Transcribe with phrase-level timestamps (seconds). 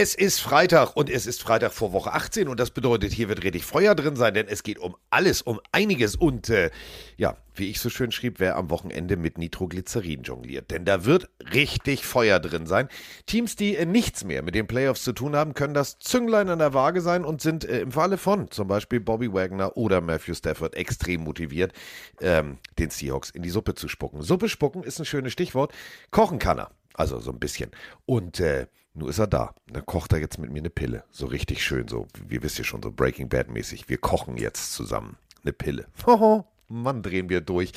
[0.00, 3.44] es ist Freitag und es ist Freitag vor Woche 18 und das bedeutet, hier wird
[3.44, 6.70] richtig Feuer drin sein, denn es geht um alles, um einiges und äh,
[7.18, 11.28] ja, wie ich so schön schrieb, wer am Wochenende mit Nitroglycerin jongliert, denn da wird
[11.52, 12.88] richtig Feuer drin sein.
[13.26, 16.60] Teams, die äh, nichts mehr mit den Playoffs zu tun haben, können das Zünglein an
[16.60, 20.32] der Waage sein und sind äh, im Falle von zum Beispiel Bobby Wagner oder Matthew
[20.32, 21.74] Stafford extrem motiviert,
[22.22, 24.22] ähm, den Seahawks in die Suppe zu spucken.
[24.22, 25.74] Suppe spucken ist ein schönes Stichwort.
[26.10, 27.70] Kochen kann er, also so ein bisschen.
[28.06, 29.54] Und äh, nur ist er da.
[29.68, 31.04] Dann kocht er jetzt mit mir eine Pille.
[31.10, 33.88] So richtig schön, so, wie wisst ihr schon, so Breaking Bad mäßig.
[33.88, 35.86] Wir kochen jetzt zusammen eine Pille.
[36.06, 37.72] Hoho, Mann, drehen wir durch.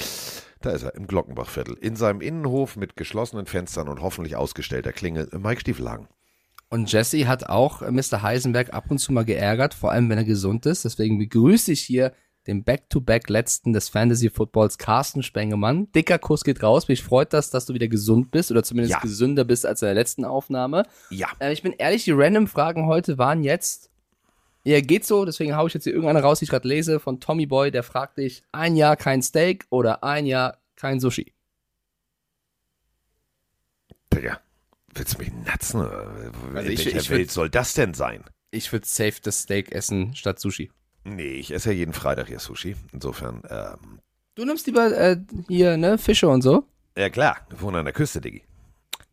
[0.61, 1.75] Da ist er im Glockenbachviertel.
[1.75, 5.29] In seinem Innenhof mit geschlossenen Fenstern und hoffentlich ausgestellter Klingel.
[5.37, 6.07] Mike Stieflagen.
[6.69, 8.21] Und Jesse hat auch Mr.
[8.21, 10.85] Heisenberg ab und zu mal geärgert, vor allem wenn er gesund ist.
[10.85, 12.13] Deswegen begrüße ich hier
[12.47, 15.91] den Back-to-Back letzten des Fantasy Footballs, Carsten Spengemann.
[15.93, 16.87] Dicker Kuss geht raus.
[16.87, 18.99] Mich freut das, dass du wieder gesund bist oder zumindest Ja.
[18.99, 20.83] gesünder bist als in der letzten Aufnahme.
[21.09, 21.29] Ja.
[21.39, 23.89] Äh, ich bin ehrlich, die random Fragen heute waren jetzt.
[24.65, 27.19] Ja, geht so, deswegen hau ich jetzt hier irgendeine raus, die ich gerade lese, von
[27.19, 31.33] Tommy Boy, der fragt dich, ein Jahr kein Steak oder ein Jahr kein Sushi.
[34.13, 34.39] Digga,
[34.93, 35.81] willst du mich natzen?
[35.81, 38.23] Also In ich- welcher ich würd- Welt soll das denn sein?
[38.51, 40.71] Ich würde safe das Steak essen statt Sushi.
[41.03, 42.75] Nee, ich esse ja jeden Freitag hier Sushi.
[42.91, 43.99] Insofern, ähm,
[44.35, 46.65] Du nimmst lieber äh, hier, ne, Fische und so?
[46.97, 48.43] ja klar, wir wohnen an der Küste, Diggi.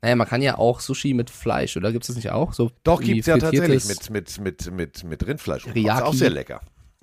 [0.02, 1.92] Naja, man kann ja auch Sushi mit Fleisch, oder?
[1.92, 2.55] Gibt es das nicht auch?
[2.55, 5.67] So Doch, wie gibt's ja tatsächlich mit, mit, mit, mit, mit Rindfleisch.
[5.67, 6.61] Ist auch sehr lecker.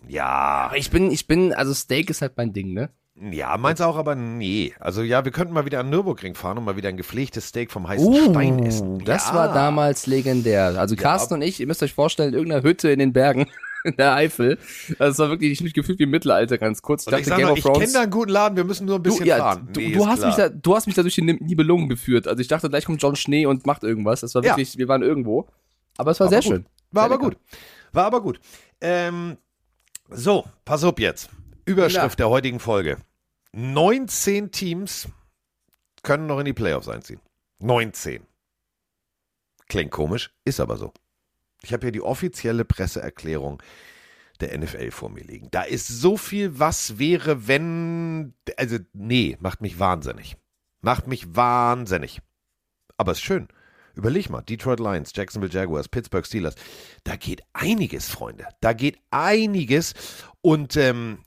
[0.07, 2.89] Ja, Aber ich bin, ich bin, also Steak ist halt mein Ding, ne?
[3.31, 4.73] ja, meins auch, aber nee.
[4.79, 7.71] Also ja, wir könnten mal wieder an Nürburgring fahren und mal wieder ein gepflegtes Steak
[7.71, 9.03] vom heißen Uh, Stein essen.
[9.05, 9.35] Das ja.
[9.35, 10.75] war damals legendär.
[10.77, 13.47] Also Carsten und ich, ihr müsst euch vorstellen, in irgendeiner Hütte in den Bergen
[13.87, 14.57] in der Eifel.
[14.99, 17.03] Das war wirklich, ich mich gefühlt wie im Mittelalter ganz kurz.
[17.03, 17.79] Ich ich dachte sag Game noch, of ich Thrones.
[17.79, 19.69] kenne da einen guten Laden, wir müssen nur ein bisschen du, ja, fahren.
[19.73, 20.27] du, Nee, du, hast klar.
[20.27, 22.27] mich da, du hast mich da durch die Nibelungen geführt.
[22.27, 24.21] Also ich dachte, gleich kommt John Schnee und macht irgendwas.
[24.21, 24.51] Das war Ja.
[24.51, 25.47] wirklich, wir waren irgendwo.
[25.97, 26.65] Aber es war Aber sehr schön.
[26.91, 27.35] War Sehr aber lecker.
[27.37, 27.47] gut.
[27.93, 28.39] War aber gut.
[28.81, 29.37] Ähm,
[30.09, 31.29] so, pass auf jetzt.
[31.65, 32.97] Überschrift der heutigen Folge.
[33.53, 35.07] 19 Teams
[36.03, 37.19] können noch in die Playoffs einziehen.
[37.59, 38.21] 19.
[39.67, 40.93] Klingt komisch, ist aber so.
[41.67, 43.61] Ich habe hier die offizielle Presseerklärung
[44.39, 45.49] der NFL vor mir liegen.
[45.51, 48.33] Da ist so viel, was wäre, wenn.
[48.55, 50.37] Also, nee, macht mich wahnsinnig.
[50.79, 52.21] Macht mich wahnsinnig.
[52.95, 53.49] Aber ist schön.
[53.95, 56.55] Überleg mal, Detroit Lions, Jacksonville Jaguars, Pittsburgh Steelers.
[57.03, 58.47] Da geht einiges, Freunde.
[58.61, 59.93] Da geht einiges.
[60.41, 61.19] Und ähm,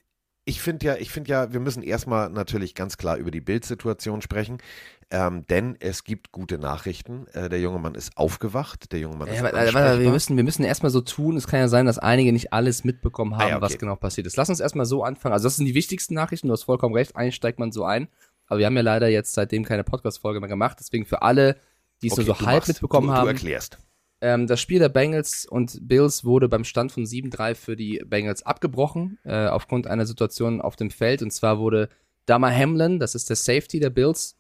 [0.51, 4.21] ich finde ja, ich finde ja, wir müssen erstmal natürlich ganz klar über die Bildsituation
[4.23, 4.59] sprechen.
[5.13, 7.27] Ähm, denn es gibt gute Nachrichten.
[7.33, 8.93] Äh, der junge Mann ist aufgewacht.
[8.93, 10.13] Der junge Mann ist Ja, aber, aber, aber wir ansprechbar.
[10.13, 11.37] müssen, wir müssen erstmal so tun.
[11.37, 13.63] Es kann ja sein, dass einige nicht alles mitbekommen haben, Ah ja, okay.
[13.65, 14.37] was genau passiert ist.
[14.37, 15.33] Lass uns erstmal so anfangen.
[15.33, 16.47] Also, das sind die wichtigsten Nachrichten.
[16.47, 17.17] Du hast vollkommen recht.
[17.17, 18.07] Eigentlich steigt man so ein.
[18.47, 20.77] Aber wir haben ja leider jetzt seitdem keine Podcast-Folge mehr gemacht.
[20.81, 21.57] Deswegen für alle,
[22.03, 22.69] die es Okay, nur so halb machst.
[22.69, 23.27] mitbekommen du, haben.
[23.27, 23.79] Du erklärst.
[24.21, 28.45] Ähm, das Spiel der Bengals und Bills wurde beim Stand von 7-3 für die Bengals
[28.45, 31.23] abgebrochen, äh, aufgrund einer Situation auf dem Feld.
[31.23, 31.89] Und zwar wurde
[32.27, 34.37] Dama Hamlin, das ist der Safety der Bills,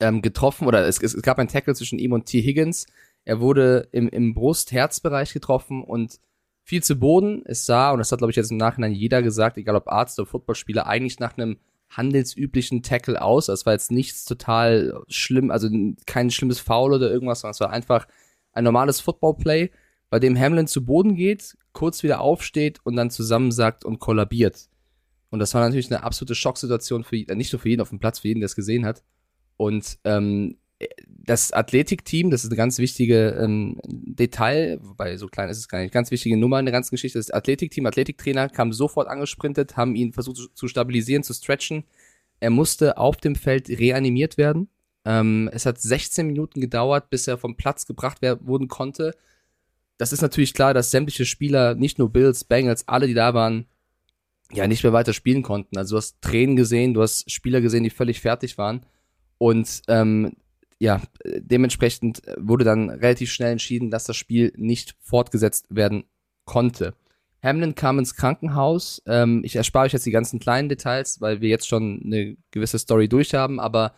[0.00, 2.42] ähm, getroffen, oder es, es, gab einen Tackle zwischen ihm und T.
[2.42, 2.86] Higgins.
[3.24, 6.18] Er wurde im, im Brust-Herz-Bereich getroffen und
[6.64, 7.42] fiel zu Boden.
[7.44, 10.18] Es sah, und das hat, glaube ich, jetzt im Nachhinein jeder gesagt, egal ob Arzt
[10.18, 11.58] oder Footballspieler, eigentlich nach einem
[11.90, 13.46] handelsüblichen Tackle aus.
[13.46, 15.68] Das war jetzt nichts total schlimm, also
[16.06, 18.06] kein schlimmes Foul oder irgendwas, sondern es war einfach
[18.52, 19.70] ein normales Football-Play,
[20.10, 24.68] bei dem Hamlin zu Boden geht, kurz wieder aufsteht und dann zusammensackt und kollabiert.
[25.30, 28.00] Und das war natürlich eine absolute Schocksituation für äh, nicht nur für jeden auf dem
[28.00, 29.04] Platz, für jeden, der es gesehen hat.
[29.56, 30.56] Und ähm,
[31.06, 35.80] das Athletikteam, das ist eine ganz wichtige ähm, Detail, wobei so klein ist es gar
[35.80, 37.18] nicht, ganz wichtige Nummer in der ganzen Geschichte.
[37.18, 41.84] Das Athletikteam, Athletiktrainer kam sofort angesprintet, haben ihn versucht zu stabilisieren, zu stretchen.
[42.40, 44.68] Er musste auf dem Feld reanimiert werden.
[45.04, 49.14] Ähm, es hat 16 Minuten gedauert, bis er vom Platz gebracht werden wurden konnte.
[49.98, 53.66] Das ist natürlich klar, dass sämtliche Spieler, nicht nur Bills, Bengals, alle, die da waren,
[54.52, 55.76] ja nicht mehr weiter spielen konnten.
[55.78, 58.84] Also du hast Tränen gesehen, du hast Spieler gesehen, die völlig fertig waren.
[59.38, 60.32] Und ähm,
[60.78, 66.04] ja, dementsprechend wurde dann relativ schnell entschieden, dass das Spiel nicht fortgesetzt werden
[66.44, 66.94] konnte.
[67.42, 69.02] Hamlin kam ins Krankenhaus.
[69.06, 72.78] Ähm, ich erspare euch jetzt die ganzen kleinen Details, weil wir jetzt schon eine gewisse
[72.78, 73.94] Story durch haben, aber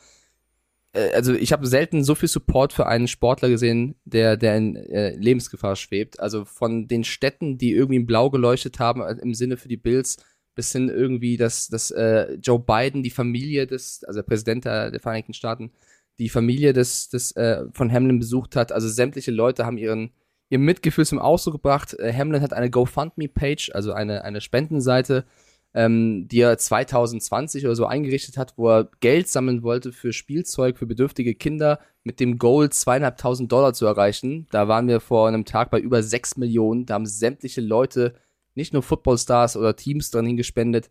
[0.92, 5.14] also ich habe selten so viel Support für einen Sportler gesehen, der, der in äh,
[5.16, 6.20] Lebensgefahr schwebt.
[6.20, 9.76] Also von den Städten, die irgendwie in blau geleuchtet haben, äh, im Sinne für die
[9.76, 10.18] Bills,
[10.54, 14.90] bis hin irgendwie, dass, dass äh, Joe Biden, die Familie des, also der Präsident der,
[14.90, 15.72] der Vereinigten Staaten,
[16.18, 18.70] die Familie des, des äh, von Hamlin besucht hat.
[18.70, 20.10] Also sämtliche Leute haben ihren
[20.50, 21.98] ihr Mitgefühl zum Ausdruck gebracht.
[21.98, 25.24] Äh, Hamlin hat eine GoFundMe-Page, also eine, eine Spendenseite
[25.74, 30.76] ähm, die er 2020 oder so eingerichtet hat, wo er Geld sammeln wollte für Spielzeug
[30.76, 34.46] für bedürftige Kinder mit dem Goal zweieinhalbtausend Dollar zu erreichen.
[34.50, 36.84] Da waren wir vor einem Tag bei über sechs Millionen.
[36.84, 38.14] Da haben sämtliche Leute,
[38.54, 40.90] nicht nur Footballstars oder Teams dran hingespendet.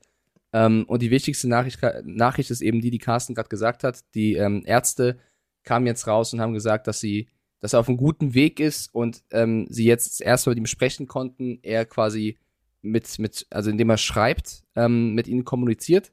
[0.54, 4.00] Ähm, und die wichtigste Nachricht, Nachricht ist eben die, die Carsten gerade gesagt hat.
[4.16, 5.20] Die ähm, Ärzte
[5.64, 7.30] kamen jetzt raus und haben gesagt, dass sie,
[7.60, 11.08] dass er auf einem guten Weg ist und ähm, sie jetzt erst mit ihm sprechen
[11.08, 11.60] konnten.
[11.62, 12.40] Er quasi
[12.82, 16.12] mit, mit, also indem er schreibt, ähm, mit ihnen kommuniziert.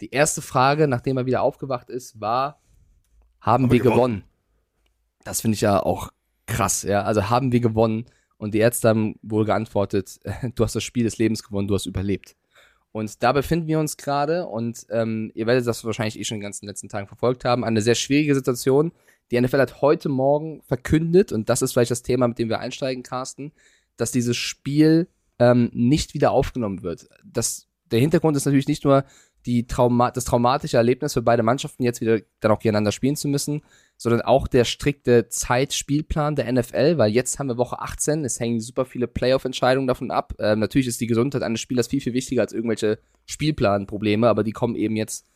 [0.00, 2.60] Die erste Frage, nachdem er wieder aufgewacht ist, war,
[3.40, 3.94] haben, haben wir gewonnen?
[3.94, 4.24] gewonnen?
[5.24, 6.10] Das finde ich ja auch
[6.46, 7.02] krass, ja.
[7.02, 8.06] Also haben wir gewonnen
[8.36, 10.20] und die Ärzte haben wohl geantwortet,
[10.54, 12.36] du hast das Spiel des Lebens gewonnen, du hast überlebt.
[12.90, 16.40] Und da befinden wir uns gerade und ähm, ihr werdet das wahrscheinlich eh schon in
[16.40, 17.64] den ganzen letzten Tagen verfolgt haben.
[17.64, 18.92] Eine sehr schwierige Situation.
[19.30, 22.60] Die NFL hat heute Morgen verkündet, und das ist vielleicht das Thema, mit dem wir
[22.60, 23.52] einsteigen, Carsten,
[23.98, 25.08] dass dieses Spiel
[25.38, 27.08] ähm, nicht wieder aufgenommen wird.
[27.24, 29.04] Das, der Hintergrund ist natürlich nicht nur
[29.46, 33.28] die Trauma das traumatische Erlebnis für beide Mannschaften, jetzt wieder dann auch gegeneinander spielen zu
[33.28, 33.62] müssen,
[33.96, 38.60] sondern auch der strikte Zeitspielplan der NFL, weil jetzt haben wir Woche 18, es hängen
[38.60, 40.34] super viele Playoff-Entscheidungen davon ab.
[40.38, 44.52] Ähm, natürlich ist die Gesundheit eines Spielers viel, viel wichtiger als irgendwelche Spielplanprobleme, aber die
[44.52, 45.26] kommen eben jetzt,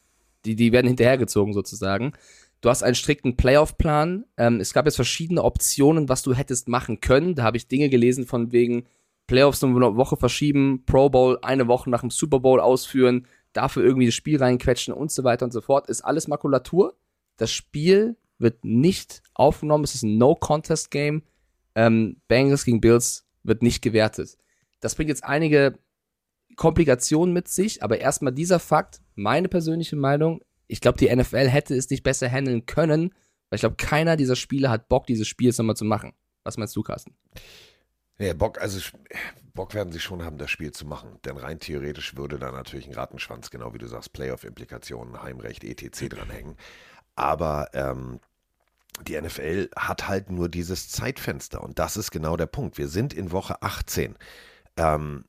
[0.44, 2.12] die, die werden hinterhergezogen sozusagen.
[2.60, 4.24] Du hast einen strikten Playoff-Plan.
[4.36, 7.34] Ähm, es gab jetzt verschiedene Optionen, was du hättest machen können.
[7.34, 8.84] Da habe ich Dinge gelesen von wegen,
[9.32, 13.82] Playoffs um eine Woche verschieben, Pro Bowl eine Woche nach dem Super Bowl ausführen, dafür
[13.82, 16.98] irgendwie das Spiel reinquetschen und so weiter und so fort, ist alles Makulatur.
[17.38, 21.22] Das Spiel wird nicht aufgenommen, es ist ein No-Contest-Game.
[21.74, 24.36] Ähm, Bengals gegen Bills wird nicht gewertet.
[24.80, 25.78] Das bringt jetzt einige
[26.56, 31.74] Komplikationen mit sich, aber erstmal dieser Fakt, meine persönliche Meinung, ich glaube, die NFL hätte
[31.74, 33.14] es nicht besser handeln können,
[33.48, 36.12] weil ich glaube, keiner dieser Spieler hat Bock, dieses Spiel jetzt nochmal zu machen.
[36.44, 37.14] Was meinst du, Carsten?
[38.18, 38.80] Ja, Bock, also
[39.54, 41.18] Bock werden sie schon haben, das Spiel zu machen.
[41.24, 46.08] Denn rein theoretisch würde da natürlich ein Rattenschwanz, genau wie du sagst, Playoff-Implikationen, Heimrecht, etc.
[46.08, 46.56] dranhängen.
[47.14, 48.20] Aber ähm,
[49.06, 51.62] die NFL hat halt nur dieses Zeitfenster.
[51.62, 52.78] Und das ist genau der Punkt.
[52.78, 54.16] Wir sind in Woche 18.
[54.76, 55.24] Ähm,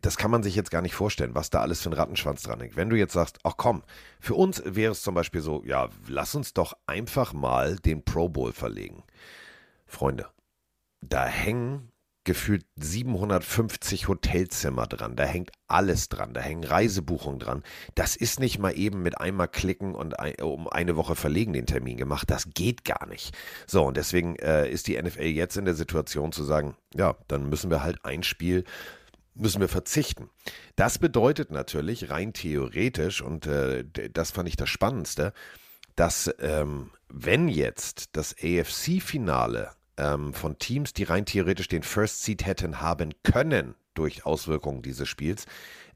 [0.00, 2.60] das kann man sich jetzt gar nicht vorstellen, was da alles für ein Rattenschwanz dran
[2.60, 2.76] hängt.
[2.76, 3.82] Wenn du jetzt sagst, ach komm,
[4.20, 8.28] für uns wäre es zum Beispiel so, ja, lass uns doch einfach mal den Pro
[8.28, 9.04] Bowl verlegen.
[9.86, 10.28] Freunde,
[11.00, 11.89] da hängen
[12.24, 15.16] gefühlt 750 Hotelzimmer dran.
[15.16, 16.34] Da hängt alles dran.
[16.34, 17.62] Da hängen Reisebuchungen dran.
[17.94, 21.66] Das ist nicht mal eben mit einmal klicken und ein, um eine Woche verlegen den
[21.66, 22.30] Termin gemacht.
[22.30, 23.36] Das geht gar nicht.
[23.66, 27.48] So, und deswegen äh, ist die NFL jetzt in der Situation zu sagen, ja, dann
[27.48, 28.64] müssen wir halt ein Spiel
[29.34, 30.28] müssen wir verzichten.
[30.76, 35.32] Das bedeutet natürlich rein theoretisch, und äh, das fand ich das Spannendste,
[35.96, 42.46] dass ähm, wenn jetzt das AFC-Finale ähm, von Teams, die rein theoretisch den First Seed
[42.46, 45.46] hätten haben können durch Auswirkungen dieses Spiels,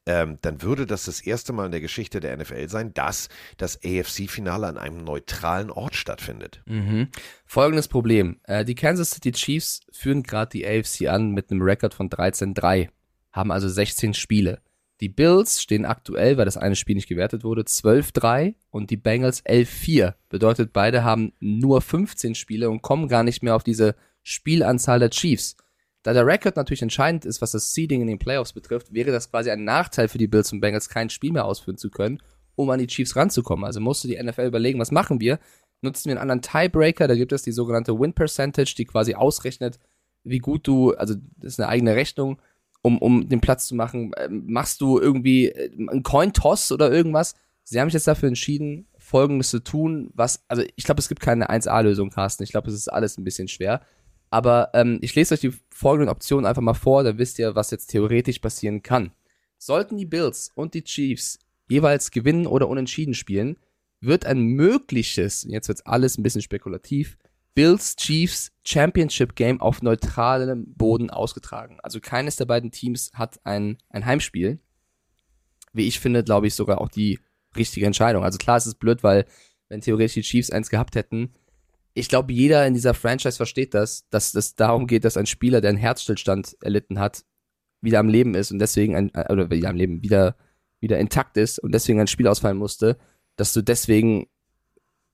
[0.07, 3.81] ähm, dann würde das das erste Mal in der Geschichte der NFL sein, dass das
[3.83, 6.63] AFC-Finale an einem neutralen Ort stattfindet.
[6.67, 7.09] Mhm.
[7.47, 8.39] Folgendes Problem.
[8.45, 12.91] Äh, die Kansas City Chiefs führen gerade die AFC an mit einem Rekord von 13-3,
[13.33, 14.61] haben also 16 Spiele.
[15.01, 19.45] Die Bills stehen aktuell, weil das eine Spiel nicht gewertet wurde, 12-3 und die Bengals
[19.45, 20.15] 11-4.
[20.29, 25.11] Bedeutet, beide haben nur 15 Spiele und kommen gar nicht mehr auf diese Spielanzahl der
[25.11, 25.57] Chiefs.
[26.05, 29.31] Da der Rekord natürlich entscheidend ist, was das Seeding in den Playoffs betrifft, wäre das
[29.31, 32.23] quasi ein Nachteil für die Bills und Bengals, kein Spiel mehr ausführen zu können,
[32.55, 33.65] um an die Chiefs ranzukommen.
[33.65, 35.39] Also musste die NFL überlegen, was machen wir?
[35.81, 37.09] Nutzen wir einen anderen Tiebreaker?
[37.09, 39.79] Da gibt es die sogenannte Win Percentage, die quasi ausrechnet,
[40.25, 42.39] wie gut du, also das ist eine eigene Rechnung,
[42.85, 44.13] um, um den Platz zu machen?
[44.19, 47.35] Ähm, machst du irgendwie äh, einen Coin-Toss oder irgendwas?
[47.65, 51.23] Sie haben sich jetzt dafür entschieden, Folgendes zu tun, was, also ich glaube, es gibt
[51.23, 52.43] keine 1A-Lösung, Carsten.
[52.43, 53.81] Ich glaube, es ist alles ein bisschen schwer.
[54.29, 57.71] Aber ähm, ich lese euch die folgenden Optionen einfach mal vor, dann wisst ihr, was
[57.71, 59.13] jetzt theoretisch passieren kann.
[59.57, 61.39] Sollten die Bills und die Chiefs
[61.69, 63.57] jeweils gewinnen oder unentschieden spielen,
[64.01, 67.17] wird ein mögliches, jetzt wird alles ein bisschen spekulativ,
[67.55, 71.79] Bills Chiefs Championship Game auf neutralem Boden ausgetragen.
[71.83, 74.59] Also keines der beiden Teams hat ein, ein Heimspiel.
[75.73, 77.19] Wie ich finde, glaube ich, sogar auch die
[77.57, 78.25] richtige Entscheidung.
[78.25, 79.27] Also klar, es ist blöd, weil
[79.69, 81.35] wenn theoretisch die Chiefs eins gehabt hätten,
[81.95, 85.61] ich glaube, jeder in dieser Franchise versteht das, dass es darum geht, dass ein Spieler,
[85.61, 87.25] der einen Herzstillstand erlitten hat,
[87.81, 90.37] wieder am Leben ist und deswegen ein, oder wieder am Leben, wieder,
[90.81, 92.99] wieder intakt ist und deswegen ein Spiel ausfallen musste,
[93.37, 94.27] dass du deswegen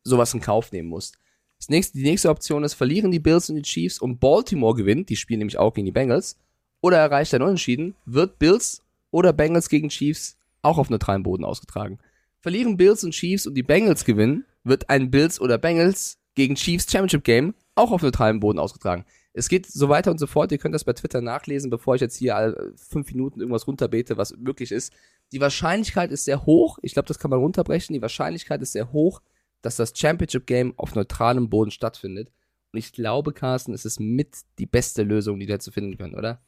[0.05, 1.20] sowas in Kauf nehmen musst.
[1.69, 5.17] Nächste, die nächste Option ist, verlieren die Bills und die Chiefs und Baltimore gewinnt, die
[5.17, 6.37] spielen nämlich auch gegen die Bengals,
[6.81, 11.99] oder erreicht ein Unentschieden, wird Bills oder Bengals gegen Chiefs auch auf neutralem Boden ausgetragen.
[12.41, 16.91] Verlieren Bills und Chiefs und die Bengals gewinnen, wird ein Bills oder Bengals gegen Chiefs
[16.91, 19.05] Championship Game auch auf neutralem Boden ausgetragen.
[19.33, 20.51] Es geht so weiter und so fort.
[20.53, 24.37] Ihr könnt das bei Twitter nachlesen, bevor ich jetzt hier fünf Minuten irgendwas runterbete, was
[24.37, 24.93] möglich ist.
[25.33, 28.93] Die Wahrscheinlichkeit ist sehr hoch, ich glaube, das kann man runterbrechen, die Wahrscheinlichkeit ist sehr
[28.93, 29.23] hoch,
[29.63, 32.31] dass das Championship Game auf neutralem Boden stattfindet.
[32.73, 36.15] Und ich glaube, Carsten, es ist mit die beste Lösung, die da zu finden können,
[36.15, 36.43] oder?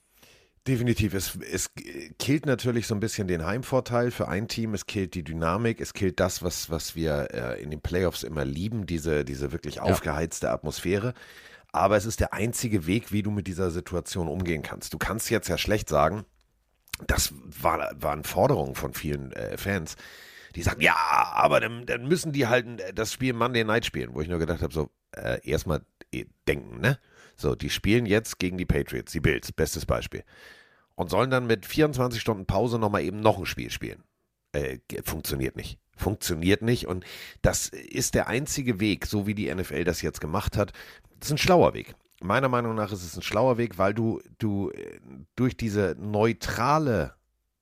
[0.68, 1.12] Definitiv.
[1.14, 1.70] Es, es
[2.20, 4.74] killt natürlich so ein bisschen den Heimvorteil für ein Team.
[4.74, 5.80] Es killt die Dynamik.
[5.80, 9.76] Es killt das, was, was wir äh, in den Playoffs immer lieben, diese, diese wirklich
[9.76, 9.82] ja.
[9.82, 11.14] aufgeheizte Atmosphäre.
[11.72, 14.94] Aber es ist der einzige Weg, wie du mit dieser Situation umgehen kannst.
[14.94, 16.24] Du kannst jetzt ja schlecht sagen,
[17.08, 19.96] das war, waren Forderungen von vielen äh, Fans,
[20.54, 24.14] die sagen, ja, aber dann, dann, müssen die halt äh, das Spiel Monday Night spielen,
[24.14, 25.82] wo ich nur gedacht habe, so, äh, erstmal
[26.12, 26.98] äh, denken, ne?
[27.36, 30.22] So, die spielen jetzt gegen die Patriots, die Bills, bestes Beispiel.
[30.94, 34.04] Und sollen dann mit 24 Stunden Pause nochmal eben noch ein Spiel spielen.
[34.52, 35.78] Äh, funktioniert nicht.
[35.96, 36.86] Funktioniert nicht.
[36.86, 37.04] Und
[37.40, 40.72] das ist der einzige Weg, so wie die NFL das jetzt gemacht hat.
[41.18, 41.94] Das ist ein schlauer Weg.
[42.20, 45.00] Meiner Meinung nach ist es ein schlauer Weg, weil du, du äh,
[45.34, 47.14] durch diese neutrale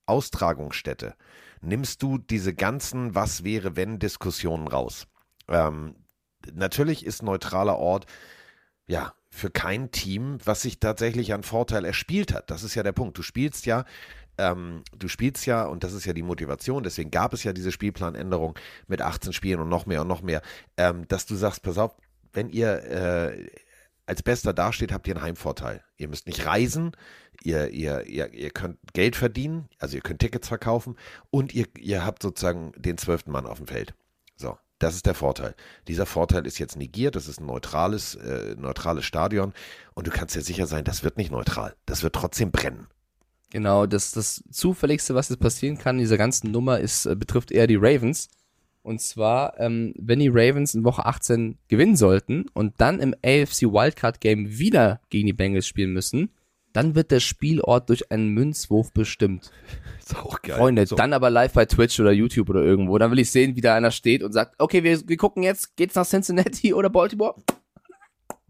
[0.05, 1.15] Austragungsstätte
[1.61, 5.07] nimmst du diese ganzen Was wäre wenn Diskussionen raus.
[5.47, 5.95] Ähm,
[6.53, 8.05] natürlich ist neutraler Ort
[8.87, 12.51] ja für kein Team, was sich tatsächlich an Vorteil erspielt hat.
[12.51, 13.17] Das ist ja der Punkt.
[13.17, 13.85] Du spielst ja,
[14.37, 17.71] ähm, du spielst ja, und das ist ja die Motivation, deswegen gab es ja diese
[17.71, 20.41] Spielplanänderung mit 18 Spielen und noch mehr und noch mehr,
[20.77, 21.95] ähm, dass du sagst, pass auf,
[22.33, 23.47] wenn ihr äh,
[24.05, 25.83] als Bester dasteht, habt ihr einen Heimvorteil.
[26.01, 26.91] Ihr müsst nicht reisen,
[27.43, 30.95] ihr, ihr, ihr, ihr könnt Geld verdienen, also ihr könnt Tickets verkaufen
[31.29, 33.93] und ihr, ihr habt sozusagen den zwölften Mann auf dem Feld.
[34.35, 35.53] So, das ist der Vorteil.
[35.87, 39.53] Dieser Vorteil ist jetzt negiert, das ist ein neutrales, äh, neutrales Stadion
[39.93, 41.75] und du kannst dir sicher sein, das wird nicht neutral.
[41.85, 42.87] Das wird trotzdem brennen.
[43.51, 47.51] Genau, das, das Zufälligste, was jetzt passieren kann in dieser ganzen Nummer, ist, äh, betrifft
[47.51, 48.29] eher die Ravens.
[48.83, 53.63] Und zwar, ähm, wenn die Ravens in Woche 18 gewinnen sollten und dann im AFC
[53.63, 56.31] Wildcard Game wieder gegen die Bengals spielen müssen,
[56.73, 59.51] dann wird der Spielort durch einen Münzwurf bestimmt.
[59.99, 60.57] Ist auch geil.
[60.57, 60.95] Freunde, so.
[60.95, 62.97] dann aber live bei Twitch oder YouTube oder irgendwo.
[62.97, 65.75] Dann will ich sehen, wie da einer steht und sagt, okay, wir, wir gucken jetzt,
[65.75, 67.35] geht's nach Cincinnati oder Baltimore?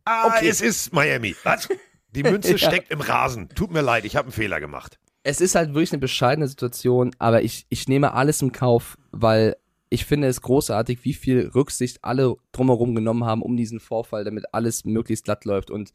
[0.06, 0.48] Ah, okay.
[0.48, 1.36] es ist Miami.
[1.44, 1.70] Was?
[2.12, 2.58] Die Münze ja.
[2.58, 3.50] steckt im Rasen.
[3.50, 4.98] Tut mir leid, ich habe einen Fehler gemacht.
[5.24, 9.56] Es ist halt wirklich eine bescheidene Situation, aber ich, ich nehme alles im Kauf, weil
[9.94, 14.46] ich finde es großartig, wie viel Rücksicht alle drumherum genommen haben um diesen Vorfall, damit
[14.54, 15.70] alles möglichst glatt läuft.
[15.70, 15.94] Und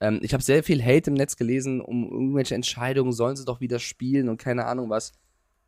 [0.00, 3.60] ähm, ich habe sehr viel Hate im Netz gelesen um irgendwelche Entscheidungen, sollen sie doch
[3.60, 5.14] wieder spielen und keine Ahnung was.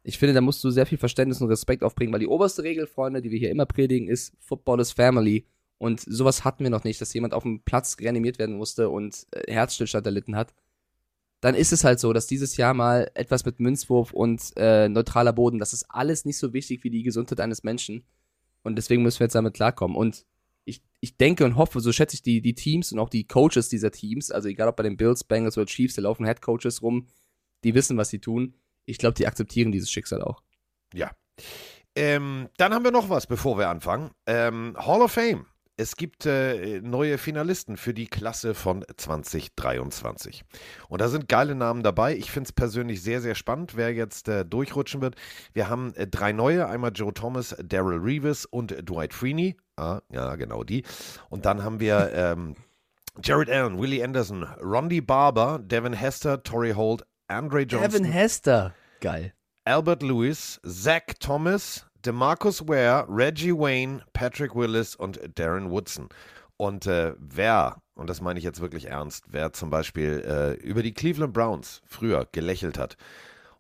[0.03, 2.87] Ich finde, da musst du sehr viel Verständnis und Respekt aufbringen, weil die oberste Regel,
[2.87, 5.47] Freunde, die wir hier immer predigen, ist Football is Family.
[5.79, 9.27] Und sowas hatten wir noch nicht, dass jemand auf dem Platz reanimiert werden musste und
[9.31, 10.53] äh, Herzstillstand erlitten hat.
[11.41, 15.33] Dann ist es halt so, dass dieses Jahr mal etwas mit Münzwurf und äh, neutraler
[15.33, 18.05] Boden, das ist alles nicht so wichtig wie die Gesundheit eines Menschen.
[18.63, 19.97] Und deswegen müssen wir jetzt damit klarkommen.
[19.97, 20.27] Und
[20.65, 23.71] ich, ich denke und hoffe, so schätze ich die, die Teams und auch die Coaches
[23.71, 26.83] dieser Teams, also egal ob bei den Bills, Bengals oder Chiefs, da laufen Head Coaches
[26.83, 27.07] rum,
[27.65, 28.55] die wissen, was sie tun.
[28.85, 30.43] Ich glaube, die akzeptieren dieses Schicksal auch.
[30.93, 31.11] Ja.
[31.97, 34.11] Ähm, dann haben wir noch was, bevor wir anfangen.
[34.27, 35.47] Ähm, Hall of Fame.
[35.81, 40.45] Es gibt äh, neue Finalisten für die Klasse von 2023.
[40.91, 42.15] Und da sind geile Namen dabei.
[42.15, 45.17] Ich finde es persönlich sehr, sehr spannend, wer jetzt äh, durchrutschen wird.
[45.55, 49.57] Wir haben äh, drei neue: einmal Joe Thomas, Daryl Reeves und Dwight Freeney.
[49.77, 50.85] Ah, ja, genau die.
[51.31, 52.57] Und dann haben wir ähm,
[53.25, 57.91] Jared Allen, Willie Anderson, Rondi Barber, Devin Hester, Torrey Holt, Andre Johnson.
[57.91, 58.75] Devin Hester.
[59.01, 59.33] Geil.
[59.65, 66.09] Albert Lewis, Zach Thomas, DeMarcus Ware, Reggie Wayne, Patrick Willis und Darren Woodson.
[66.57, 70.83] Und äh, wer, und das meine ich jetzt wirklich ernst, wer zum Beispiel äh, über
[70.83, 72.97] die Cleveland Browns früher gelächelt hat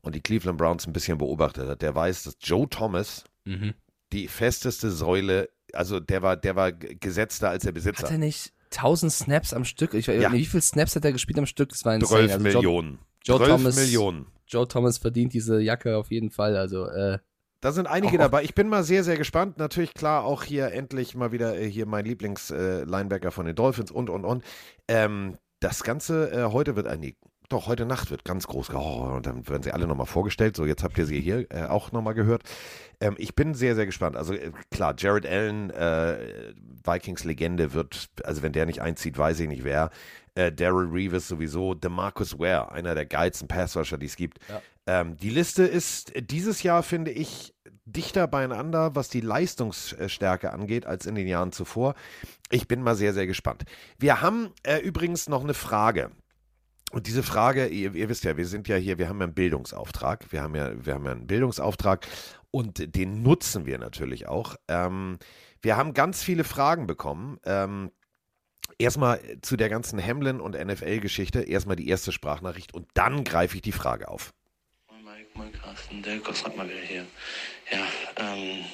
[0.02, 3.74] und die Cleveland Browns ein bisschen beobachtet hat, der weiß, dass Joe Thomas mhm.
[4.12, 8.02] die festeste Säule, also der war, der war gesetzter als der Besitzer.
[8.02, 9.94] Hat er nicht 1000 Snaps am Stück?
[9.94, 10.32] Ich, ja.
[10.32, 11.70] Wie viele Snaps hat er gespielt am Stück?
[11.70, 12.98] Das war ein 12 also Millionen.
[13.24, 14.26] Joe, Joe Thomas, Millionen.
[14.46, 16.56] Joe Thomas verdient diese Jacke auf jeden Fall.
[16.56, 17.18] Also äh,
[17.60, 18.18] da sind einige oh.
[18.18, 18.42] dabei.
[18.42, 19.58] Ich bin mal sehr, sehr gespannt.
[19.58, 23.90] Natürlich, klar, auch hier endlich mal wieder äh, hier mein Lieblings-Linebacker äh, von den Dolphins
[23.90, 24.44] und, und, und.
[24.88, 27.14] Ähm, das Ganze äh, heute wird ein,
[27.50, 28.70] doch, heute Nacht wird ganz groß.
[28.72, 30.56] Oh, und dann werden sie alle nochmal vorgestellt.
[30.56, 32.44] So, jetzt habt ihr sie hier äh, auch nochmal gehört.
[33.00, 34.16] Ähm, ich bin sehr, sehr gespannt.
[34.16, 39.48] Also äh, klar, Jared Allen, äh, Vikings-Legende wird, also wenn der nicht einzieht, weiß ich
[39.48, 39.90] nicht wer.
[40.36, 44.38] Äh, Daryl Reeves sowieso, DeMarcus Ware, einer der geilsten Passwasher, die es gibt.
[44.48, 44.62] Ja.
[44.90, 47.54] Ähm, die Liste ist dieses Jahr, finde ich,
[47.84, 51.94] dichter beieinander, was die Leistungsstärke angeht, als in den Jahren zuvor.
[52.50, 53.62] Ich bin mal sehr, sehr gespannt.
[53.98, 56.10] Wir haben äh, übrigens noch eine Frage.
[56.90, 59.34] Und diese Frage, ihr, ihr, wisst ja, wir sind ja hier, wir haben ja einen
[59.34, 60.32] Bildungsauftrag.
[60.32, 62.04] Wir haben ja, wir haben ja einen Bildungsauftrag
[62.50, 64.56] und den nutzen wir natürlich auch.
[64.66, 65.20] Ähm,
[65.62, 67.38] wir haben ganz viele Fragen bekommen.
[67.44, 67.92] Ähm,
[68.76, 73.62] erstmal zu der ganzen Hamlin und NFL-Geschichte, erstmal die erste Sprachnachricht und dann greife ich
[73.62, 74.32] die Frage auf.
[75.34, 77.06] Moin Carsten, der Gosrat mal wieder hier.
[77.70, 78.64] Ja, ähm,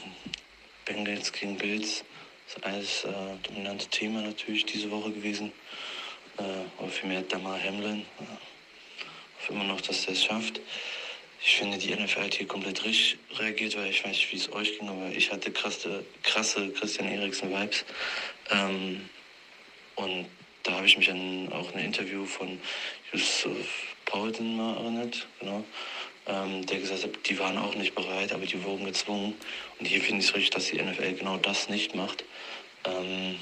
[0.85, 2.03] Bengals gegen Bills
[2.47, 5.53] ist alles äh, dominante Thema natürlich diese Woche gewesen.
[6.39, 6.43] Äh,
[6.83, 8.01] oder vielmehr Damar Hamlin.
[8.21, 8.25] Äh,
[9.39, 10.61] hoffe immer noch, dass der es schafft.
[11.43, 14.53] Ich finde, die NFL hat hier komplett richtig reagiert, weil ich weiß nicht, wie es
[14.53, 17.85] euch ging, aber ich hatte krasse, krasse Christian Eriksen-Vibes.
[18.51, 19.09] Ähm,
[19.97, 20.27] und
[20.63, 22.59] da habe ich mich an auch ein Interview von
[23.13, 25.65] Yusuf Paulsen mal erinnert, genau,
[26.27, 29.35] ähm, der gesagt hat, die waren auch nicht bereit, aber die wurden gezwungen.
[29.79, 32.25] Und hier finde ich es richtig, dass die NFL genau das nicht macht.
[32.85, 33.37] Ähm,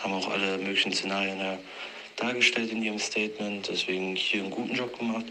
[0.00, 1.58] haben auch alle möglichen Szenarien da
[2.16, 5.26] dargestellt in ihrem Statement, deswegen hier einen guten Job gemacht.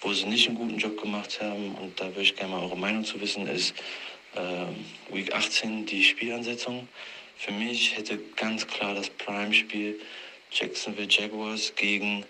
[0.00, 2.76] Wo sie nicht einen guten Job gemacht haben, und da würde ich gerne mal eure
[2.76, 3.74] Meinung zu wissen, ist
[4.34, 6.88] äh, Week 18 die Spielansetzung.
[7.36, 9.98] Für mich hätte ganz klar das Prime-Spiel
[10.50, 12.24] Jacksonville Jaguars gegen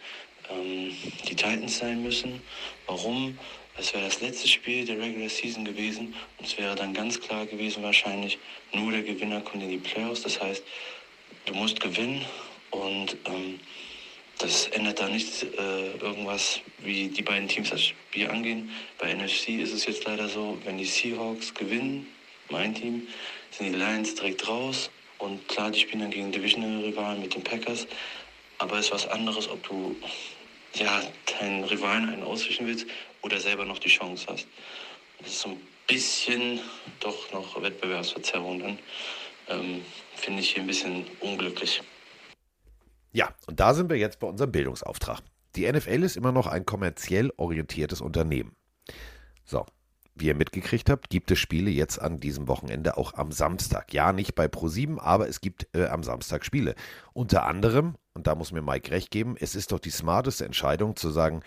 [0.50, 0.96] ähm,
[1.28, 2.40] die Titans sein müssen.
[2.86, 3.38] Warum?
[3.76, 7.44] Es wäre das letzte Spiel der Regular Season gewesen und es wäre dann ganz klar
[7.46, 8.38] gewesen wahrscheinlich,
[8.72, 10.22] nur der Gewinner kommt in die Playoffs.
[10.22, 10.62] Das heißt,
[11.46, 12.24] du musst gewinnen
[12.70, 13.58] und ähm,
[14.38, 18.70] das ändert da nicht äh, irgendwas, wie die beiden Teams das Spiel angehen.
[18.98, 22.06] Bei NFC ist es jetzt leider so, wenn die Seahawks gewinnen,
[22.50, 23.08] mein Team,
[23.50, 24.90] sind die Lions direkt raus.
[25.18, 27.86] Und klar, die spielen dann gegen Divisional-Rivalen mit den Packers.
[28.58, 29.96] Aber es ist was anderes, ob du
[30.74, 31.02] ja,
[31.38, 32.86] deinen Rivalen einen auswischen willst
[33.24, 34.46] oder selber noch die Chance hast.
[35.18, 36.60] Das ist so ein bisschen
[37.00, 38.78] doch noch Wettbewerbsverzerrung dann.
[39.48, 39.82] Ähm,
[40.14, 41.82] Finde ich hier ein bisschen unglücklich.
[43.12, 45.20] Ja, und da sind wir jetzt bei unserem Bildungsauftrag.
[45.56, 48.56] Die NFL ist immer noch ein kommerziell orientiertes Unternehmen.
[49.44, 49.64] So,
[50.14, 53.92] wie ihr mitgekriegt habt, gibt es Spiele jetzt an diesem Wochenende auch am Samstag.
[53.92, 56.74] Ja, nicht bei Pro7, aber es gibt äh, am Samstag Spiele.
[57.12, 60.96] Unter anderem, und da muss mir Mike recht geben, es ist doch die smarteste Entscheidung
[60.96, 61.42] zu sagen,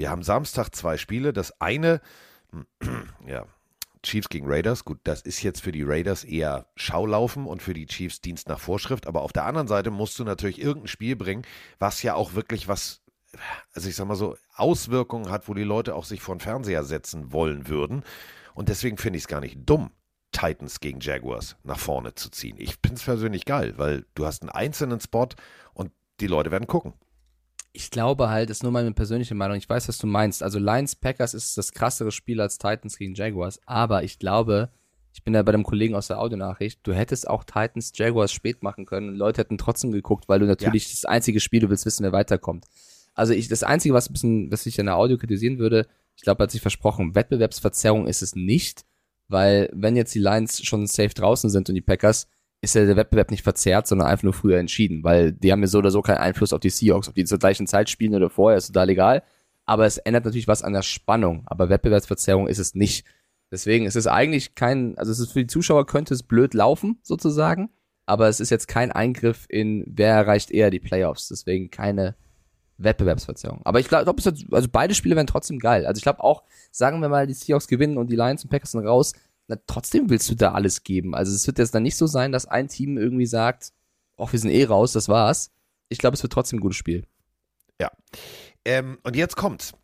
[0.00, 1.34] wir haben Samstag zwei Spiele.
[1.34, 2.00] Das eine,
[3.26, 3.44] ja,
[4.02, 4.86] Chiefs gegen Raiders.
[4.86, 8.58] Gut, das ist jetzt für die Raiders eher Schaulaufen und für die Chiefs Dienst nach
[8.58, 9.06] Vorschrift.
[9.06, 11.42] Aber auf der anderen Seite musst du natürlich irgendein Spiel bringen,
[11.78, 13.02] was ja auch wirklich was,
[13.74, 16.82] also ich sag mal so, Auswirkungen hat, wo die Leute auch sich vor den Fernseher
[16.82, 18.02] setzen wollen würden.
[18.54, 19.90] Und deswegen finde ich es gar nicht dumm,
[20.32, 22.56] Titans gegen Jaguars nach vorne zu ziehen.
[22.58, 25.28] Ich finde es persönlich geil, weil du hast einen einzelnen Spot
[25.74, 26.94] und die Leute werden gucken
[27.72, 30.42] ich glaube halt, das ist nur meine persönliche Meinung, ich weiß, was du meinst.
[30.42, 34.70] Also Lions Packers ist das krassere Spiel als Titans gegen Jaguars, aber ich glaube,
[35.12, 38.62] ich bin da bei dem Kollegen aus der Audionachricht, du hättest auch Titans Jaguars spät
[38.62, 40.90] machen können und Leute hätten trotzdem geguckt, weil du natürlich ja.
[40.92, 42.66] das einzige Spiel, du willst wissen, wer weiterkommt.
[43.14, 46.22] Also ich, das einzige, was ein bisschen, was ich in der Audio kritisieren würde, ich
[46.22, 48.84] glaube, hat sich versprochen, Wettbewerbsverzerrung ist es nicht,
[49.28, 52.28] weil wenn jetzt die Lions schon safe draußen sind und die Packers,
[52.62, 55.66] ist ja der Wettbewerb nicht verzerrt, sondern einfach nur früher entschieden, weil die haben ja
[55.66, 58.28] so oder so keinen Einfluss auf die Seahawks, ob die zur gleichen Zeit spielen oder
[58.28, 59.22] vorher, ist total egal.
[59.64, 63.06] Aber es ändert natürlich was an der Spannung, aber Wettbewerbsverzerrung ist es nicht.
[63.50, 66.98] Deswegen ist es eigentlich kein, also es ist für die Zuschauer könnte es blöd laufen,
[67.02, 67.70] sozusagen,
[68.04, 72.14] aber es ist jetzt kein Eingriff in, wer erreicht eher die Playoffs, deswegen keine
[72.76, 73.60] Wettbewerbsverzerrung.
[73.64, 74.14] Aber ich glaube,
[74.50, 75.86] also beide Spiele werden trotzdem geil.
[75.86, 78.72] Also ich glaube auch, sagen wir mal, die Seahawks gewinnen und die Lions und Packers
[78.72, 79.12] sind raus,
[79.50, 81.14] na, trotzdem willst du da alles geben.
[81.14, 83.72] Also es wird jetzt dann nicht so sein, dass ein Team irgendwie sagt,
[84.16, 85.50] ach, wir sind eh raus, das war's.
[85.88, 87.04] Ich glaube, es wird trotzdem ein gutes Spiel.
[87.80, 87.90] Ja.
[88.64, 89.74] Ähm, und jetzt kommt's.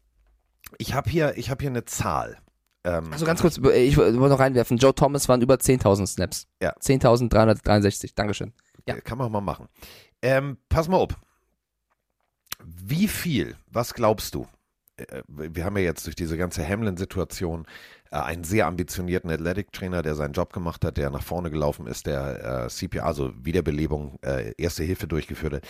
[0.78, 2.38] Ich habe hier, ich hab hier eine Zahl.
[2.84, 4.76] Ähm, also ganz kurz, ich wollte noch reinwerfen.
[4.76, 6.46] Joe Thomas waren über 10.000 Snaps.
[6.62, 6.72] Ja.
[6.78, 8.12] 10.363.
[8.14, 8.52] Dankeschön.
[8.86, 9.00] Ja.
[9.00, 9.66] Kann man mal machen.
[10.22, 11.16] Ähm, pass mal auf.
[12.64, 14.46] Wie viel, was glaubst du?
[14.96, 17.66] Äh, wir haben ja jetzt durch diese ganze Hamlin-Situation
[18.10, 22.06] äh, einen sehr ambitionierten Athletic-Trainer, der seinen Job gemacht hat, der nach vorne gelaufen ist,
[22.06, 25.62] der äh, CPR, also Wiederbelebung, äh, Erste Hilfe durchgeführt hat.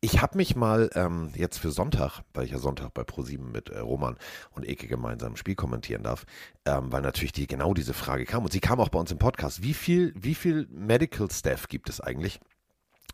[0.00, 3.68] Ich habe mich mal ähm, jetzt für Sonntag, weil ich ja Sonntag bei ProSieben mit
[3.68, 4.16] äh, Roman
[4.52, 6.24] und Eke gemeinsam ein Spiel kommentieren darf,
[6.64, 9.18] ähm, weil natürlich die, genau diese Frage kam und sie kam auch bei uns im
[9.18, 9.62] Podcast.
[9.62, 12.40] Wie viel, wie viel Medical Staff gibt es eigentlich?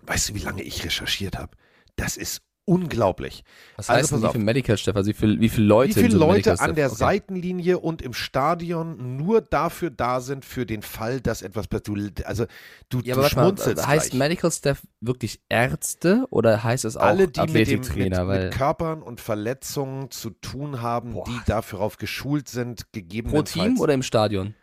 [0.03, 1.57] Weißt du, wie lange ich recherchiert habe?
[1.97, 3.45] Das ist unglaublich.
[3.77, 5.97] Was heißt also, denn, wie viel Medical Staff, also wie, viel, wie viele Leute?
[5.97, 6.97] Wie viele so Leute an der okay.
[6.97, 12.27] Seitenlinie und im Stadion nur dafür da sind für den Fall, dass etwas passiert.
[12.27, 12.47] Also
[12.89, 17.29] du, ja, du schmunzelst mal, Heißt Medical Staff wirklich Ärzte oder heißt es auch Alle,
[17.29, 21.25] die mit, dem, mit, mit, Körpern und Verletzungen zu tun haben, Boah.
[21.25, 23.53] die darauf geschult sind, gegebenenfalls.
[23.53, 24.55] Pro Team oder im Stadion?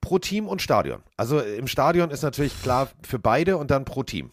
[0.00, 1.02] Pro Team und Stadion.
[1.16, 4.32] Also im Stadion ist natürlich klar für beide und dann pro Team.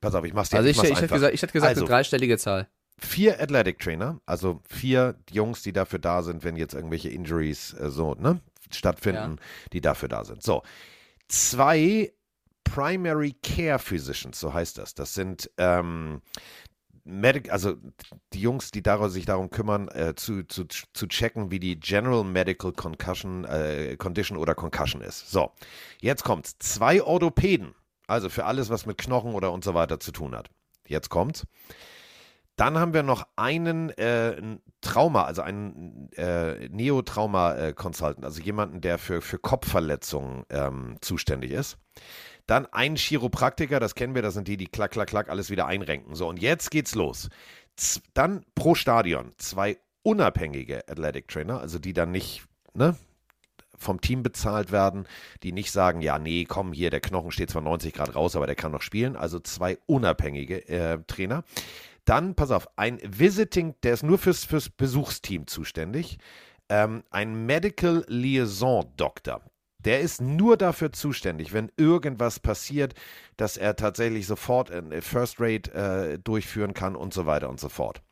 [0.00, 1.88] Pass auf, ich mach's dir Also ich, ich, hätte gesagt, ich hätte gesagt also, eine
[1.88, 2.68] dreistellige Zahl.
[3.00, 7.90] Vier Athletic Trainer, also vier Jungs, die dafür da sind, wenn jetzt irgendwelche Injuries äh,
[7.90, 9.68] so ne, stattfinden, ja.
[9.72, 10.42] die dafür da sind.
[10.42, 10.62] So,
[11.28, 12.12] zwei
[12.64, 14.94] Primary Care Physicians, so heißt das.
[14.94, 16.20] Das sind ähm,
[17.04, 17.76] Medic, also
[18.34, 22.22] die Jungs, die daraus, sich darum kümmern, äh, zu, zu, zu checken, wie die General
[22.22, 25.30] Medical Concussion, äh, Condition oder Concussion ist.
[25.30, 25.52] So,
[26.00, 26.58] jetzt kommt's.
[26.58, 27.74] Zwei Orthopäden,
[28.08, 30.50] also für alles, was mit Knochen oder und so weiter zu tun hat.
[30.86, 31.46] Jetzt kommt's.
[32.56, 34.34] Dann haben wir noch einen äh,
[34.80, 41.78] Trauma, also einen äh, Neotrauma-Consultant, also jemanden, der für, für Kopfverletzungen ähm, zuständig ist.
[42.48, 45.66] Dann ein Chiropraktiker, das kennen wir, das sind die, die klack, klack, klack alles wieder
[45.66, 46.16] einrenken.
[46.16, 47.28] So, und jetzt geht's los.
[47.76, 52.44] Z dann pro Stadion zwei unabhängige Athletic Trainer, also die dann nicht,
[52.74, 52.96] ne,
[53.78, 55.06] vom Team bezahlt werden,
[55.42, 58.46] die nicht sagen, ja, nee, komm, hier, der Knochen steht zwar 90 Grad raus, aber
[58.46, 59.16] der kann noch spielen.
[59.16, 61.44] Also zwei unabhängige äh, Trainer.
[62.04, 66.18] Dann, pass auf, ein Visiting, der ist nur fürs, fürs Besuchsteam zuständig.
[66.68, 69.42] Ähm, ein Medical Liaison Doktor.
[69.78, 72.94] Der ist nur dafür zuständig, wenn irgendwas passiert,
[73.36, 78.02] dass er tatsächlich sofort First Rate äh, durchführen kann und so weiter und so fort.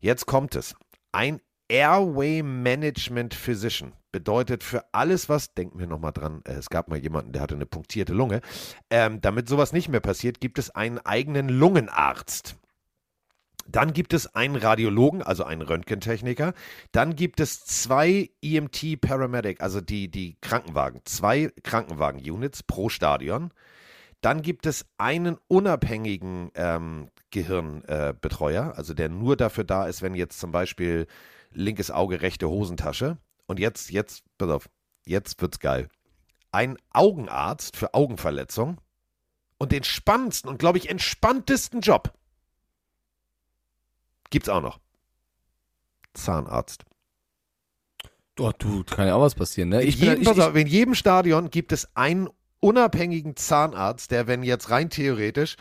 [0.00, 0.74] Jetzt kommt es.
[1.12, 6.88] Ein Airway Management Physician bedeutet für alles, was, denken wir nochmal dran, äh, es gab
[6.88, 8.40] mal jemanden, der hatte eine punktierte Lunge.
[8.90, 12.56] Ähm, damit sowas nicht mehr passiert, gibt es einen eigenen Lungenarzt.
[13.68, 16.54] Dann gibt es einen Radiologen, also einen Röntgentechniker.
[16.92, 23.50] Dann gibt es zwei EMT Paramedic, also die, die Krankenwagen, zwei Krankenwagen-Units pro Stadion.
[24.20, 30.14] Dann gibt es einen unabhängigen ähm, Gehirnbetreuer, äh, also der nur dafür da ist, wenn
[30.14, 31.06] jetzt zum Beispiel
[31.52, 33.18] linkes Auge, rechte Hosentasche.
[33.46, 34.70] Und jetzt, jetzt, pass auf,
[35.04, 35.88] jetzt wird's geil.
[36.52, 38.80] Ein Augenarzt für Augenverletzung
[39.58, 42.12] und den spannendsten und, glaube ich, entspanntesten Job
[44.30, 44.80] Gibt's auch noch.
[46.14, 46.84] Zahnarzt.
[48.38, 49.82] Oh, du, kann ja auch was passieren, ne?
[49.82, 52.28] In, ich jedem, bin, ich, auf, in jedem Stadion gibt es einen
[52.60, 55.56] unabhängigen Zahnarzt, der, wenn jetzt rein theoretisch,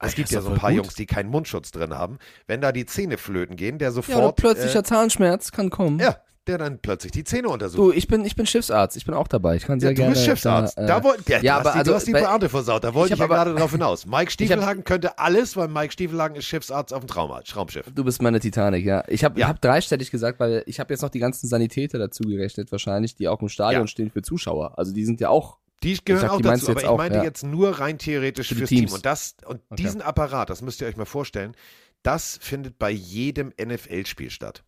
[0.00, 0.84] es gibt ja so ein paar gut.
[0.84, 4.18] Jungs, die keinen Mundschutz drin haben, wenn da die Zähne flöten gehen, der sofort.
[4.18, 5.98] Ja, plötzlicher äh, Zahnschmerz kann kommen.
[5.98, 7.78] Ja, der dann plötzlich die Zähne untersucht.
[7.78, 9.56] Du, ich bin, ich bin Schiffsarzt, ich bin auch dabei.
[9.56, 10.10] Ich kann sehr ja, gerne.
[10.10, 10.78] Du bist Schiffsarzt.
[10.78, 12.82] Da, äh, da wollt, ja, ja aber die, also, du hast die Beate versaut.
[12.82, 14.06] Da wollte ich, ich ja aber, gerade drauf hinaus.
[14.06, 17.86] Mike Stiefelhagen hab, könnte alles, weil Mike Stiefelhagen ist Schiffsarzt auf dem Trauma, Traumschiff.
[17.94, 19.04] Du bist meine Titanic, ja.
[19.08, 19.48] Ich habe ja.
[19.48, 23.28] hab dreistellig gesagt, weil ich habe jetzt noch die ganzen Sanitäter dazu gerechnet, wahrscheinlich, die
[23.28, 23.86] auch im Stadion ja.
[23.86, 24.78] stehen für Zuschauer.
[24.78, 27.24] Also die sind ja auch die gehören sag, auch die dazu, aber ich meinte ja.
[27.24, 28.90] jetzt nur rein theoretisch für fürs Teams.
[28.90, 28.94] Team.
[28.94, 29.82] Und, das, und okay.
[29.82, 31.54] diesen Apparat, das müsst ihr euch mal vorstellen,
[32.02, 34.64] das findet bei jedem NFL-Spiel statt.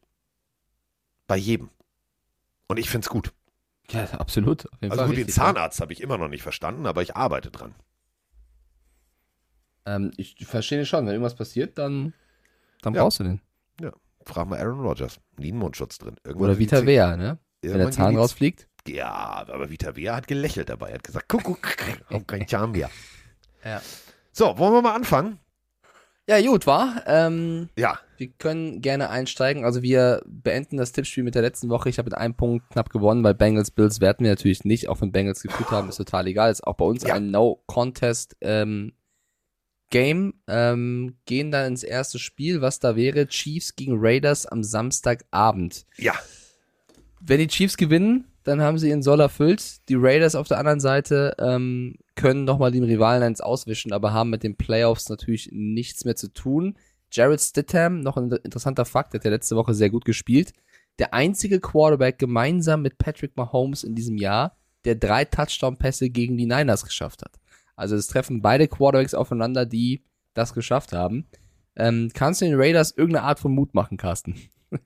[1.26, 1.70] Bei jedem.
[2.68, 3.32] Und ich finde es gut.
[3.90, 4.66] Ja, absolut.
[4.80, 7.74] also Fall gut, den Zahnarzt habe ich immer noch nicht verstanden, aber ich arbeite dran.
[9.86, 12.12] Ähm, ich verstehe schon, wenn irgendwas passiert, dann,
[12.82, 13.02] dann ja.
[13.02, 13.40] brauchst du den.
[13.80, 13.92] Ja,
[14.24, 15.20] frag mal Aaron Rodgers.
[15.38, 16.16] Nie einen Mundschutz drin.
[16.24, 17.38] Irgendwann Oder Vita Wea, ne?
[17.62, 18.68] Wenn der Zahn rausfliegt.
[18.86, 20.88] Ja, aber Vita Wea hat gelächelt dabei.
[20.88, 21.60] Er hat gesagt, guck, guck,
[22.10, 22.90] auch kein Zahn mehr.
[23.64, 23.82] Ja.
[24.32, 25.38] So, wollen wir mal anfangen?
[26.30, 27.02] Ja, gut, war.
[27.06, 27.98] Ähm, ja.
[28.16, 29.64] Wir können gerne einsteigen.
[29.64, 31.88] Also wir beenden das Tippspiel mit der letzten Woche.
[31.88, 35.00] Ich habe mit einem Punkt knapp gewonnen, weil Bengals Bills werten wir natürlich nicht, auch
[35.00, 36.52] wenn Bengals geführt haben, ist total egal.
[36.52, 37.14] Ist auch bei uns ja.
[37.14, 38.92] ein No-Contest ähm,
[39.90, 40.34] Game.
[40.46, 43.26] Ähm, gehen dann ins erste Spiel, was da wäre.
[43.26, 45.84] Chiefs gegen Raiders am Samstagabend.
[45.96, 46.14] Ja.
[47.20, 49.88] Wenn die Chiefs gewinnen, dann haben sie ihren Soll erfüllt.
[49.88, 54.30] Die Raiders auf der anderen Seite ähm, können nochmal den Rivalen eins auswischen, aber haben
[54.30, 56.76] mit den Playoffs natürlich nichts mehr zu tun.
[57.12, 60.52] Jared Stidham, noch ein interessanter Fakt, der hat ja letzte Woche sehr gut gespielt.
[60.98, 66.46] Der einzige Quarterback gemeinsam mit Patrick Mahomes in diesem Jahr, der drei Touchdown-Pässe gegen die
[66.46, 67.38] Niners geschafft hat.
[67.76, 71.26] Also es treffen beide Quarterbacks aufeinander, die das geschafft haben.
[71.76, 74.36] Ähm, kannst du den Raiders irgendeine Art von Mut machen, Carsten?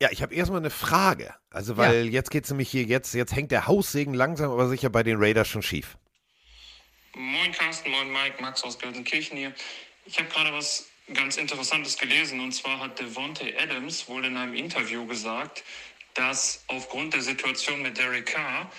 [0.00, 1.34] Ja, ich habe erstmal eine Frage.
[1.50, 2.12] Also, weil ja.
[2.12, 5.16] jetzt geht es nämlich hier, jetzt, jetzt hängt der Haussegen langsam aber sicher bei den
[5.18, 5.96] Raiders schon schief.
[7.14, 9.52] Moin Carsten, moin Mike, Max aus Gelsenkirchen hier.
[10.06, 14.54] Ich habe gerade was ganz Interessantes gelesen und zwar hat Devontae Adams wohl in einem
[14.54, 15.62] Interview gesagt,
[16.14, 18.70] dass aufgrund der Situation mit Derek Carr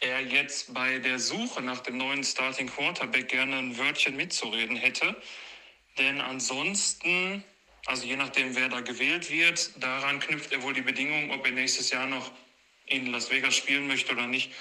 [0.00, 5.16] er jetzt bei der Suche nach dem neuen Starting Quarterback gerne ein Wörtchen mitzureden hätte.
[5.98, 7.44] Denn ansonsten,
[7.86, 11.52] also je nachdem, wer da gewählt wird, daran knüpft er wohl die Bedingung, ob er
[11.52, 12.30] nächstes Jahr noch
[12.86, 14.52] in Las Vegas spielen möchte oder nicht.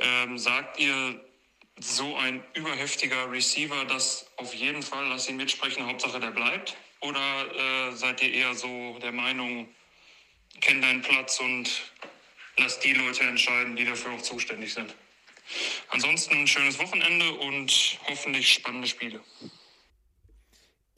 [0.00, 1.20] Ähm, sagt ihr,
[1.78, 6.76] so ein überheftiger Receiver, dass auf jeden Fall, lass ihn mitsprechen, Hauptsache der bleibt?
[7.00, 9.68] Oder äh, seid ihr eher so der Meinung,
[10.60, 11.70] kenn deinen Platz und
[12.56, 14.94] lass die Leute entscheiden, die dafür auch zuständig sind?
[15.88, 19.20] Ansonsten ein schönes Wochenende und hoffentlich spannende Spiele.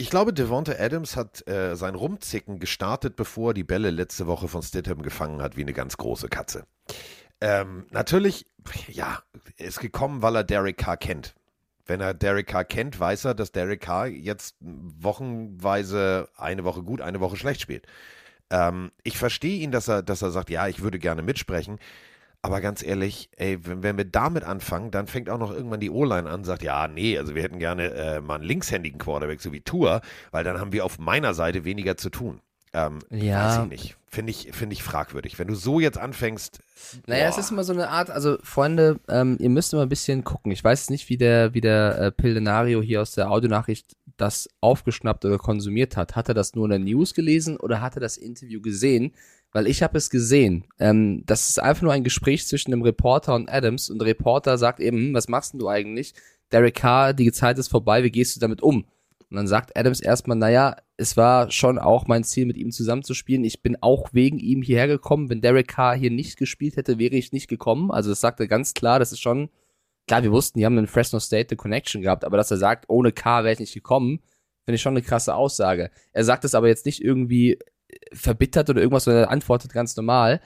[0.01, 4.47] Ich glaube, Devonta Adams hat äh, sein Rumzicken gestartet, bevor er die Bälle letzte Woche
[4.47, 6.67] von Stidham gefangen hat, wie eine ganz große Katze.
[7.41, 8.47] Ähm, natürlich,
[8.87, 9.21] ja,
[9.57, 11.35] ist gekommen, weil er Derek Carr kennt.
[11.85, 17.01] Wenn er Derek Carr kennt, weiß er, dass Derek Carr jetzt wochenweise eine Woche gut,
[17.01, 17.85] eine Woche schlecht spielt.
[18.51, 21.81] Ähm, ich verstehe ihn, dass er, dass er sagt, ja, ich würde gerne mitsprechen.
[22.41, 25.91] Aber ganz ehrlich, ey, wenn, wenn wir damit anfangen, dann fängt auch noch irgendwann die
[25.91, 29.53] O-Line an, sagt, ja, nee, also wir hätten gerne äh, mal einen linkshändigen Quarterback, so
[29.53, 32.41] wie Tour, weil dann haben wir auf meiner Seite weniger zu tun.
[32.73, 33.59] Ähm, Ja.
[33.59, 33.97] Weiß ich nicht.
[34.11, 35.39] Finde ich, finde ich fragwürdig.
[35.39, 36.61] Wenn du so jetzt anfängst.
[37.07, 37.31] Naja, boah.
[37.31, 40.51] es ist immer so eine Art, also Freunde, ähm, ihr müsst immer ein bisschen gucken.
[40.51, 45.25] Ich weiß nicht, wie der, wie der äh, Pildenario hier aus der Audionachricht das aufgeschnappt
[45.25, 46.17] oder konsumiert hat.
[46.17, 49.13] Hat er das nur in der News gelesen oder hat er das Interview gesehen?
[49.53, 50.65] Weil ich habe es gesehen.
[50.79, 54.59] Ähm, das ist einfach nur ein Gespräch zwischen dem Reporter und Adams und der Reporter
[54.59, 56.15] sagt eben, hm, was machst denn du eigentlich?
[56.53, 58.85] Derek Carr, die Zeit ist vorbei, wie gehst du damit um?
[59.31, 63.45] Und dann sagt Adams erstmal, naja, es war schon auch mein Ziel, mit ihm zusammenzuspielen.
[63.45, 65.29] Ich bin auch wegen ihm hierher gekommen.
[65.29, 67.91] Wenn Derek Carr hier nicht gespielt hätte, wäre ich nicht gekommen.
[67.91, 69.51] Also das sagt er ganz klar, das ist schon,
[70.07, 72.87] klar, wir wussten, die haben in Fresno State eine Connection gehabt, aber dass er sagt,
[72.89, 74.21] ohne Carr wäre ich nicht gekommen,
[74.65, 75.91] finde ich schon eine krasse Aussage.
[76.13, 77.59] Er sagt es aber jetzt nicht irgendwie
[78.13, 80.41] verbittert oder irgendwas, sondern er antwortet ganz normal.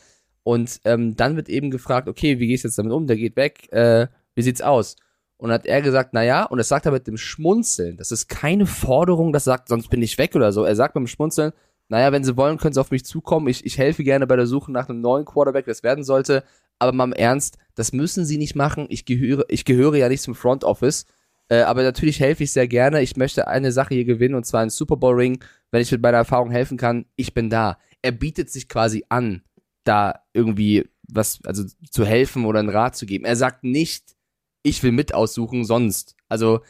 [0.44, 3.07] Und ähm, dann wird eben gefragt, okay, wie gehst du jetzt damit um?
[3.07, 4.96] Der geht weg, äh, wie sieht's aus?
[5.37, 7.96] Und hat er gesagt, naja, und das sagt er mit dem Schmunzeln.
[7.96, 10.64] Das ist keine Forderung, das sagt, sonst bin ich weg oder so.
[10.64, 11.52] Er sagt mit dem Schmunzeln,
[11.88, 13.48] naja, wenn sie wollen, können sie auf mich zukommen.
[13.48, 16.44] Ich, ich helfe gerne bei der Suche nach einem neuen Quarterback, das werden sollte.
[16.78, 18.87] Aber mal im Ernst, das müssen sie nicht machen.
[18.88, 21.07] Ich gehöre, ich gehöre ja nicht zum Front Office.
[21.48, 23.02] Äh, aber natürlich helfe ich sehr gerne.
[23.02, 25.42] Ich möchte eine Sache hier gewinnen und zwar einen Super Bowl Ring.
[25.70, 27.78] Wenn ich mit meiner Erfahrung helfen kann, ich bin da.
[28.02, 29.42] Er bietet sich quasi an,
[29.85, 33.24] da irgendwie was, also zu helfen oder einen Rat zu geben.
[33.24, 34.16] Er sagt nicht,
[34.62, 36.16] ich will mit aussuchen, sonst.
[36.28, 36.61] Also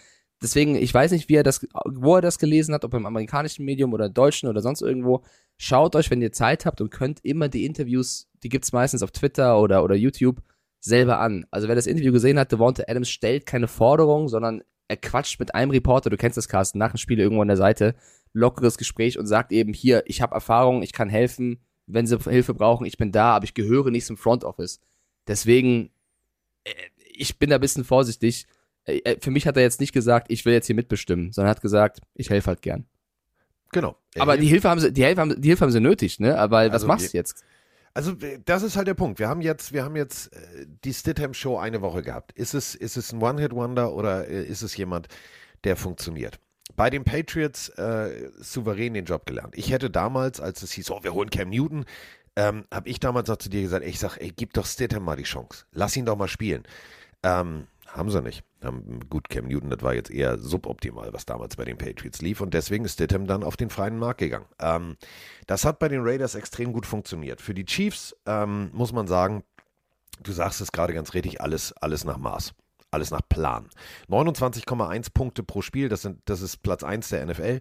[0.43, 3.65] deswegen, ich weiß nicht, wie er das, wo er das gelesen hat, ob im amerikanischen
[3.65, 5.23] Medium oder deutschen oder sonst irgendwo.
[5.59, 9.13] Schaut euch, wenn ihr Zeit habt und könnt, immer die Interviews, die gibt's meistens auf
[9.13, 10.43] Twitter oder, oder YouTube,
[10.85, 11.47] selber an.
[11.51, 15.55] Also wer das Interview gesehen hat, Devonta Adams stellt keine Forderung, sondern er quatscht mit
[15.55, 17.95] einem Reporter, du kennst das, Carsten, nach dem Spiel irgendwo an der Seite,
[18.35, 22.53] lockeres Gespräch und sagt eben, hier, ich habe Erfahrung, ich kann helfen, wenn sie Hilfe
[22.53, 24.81] brauchen, ich bin da, aber ich gehöre nicht zum Front Office.
[25.29, 25.91] Deswegen,
[26.65, 26.73] äh,
[27.15, 28.47] ich bin da ein bisschen vorsichtig.
[28.85, 31.51] Äh, äh, Für mich hat er jetzt nicht gesagt, ich will jetzt hier mitbestimmen, sondern
[31.51, 32.87] hat gesagt, ich helfe halt gern.
[33.71, 33.97] Genau.
[34.15, 36.37] Er Aber die Hilfe haben sie, die Hilfe haben, die Hilfe haben sie nötig, ne?
[36.39, 37.45] Aber was Also machst wir- du jetzt?
[37.95, 39.19] Also äh, das ist halt der Punkt.
[39.19, 42.33] Wir haben jetzt, wir haben jetzt äh, die Stidham Show eine Woche gehabt.
[42.33, 45.09] Ist es, ist es ein One-Hit-Wonder oder äh, ist es jemand,
[45.65, 46.39] der funktioniert?
[46.75, 49.57] Bei den Patriots äh, souverän den Job gelernt.
[49.57, 51.85] Ich hätte damals, als es hieß, oh, wir holen Cam Newton,
[52.35, 55.05] ähm, habe ich damals noch zu dir gesagt, ey, ich sag, ey, gib doch Stidham
[55.05, 55.67] mal die Chance.
[55.73, 56.63] Lass ihn doch mal spielen.
[57.23, 58.43] Ähm, haben sie nicht.
[58.63, 62.41] Haben, gut, Cam Newton, das war jetzt eher suboptimal, was damals bei den Patriots lief.
[62.41, 64.47] Und deswegen ist Stidham dann auf den freien Markt gegangen.
[64.59, 64.97] Ähm,
[65.47, 67.43] das hat bei den Raiders extrem gut funktioniert.
[67.43, 69.45] Für die Chiefs ähm, muss man sagen,
[70.23, 72.55] du sagst es gerade ganz richtig, alles, alles nach Maß.
[72.91, 73.69] Alles nach Plan.
[74.09, 77.61] 29,1 Punkte pro Spiel, das, sind, das ist Platz 1 der NFL.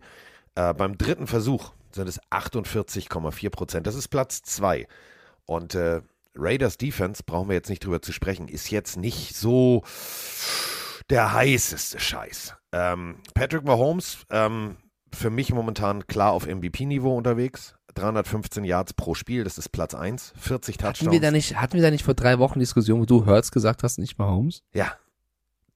[0.55, 3.87] Äh, beim dritten Versuch sind es 48,4 Prozent.
[3.87, 4.87] Das ist Platz 2.
[5.45, 6.01] Und äh,
[6.35, 9.83] Raiders Defense, brauchen wir jetzt nicht drüber zu sprechen, ist jetzt nicht so
[11.09, 12.55] der heißeste Scheiß.
[12.71, 14.77] Ähm, Patrick Mahomes, ähm,
[15.13, 17.75] für mich momentan klar auf MVP-Niveau unterwegs.
[17.95, 20.33] 315 Yards pro Spiel, das ist Platz 1.
[20.37, 21.11] 40 Hatten Touchdowns.
[21.11, 23.83] wir da nicht, hatten wir da nicht vor drei Wochen Diskussion, wo du Hurts gesagt
[23.83, 24.63] hast, nicht mal Holmes?
[24.73, 24.93] Ja,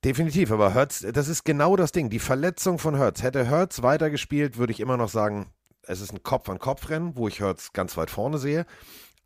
[0.06, 0.52] definitiv.
[0.52, 2.10] Aber Hurts, das ist genau das Ding.
[2.10, 3.22] Die Verletzung von Hurts.
[3.22, 5.48] Hätte Hurts weitergespielt, würde ich immer noch sagen,
[5.82, 8.66] es ist ein Kopf-an-Kopf-Rennen, wo ich Hurts ganz weit vorne sehe.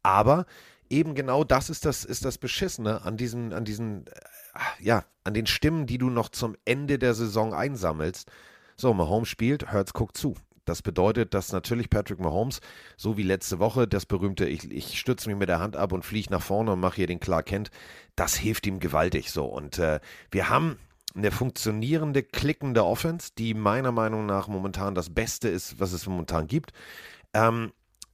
[0.02, 0.46] Aber
[0.89, 5.34] eben genau das ist das, ist das Beschissene an diesen, an diesen, äh, ja, an
[5.34, 8.30] den Stimmen, die du noch zum Ende der Saison einsammelst.
[8.75, 10.36] So, Mahomes spielt, Hurts guckt zu.
[10.65, 12.62] Das bedeutet, dass natürlich Patrick Mahomes,
[12.95, 16.06] so wie letzte Woche, das berühmte, ich, ich stütze mich mit der Hand ab und
[16.06, 17.71] fliege nach vorne und mache hier den Clark Kent,
[18.15, 19.45] das hilft ihm gewaltig so.
[19.45, 19.99] Und äh,
[20.30, 20.78] wir haben
[21.15, 26.45] eine funktionierende, klickende Offense, die meiner Meinung nach momentan das Beste ist, was es momentan
[26.45, 26.71] gibt.
[27.34, 27.71] Ähm,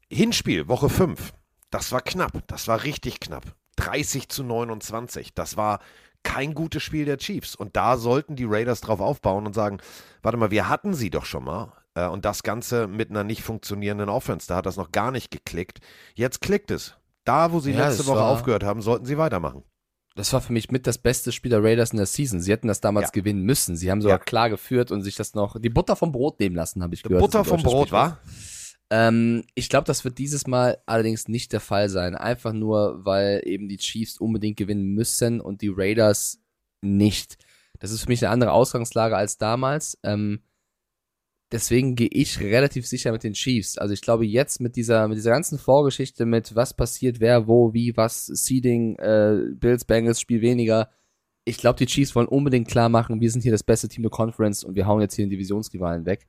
[0.10, 1.34] Hinspiel, Woche 5,
[1.72, 3.44] das war knapp, das war richtig knapp.
[3.78, 5.80] 30 zu 29, das war
[6.24, 7.56] kein gutes Spiel der Chiefs.
[7.56, 9.78] Und da sollten die Raiders drauf aufbauen und sagen,
[10.24, 11.74] warte mal, wir hatten sie doch schon mal.
[11.94, 14.48] Äh, Und das Ganze mit einer nicht funktionierenden Offense.
[14.48, 15.80] Da hat das noch gar nicht geklickt.
[16.16, 16.96] Jetzt klickt es.
[17.26, 19.64] Da, wo sie Ja, letzte Woche war- aufgehört haben, sollten sie weitermachen.
[20.16, 22.40] Das war für mich mit das beste Spiel der Raiders in der Season.
[22.40, 23.12] Sie hätten das damals Ja.
[23.12, 23.76] gewinnen müssen.
[23.76, 24.24] Sie haben sogar Ja.
[24.24, 27.22] klar geführt und sich das noch, die Butter vom Brot nehmen lassen, habe ich gehört.
[27.22, 28.20] Butter ist ein vom Brot, war?
[28.90, 32.16] Ähm, ich glaube, das wird dieses Mal allerdings nicht der Fall sein.
[32.16, 36.40] Einfach nur, weil eben die Chiefs unbedingt gewinnen müssen und die Raiders
[36.82, 37.38] nicht.
[37.80, 39.98] Das ist für mich eine andere Ausgangslage als damals.
[40.04, 40.42] Ähm,
[41.52, 43.78] deswegen gehe ich relativ sicher mit den Chiefs.
[43.78, 47.74] Also ich glaube jetzt mit dieser mit dieser ganzen Vorgeschichte mit was passiert, wer wo
[47.74, 50.90] wie was Seeding, äh, Bills Bengals Spiel weniger.
[51.48, 54.12] ich glaube, die Chiefs wollen unbedingt klar machen, wir sind hier das beste Team der
[54.12, 56.28] Conference und wir hauen jetzt hier den Divisionsrivalen weg.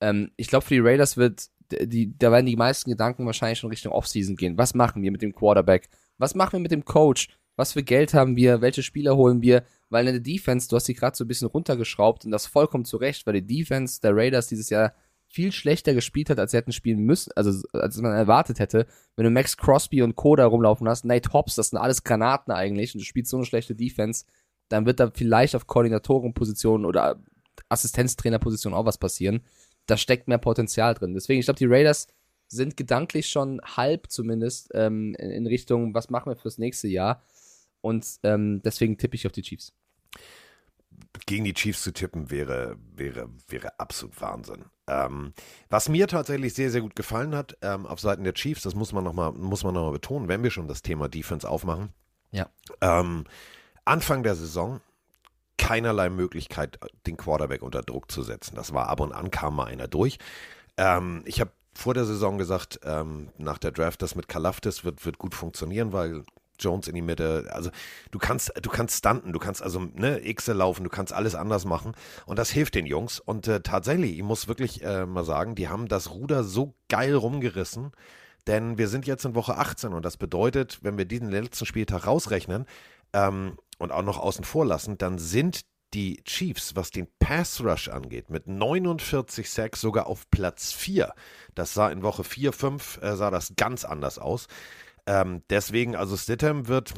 [0.00, 3.70] Ähm, ich glaube, für die Raiders wird, die, da werden die meisten Gedanken wahrscheinlich schon
[3.70, 4.58] Richtung Offseason gehen.
[4.58, 5.88] Was machen wir mit dem Quarterback?
[6.18, 7.28] Was machen wir mit dem Coach?
[7.56, 8.60] Was für Geld haben wir?
[8.60, 9.64] Welche Spieler holen wir?
[9.88, 12.84] Weil in der Defense, du hast sie gerade so ein bisschen runtergeschraubt und das vollkommen
[12.84, 14.94] zu Recht, weil die Defense der Raiders dieses Jahr
[15.28, 18.86] viel schlechter gespielt hat, als sie hätten spielen müssen, also als man erwartet hätte.
[19.16, 22.94] Wenn du Max Crosby und Coda rumlaufen hast, Nate Hobbs, das sind alles Granaten eigentlich
[22.94, 24.24] und du spielst so eine schlechte Defense,
[24.68, 27.20] dann wird da vielleicht auf Koordinatorenpositionen oder
[27.68, 29.40] Assistenztrainerpositionen auch was passieren.
[29.86, 31.14] Da steckt mehr Potenzial drin.
[31.14, 32.08] Deswegen, ich glaube, die Raiders
[32.48, 37.22] sind gedanklich schon halb zumindest ähm, in Richtung, was machen wir fürs nächste Jahr.
[37.80, 39.72] Und ähm, deswegen tippe ich auf die Chiefs
[41.26, 44.64] gegen die Chiefs zu tippen wäre, wäre, wäre absolut Wahnsinn.
[44.86, 45.32] Ähm,
[45.68, 48.92] was mir tatsächlich sehr, sehr gut gefallen hat ähm, auf Seiten der Chiefs, das muss
[48.92, 51.90] man nochmal noch, betonen, wenn wir schon das Thema Defense aufmachen.
[52.30, 52.50] Ja.
[52.80, 53.24] Ähm,
[53.84, 54.80] Anfang der Saison
[55.66, 58.54] keinerlei Möglichkeit, den Quarterback unter Druck zu setzen.
[58.54, 60.18] Das war ab und an kam mal einer durch.
[60.76, 65.04] Ähm, ich habe vor der Saison gesagt, ähm, nach der Draft, das mit Kalaftis wird,
[65.04, 66.22] wird gut funktionieren, weil
[66.60, 67.48] Jones in die Mitte.
[67.50, 67.70] Also
[68.12, 71.64] du kannst, du kannst stunten, du kannst also ne, Xe laufen, du kannst alles anders
[71.64, 71.94] machen
[72.26, 73.18] und das hilft den Jungs.
[73.18, 77.14] Und äh, tatsächlich, ich muss wirklich äh, mal sagen, die haben das Ruder so geil
[77.14, 77.90] rumgerissen,
[78.46, 82.06] denn wir sind jetzt in Woche 18 und das bedeutet, wenn wir diesen letzten Spieltag
[82.06, 82.66] rausrechnen
[83.12, 85.62] ähm, und auch noch außen vor lassen, dann sind
[85.94, 91.12] die Chiefs, was den Pass Rush angeht, mit 49 Sacks sogar auf Platz 4.
[91.54, 94.46] Das sah in Woche 4, 5, äh, sah das ganz anders aus.
[95.06, 96.94] Ähm, deswegen, also Stidham wird.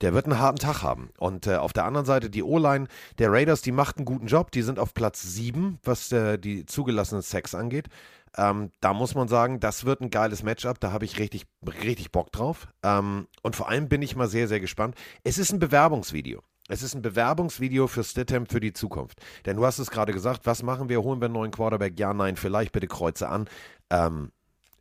[0.00, 1.10] Der wird einen harten Tag haben.
[1.18, 2.86] Und äh, auf der anderen Seite die O-Line
[3.18, 4.52] der Raiders, die macht einen guten Job.
[4.52, 7.88] Die sind auf Platz 7, was äh, die zugelassenen Sex angeht.
[8.36, 10.80] Ähm, da muss man sagen, das wird ein geiles Matchup.
[10.80, 11.46] Da habe ich richtig,
[11.84, 12.68] richtig Bock drauf.
[12.82, 14.94] Ähm, und vor allem bin ich mal sehr, sehr gespannt.
[15.24, 16.42] Es ist ein Bewerbungsvideo.
[16.68, 19.20] Es ist ein Bewerbungsvideo für Stidham für die Zukunft.
[19.46, 21.02] Denn du hast es gerade gesagt, was machen wir?
[21.02, 21.98] Holen wir einen neuen Quarterback?
[21.98, 23.48] Ja, nein, vielleicht bitte kreuze an.
[23.88, 24.32] Ähm,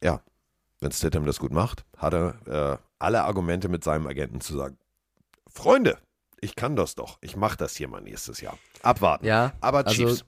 [0.03, 0.21] ja,
[0.81, 4.77] wenn Stidham das gut macht, hat er äh, alle Argumente mit seinem Agenten zu sagen,
[5.49, 5.97] Freunde,
[6.39, 7.17] ich kann das doch.
[7.21, 8.57] Ich mache das hier mal nächstes Jahr.
[8.83, 9.25] Abwarten.
[9.25, 10.25] Ja, aber also Chiefs.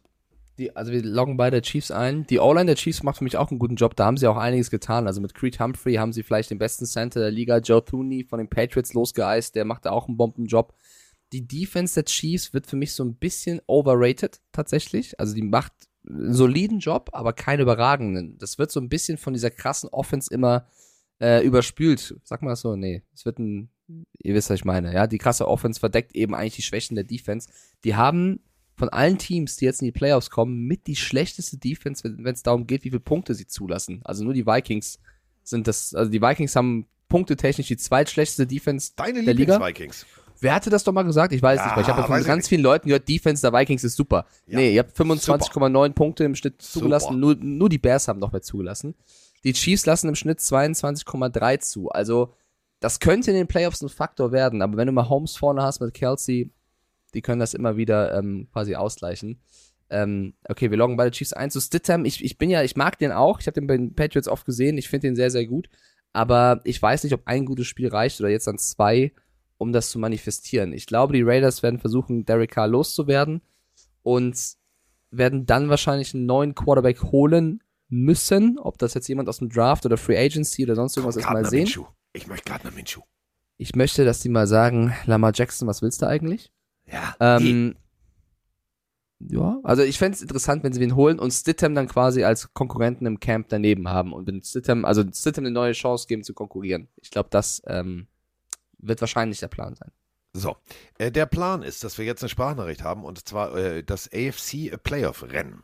[0.59, 2.27] Die, also wir loggen beide Chiefs ein.
[2.27, 3.95] Die O-Line der Chiefs macht für mich auch einen guten Job.
[3.95, 5.07] Da haben sie auch einiges getan.
[5.07, 7.59] Also mit Creed Humphrey haben sie vielleicht den besten Center der Liga.
[7.59, 9.55] Joe Thuney von den Patriots losgeeist.
[9.55, 10.73] Der macht da auch einen Bombenjob.
[11.31, 15.17] Die Defense der Chiefs wird für mich so ein bisschen overrated tatsächlich.
[15.17, 15.71] Also die macht
[16.05, 18.37] einen soliden Job, aber keinen überragenden.
[18.37, 20.67] Das wird so ein bisschen von dieser krassen Offense immer
[21.21, 22.15] äh, überspült.
[22.25, 23.03] Sag mal so, nee.
[23.13, 23.69] Es wird ein,
[24.17, 25.07] ihr wisst, was ich meine, ja.
[25.07, 27.47] Die krasse Offense verdeckt eben eigentlich die Schwächen der Defense.
[27.85, 28.41] Die haben
[28.79, 32.41] von allen Teams, die jetzt in die Playoffs kommen, mit die schlechteste Defense, wenn es
[32.41, 34.01] darum geht, wie viele Punkte sie zulassen.
[34.05, 34.99] Also nur die Vikings
[35.43, 39.59] sind das, also die Vikings haben punktetechnisch die zweitschlechteste Defense Deine der Liga.
[39.59, 40.05] Vikings.
[40.41, 41.33] Wer hatte das doch mal gesagt?
[41.33, 43.51] Ich weiß ja, nicht, weil ich habe ja von ganz vielen Leuten gehört, Defense der
[43.51, 44.25] Vikings ist super.
[44.47, 44.59] Ja.
[44.59, 47.19] Nee, ihr habt 25,9 Punkte im Schnitt zugelassen.
[47.19, 48.95] Nur, nur die Bears haben noch mehr zugelassen.
[49.43, 51.89] Die Chiefs lassen im Schnitt 22,3 zu.
[51.89, 52.33] Also,
[52.79, 54.61] das könnte in den Playoffs ein Faktor werden.
[54.61, 56.51] Aber wenn du mal Holmes vorne hast mit Kelsey,
[57.13, 59.41] die können das immer wieder ähm, quasi ausgleichen.
[59.89, 62.05] Ähm, okay, wir loggen beide Chiefs ein zu Stidham.
[62.05, 63.39] Ich, ich bin ja, ich mag den auch.
[63.39, 64.77] Ich habe den bei den Patriots oft gesehen.
[64.77, 65.69] Ich finde den sehr, sehr gut.
[66.13, 69.11] Aber ich weiß nicht, ob ein gutes Spiel reicht oder jetzt dann zwei
[69.59, 70.73] um das zu manifestieren.
[70.73, 73.41] Ich glaube, die Raiders werden versuchen, Derek Carr loszuwerden
[74.01, 74.39] und
[75.11, 78.57] werden dann wahrscheinlich einen neuen Quarterback holen müssen.
[78.57, 81.45] Ob das jetzt jemand aus dem Draft oder Free Agency oder sonst irgendwas ist, mal
[81.45, 81.63] sehen.
[81.63, 81.85] Minshew.
[82.13, 83.01] Ich möchte Gardner Minshew.
[83.57, 86.53] Ich möchte, dass die mal sagen, Lamar Jackson, was willst du eigentlich?
[86.91, 87.15] Ja.
[87.19, 87.75] Ähm,
[89.19, 92.53] ja, also ich fände es interessant, wenn sie ihn holen und Stidham dann quasi als
[92.53, 96.33] Konkurrenten im Camp daneben haben und wenn Stidham, also Stidham eine neue Chance geben zu
[96.33, 96.87] konkurrieren.
[97.01, 98.07] Ich glaube, das ähm,
[98.77, 99.91] wird wahrscheinlich der Plan sein.
[100.31, 100.55] So,
[100.99, 104.81] äh, der Plan ist, dass wir jetzt eine Sprachnachricht haben und zwar äh, das AFC
[104.81, 105.63] Playoff-Rennen.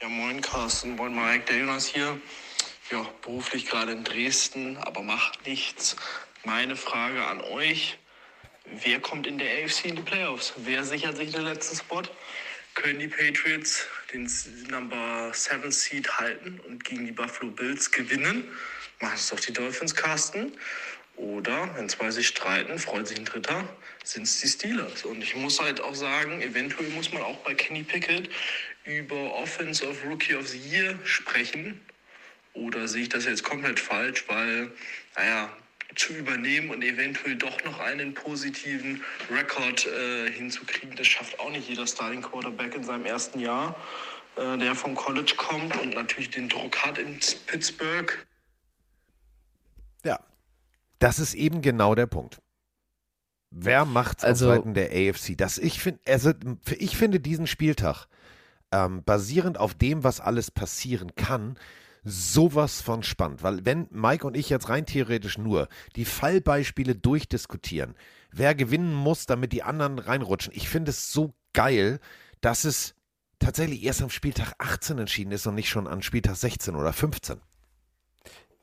[0.00, 2.18] Ja, moin Carsten, moin Mike, der Jonas hier.
[2.90, 5.96] Ja, beruflich gerade in Dresden, aber macht nichts.
[6.44, 7.98] Meine Frage an euch,
[8.82, 10.52] wer kommt in der AFC in die Playoffs?
[10.56, 12.02] Wer sichert sich den letzten Spot?
[12.74, 14.28] Können die Patriots den
[14.68, 18.48] Number 7 Seed halten und gegen die Buffalo Bills gewinnen?
[19.00, 20.52] Machen es doch die Dolphins, Carsten.
[21.16, 23.68] Oder, wenn zwei sich streiten, freut sich ein Dritter,
[24.02, 25.04] sind es die Steelers.
[25.04, 28.28] Und ich muss halt auch sagen, eventuell muss man auch bei Kenny Pickett
[28.84, 31.80] über Offense of Rookie of the Year sprechen.
[32.52, 34.72] Oder sehe ich das jetzt komplett falsch, weil,
[35.16, 35.56] naja,
[35.94, 41.68] zu übernehmen und eventuell doch noch einen positiven Rekord äh, hinzukriegen, das schafft auch nicht
[41.68, 43.76] jeder Starting Quarterback in seinem ersten Jahr,
[44.36, 48.26] äh, der vom College kommt und natürlich den Druck hat in Pittsburgh.
[50.04, 50.20] Ja,
[50.98, 52.40] das ist eben genau der Punkt.
[53.50, 55.36] Wer macht's Also- auf Seiten der AFC?
[55.36, 56.32] Das ich finde, also
[56.76, 58.06] ich finde diesen Spieltag
[58.72, 61.56] ähm, basierend auf dem, was alles passieren kann,
[62.04, 63.42] sowas von spannend.
[63.42, 67.94] Weil wenn Mike und ich jetzt rein theoretisch nur die Fallbeispiele durchdiskutieren,
[68.30, 71.98] wer gewinnen muss, damit die anderen reinrutschen, ich finde es so geil,
[72.40, 72.94] dass es
[73.38, 77.40] tatsächlich erst am Spieltag 18 entschieden ist und nicht schon an Spieltag 16 oder 15.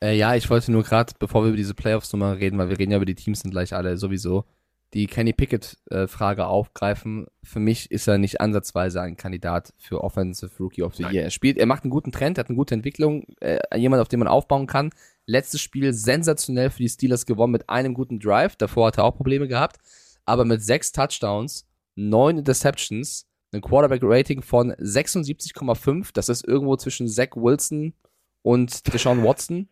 [0.04, 2.92] Äh, ja, ich wollte nur gerade, bevor wir über diese Playoffs-Nummer reden, weil wir reden
[2.92, 4.46] ja über die Teams sind gleich alle sowieso,
[4.94, 7.28] die Kenny Pickett-Frage aufgreifen.
[7.44, 11.14] Für mich ist er nicht ansatzweise ein Kandidat für Offensive Rookie of the Nein.
[11.14, 11.24] Year.
[11.24, 14.20] Er spielt, er macht einen guten Trend, hat eine gute Entwicklung, äh, jemand, auf den
[14.20, 14.90] man aufbauen kann.
[15.26, 18.56] Letztes Spiel sensationell für die Steelers gewonnen mit einem guten Drive.
[18.58, 19.78] Davor hat er auch Probleme gehabt.
[20.26, 26.10] Aber mit sechs Touchdowns, neun Interceptions, ein Quarterback-Rating von 76,5.
[26.14, 27.94] Das ist irgendwo zwischen Zach Wilson
[28.42, 29.70] und Deshaun Watson.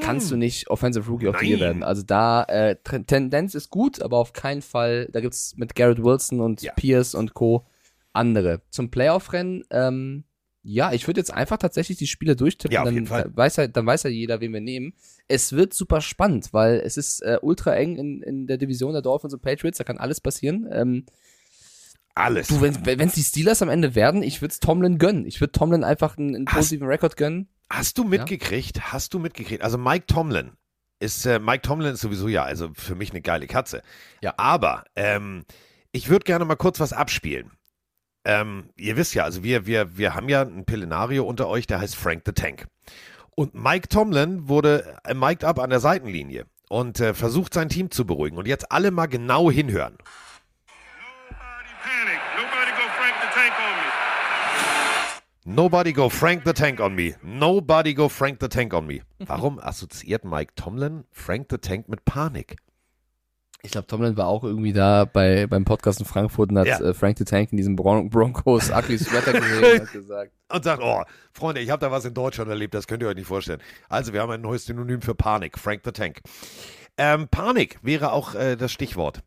[0.00, 1.60] Kannst du nicht Offensive Rookie of the Year Hm.
[1.60, 1.66] Nein.
[1.68, 1.82] werden.
[1.82, 2.76] Also da, äh,
[3.06, 6.72] Tendenz ist gut, aber auf keinen Fall, da gibt's mit Garrett Wilson und Ja.
[6.74, 7.66] Pierce und Co.
[8.12, 8.62] andere.
[8.70, 10.24] Zum Playoff-Rennen, ähm,
[10.62, 13.36] ja, ich würde jetzt einfach tatsächlich die Spiele durchtippen, Ja, auf dann.
[13.36, 14.92] Weiß ja, dann weiß ja jeder, wen wir nehmen.
[15.28, 19.02] Es wird super spannend, weil es ist äh, ultra eng in, in der Division der
[19.02, 20.68] Dolphins und Patriots, da kann alles passieren.
[20.70, 21.06] Ähm,
[22.14, 22.48] Alles.
[22.48, 25.24] du, wenn es die Steelers am Ende werden, ich würde Tomlin gönnen.
[25.24, 27.48] Ich würde Tomlin einfach einen, einen positiven Rekord gönnen.
[27.70, 28.92] Hast du mitgekriegt?
[28.92, 29.62] Hast du mitgekriegt?
[29.62, 30.52] Also Mike Tomlin
[31.00, 33.82] ist äh, Mike Tomlin ist sowieso ja, also für mich eine geile Katze.
[34.22, 34.34] Ja.
[34.36, 35.44] Aber ähm,
[35.92, 37.52] ich würde gerne mal kurz was abspielen.
[38.24, 41.80] Ähm, ihr wisst ja, also wir wir wir haben ja ein Pillenario unter euch, der
[41.80, 42.66] heißt Frank the Tank.
[43.36, 47.90] Und Mike Tomlin wurde äh, mic'd up an der Seitenlinie und äh, versucht sein Team
[47.90, 48.36] zu beruhigen.
[48.36, 49.96] Und jetzt alle mal genau hinhören.
[49.96, 52.20] Nobody panic.
[52.36, 53.88] Nobody go Frank the Tank on me.
[55.50, 57.14] Nobody go Frank the Tank on me.
[57.22, 59.00] Nobody go Frank the Tank on me.
[59.18, 62.56] Warum assoziiert Mike Tomlin Frank the Tank mit Panik?
[63.62, 66.80] Ich glaube, Tomlin war auch irgendwie da bei, beim Podcast in Frankfurt und hat Ja.
[66.80, 70.32] äh, Frank the Tank in diesem Bron Broncos Ugly Sweater gesehen und hat gesagt.
[70.52, 73.14] und sagt, oh, Freunde, ich habe da was in Deutschland erlebt, das könnt ihr euch
[73.16, 73.62] nicht vorstellen.
[73.88, 76.20] Also, wir haben ein neues Synonym für Panik, Frank the Tank.
[76.98, 79.22] Ähm, Panik wäre auch äh, das Stichwort.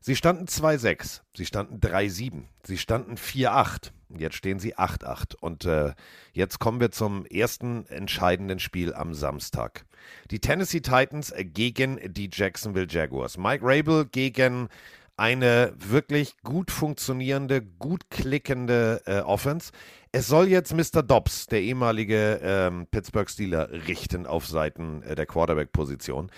[0.00, 5.36] Sie standen 2-6, sie standen 3-7, sie standen 4-8, jetzt stehen sie 8-8.
[5.40, 5.92] Und äh,
[6.32, 9.84] jetzt kommen wir zum ersten entscheidenden Spiel am Samstag.
[10.30, 13.36] Die Tennessee Titans gegen die Jacksonville Jaguars.
[13.36, 14.68] Mike Rabel gegen
[15.16, 19.72] eine wirklich gut funktionierende, gut klickende äh, Offense.
[20.12, 21.02] Es soll jetzt Mr.
[21.02, 26.30] Dobbs, der ehemalige ähm, Pittsburgh Steeler, richten auf Seiten äh, der Quarterback-Position.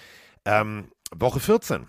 [0.47, 1.87] Ähm, Woche 14.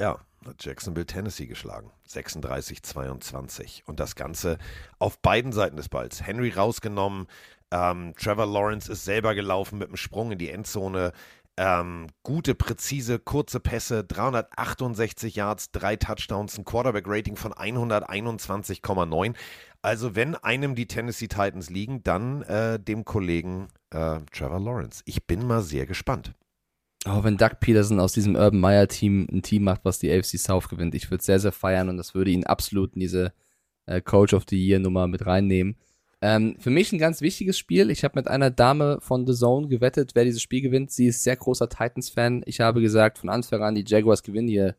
[0.00, 0.18] Ja,
[0.58, 1.90] Jacksonville Tennessee geschlagen.
[2.08, 3.82] 36-22.
[3.86, 4.58] Und das Ganze
[4.98, 6.26] auf beiden Seiten des Balls.
[6.26, 7.26] Henry rausgenommen.
[7.70, 11.12] Ähm, Trevor Lawrence ist selber gelaufen mit einem Sprung in die Endzone.
[11.56, 19.34] Ähm, gute, präzise, kurze Pässe, 368 Yards, drei Touchdowns, ein Quarterback-Rating von 121,9.
[19.80, 25.02] Also wenn einem die Tennessee Titans liegen, dann äh, dem Kollegen äh, Trevor Lawrence.
[25.04, 26.32] Ich bin mal sehr gespannt.
[27.06, 30.38] Oh, wenn Doug Peterson aus diesem Urban Meyer Team ein Team macht, was die AFC
[30.38, 33.34] South gewinnt, ich würde sehr, sehr feiern und das würde ihn absolut in diese
[33.86, 35.76] äh, Coach of the Year Nummer mit reinnehmen.
[36.22, 37.90] Ähm, für mich ein ganz wichtiges Spiel.
[37.90, 40.90] Ich habe mit einer Dame von The Zone gewettet, wer dieses Spiel gewinnt.
[40.90, 42.42] Sie ist sehr großer Titans-Fan.
[42.46, 44.74] Ich habe gesagt, von Anfang an, die Jaguars gewinnen hier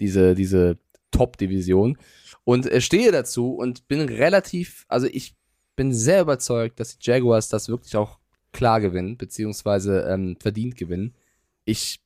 [0.00, 0.78] diese, diese
[1.10, 1.98] Top-Division.
[2.44, 5.34] Und äh, stehe dazu und bin relativ, also ich
[5.76, 8.18] bin sehr überzeugt, dass die Jaguars das wirklich auch
[8.52, 11.12] klar gewinnen, beziehungsweise ähm, verdient gewinnen.
[11.66, 12.00] Ich,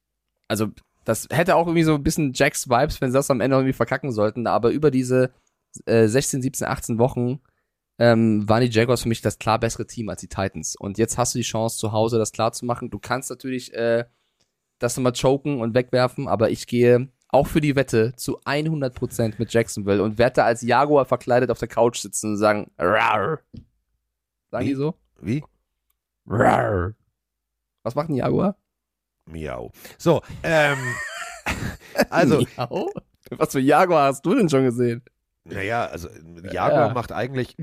[0.49, 0.69] also
[1.05, 3.73] das hätte auch irgendwie so ein bisschen Jacks Vibes, wenn sie das am Ende irgendwie
[3.73, 5.31] verkacken sollten, aber über diese
[5.87, 7.41] äh, 16, 17, 18 Wochen
[7.99, 10.75] ähm, waren die Jaguars für mich das klar bessere Team als die Titans.
[10.75, 12.91] Und jetzt hast du die Chance, zu Hause das klar zu machen.
[12.91, 14.07] Du kannst natürlich äh,
[14.79, 19.53] das nochmal choken und wegwerfen, aber ich gehe auch für die Wette zu 100% mit
[19.53, 23.41] Jacksonville und werde da als Jaguar verkleidet auf der Couch sitzen und sagen, Rar.
[24.51, 24.69] Sagen Wie?
[24.69, 24.95] die so?
[25.21, 25.45] Wie?
[26.27, 26.95] Rar.
[27.83, 28.57] Was macht ein Jaguar?
[29.33, 29.73] Miau.
[29.99, 30.79] So, ähm,
[32.11, 32.91] also, Miau?
[33.31, 35.03] Was für Jaguar hast du denn schon gesehen?
[35.45, 36.09] naja, also
[36.51, 36.95] Jaguar Ja.
[36.95, 37.57] macht eigentlich,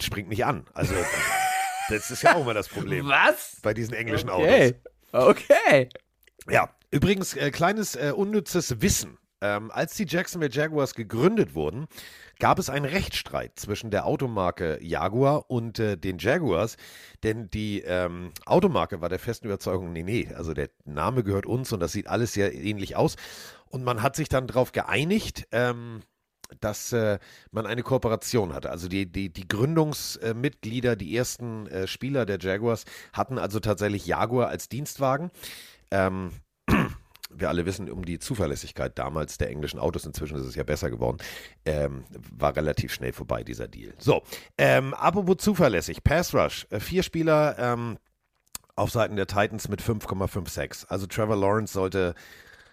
[0.00, 0.64] springt nicht an.
[0.72, 0.94] Also,
[1.88, 3.56] das ist ja auch immer das Problem Was?
[3.62, 4.46] bei diesen englischen Autos.
[4.46, 4.74] Okay.
[5.12, 5.88] Okay.
[6.48, 9.18] Ja, übrigens, äh, kleines äh, unnützes Wissen.
[9.42, 11.86] Ähm, als die Jacksonville Jaguars gegründet wurden,
[12.42, 16.76] gab es einen Rechtsstreit zwischen der Automarke Jaguar und äh, den Jaguars,
[17.22, 21.72] denn die ähm, Automarke war der festen Überzeugung, nee, nee, also der Name gehört uns
[21.72, 23.14] und das sieht alles sehr ähnlich aus.
[23.66, 26.00] Und man hat sich dann darauf geeinigt, ähm,
[26.58, 27.20] dass äh,
[27.52, 28.70] man eine Kooperation hatte.
[28.70, 34.48] Also die, die, die Gründungsmitglieder, die ersten äh, Spieler der Jaguars hatten also tatsächlich Jaguar
[34.48, 35.30] als Dienstwagen.
[35.92, 36.32] Ähm,
[37.34, 40.06] wir alle wissen um die Zuverlässigkeit damals der englischen Autos.
[40.06, 41.18] Inzwischen ist es ja besser geworden.
[41.64, 42.04] Ähm,
[42.36, 43.94] war relativ schnell vorbei, dieser Deal.
[43.98, 44.22] So,
[44.58, 46.02] ähm, apropos zuverlässig.
[46.04, 46.66] Pass Rush.
[46.70, 47.98] Äh, vier Spieler ähm,
[48.74, 50.86] auf Seiten der Titans mit 5,56.
[50.88, 52.14] Also Trevor Lawrence sollte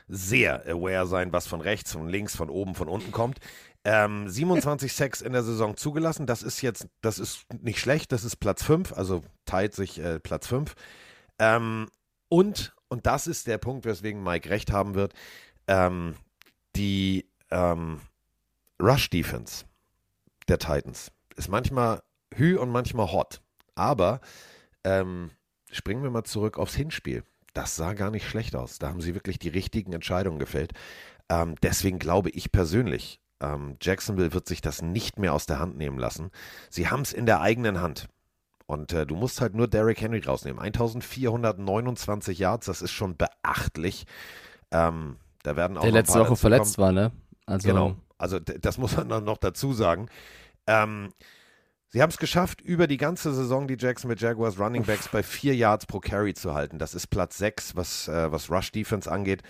[0.07, 3.39] sehr aware sein, was von rechts, von links, von oben, von unten kommt.
[3.85, 6.25] Ähm, 27 Sacks in der Saison zugelassen.
[6.25, 8.11] Das ist jetzt, das ist nicht schlecht.
[8.11, 10.73] Das ist Platz 5, also teilt sich äh, Platz 5.
[11.37, 11.87] Ähm,
[12.27, 15.13] und, und das ist der Punkt, weswegen Mike recht haben wird,
[15.67, 16.15] ähm,
[16.75, 18.01] die ähm,
[18.81, 19.65] Rush-Defense
[20.47, 22.01] der Titans ist manchmal
[22.35, 23.41] hü und manchmal hot.
[23.75, 24.19] Aber
[24.83, 25.31] ähm,
[25.71, 27.23] springen wir mal zurück aufs Hinspiel.
[27.53, 28.79] Das sah gar nicht schlecht aus.
[28.79, 30.73] Da haben sie wirklich die richtigen Entscheidungen gefällt.
[31.29, 35.77] Ähm, deswegen glaube ich persönlich, ähm, Jacksonville wird sich das nicht mehr aus der Hand
[35.77, 36.31] nehmen lassen.
[36.69, 38.07] Sie haben es in der eigenen Hand.
[38.69, 40.61] Und äh, du musst halt nur Derrick Henry rausnehmen.
[40.61, 44.05] 1429 Yards, das ist schon beachtlich.
[44.69, 47.11] Ähm, da werden auch Der letzte Woche verletzt war, ne?
[47.47, 47.95] Also genau.
[48.19, 50.07] Also das muss man dann noch dazu sagen.
[50.67, 51.11] Ähm,
[51.87, 55.55] sie haben es geschafft, über die ganze Saison die Jacksonville Jaguars Running Backs bei vier
[55.55, 56.77] Yards pro Carry zu halten.
[56.77, 59.41] Das ist Platz sechs, was, äh, was Rush Defense angeht.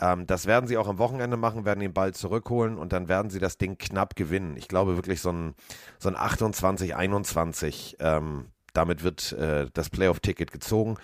[0.00, 3.32] Ähm, das werden sie auch am Wochenende machen, werden den Ball zurückholen und dann werden
[3.32, 4.56] sie das Ding knapp gewinnen.
[4.56, 5.54] Ich glaube wirklich so ein,
[5.98, 7.96] so ein 28, 21.
[7.98, 10.96] Ähm, damit wird äh, das Playoff-Ticket gezogen.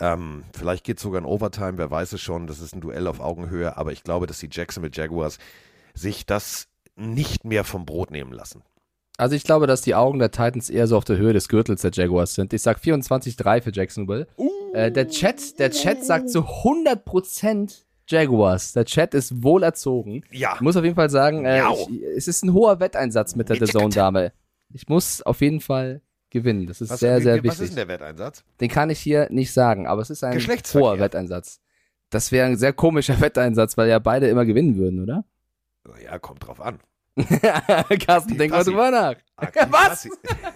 [0.00, 2.46] Ähm, vielleicht geht es sogar in Overtime, wer weiß es schon.
[2.46, 5.38] Das ist ein Duell auf Augenhöhe, aber ich glaube, dass die Jacksonville Jaguars
[5.94, 8.62] sich das nicht mehr vom Brot nehmen lassen.
[9.18, 11.82] Also ich glaube, dass die Augen der Titans eher so auf der Höhe des Gürtels
[11.82, 12.52] der Jaguars sind.
[12.52, 14.26] Ich sag 24-3 für Jacksonville.
[14.36, 14.50] Uh.
[14.74, 18.72] Äh, der Chat, der Chat sagt zu 100% Jaguars.
[18.72, 20.24] Der Chat ist wohl erzogen.
[20.30, 20.54] Ja.
[20.54, 23.56] Ich muss auf jeden Fall sagen, äh, ich, es ist ein hoher Wetteinsatz mit der
[23.56, 24.32] The Zone Dame.
[24.72, 26.00] Ich muss auf jeden Fall
[26.32, 26.66] gewinnen.
[26.66, 27.50] Das ist was, sehr, sehr wichtig.
[27.50, 28.44] Was ist denn der Wetteinsatz?
[28.60, 30.38] Den kann ich hier nicht sagen, aber es ist ein
[30.74, 31.60] hoher Wetteinsatz.
[32.10, 35.24] Das wäre ein sehr komischer Wetteinsatz, weil ja beide immer gewinnen würden, oder?
[36.02, 36.78] Ja, kommt drauf an.
[38.06, 39.16] Carsten, denk mal drüber nach.
[39.70, 40.08] Was?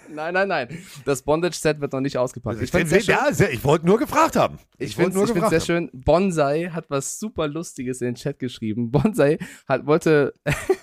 [0.09, 0.69] nein, nein, nein.
[1.05, 2.63] Das Bondage-Set wird noch nicht ausgepackt.
[2.63, 4.59] Ich, ich, ja, ich wollte nur gefragt haben.
[4.79, 5.91] Ich, ich finde es sehr schön.
[5.93, 8.91] Bonsai hat was super Lustiges in den Chat geschrieben.
[8.91, 10.33] Bonsai hat, wollte,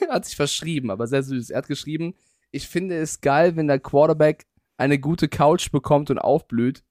[0.10, 1.50] hat sich verschrieben, aber sehr süß.
[1.50, 2.14] Er hat geschrieben,
[2.52, 4.46] ich finde es geil, wenn der Quarterback
[4.84, 6.84] eine gute Couch bekommt und aufblüht.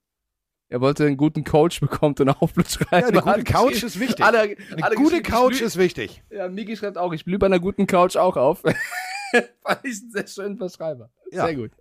[0.67, 2.79] Er wollte einen guten Coach bekommt und aufblüht.
[2.91, 4.25] Ja, eine gute Couch ist wichtig.
[4.25, 6.23] Alle, eine alle gute Couch ist wichtig.
[6.31, 8.61] Ja, Miki schreibt auch, ich blühe bei einer guten Couch auch auf.
[9.61, 11.11] Fand ich einen sehr schönen Verschreiber.
[11.31, 11.45] Ja.
[11.45, 11.71] Sehr gut.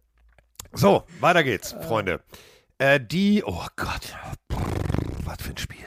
[0.74, 2.20] So, weiter geht's, Freunde.
[2.76, 4.14] Äh, die, oh Gott,
[5.24, 5.86] was für ein Spiel.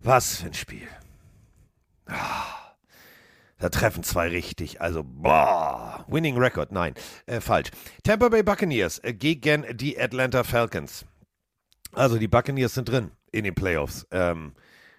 [0.00, 0.88] Was für ein Spiel.
[2.06, 2.61] Ah.
[3.62, 4.80] Da treffen zwei richtig.
[4.80, 6.04] Also, boah.
[6.08, 6.72] Winning Record.
[6.72, 6.94] Nein,
[7.26, 7.70] äh, falsch.
[8.02, 11.06] Tampa Bay Buccaneers äh, gegen die Atlanta Falcons.
[11.92, 14.04] Also, die Buccaneers sind drin in den Playoffs.
[14.10, 14.54] Ähm,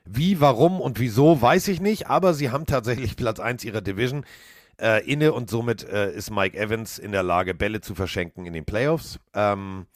[0.06, 2.08] wie, warum und wieso, weiß ich nicht.
[2.08, 4.26] Aber sie haben tatsächlich Platz 1 ihrer Division
[4.80, 8.54] äh, inne und somit äh, ist Mike Evans in der Lage, Bälle zu verschenken in
[8.54, 9.20] den Playoffs.
[9.34, 9.88] Ähm,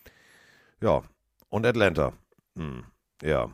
[0.82, 1.04] ja,
[1.48, 2.12] und Atlanta.
[2.58, 2.84] Hm,
[3.24, 3.50] ja,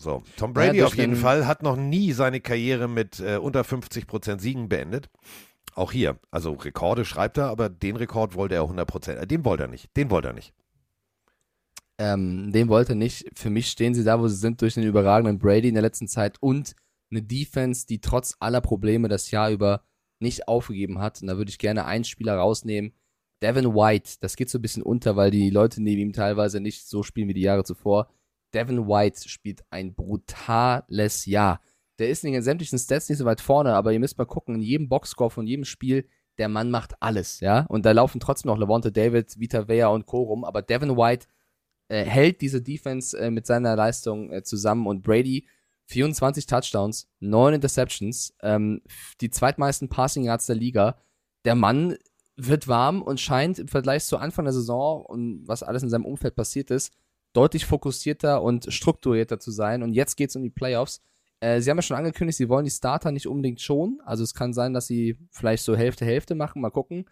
[0.00, 3.62] so, Tom Brady ja, auf jeden Fall hat noch nie seine Karriere mit äh, unter
[3.62, 5.10] 50% Siegen beendet.
[5.74, 9.64] Auch hier, also Rekorde schreibt er, aber den Rekord wollte er 100% Äh, den wollte
[9.64, 9.96] er nicht.
[9.96, 10.52] Den wollte er nicht.
[11.98, 13.26] Ähm, den wollte er nicht.
[13.34, 16.08] Für mich stehen sie da, wo sie sind, durch den überragenden Brady in der letzten
[16.08, 16.74] Zeit und
[17.10, 19.84] eine Defense, die trotz aller Probleme das Jahr über
[20.18, 21.20] nicht aufgegeben hat.
[21.20, 22.92] Und da würde ich gerne einen Spieler rausnehmen.
[23.42, 26.86] Devin White, das geht so ein bisschen unter, weil die Leute neben ihm teilweise nicht
[26.86, 28.10] so spielen wie die Jahre zuvor.
[28.54, 31.60] Devin White spielt ein brutales Jahr.
[31.98, 34.54] Der ist in den sämtlichen Stats nicht so weit vorne, aber ihr müsst mal gucken,
[34.54, 36.06] in jedem Boxscore von jedem Spiel,
[36.38, 37.66] der Mann macht alles, ja.
[37.68, 40.22] Und da laufen trotzdem noch Levante David, Vita Vea und Co.
[40.22, 41.26] rum, aber Devin White
[41.88, 45.46] äh, hält diese Defense äh, mit seiner Leistung äh, zusammen und Brady
[45.86, 48.80] 24 Touchdowns, 9 Interceptions, ähm,
[49.20, 50.96] die zweitmeisten Passing Yards der Liga.
[51.44, 51.96] Der Mann
[52.36, 56.04] wird warm und scheint im Vergleich zu Anfang der Saison und was alles in seinem
[56.04, 56.92] Umfeld passiert ist,
[57.32, 59.82] deutlich fokussierter und strukturierter zu sein.
[59.82, 61.02] Und jetzt geht es um die Playoffs.
[61.40, 64.00] Äh, sie haben ja schon angekündigt, sie wollen die Starter nicht unbedingt schon.
[64.04, 66.60] Also es kann sein, dass sie vielleicht so Hälfte, Hälfte machen.
[66.60, 67.06] Mal gucken.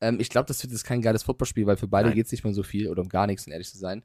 [0.00, 2.44] Ähm, ich glaube, das wird jetzt kein geiles Footballspiel, weil für beide geht es nicht
[2.44, 4.04] mehr so viel oder um gar nichts, um ehrlich zu sein.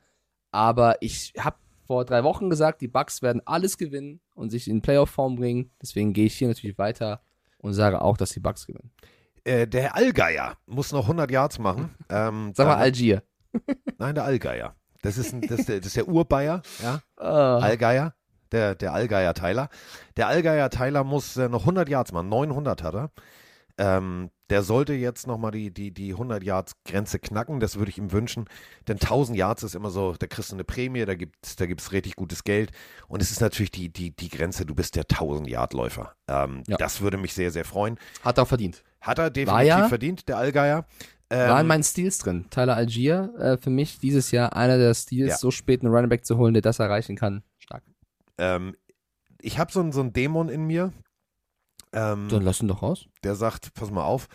[0.52, 4.82] Aber ich habe vor drei Wochen gesagt, die Bucks werden alles gewinnen und sich in
[4.82, 5.72] Playoff-Form bringen.
[5.82, 7.22] Deswegen gehe ich hier natürlich weiter
[7.58, 8.92] und sage auch, dass die Bucks gewinnen.
[9.44, 11.96] Äh, der Allgeier muss noch 100 Yards machen.
[12.12, 13.22] Ähm, Sag mal Algier.
[14.00, 14.76] Nein, der Allgeier.
[15.02, 17.02] Das ist, ein, das, das ist der Urbayer, ja.
[17.18, 17.24] Oh.
[17.24, 18.14] Allgeier,
[18.52, 19.70] der, der Allgeier Tyler.
[20.18, 23.12] Der Allgeier Tyler muss äh, noch 100 Yards machen, 900 hat er.
[23.78, 27.62] Ähm, der sollte jetzt nochmal die, die, die 100 Yards Grenze knacken.
[27.62, 28.46] Das würde ich ihm wünschen.
[28.90, 31.66] Denn 1000 Yards ist immer so, da kriegst du eine Prämie, da gibt es da
[31.66, 32.72] gibt's richtig gutes Geld.
[33.08, 36.14] Und es ist natürlich die, die, die Grenze, du bist der 1000 Yard Läufer.
[36.28, 36.76] Ähm, Ja.
[36.76, 37.98] Das würde mich sehr, sehr freuen.
[38.22, 38.84] Hat er verdient.
[39.00, 40.86] Hat er definitiv ja- verdient, der Allgeier.
[41.32, 42.46] Ähm, War in meinen Steals drin.
[42.50, 45.38] Tyler Algier, äh, für mich dieses Jahr einer der Steals, Ja.
[45.38, 47.44] so spät einen Running Back zu holen, der das erreichen kann.
[47.60, 47.84] Stark.
[48.40, 48.76] ähm,
[49.42, 50.92] ich habe so, einen- so einen Dämon in mir.
[51.94, 53.06] Ähm, Dann lass ihn doch raus.
[53.24, 54.28] der sagt, pass mal auf,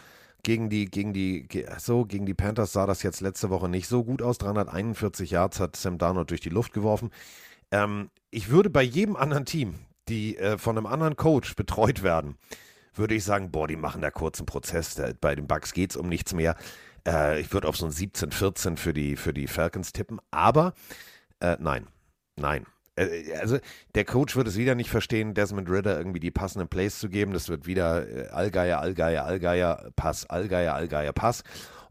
[0.42, 1.46] gegen die, gegen die,
[1.78, 4.38] so, gegen die Panthers sah das jetzt letzte Woche nicht so gut aus.
[4.38, 7.10] 341 Yards hat Sam Darnold durch die Luft geworfen.
[7.70, 9.74] Ähm, ich würde bei jedem anderen Team,
[10.08, 12.36] die äh, von einem anderen Coach betreut werden,
[12.98, 15.00] würde ich sagen, boah, die machen da kurzen Prozess.
[15.20, 16.56] Bei den Bucks geht es um nichts mehr.
[17.06, 20.20] Äh, ich würde auf so ein 17-14 für die, für die Falcons tippen.
[20.30, 20.74] Aber
[21.40, 21.86] äh, nein,
[22.36, 22.66] nein.
[22.96, 23.58] Äh, Also
[23.94, 27.32] der Coach wird es wieder nicht verstehen, Desmond Ritter irgendwie die passenden Plays zu geben.
[27.32, 31.42] Das wird wieder äh, Allgeier, Allgeier, Allgeier, Pass, Allgeier, Allgeier, Pass.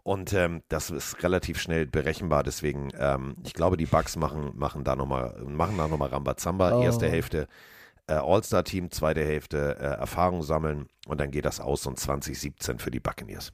[0.04, 2.43] Und ähm, das ist relativ schnell berechenbar.
[2.43, 6.78] Deswegen, ähm, ich glaube, die Bucks machen, machen da nochmal, machen da nochmal Rambazamba.
[6.78, 6.84] Oh.
[6.84, 7.47] Erste Hälfte
[8.08, 12.91] äh, All-Star-Team, zweite Hälfte äh, Erfahrung sammeln und dann geht das aus und 2017 für
[12.91, 13.54] die Buccaneers.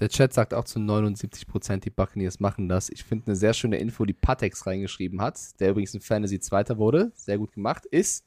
[0.00, 2.88] Der Chat sagt auch zu 79%, die Buccaneers machen das.
[2.88, 6.78] Ich finde eine sehr schöne Info, die Patex reingeschrieben hat, der übrigens in Fantasy Zweiter
[6.78, 8.24] wurde, sehr gut gemacht, ist,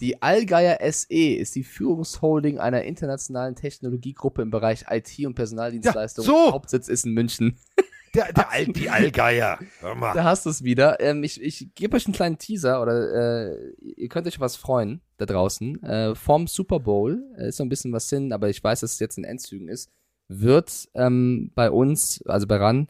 [0.00, 6.30] die Allgeier SE ist die Führungsholding einer internationalen Technologiegruppe im Bereich IT und Personaldienstleistungen.
[6.30, 6.52] Ja, so.
[6.52, 7.58] Hauptsitz ist in München.
[8.16, 9.58] Der, der All, die Allgeier.
[9.80, 10.14] Hör mal.
[10.14, 11.00] Da hast du es wieder.
[11.00, 15.02] Ähm, ich ich gebe euch einen kleinen Teaser oder äh, ihr könnt euch was freuen
[15.18, 15.82] da draußen.
[15.82, 18.94] Äh, vom Super Bowl äh, ist so ein bisschen was hin, aber ich weiß, dass
[18.94, 19.90] es jetzt in Endzügen ist.
[20.28, 22.88] Wird ähm, bei uns, also bei RAN,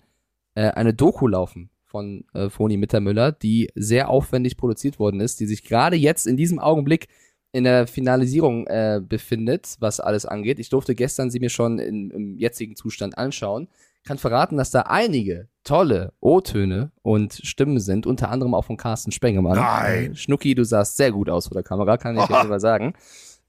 [0.55, 5.47] äh, eine Doku laufen von äh, Foni Mittermüller, die sehr aufwendig produziert worden ist, die
[5.47, 7.09] sich gerade jetzt in diesem Augenblick
[7.53, 10.59] in der Finalisierung äh, befindet, was alles angeht.
[10.59, 13.69] Ich durfte gestern sie mir schon in, im jetzigen Zustand anschauen.
[14.07, 19.11] Kann verraten, dass da einige tolle O-Töne und Stimmen sind, unter anderem auch von Carsten
[19.11, 19.57] Spengemann.
[19.57, 20.13] Nein.
[20.13, 22.41] Äh, Schnucki, du sahst sehr gut aus vor der Kamera, kann ich Aha.
[22.41, 22.95] jetzt mal sagen.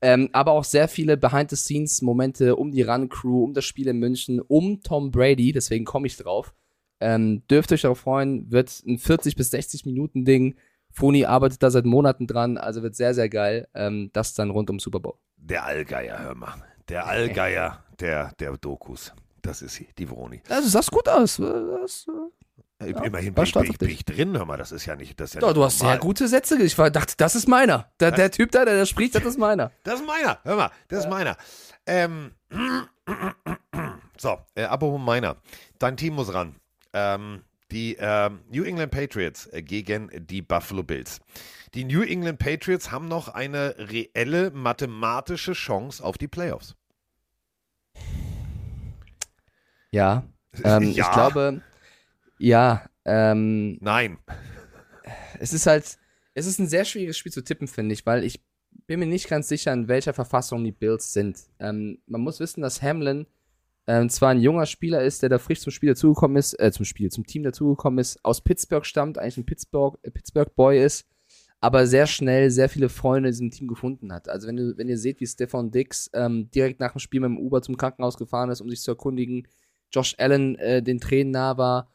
[0.02, 4.82] Ähm, aber auch sehr viele Behind-the-Scenes-Momente um die Run-Crew, um das Spiel in München, um
[4.82, 6.54] Tom Brady, deswegen komme ich drauf.
[7.00, 10.56] Ähm, dürft euch darauf freuen, wird ein 40 bis 60 Minuten Ding.
[10.92, 13.68] Foni arbeitet da seit Monaten dran, also wird sehr, sehr geil.
[13.76, 15.14] Ähm, das dann rund um Super Bowl.
[15.36, 16.64] Der Allgeier, hör mal.
[16.90, 19.14] Der Allgeier der, der Dokus.
[19.48, 20.42] Das ist sie, die Vroni.
[20.50, 21.38] Also, sahst gut aus.
[21.38, 22.06] Das,
[22.80, 24.58] Äh, Ja, Immerhin bin ich, bin, ich, bin ich drin, hör mal.
[24.58, 25.18] Das ist ja nicht.
[25.20, 25.96] Das ist ja ja, nicht du hast normal.
[25.96, 26.62] sehr gute Sätze.
[26.62, 27.90] Ich war, dachte, das ist meiner.
[28.00, 29.72] Der, der Typ da, der, der spricht, das ist meiner.
[29.84, 30.40] Das ist meiner.
[30.44, 31.38] Hör mal, das ist meiner.
[31.86, 32.32] Ähm,
[34.18, 35.38] so, äh, apropos meiner.
[35.80, 36.58] Dein Team muss ran.
[36.92, 41.20] Ähm, die ähm, New England Patriots äh, gegen die Buffalo Bills.
[41.74, 46.76] Die New England Patriots haben noch eine reelle mathematische Chance auf die Playoffs.
[49.92, 50.28] Ja.
[50.64, 51.06] Ähm, Ja.
[51.06, 51.62] Ich glaube,
[52.40, 54.18] ja, ähm, Nein.
[55.40, 55.98] es ist halt,
[56.34, 58.44] es ist ein sehr schwieriges Spiel zu tippen, finde ich, weil ich
[58.86, 61.40] bin mir nicht ganz sicher, in welcher Verfassung die Bills sind.
[61.60, 63.26] Ähm, man muss wissen, dass Hamlin
[63.88, 66.86] ähm, zwar ein junger Spieler ist, der da frisch zum Spiel dazugekommen ist, äh, zum
[66.86, 71.08] Spiel, zum Team dazugekommen ist, aus Pittsburgh stammt, eigentlich ein Pittsburgh, äh, Pittsburgh Boy ist,
[71.62, 74.28] aber sehr schnell sehr viele Freunde in diesem Team gefunden hat.
[74.28, 77.30] Also wenn, du, wenn ihr seht, wie Stefan Dix ähm, direkt nach dem Spiel mit
[77.30, 79.48] dem Uber zum Krankenhaus gefahren ist, um sich zu erkundigen,
[79.92, 81.90] Josh Allen äh, den Tränen nah war,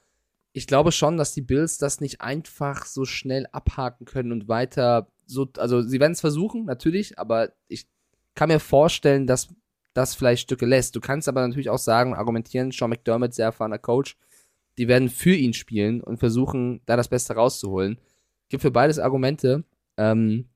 [0.53, 5.09] ich glaube schon, dass die Bills das nicht einfach so schnell abhaken können und weiter
[5.27, 7.87] so, also sie werden es versuchen, natürlich, aber ich
[8.35, 9.49] kann mir vorstellen, dass
[9.95, 10.97] das vielleicht Stücke lässt.
[10.97, 14.17] Du kannst aber natürlich auch sagen, argumentieren, Sean McDermott, sehr erfahrener Coach,
[14.79, 17.99] die werden für ihn spielen und versuchen, da das Beste rauszuholen.
[18.49, 19.65] Gibt für beides Argumente.
[19.97, 20.49] Ähm,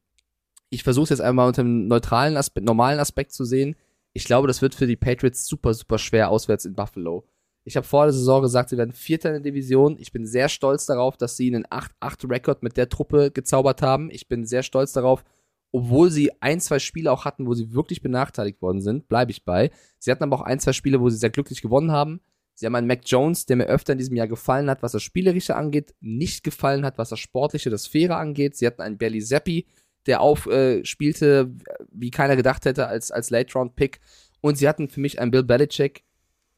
[0.70, 3.76] ich versuche es jetzt einmal unter einem neutralen Aspekt, normalen Aspekt zu sehen.
[4.17, 7.27] Ich glaube, das wird für die Patriots super, super schwer auswärts in Buffalo.
[7.64, 9.99] Ich habe vor der Saison gesagt, sie werden Vierter in der Division.
[9.99, 14.09] Ich bin sehr stolz darauf, dass sie einen 8-8-Rekord mit der Truppe gezaubert haben.
[14.11, 15.23] Ich bin sehr stolz darauf,
[15.71, 19.45] obwohl sie ein, zwei Spiele auch hatten, wo sie wirklich benachteiligt worden sind, bleibe ich
[19.45, 19.71] bei.
[19.99, 22.23] Sie hatten aber auch ein, zwei Spiele, wo sie sehr glücklich gewonnen haben.
[22.55, 25.03] Sie haben einen Mac Jones, der mir öfter in diesem Jahr gefallen hat, was das
[25.03, 28.57] Spielerische angeht, nicht gefallen hat, was das Sportliche, das Faire angeht.
[28.57, 29.67] Sie hatten einen Belly Zappi,
[30.07, 34.00] der aufspielte, äh, wie keiner gedacht hätte, als, als Late-Round-Pick.
[34.40, 36.04] Und sie hatten für mich einen Bill Belichick,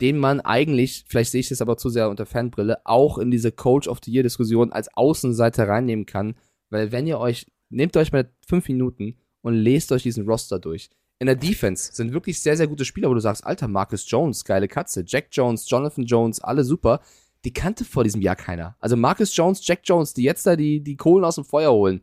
[0.00, 3.50] den man eigentlich, vielleicht sehe ich das aber zu sehr unter Fanbrille, auch in diese
[3.50, 6.34] Coach of the Year-Diskussion als Außenseiter reinnehmen kann.
[6.70, 10.90] Weil wenn ihr euch, nehmt euch mal fünf Minuten und lest euch diesen Roster durch.
[11.20, 14.44] In der Defense sind wirklich sehr, sehr gute Spieler, wo du sagst, Alter, Marcus Jones,
[14.44, 17.00] geile Katze, Jack Jones, Jonathan Jones, alle super.
[17.44, 18.76] Die kannte vor diesem Jahr keiner.
[18.78, 22.02] Also Marcus Jones, Jack Jones, die jetzt da die, die Kohlen aus dem Feuer holen,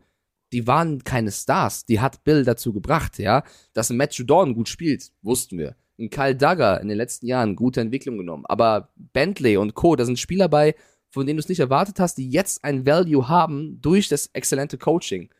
[0.52, 1.84] die waren keine Stars.
[1.86, 3.42] Die hat Bill dazu gebracht, ja.
[3.72, 5.76] Dass ein Matt Judon gut spielt, wussten wir.
[5.98, 8.44] Ein Kyle Duggar in den letzten Jahren gute Entwicklung genommen.
[8.46, 10.74] Aber Bentley und Co., da sind Spieler bei,
[11.10, 14.78] von denen du es nicht erwartet hast, die jetzt ein Value haben durch das exzellente
[14.78, 15.30] Coaching.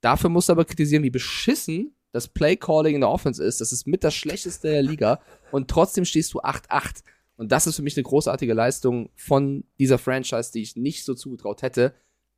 [0.00, 3.60] Dafür musst du aber kritisieren, wie beschissen das Play Calling in der Offense ist.
[3.60, 7.02] Das ist mit das schlechteste der Liga und trotzdem stehst du 8-8.
[7.36, 11.14] Und das ist für mich eine großartige Leistung von dieser Franchise, die ich nicht so
[11.14, 11.94] zugetraut hätte.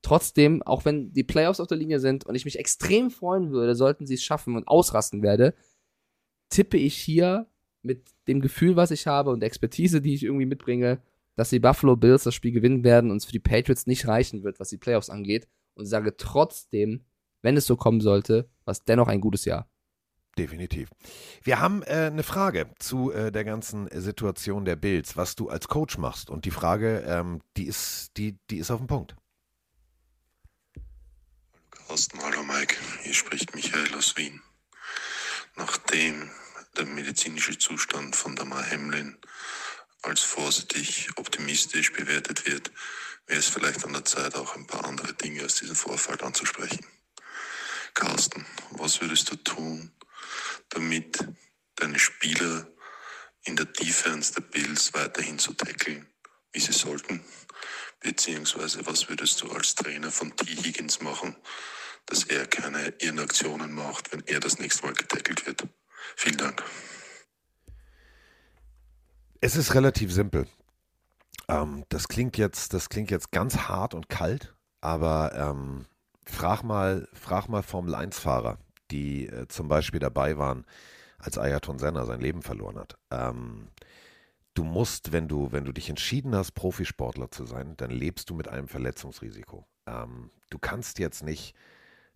[0.06, 3.74] Trotzdem, auch wenn die Playoffs auf der Linie sind und ich mich extrem freuen würde,
[3.74, 5.52] sollten sie es schaffen und ausrasten werde,
[6.48, 7.48] tippe ich hier
[7.82, 11.02] mit dem Gefühl, was ich habe und der Expertise, die ich irgendwie mitbringe,
[11.34, 14.44] dass die Buffalo Bills das Spiel gewinnen werden und es für die Patriots nicht reichen
[14.44, 15.48] wird, was die Playoffs angeht.
[15.74, 17.04] Und sage trotzdem,
[17.42, 19.68] wenn es so kommen sollte, was dennoch ein gutes Jahr.
[20.38, 20.88] Definitiv.
[21.42, 25.66] Wir haben äh, eine Frage zu äh, der ganzen Situation der Bills, was du als
[25.66, 26.30] Coach machst.
[26.30, 29.16] Und die Frage, ähm, die, ist, die, die ist auf dem Punkt.
[31.86, 34.42] Carsten, hallo Mike, hier spricht Michael aus Wien.
[35.54, 36.30] Nachdem
[36.76, 39.16] der medizinische Zustand von Damar Hamlin
[40.02, 42.72] als vorsichtig optimistisch bewertet wird,
[43.26, 46.84] wäre es vielleicht an der Zeit, auch ein paar andere Dinge aus diesem Vorfall anzusprechen.
[47.94, 49.92] Carsten, was würdest du tun,
[50.70, 51.24] damit
[51.76, 52.66] deine Spieler
[53.44, 56.12] in der Defense der Bills weiterhin zu tackeln,
[56.52, 57.24] wie sie sollten?
[58.00, 60.46] Beziehungsweise was würdest du als Trainer von T.
[60.46, 61.36] Higgins machen,
[62.06, 65.66] dass er keine Irrenaktionen macht, wenn er das nächste Mal getackelt wird?
[66.16, 66.62] Vielen Dank.
[69.40, 70.46] Es ist relativ simpel.
[71.48, 75.86] Ähm, das klingt jetzt, das klingt jetzt ganz hart und kalt, aber ähm,
[76.24, 78.58] frag mal, frag mal Formel 1-Fahrer,
[78.90, 80.64] die äh, zum Beispiel dabei waren,
[81.18, 82.96] als Ayrton Senna sein Leben verloren hat.
[83.10, 83.68] Ähm,
[84.56, 88.34] du musst, wenn du, wenn du dich entschieden hast, Profisportler zu sein, dann lebst du
[88.34, 89.66] mit einem Verletzungsrisiko.
[89.86, 91.54] Ähm, du kannst jetzt nicht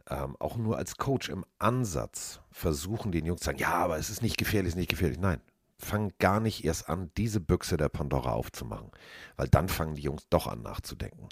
[0.09, 4.11] ähm, auch nur als Coach im Ansatz versuchen, den Jungs zu sagen, ja, aber es
[4.11, 5.19] ist nicht gefährlich, es ist nicht gefährlich.
[5.19, 5.41] Nein,
[5.79, 8.91] fang gar nicht erst an, diese Büchse der Pandora aufzumachen,
[9.37, 11.29] weil dann fangen die Jungs doch an nachzudenken.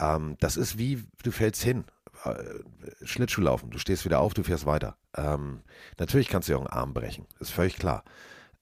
[0.00, 1.84] Ähm, das ist wie, du fällst hin
[2.24, 2.34] äh,
[3.04, 4.96] Schlittschuh laufen, du stehst wieder auf, du fährst weiter.
[5.16, 5.62] Ähm,
[5.98, 8.04] natürlich kannst du ja auch einen Arm brechen, ist völlig klar.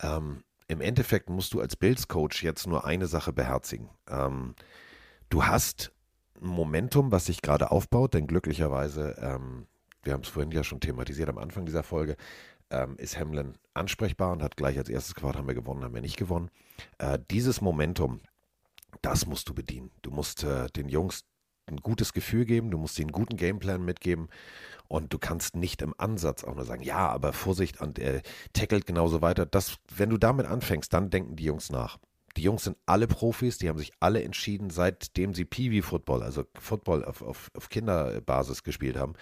[0.01, 3.89] Ähm, Im Endeffekt musst du als Bills-Coach jetzt nur eine Sache beherzigen.
[4.07, 4.55] Ähm,
[5.31, 5.93] du hast
[6.41, 9.67] ein Momentum, was sich gerade aufbaut, denn glücklicherweise, ähm,
[10.03, 12.17] wir haben es vorhin ja schon thematisiert am Anfang dieser Folge,
[12.71, 16.03] ähm, ist Hamlin ansprechbar und hat gleich als erstes Quart haben wir gewonnen, haben wir
[16.03, 16.51] nicht gewonnen.
[16.99, 18.21] Äh, dieses Momentum,
[19.01, 19.91] das musst du bedienen.
[20.03, 21.25] Du musst äh, den Jungs
[21.69, 24.29] ein gutes Gefühl geben, du musst ihnen einen guten Gameplan mitgeben
[24.89, 28.87] und du kannst nicht im Ansatz auch nur sagen, ja, aber Vorsicht, und er tackelt
[28.87, 29.47] genauso weiter.
[29.47, 31.99] Das, wenn du damit anfängst, dann denken die Jungs nach.
[32.37, 37.05] Die Jungs sind alle Profis, die haben sich alle entschieden, seitdem sie Peewee-Football, also Football
[37.05, 39.15] auf, auf, auf, Kinderbasis gespielt haben,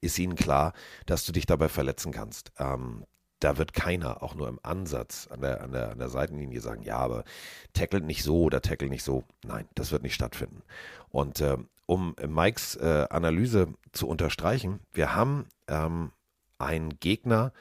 [0.00, 0.72] ist ihnen klar,
[1.06, 2.52] dass du dich dabei verletzen kannst.
[2.58, 3.04] Ähm,
[3.40, 6.82] da wird keiner auch nur im Ansatz an der, an der, an der Seitenlinie sagen,
[6.82, 7.24] ja, aber
[7.72, 9.24] tackle nicht so oder tackle nicht so.
[9.44, 10.62] Nein, das wird nicht stattfinden.
[11.08, 11.56] Und äh,
[11.90, 16.12] um Mikes äh, Analyse zu unterstreichen, wir haben ähm,
[16.56, 17.52] einen Gegner,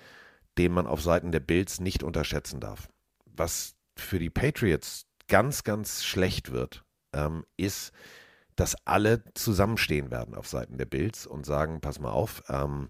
[0.60, 2.90] den man auf Seiten der Bills nicht unterschätzen darf.
[3.26, 7.92] Was für die Patriots ganz, ganz schlecht wird, ähm, ist,
[8.56, 12.90] dass alle zusammenstehen werden auf Seiten der Bills und sagen, pass mal auf, ähm,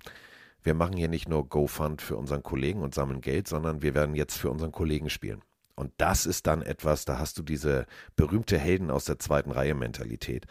[0.62, 4.14] wir machen hier nicht nur GoFund für unseren Kollegen und sammeln Geld, sondern wir werden
[4.14, 5.42] jetzt für unseren Kollegen spielen.
[5.76, 7.86] Und das ist dann etwas, da hast du diese
[8.18, 10.46] berühmte Helden aus der zweiten Reihe Mentalität.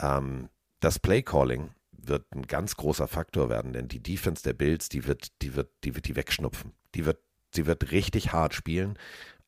[0.00, 0.48] Ähm,
[0.80, 5.42] das Playcalling wird ein ganz großer Faktor werden, denn die Defense der Bills, die wird,
[5.42, 6.72] die wird, die wird die wegschnupfen.
[6.94, 7.18] Die wird,
[7.54, 8.98] sie wird richtig hart spielen.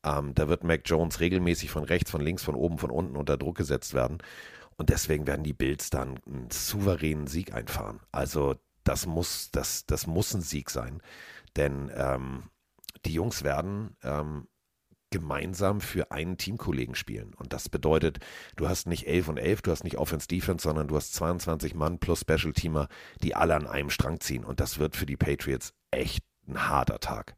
[0.03, 3.37] Ähm, da wird Mac Jones regelmäßig von rechts, von links, von oben, von unten unter
[3.37, 4.19] Druck gesetzt werden.
[4.75, 7.99] Und deswegen werden die Bills dann einen souveränen Sieg einfahren.
[8.11, 11.01] Also das muss, das, das muss ein Sieg sein.
[11.55, 12.49] Denn ähm,
[13.05, 14.47] die Jungs werden ähm,
[15.13, 17.35] gemeinsam für einen Teamkollegen spielen.
[17.35, 18.17] Und das bedeutet,
[18.55, 21.75] du hast nicht 11 und 11, du hast nicht Offense Defense, sondern du hast 22
[21.75, 22.87] Mann plus Special Teamer,
[23.21, 24.43] die alle an einem Strang ziehen.
[24.43, 27.35] Und das wird für die Patriots echt ein harter Tag.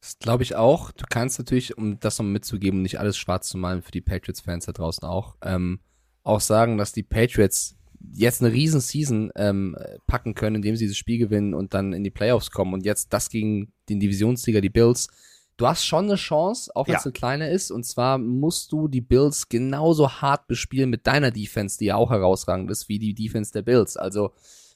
[0.00, 0.92] Das glaube ich auch.
[0.92, 4.66] Du kannst natürlich, um das noch mitzugeben, nicht alles schwarz zu malen für die Patriots-Fans
[4.66, 5.80] da draußen auch, ähm,
[6.22, 7.76] auch sagen, dass die Patriots
[8.12, 9.74] jetzt eine riesen Season ähm,
[10.06, 13.12] packen können, indem sie dieses Spiel gewinnen und dann in die Playoffs kommen und jetzt
[13.14, 15.08] das gegen den Divisionssieger, die Bills,
[15.56, 17.06] du hast schon eine Chance, auch wenn es ja.
[17.06, 17.70] eine kleine ist.
[17.70, 22.10] Und zwar musst du die Bills genauso hart bespielen mit deiner Defense, die ja auch
[22.10, 23.96] herausragend ist, wie die Defense der Bills.
[23.96, 24.32] Also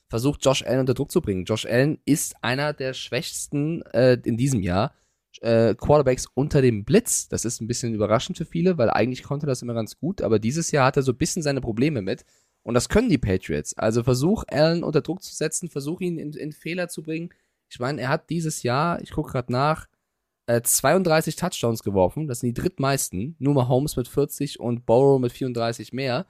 [0.09, 1.45] versuch Josh Allen unter Druck zu bringen.
[1.45, 4.95] Josh Allen ist einer der schwächsten äh, in diesem Jahr.
[5.41, 7.29] Äh, Quarterbacks unter dem Blitz.
[7.29, 10.39] Das ist ein bisschen überraschend für viele, weil eigentlich konnte das immer ganz gut, aber
[10.39, 12.25] dieses Jahr hat er so ein bisschen seine Probleme mit.
[12.63, 13.77] Und das können die Patriots.
[13.79, 17.31] Also versuch Allen unter Druck zu setzen, versuch ihn in, in Fehler zu bringen.
[17.71, 19.87] Ich meine, er hat dieses Jahr, ich gucke gerade nach,
[20.51, 22.27] äh, 32 Touchdowns geworfen.
[22.27, 23.37] Das sind die drittmeisten.
[23.39, 26.27] Nur mal Holmes mit 40 und Burrow mit 34 mehr.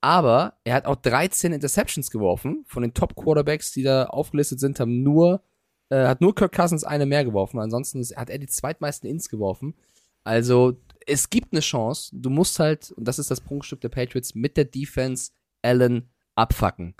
[0.00, 2.64] Aber er hat auch 13 Interceptions geworfen.
[2.68, 5.42] Von den Top-Quarterbacks, die da aufgelistet sind, haben nur,
[5.88, 7.58] äh, hat nur Kirk Cousins eine mehr geworfen.
[7.58, 9.74] Ansonsten ist, hat er die zweitmeisten Ins geworfen.
[10.22, 12.14] Also, es gibt eine Chance.
[12.14, 16.94] Du musst halt, und das ist das Prunkstück der Patriots, mit der Defense Allen abfacken.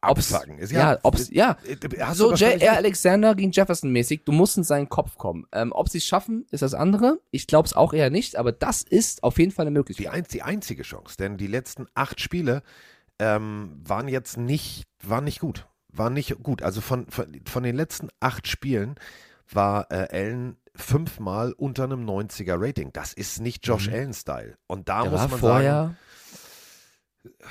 [0.00, 0.58] Abfacken.
[0.58, 1.56] Ist Ja, ob's, ja.
[1.64, 2.76] Äh, So J.R.
[2.76, 5.46] Alexander gegen Jefferson mäßig, du musst in seinen Kopf kommen.
[5.52, 7.20] Ähm, ob sie es schaffen, ist das andere.
[7.30, 10.12] Ich glaube es auch eher nicht, aber das ist auf jeden Fall eine die, Möglichkeit.
[10.12, 12.62] ein, die einzige Chance, denn die letzten acht Spiele
[13.18, 15.66] ähm, waren jetzt nicht, waren nicht gut.
[15.92, 16.62] Waren nicht gut.
[16.62, 18.94] Also von, von, von den letzten acht Spielen
[19.52, 22.92] war äh, Allen fünfmal unter einem 90er Rating.
[22.92, 24.56] Das ist nicht Josh Allen-Style.
[24.66, 25.96] Und da Der muss man sagen,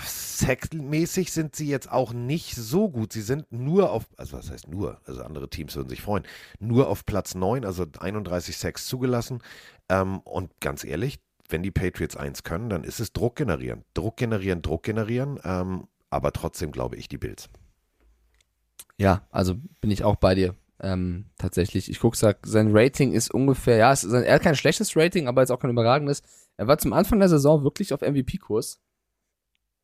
[0.04, 3.14] Sackmäßig sind sie jetzt auch nicht so gut.
[3.14, 6.24] Sie sind nur auf, also was heißt nur, also andere Teams würden sich freuen,
[6.60, 9.44] nur auf Platz 9, also 31 Sacks zugelassen.
[9.90, 13.84] Ähm, und ganz ehrlich, wenn die Patriots eins können, dann ist es Druck generieren.
[13.94, 15.40] Druck generieren, Druck generieren.
[15.44, 17.50] Ähm, aber trotzdem glaube ich die Bills.
[18.98, 20.56] ja, also bin ich auch bei dir.
[20.82, 25.28] Ähm, tatsächlich, ich gucke, sein Rating ist ungefähr, ja, ist, er hat kein schlechtes Rating,
[25.28, 26.24] aber jetzt auch kein überragendes.
[26.58, 28.80] Er war zum Anfang der Saison wirklich auf MVP-Kurs.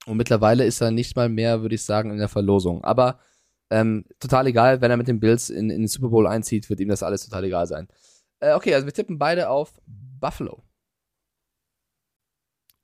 [0.05, 2.83] Und mittlerweile ist er nicht mal mehr, würde ich sagen, in der Verlosung.
[2.83, 3.19] Aber
[3.69, 6.79] ähm, total egal, wenn er mit den Bills in, in den Super Bowl einzieht, wird
[6.79, 7.87] ihm das alles total egal sein.
[8.39, 10.63] Äh, okay, also wir tippen beide auf Buffalo.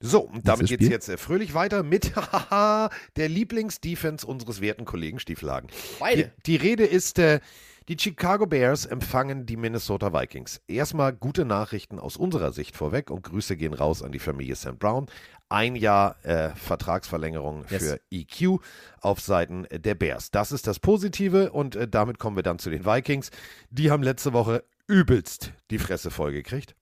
[0.02, 2.12] So, und damit geht es jetzt äh, fröhlich weiter mit
[2.50, 5.70] der Lieblingsdefense unseres werten Kollegen Stieflagen.
[6.14, 7.40] Die, die Rede ist, äh,
[7.88, 10.60] die Chicago Bears empfangen die Minnesota Vikings.
[10.68, 14.78] Erstmal gute Nachrichten aus unserer Sicht vorweg und Grüße gehen raus an die Familie St.
[14.78, 15.06] Brown.
[15.48, 17.82] Ein Jahr äh, Vertragsverlängerung Yes.
[17.82, 18.60] für EQ
[19.00, 20.30] auf Seiten äh, der Bears.
[20.30, 23.30] Das ist das Positive und äh, damit kommen wir dann zu den Vikings.
[23.70, 26.74] Die haben letzte Woche übelst die Fresse vollgekriegt.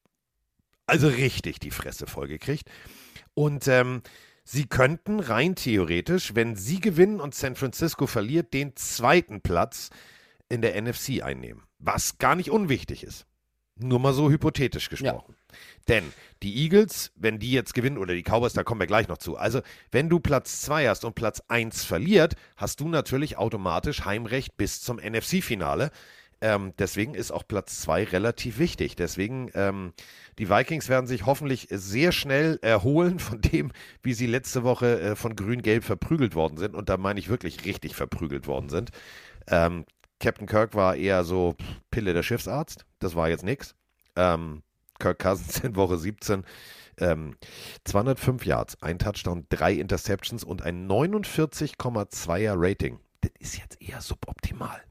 [0.86, 2.68] Also richtig die Fresse vollgekriegt.
[3.35, 4.03] Und ähm,
[4.45, 9.91] sie könnten rein theoretisch, wenn sie gewinnen und San Francisco verliert, den zweiten Platz
[10.49, 11.62] in der NFC einnehmen.
[11.78, 13.26] Was gar nicht unwichtig ist.
[13.83, 15.37] Nur mal so hypothetisch gesprochen.
[15.89, 16.12] Denn
[16.43, 19.37] die Eagles, wenn die jetzt gewinnen, oder die Cowboys, da kommen wir gleich noch zu.
[19.37, 24.57] Also, wenn du Platz 2 hast und Platz 1 verliert, hast du natürlich automatisch Heimrecht
[24.59, 25.91] bis zum NFC-Finale.
[26.41, 28.97] Ähm, deswegen ist auch Platz 2 relativ wichtig.
[28.97, 29.93] Deswegen, ähm,
[30.38, 33.72] die Vikings werden sich hoffentlich sehr schnell erholen von dem,
[34.03, 36.74] wie sie letzte Woche äh, von Grün-Gelb verprügelt worden sind.
[36.74, 38.91] Und da meine ich wirklich richtig verprügelt worden sind.
[39.49, 39.84] Ähm,
[40.18, 41.57] Captain Kirk war eher so
[41.91, 42.84] Pille der Schiffsarzt.
[42.99, 43.74] Das war jetzt nix.
[44.16, 44.62] Ähm,
[44.99, 46.45] Kirk Cousins in Woche 17.
[46.99, 47.36] Ähm,
[47.84, 53.01] 205 Yards, ein Touchdown, drei Interceptions und ein 49,2er Rating.
[53.22, 54.82] Das ist jetzt eher suboptimal.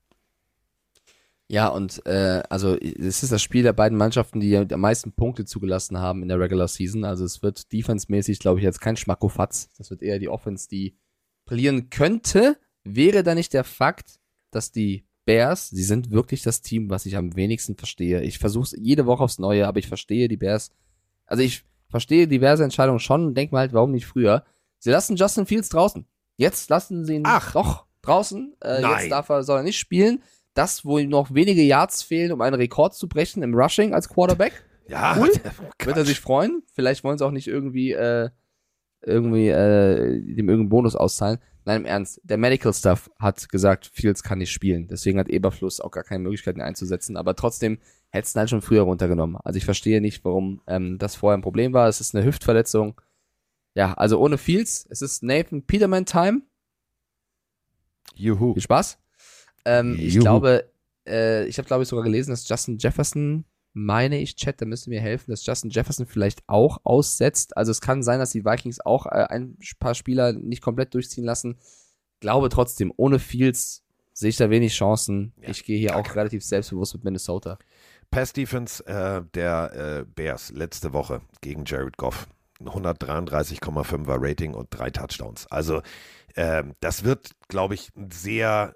[1.51, 5.45] Ja, und äh, also es ist das Spiel der beiden Mannschaften, die am meisten Punkte
[5.45, 7.03] zugelassen haben in der Regular Season.
[7.03, 9.69] Also es wird defensemäßig, glaube ich, jetzt kein Schmackofatz.
[9.77, 10.95] Das wird eher die Offense, die
[11.45, 12.57] brillieren könnte.
[12.83, 14.19] Wäre da nicht der Fakt,
[14.51, 18.21] dass die Bears, sie sind wirklich das Team, was ich am wenigsten verstehe.
[18.21, 20.71] Ich versuche es jede Woche aufs Neue, aber ich verstehe die Bears.
[21.25, 24.43] Also ich verstehe diverse Entscheidungen schon denke mal halt, warum nicht früher.
[24.77, 26.05] Sie lassen Justin Fields draußen.
[26.37, 27.53] Jetzt lassen sie ihn Ach.
[27.53, 28.55] doch draußen.
[28.61, 28.99] Äh, Nein.
[29.01, 30.21] jetzt darf er, soll er nicht spielen.
[30.59, 34.09] Das, wo ihm noch wenige Yards fehlen, um einen Rekord zu brechen im Rushing als
[34.09, 34.51] Quarterback.
[34.89, 35.29] Ja, Cool.
[35.29, 35.85] Quatsch.
[35.85, 36.63] Wird er sich freuen?
[36.73, 38.31] Vielleicht wollen sie auch nicht irgendwie, äh,
[39.03, 41.37] irgendwie, äh, dem irgendeinen Bonus auszahlen.
[41.63, 42.19] Nein, im Ernst.
[42.23, 44.87] Der Medical Stuff hat gesagt, Fields kann nicht spielen.
[44.87, 47.17] Deswegen hat Eberfluss auch gar keine Möglichkeit, ihn einzusetzen.
[47.17, 47.77] Aber trotzdem
[48.09, 49.37] hättest du ihn halt schon früher runtergenommen.
[49.43, 51.87] Also ich verstehe nicht, warum ähm, das vorher ein Problem war.
[51.87, 52.99] Es ist eine Hüftverletzung.
[53.75, 54.87] Ja, also ohne Fields.
[54.89, 56.41] Es ist Nathan Peterman Time.
[58.15, 58.53] Juhu.
[58.53, 58.97] Viel Spaß.
[59.69, 60.23] Ähm, ich Juhu.
[60.23, 60.69] glaube,
[61.07, 64.87] äh, ich habe glaube ich sogar gelesen, dass Justin Jefferson, meine ich, Chat, da müsst
[64.87, 67.55] ihr mir helfen, dass Justin Jefferson vielleicht auch aussetzt.
[67.55, 71.23] Also es kann sein, dass die Vikings auch äh, ein paar Spieler nicht komplett durchziehen
[71.23, 71.57] lassen.
[72.19, 75.33] Glaube trotzdem, ohne Fields sehe ich da wenig Chancen.
[75.41, 77.57] Ja, ich gehe hier auch relativ selbstbewusst mit Minnesota.
[78.11, 82.27] Pass Defense äh, der äh, Bears letzte Woche gegen Jared Goff.
[82.59, 85.47] Ein 133,5er Rating und drei Touchdowns.
[85.47, 85.81] Also
[86.35, 88.75] ähm, das wird, glaube ich, ein sehr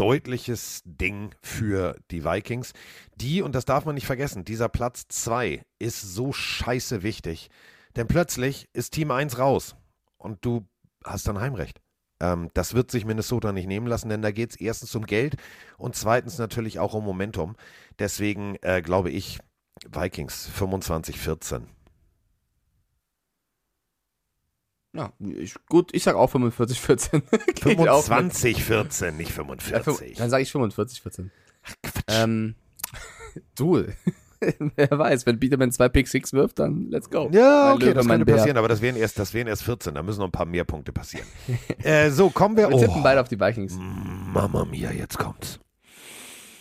[0.00, 2.72] deutliches Ding für die Vikings.
[3.16, 7.50] Die, und das darf man nicht vergessen, dieser Platz 2 ist so scheiße wichtig.
[7.96, 9.76] Denn plötzlich ist Team 1 raus
[10.16, 10.66] und du
[11.04, 11.82] hast dann Heimrecht.
[12.18, 15.36] Ähm, das wird sich Minnesota nicht nehmen lassen, denn da geht es erstens um Geld
[15.76, 17.54] und zweitens natürlich auch um Momentum.
[17.98, 19.38] Deswegen äh, glaube ich,
[19.86, 21.62] Vikings 25-14.
[24.92, 27.22] Ja, ich, gut, ich sag auch 45, 14.
[27.54, 28.32] Geht auch mit.
[28.32, 30.16] 25-14, nicht Ja, fün- 45.
[30.18, 31.30] Dann sage ich 45, 14.
[31.82, 32.04] Quatsch.
[32.08, 32.54] Ähm,
[33.56, 33.84] du,
[34.74, 37.28] Wer weiß, wenn Peterman zwei Pick Six wirft, dann let's go.
[37.30, 38.36] Ja, okay, Löwe, das könnte Bär.
[38.36, 39.94] passieren, aber das wären erst, das wären erst 14.
[39.94, 41.26] Da müssen noch ein paar mehr Punkte passieren.
[41.82, 42.70] äh, so, kommen wir.
[42.70, 43.76] Wir tippen Oh, beide auf die Vikings.
[43.78, 45.60] Mama mia, jetzt kommt's.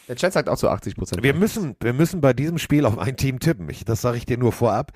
[0.09, 1.23] Der Chat sagt auch zu 80 Prozent.
[1.23, 3.69] Wir müssen, wir müssen bei diesem Spiel auf ein Team tippen.
[3.69, 4.91] Ich, das sage ich dir nur vorab.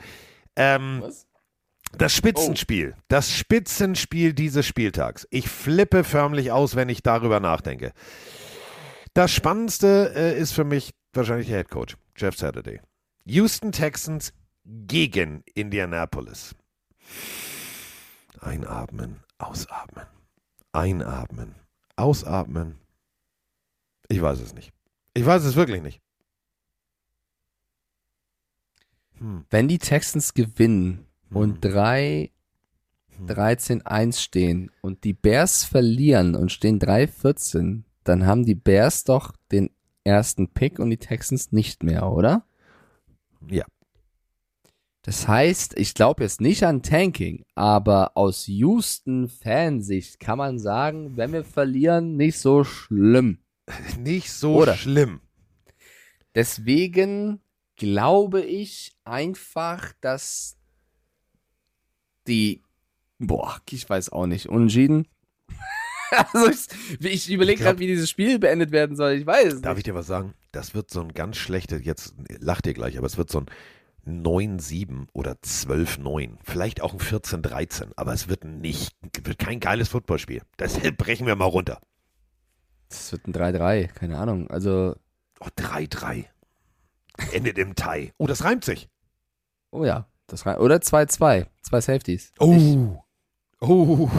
[0.58, 1.26] Ähm, Was?
[1.98, 5.28] Das Spitzenspiel, das Spitzenspiel dieses Spieltags.
[5.30, 7.94] Ich flippe förmlich aus, wenn ich darüber nachdenke.
[9.14, 12.82] Das Spannendste äh, ist für mich wahrscheinlich der Head Coach, Jeff Saturday.
[13.26, 14.34] Houston Texans
[14.66, 16.56] gegen Indianapolis.
[18.40, 20.06] Einatmen, ausatmen.
[20.72, 21.56] Einatmen,
[21.96, 22.80] ausatmen.
[24.08, 24.74] Ich weiß es nicht.
[25.14, 26.02] Ich weiß es wirklich nicht.
[29.20, 29.46] Hm.
[29.50, 31.08] Wenn die Texans gewinnen.
[31.34, 32.32] Und 3
[33.28, 39.70] 13-1 stehen und die Bears verlieren und stehen 3-14, dann haben die Bears doch den
[40.04, 42.46] ersten Pick und die Texans nicht mehr, oder?
[43.50, 43.66] Ja.
[45.04, 51.34] Das heißt, ich glaube jetzt nicht an Tanking, aber aus Houston-Fansicht kann man sagen, wenn
[51.34, 53.40] wir verlieren, nicht so schlimm.
[53.98, 54.76] Nicht so Oder?
[54.76, 55.22] schlimm.
[56.36, 57.40] Deswegen
[57.78, 60.58] glaube ich einfach, dass
[62.28, 62.62] die,
[63.20, 65.08] boah, ich weiß auch nicht, unentschieden.
[66.12, 69.14] also ich, ich überlege gerade, wie dieses Spiel beendet werden soll.
[69.14, 70.34] Ich weiß es Darf ich dir was sagen?
[70.52, 74.24] Das wird so ein ganz schlechtes, jetzt lacht ihr gleich, aber es wird so ein
[74.24, 76.38] 9-7 oder 12-9.
[76.44, 80.42] Vielleicht auch ein 14-13, aber es wird nicht, wird kein geiles Footballspiel.
[80.58, 81.80] Das brechen wir mal runter.
[82.90, 84.52] Das wird ein 3-3, keine Ahnung.
[84.52, 84.96] Also,
[85.44, 86.26] Oh, 3-3.
[87.34, 88.14] Endet im Tie.
[88.18, 88.88] Oh, das reimt sich.
[89.72, 90.58] oh ja, das rein.
[90.58, 92.32] Oder 2-2, zwei Safeties.
[92.40, 92.98] Oh.
[93.60, 94.10] Oh.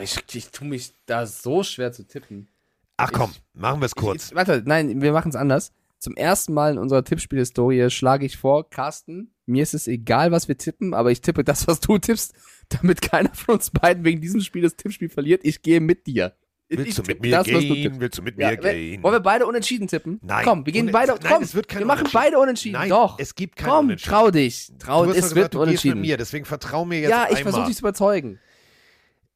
[0.00, 2.48] Ich, ich tue mich da so schwer zu tippen.
[2.96, 4.30] Ach komm, Ich- machen wir es kurz.
[4.30, 5.72] Ich, warte, nein, wir machen es anders.
[5.98, 10.48] Zum ersten Mal in unserer Tippspielhistorie schlage ich vor, Carsten, mir ist es egal, was
[10.48, 12.32] wir tippen, aber ich tippe das, was du tippst,
[12.70, 15.42] damit keiner von uns beiden wegen diesem Spiel das Tippspiel verliert.
[15.44, 16.34] Ich gehe mit dir.
[16.72, 18.00] Willst du mit mir das, gehen?
[18.00, 19.02] Willst du mit Ja, mir wenn- gehen?
[19.02, 20.20] Wollen wir beide unentschieden tippen?
[20.22, 20.44] Nein.
[20.44, 21.12] Komm, wir gehen Ohne- beide.
[21.14, 22.74] Nein, komm, es wird kein wir machen beide unentschieden.
[22.78, 23.18] Nein, Doch.
[23.18, 24.10] es gibt kein komm, Unentschieden.
[24.14, 24.72] trau dich.
[24.78, 26.00] Trau, hast es doch wird gesagt, du gehst unentschieden.
[26.00, 28.38] mit mir, deswegen vertrau mir jetzt ja, ich versuche dich zu überzeugen.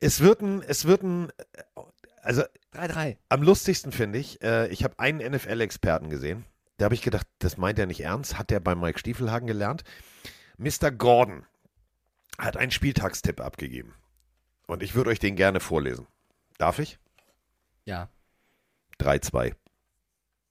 [0.00, 1.28] Es wird ein, es wird ein,
[2.22, 3.16] also 3-3.
[3.28, 6.44] am lustigsten finde ich, äh, ich habe einen NFL-Experten gesehen.
[6.76, 8.38] Da habe ich gedacht, das meint er nicht ernst.
[8.38, 9.82] Hat er bei Mike Stiefelhagen gelernt.
[10.58, 10.90] Mr.
[10.90, 11.44] Gordon
[12.38, 13.94] hat einen Spieltagstipp abgegeben.
[14.66, 16.06] Und ich würde euch den gerne vorlesen.
[16.58, 16.98] Darf ich?
[17.84, 18.08] Ja.
[19.00, 19.54] 3-2.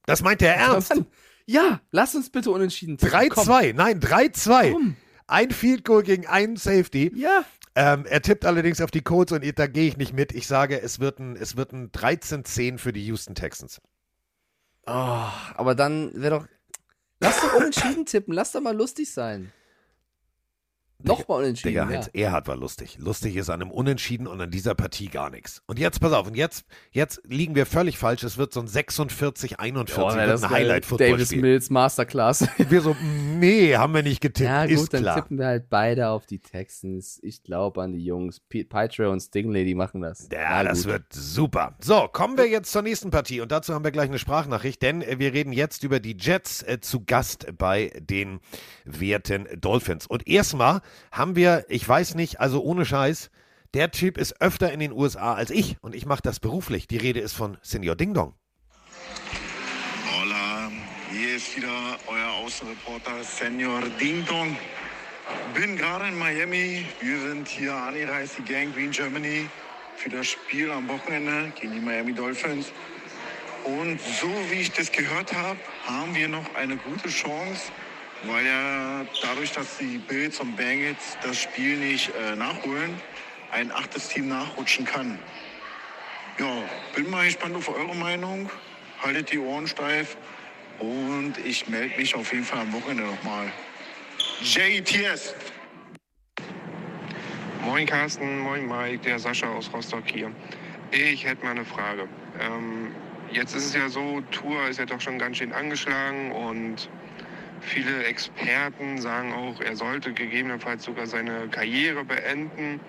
[0.06, 0.90] Das meint er ernst.
[0.90, 1.06] Mann,
[1.46, 3.30] Ja, lass uns bitte unentschieden tippen.
[3.30, 3.48] Komm.
[3.48, 3.74] 3-2.
[3.74, 4.72] Nein, 3-2.
[4.72, 4.96] Komm.
[5.28, 7.12] Ein Field Goal gegen einen Safety.
[7.16, 7.46] Ja.
[7.76, 10.32] Ähm, er tippt allerdings auf die Colts und da gehe ich nicht mit.
[10.34, 13.82] Ich sage, es wird ein, es wird ein 13-10 für die Houston Texans.
[14.86, 14.92] Oh,
[15.56, 16.48] aber dann wäre doch.
[17.20, 19.52] Lass doch unentschieden tippen, lass doch mal lustig sein.
[21.08, 21.70] Nochmal unentschieden.
[21.74, 21.90] Digga, ja.
[21.90, 22.98] Heinz Erhard war lustig.
[23.00, 25.62] Lustig ist an einem Unentschieden und an dieser Partie gar nichts.
[25.68, 28.24] Und jetzt, pass auf, und jetzt, jetzt liegen wir völlig falsch.
[28.24, 30.98] Es wird so ein 46, 41, Oh, wird das ein ist geil.
[30.98, 31.32] Davis.
[31.36, 32.48] Mills Masterclass.
[32.70, 32.96] Wir so,
[33.40, 35.16] nee, haben wir nicht getippt, ja, ist gut, dann klar.
[35.16, 37.20] tippen wir halt beide auf die Texans.
[37.22, 38.40] Ich glaube an die Jungs.
[38.40, 40.30] P Pitra und Stingley, die machen das.
[40.32, 41.76] Ja, Na das wird super.
[41.80, 45.02] So, kommen wir jetzt zur nächsten Partie und dazu haben wir gleich eine Sprachnachricht, denn
[45.02, 48.40] äh, wir reden jetzt über die Jets äh, zu Gast bei den
[48.86, 50.08] werten Dolphins.
[50.08, 50.82] Und erstmal
[51.12, 53.30] haben wir, ich weiß nicht, also ohne Scheiß,
[53.74, 56.88] der Typ ist öfter in den USA als ich und ich mache das beruflich.
[56.88, 58.36] Die Rede ist von Senior Ding Dong.
[60.12, 60.72] Hola,
[61.12, 64.56] hier ist wieder euer Außenreporter Senior Ding Dong.
[65.54, 66.86] Bin gerade in Miami.
[67.00, 69.48] Wir sind hier angereist, die Gang Green Germany,
[69.96, 72.72] für das Spiel am Wochenende gegen die Miami Dolphins.
[73.64, 77.72] Und so wie ich das gehört habe, haben wir noch eine gute Chance,
[78.26, 83.00] weil ja dadurch, dass die Bills und Bengals das Spiel nicht äh, nachholen,
[83.52, 85.20] ein achtes Team nachrutschen kann.
[86.40, 86.64] Ja,
[86.96, 88.50] bin mal gespannt auf eure Meinung.
[89.02, 90.18] Haltet die Ohren steif
[90.80, 93.52] und ich melde mich auf jeden Fall am Wochenende nochmal.
[94.42, 95.36] JTS.
[97.64, 100.32] Moin Carsten, moin Mike, der Sascha aus Rostock hier.
[100.92, 102.08] Ich hätte mal eine Frage.
[102.40, 102.94] Ähm,
[103.32, 106.90] jetzt ist es ja so, Tour ist ja doch schon ganz schön angeschlagen und
[107.64, 112.80] viele Experten sagen auch, er sollte gegebenenfalls sogar seine Karriere beenden.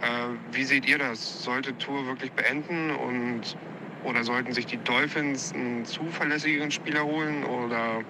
[0.00, 0.06] Äh,
[0.52, 1.42] wie seht ihr das?
[1.42, 3.56] Sollte Tour wirklich beenden und
[4.04, 8.02] oder sollten sich die Dolphins einen zuverlässigeren Spieler holen oder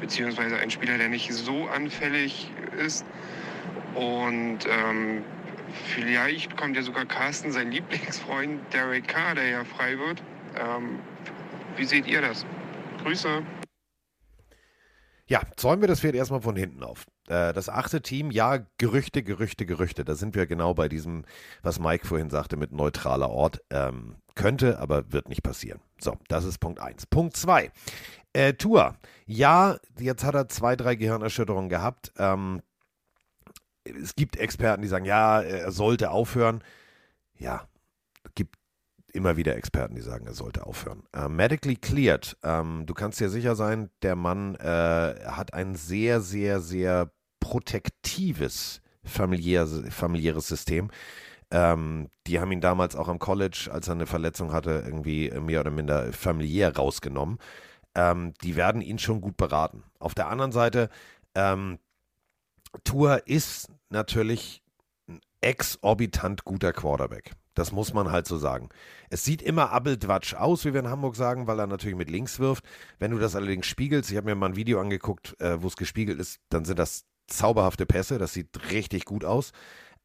[0.00, 3.04] beziehungsweise einen Spieler, der nicht so anfällig ist?
[3.94, 5.22] Und ähm,
[5.94, 10.22] vielleicht kommt ja sogar Carsten, sein Lieblingsfreund Derek Carr, der ja frei wird.
[10.56, 10.98] Ähm,
[11.76, 12.44] wie seht ihr das?
[13.02, 13.42] Grüße.
[15.28, 17.06] Ja, zäumen wir das Pferd erstmal von hinten auf.
[17.28, 20.04] Äh, das achte Team, ja, Gerüchte, Gerüchte, Gerüchte.
[20.04, 21.24] Da sind wir genau bei diesem,
[21.62, 23.62] was Mike vorhin sagte, mit neutraler Ort.
[23.70, 25.80] Ähm, könnte, aber wird nicht passieren.
[26.00, 27.06] So, das ist Punkt 1.
[27.06, 27.70] Punkt 2.
[28.32, 28.96] Äh, Tour.
[29.26, 32.12] Ja, jetzt hat er zwei, drei Gehirnerschütterungen gehabt.
[32.16, 32.62] Ähm,
[33.84, 36.62] es gibt Experten, die sagen, ja, er sollte aufhören.
[37.36, 37.68] Ja,
[38.34, 38.57] gibt
[39.12, 41.02] immer wieder Experten, die sagen, er sollte aufhören.
[41.12, 42.36] Äh, medically cleared.
[42.42, 48.80] Ähm, du kannst dir sicher sein, der Mann äh, hat ein sehr, sehr, sehr protektives
[49.04, 50.90] familiär, familiäres System.
[51.50, 55.60] Ähm, die haben ihn damals auch am College, als er eine Verletzung hatte, irgendwie mehr
[55.60, 57.38] oder minder familiär rausgenommen.
[57.94, 59.82] Ähm, die werden ihn schon gut beraten.
[59.98, 60.90] Auf der anderen Seite,
[61.34, 61.78] ähm,
[62.84, 64.62] Tour ist natürlich
[65.08, 67.32] ein exorbitant guter Quarterback.
[67.58, 68.68] Das muss man halt so sagen.
[69.10, 72.38] Es sieht immer abbeltwatsch aus, wie wir in Hamburg sagen, weil er natürlich mit links
[72.38, 72.64] wirft.
[73.00, 75.76] Wenn du das allerdings spiegelst, ich habe mir mal ein Video angeguckt, äh, wo es
[75.76, 78.18] gespiegelt ist, dann sind das zauberhafte Pässe.
[78.18, 79.50] Das sieht richtig gut aus.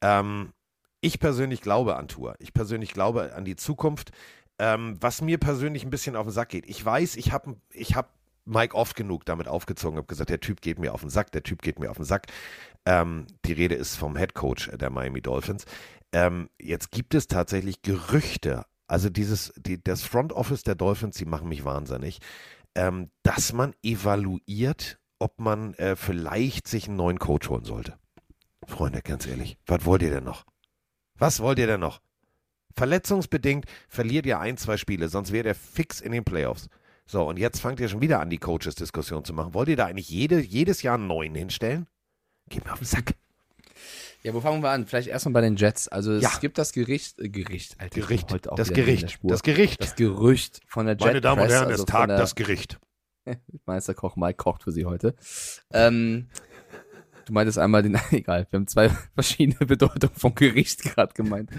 [0.01, 0.51] Ähm,
[0.99, 2.35] ich persönlich glaube an Tour.
[2.39, 4.11] Ich persönlich glaube an die Zukunft.
[4.57, 6.67] Ähm, was mir persönlich ein bisschen auf den Sack geht.
[6.67, 8.13] Ich weiß, ich habe ich hab
[8.45, 11.43] Mike oft genug damit aufgezogen, habe gesagt, der Typ geht mir auf den Sack, der
[11.43, 12.27] Typ geht mir auf den Sack.
[12.85, 15.65] Ähm, die Rede ist vom Head Coach der Miami Dolphins.
[16.13, 21.25] Ähm, jetzt gibt es tatsächlich Gerüchte, also dieses, die, das Front Office der Dolphins, die
[21.25, 22.19] machen mich wahnsinnig,
[22.75, 27.97] ähm, dass man evaluiert, ob man äh, vielleicht sich einen neuen Coach holen sollte.
[28.67, 30.45] Freunde, ganz ehrlich, was wollt ihr denn noch?
[31.17, 32.01] Was wollt ihr denn noch?
[32.75, 36.69] Verletzungsbedingt verliert ihr ein, zwei Spiele, sonst wäre der fix in den Playoffs.
[37.05, 39.53] So, und jetzt fangt ihr schon wieder an, die Coaches-Diskussion zu machen.
[39.53, 41.87] Wollt ihr da eigentlich jede, jedes Jahr einen neuen hinstellen?
[42.49, 43.15] Geht mir auf den Sack.
[44.23, 44.85] Ja, wo fangen wir an?
[44.87, 45.87] Vielleicht erstmal bei den Jets.
[45.89, 46.31] Also es Ja.
[46.39, 48.31] gibt das Gericht, äh, Gericht, Alter, Gericht.
[48.55, 49.19] Das Gericht.
[49.23, 49.81] Das Gericht.
[49.83, 52.79] Das Gerücht von der Jet Meine Damen und Press, Herren, also es tagt das Gericht.
[53.65, 55.15] Meisterkoch Mike kocht für Sie heute.
[55.73, 56.29] Ähm,
[57.25, 61.49] du meintest einmal den, egal, wir haben zwei verschiedene Bedeutungen von Gericht gerade gemeint.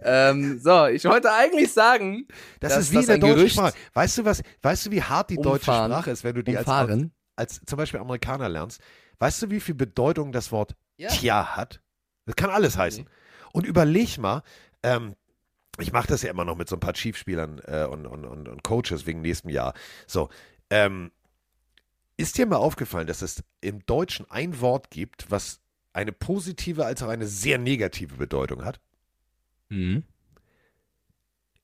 [0.00, 2.26] Ähm, so, ich wollte eigentlich sagen,
[2.60, 3.74] Das dass ist wie in der ein deutschen Gerücht Sprache.
[3.92, 4.42] Weißt du was?
[4.62, 5.92] Weißt du, wie hart die deutsche Umfahren.
[5.92, 7.12] Sprache ist, wenn du die als, umfahren.
[7.36, 8.80] als zum Beispiel Amerikaner lernst?
[9.18, 11.08] Weißt du, wie viel Bedeutung das Wort Ja.
[11.10, 11.80] Tja hat?
[12.26, 13.08] Das kann alles heißen.
[13.52, 14.42] Und überleg mal,
[14.82, 15.14] ähm,
[15.78, 18.48] ich mache das ja immer noch mit so ein paar Chiefspielern äh, und, und, und,
[18.48, 19.74] und Coaches wegen nächstem Jahr.
[20.06, 20.28] So,
[20.70, 21.10] ähm,
[22.16, 25.60] ist dir mal aufgefallen, dass es im Deutschen ein Wort gibt, was
[25.92, 28.80] eine positive als auch eine sehr negative Bedeutung hat?
[29.68, 30.04] Mhm.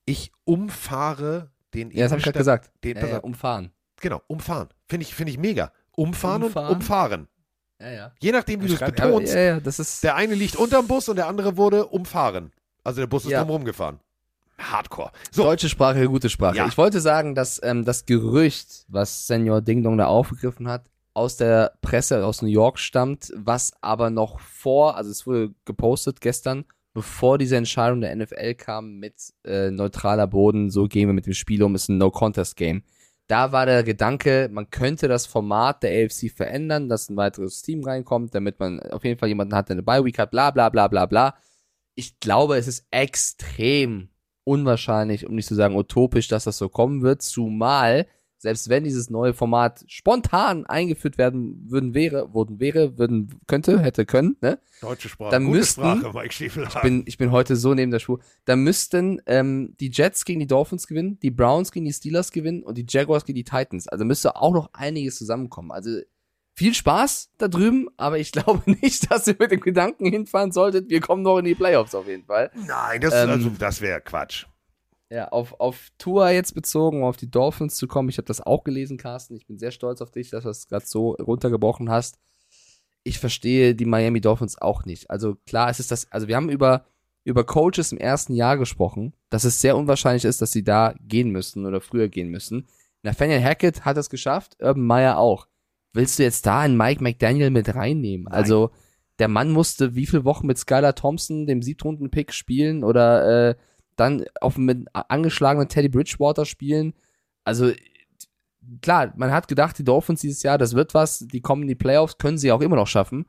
[0.07, 2.73] Ich umfahre den Ja, das habe ich gerade gesagt.
[2.83, 3.71] Den, auf, umfahren.
[4.01, 4.69] Genau, umfahren.
[4.89, 5.73] Finde ich, finde ich mega.
[5.93, 6.69] Umfahren, Umfahren.
[6.69, 7.29] und umfahren.
[7.81, 8.13] Ja, ja.
[8.21, 9.33] Je nachdem, wie du es betonst.
[9.35, 10.05] Ja, ja, das ist.
[10.05, 12.53] Der eine liegt unterm Bus und der andere wurde umfahren.
[12.85, 13.41] Also der Bus ist Ja.
[13.41, 14.01] drumherum gefahren.
[14.59, 15.11] Hardcore.
[15.31, 16.57] So, Deutsche Sprache, gute Sprache.
[16.57, 16.67] Ja.
[16.67, 21.37] Ich wollte sagen, dass ähm, das Gerücht, was Senior Ding Dong da aufgegriffen hat, aus
[21.37, 26.65] der Presse aus New York stammt, was aber noch vor, also es wurde gepostet gestern,
[26.93, 29.15] bevor diese Entscheidung der NFL kam mit
[29.45, 32.83] äh, neutraler Boden, so gehen wir mit dem Spiel um, ist ein No-Contest-Game.
[33.31, 37.85] Da war der Gedanke, man könnte das Format der AFC verändern, dass ein weiteres Team
[37.85, 40.89] reinkommt, damit man auf jeden Fall jemanden hat, der eine Bye-Week hat, bla bla bla
[40.89, 41.37] bla bla.
[41.95, 44.09] Ich glaube, es ist extrem
[44.43, 48.09] unwahrscheinlich, um nicht zu sagen utopisch, dass das so kommen wird, zumal
[48.41, 54.07] selbst wenn dieses neue Format spontan eingeführt werden würden wäre, wurden wäre, würden könnte, hätte
[54.07, 54.59] können, ne?
[54.81, 55.31] deutsche Sprache.
[55.31, 56.67] Dann gute müssten- Sprache, Mike Stiefel.
[56.67, 58.19] Ich bin, ich bin heute so neben der Spur.
[58.47, 62.63] Da müssten ähm, die Jets gegen die Dolphins gewinnen, die Browns gegen die Steelers gewinnen
[62.63, 63.87] und die Jaguars gegen die Titans.
[63.89, 65.71] Also müsste auch noch einiges zusammenkommen.
[65.71, 65.99] Also
[66.55, 70.89] viel Spaß da drüben, aber ich glaube nicht, dass ihr mit dem Gedanken hinfahren solltet,
[70.89, 72.51] wir kommen noch in die Playoffs auf jeden Fall.
[72.67, 74.47] Nein, das, Ähm, also, das wäre Quatsch.
[75.13, 78.09] Ja, auf, auf Tour jetzt bezogen, um auf die Dolphins zu kommen.
[78.09, 79.35] Ich habe das auch gelesen, Carsten.
[79.35, 82.19] Ich bin sehr stolz auf dich, dass du das gerade so runtergebrochen hast.
[83.03, 85.11] Ich verstehe die Miami Dolphins auch nicht.
[85.11, 86.85] Also klar, es ist das, also wir haben über,
[87.25, 91.31] über Coaches im ersten Jahr gesprochen, dass es sehr unwahrscheinlich ist, dass sie da gehen
[91.31, 92.69] müssen oder früher gehen müssen.
[93.03, 95.49] Nathaniel Hackett hat es geschafft, Urban Meyer auch.
[95.93, 98.27] Willst du jetzt da einen Mike McDaniel mit reinnehmen?
[98.27, 98.35] Nein.
[98.35, 98.71] Also
[99.19, 103.55] der Mann musste wie viele Wochen mit Skylar Thompson, dem siebtrunden Pick, spielen oder äh,
[103.97, 106.95] dann auf mit angeschlagenen Teddy Bridgewater spielen.
[107.45, 107.73] Also
[108.83, 111.75] klar, man hat gedacht, die Dolphins dieses Jahr, das wird was, die kommen in die
[111.75, 113.27] Playoffs, können sie auch immer noch schaffen.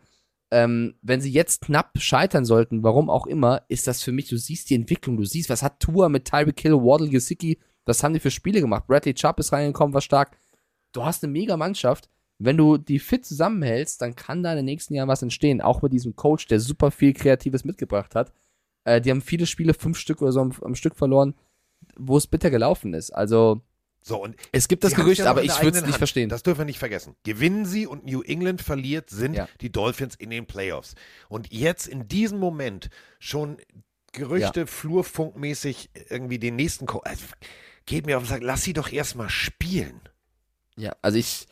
[0.54, 4.38] Ähm, wenn sie jetzt knapp scheitern sollten, warum auch immer, ist das für mich, du
[4.38, 8.14] siehst die Entwicklung, du siehst, was hat Tua mit Tyreek Hill, Waddle, Gesicki, was haben
[8.14, 8.86] die für Spiele gemacht?
[8.88, 10.38] Bradley Chubb ist reingekommen, war stark.
[10.92, 12.10] Du hast eine mega Mannschaft.
[12.38, 15.62] Wenn du die fit zusammenhältst, dann kann da in den nächsten Jahren was entstehen.
[15.62, 18.34] Auch mit diesem Coach, der super viel Kreatives mitgebracht hat.
[18.84, 21.36] Äh, die haben viele Spiele, fünf Stück oder so am, am Stück verloren,
[21.98, 23.12] wo es bitter gelaufen ist.
[23.12, 23.62] Also,
[24.04, 26.30] So, und Es gibt das Gerücht, ja aber ich würde es nicht verstehen.
[26.30, 27.16] Das dürfen wir nicht vergessen.
[27.24, 29.48] Gewinnen sie und New England verliert, sind Ja.
[29.62, 30.96] die Dolphins in den Playoffs.
[31.30, 32.90] Und jetzt in diesem Moment
[33.20, 33.58] schon
[34.14, 37.24] Gerüchte, flurfunkmäßig irgendwie den nächsten Co also,
[37.86, 40.02] geht mir auf den Sack, lass sie doch erstmal spielen.
[40.82, 41.46] Ja, also ich,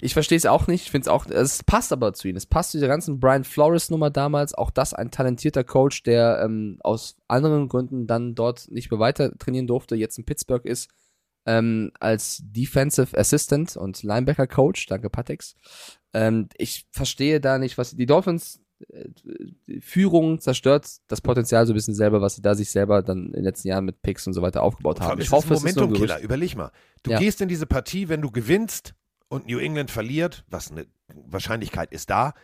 [0.00, 0.84] ich verstehe es auch nicht.
[0.84, 2.38] Ich finde es auch, es passt aber zu ihnen.
[2.38, 4.54] Es passt zu dieser ganzen Brian Flores-Nummer damals.
[4.54, 9.36] Auch das ein talentierter Coach, der ähm, aus anderen Gründen dann dort nicht mehr weiter
[9.38, 10.88] trainieren durfte, jetzt in Pittsburgh ist,
[11.44, 14.86] ähm, als Defensive Assistant und Linebacker Coach.
[14.86, 15.54] Danke, Patex.
[16.14, 18.62] Ähm, ich verstehe da nicht, was die Dolphins
[19.80, 23.32] Führung zerstört das Potenzial so ein bisschen selber, was sie da sich selber dann in
[23.32, 25.20] den letzten Jahren mit Picks und so weiter aufgebaut haben.
[25.20, 26.20] Ich hoffe, es ist ein Momentum-Killer.
[26.20, 26.70] Überleg mal.
[27.02, 27.18] Du Ja.
[27.18, 28.94] gehst in diese Partie, wenn du gewinnst
[29.28, 30.86] und New England verliert, was eine
[31.26, 32.34] Wahrscheinlichkeit ist da,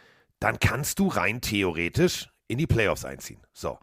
[0.41, 3.41] dann kannst du rein theoretisch in die Playoffs einziehen.
[3.53, 3.79] So.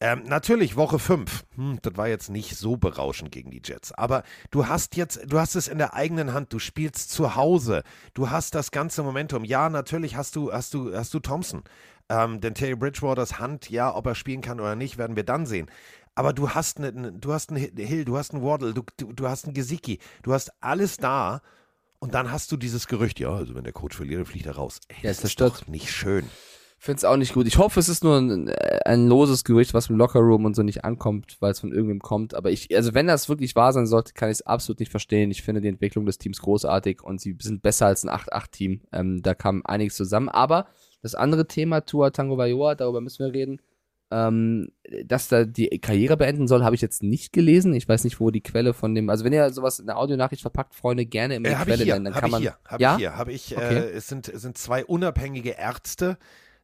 [0.00, 1.44] Ähm, natürlich, Woche 5.
[1.56, 3.90] Hm, das war jetzt nicht so berauschend gegen die Jets.
[3.92, 4.22] Aber
[4.52, 7.82] du hast jetzt, du hast es in der eigenen Hand, du spielst zu Hause,
[8.14, 9.44] du hast das ganze Momentum.
[9.44, 11.64] Ja, natürlich hast du, hast du, hast du Thompson.
[12.08, 15.46] Ähm, denn Terry Bridgewaters Hand, ja, ob er spielen kann oder nicht, werden wir dann
[15.46, 15.68] sehen.
[16.14, 19.28] Aber du hast einen, du hast einen Hill, du hast einen Waddle, du, du, du
[19.28, 21.42] hast einen Gesicki, du hast alles da.
[22.00, 24.78] Und dann hast du dieses Gerücht, ja, also wenn der Coach verliert, fliegt er raus.
[24.88, 25.62] Ey, Ja, das es ist zerstört.
[25.62, 26.30] doch nicht schön.
[26.80, 27.48] Finde es auch nicht gut.
[27.48, 28.48] Ich hoffe, es ist nur ein,
[28.84, 32.34] ein loses Gerücht, was im Lockerroom und so nicht ankommt, weil es von irgendwem kommt.
[32.34, 35.32] Aber ich, also wenn das wirklich wahr sein sollte, kann ich es absolut nicht verstehen.
[35.32, 38.82] Ich finde die Entwicklung des Teams großartig und sie sind besser als ein 8-8-Team.
[38.92, 40.28] Ähm, da kam einiges zusammen.
[40.28, 40.66] Aber
[41.02, 43.60] das andere Thema, Tua Tango Vailoa, darüber müssen wir reden,
[44.12, 44.70] ähm,
[45.04, 47.74] dass da die Karriere beenden soll, habe ich jetzt nicht gelesen.
[47.74, 50.42] Ich weiß nicht, wo die Quelle von dem, also wenn ihr sowas in der Audionachricht
[50.42, 52.32] verpackt, Freunde, gerne immer Äh, die habe ich Quelle hier, nennen, dann habe kann ich
[52.32, 52.40] man.
[52.42, 52.92] hier, habe ja?
[52.94, 53.76] ich hier, habe ich, Okay.
[53.78, 56.16] äh, es sind, es sind zwei unabhängige Ärzte.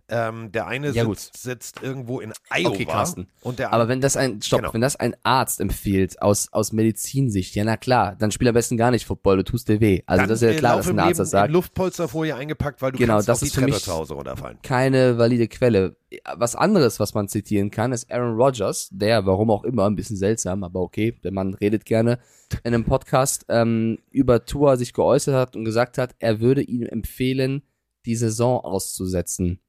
[0.06, 2.68] Ähm, der eine Ja, sitzt, sitzt irgendwo in Iowa.
[2.74, 3.26] Okay, Carsten.
[3.40, 4.74] Und der Aber wenn das ein, stopp, Genau.
[4.74, 8.76] wenn das ein Arzt empfiehlt aus, aus Medizinsicht, ja na klar, dann spiel am besten
[8.76, 10.02] gar nicht Football, du tust dir weh.
[10.04, 11.50] Also dann, das ist ja klar, dass ein Arzt Leben das sagt.
[11.52, 14.58] Luftpolsterfolie eingepackt, weil du Genau, kannst das ist für Treppe mich- zu Hause runterfallen.
[14.62, 15.96] Keine valide Quelle.
[16.36, 20.16] Was anderes, was man zitieren kann, ist Aaron Rodgers, der, warum auch immer, ein bisschen
[20.18, 22.18] seltsam, aber okay, der Mann redet gerne,
[22.62, 26.82] in einem Podcast ähm, über Tour sich geäußert hat und gesagt hat, er würde ihm
[26.82, 27.62] empfehlen,
[28.06, 29.60] die Saison auszusetzen.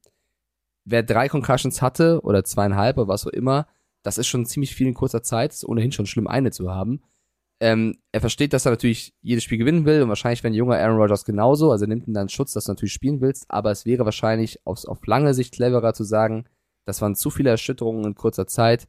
[0.85, 3.67] Wer drei Concussions hatte, oder zweieinhalb, oder was auch immer,
[4.03, 7.01] das ist schon ziemlich viel in kurzer Zeit, ist ohnehin schon schlimm, eine zu haben.
[7.59, 10.97] Ähm, er versteht, dass er natürlich jedes Spiel gewinnen will und wahrscheinlich wenn junger Aaron
[10.97, 13.85] Rodgers genauso, also er nimmt ihn dann Schutz, dass du natürlich spielen willst, aber es
[13.85, 16.45] wäre wahrscheinlich auf, auf lange Sicht cleverer zu sagen,
[16.85, 18.87] das waren zu viele Erschütterungen in kurzer Zeit.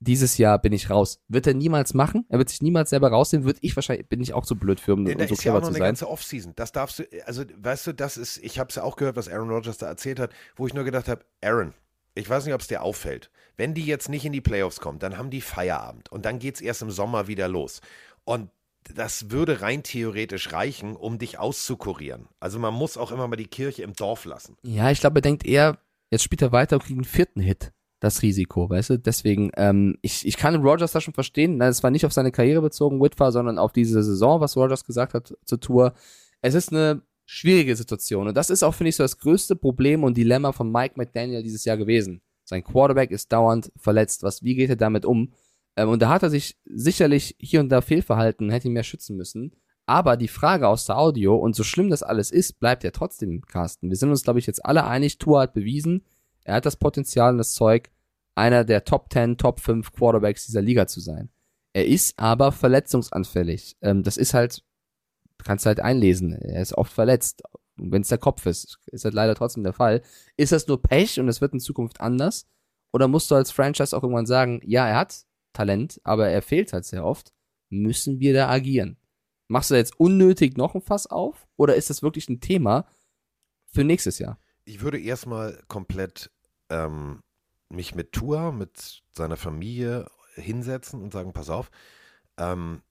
[0.00, 1.20] Dieses Jahr bin ich raus.
[1.28, 2.26] Wird er niemals machen?
[2.28, 3.46] Er wird sich niemals selber rausnehmen.
[3.46, 5.52] Wird ich wahrscheinlich, bin ich auch zu blöd für, um, Denn um so ist ja
[5.52, 5.88] auch clever noch zu eine sein.
[5.88, 6.52] ganze Offseason.
[6.56, 9.28] Das darfst du, also weißt du, das ist, ich habe es ja auch gehört, was
[9.28, 11.72] Aaron Rodgers da erzählt hat, wo ich nur gedacht habe, Aaron,
[12.14, 13.30] ich weiß nicht, ob es dir auffällt.
[13.56, 16.56] Wenn die jetzt nicht in die Playoffs kommen, dann haben die Feierabend und dann geht
[16.56, 17.80] es erst im Sommer wieder los.
[18.24, 18.50] Und
[18.92, 22.28] das würde rein theoretisch reichen, um dich auszukurieren.
[22.40, 24.56] Also man muss auch immer mal die Kirche im Dorf lassen.
[24.62, 25.78] Ja, ich glaube, er denkt eher,
[26.10, 27.72] jetzt spielt er weiter und kriegt einen vierten Hit.
[28.04, 28.98] Das Risiko, weißt du?
[28.98, 31.58] Deswegen, ähm, ich, ich kann Rogers da schon verstehen.
[31.62, 35.14] Es war nicht auf seine Karriere bezogen, Whitfire, sondern auf diese Saison, was Rogers gesagt
[35.14, 35.94] hat zur Tour.
[36.42, 38.28] Es ist eine schwierige Situation.
[38.28, 41.42] Und das ist auch, finde ich, so das größte Problem und Dilemma von Mike McDaniel
[41.42, 42.20] dieses Jahr gewesen.
[42.44, 44.22] Sein Quarterback ist dauernd verletzt.
[44.22, 45.32] Was, wie geht er damit um?
[45.74, 49.16] Ähm, und da hat er sich sicherlich hier und da fehlverhalten, hätte ihn mehr schützen
[49.16, 49.52] müssen.
[49.86, 53.40] Aber die Frage aus der Audio, und so schlimm das alles ist, bleibt ja trotzdem,
[53.46, 53.88] Carsten.
[53.88, 56.04] Wir sind uns, glaube ich, jetzt alle einig, Tour hat bewiesen,
[56.44, 57.90] er hat das Potenzial und das Zeug,
[58.34, 61.30] einer der Top 10, Top 5 Quarterbacks dieser Liga zu sein.
[61.72, 63.76] Er ist aber verletzungsanfällig.
[63.82, 64.64] Ähm, das ist halt,
[65.42, 66.32] kannst halt einlesen.
[66.32, 67.42] Er ist oft verletzt.
[67.76, 70.02] Wenn es der Kopf ist, ist halt leider trotzdem der Fall.
[70.36, 72.46] Ist das nur Pech und es wird in Zukunft anders?
[72.92, 76.72] Oder musst du als Franchise auch irgendwann sagen, ja, er hat Talent, aber er fehlt
[76.72, 77.32] halt sehr oft,
[77.68, 78.96] müssen wir da agieren?
[79.48, 81.48] Machst du da jetzt unnötig noch ein Fass auf?
[81.56, 82.86] Oder ist das wirklich ein Thema
[83.66, 84.38] für nächstes Jahr?
[84.64, 86.30] Ich würde erstmal komplett
[86.70, 87.20] ähm,
[87.74, 91.70] mich mit Tour, mit seiner Familie hinsetzen und sagen, pass auf,
[92.36, 92.82] ähm,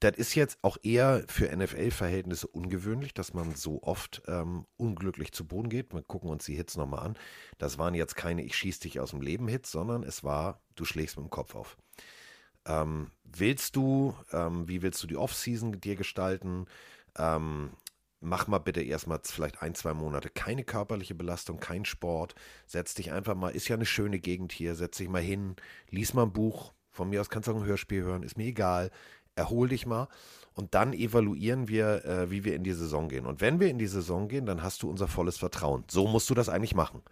[0.00, 5.46] das ist jetzt auch eher für NFL-Verhältnisse ungewöhnlich, dass man so oft ähm, unglücklich zu
[5.46, 5.92] Boden geht.
[5.92, 7.18] Wir gucken uns die Hits nochmal an.
[7.58, 10.86] Das waren jetzt keine Ich schieß dich aus dem Leben Hits, sondern es war, du
[10.86, 11.76] schlägst mit dem Kopf auf.
[12.64, 16.64] Ähm, willst du, ähm, wie willst du die Offseason dir gestalten?
[18.20, 22.34] Mach mal bitte erstmal vielleicht ein, zwei Monate keine körperliche Belastung, kein Sport.
[22.66, 25.56] Setz dich einfach mal, ist ja eine schöne Gegend hier, setz dich mal hin,
[25.88, 26.72] lies mal ein Buch.
[26.90, 28.90] Von mir aus kannst du auch ein Hörspiel hören, ist mir egal.
[29.36, 30.08] Erhol dich mal
[30.54, 33.24] und dann evaluieren wir, äh, wie wir in die Saison gehen.
[33.24, 35.84] Und wenn wir in die Saison gehen, dann hast du unser volles Vertrauen.
[35.88, 37.02] So musst du das eigentlich machen.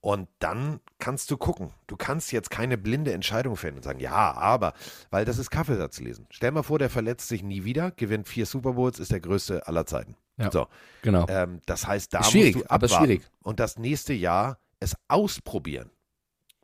[0.00, 1.70] Und dann kannst du gucken.
[1.86, 4.74] Du kannst jetzt keine blinde Entscheidung fällen und sagen, ja, aber,
[5.10, 6.26] weil das ist Kaffeesatz lesen.
[6.30, 9.66] Stell mal vor, der verletzt sich nie wieder, gewinnt vier Super Bowls, ist der größte
[9.66, 10.14] aller Zeiten.
[10.36, 10.50] Ja.
[10.50, 10.66] So,
[11.02, 11.26] Genau.
[11.28, 13.04] ähm, das heißt, da Ist schwierig, musst du aber abwarten.
[13.06, 13.22] schwierig.
[13.42, 15.90] Und das nächste Jahr es ausprobieren.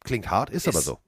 [0.04, 0.98] Klingt hart, ist, aber Ist- so.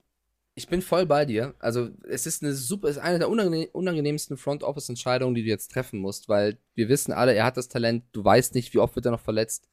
[0.54, 1.54] Ich bin voll bei dir.
[1.60, 5.42] Also es ist eine super, es ist eine der unangenehm, unangenehmsten Front Office Entscheidungen, die
[5.42, 8.04] du jetzt treffen musst, weil wir wissen alle, er hat das Talent.
[8.12, 9.66] Du weißt nicht, wie oft wird er noch verletzt.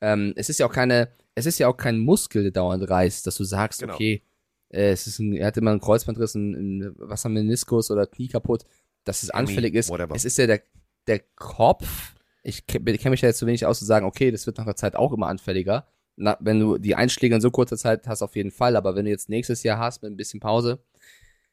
[0.00, 3.28] Ähm, es ist ja auch keine, es ist ja auch kein Muskel, der dauernd reißt,
[3.28, 3.94] dass du sagst, Genau.
[3.94, 4.24] okay,
[4.70, 8.26] äh, es ist ein, er hat immer einen Kreuzbandriss, ein, ein was Meniskus oder Knie
[8.28, 8.64] kaputt,
[9.04, 9.88] dass es anfällig ist.
[9.88, 10.16] whatever.
[10.16, 10.62] Es ist ja der,
[11.06, 12.14] der Kopf.
[12.48, 14.76] Ich kenne mich ja jetzt zu wenig aus zu sagen, okay, das wird nach der
[14.76, 15.86] Zeit auch immer anfälliger.
[16.16, 18.74] Na, wenn du die Einschläge in so kurzer Zeit hast, auf jeden Fall.
[18.74, 20.82] Aber wenn du jetzt nächstes Jahr hast mit ein bisschen Pause,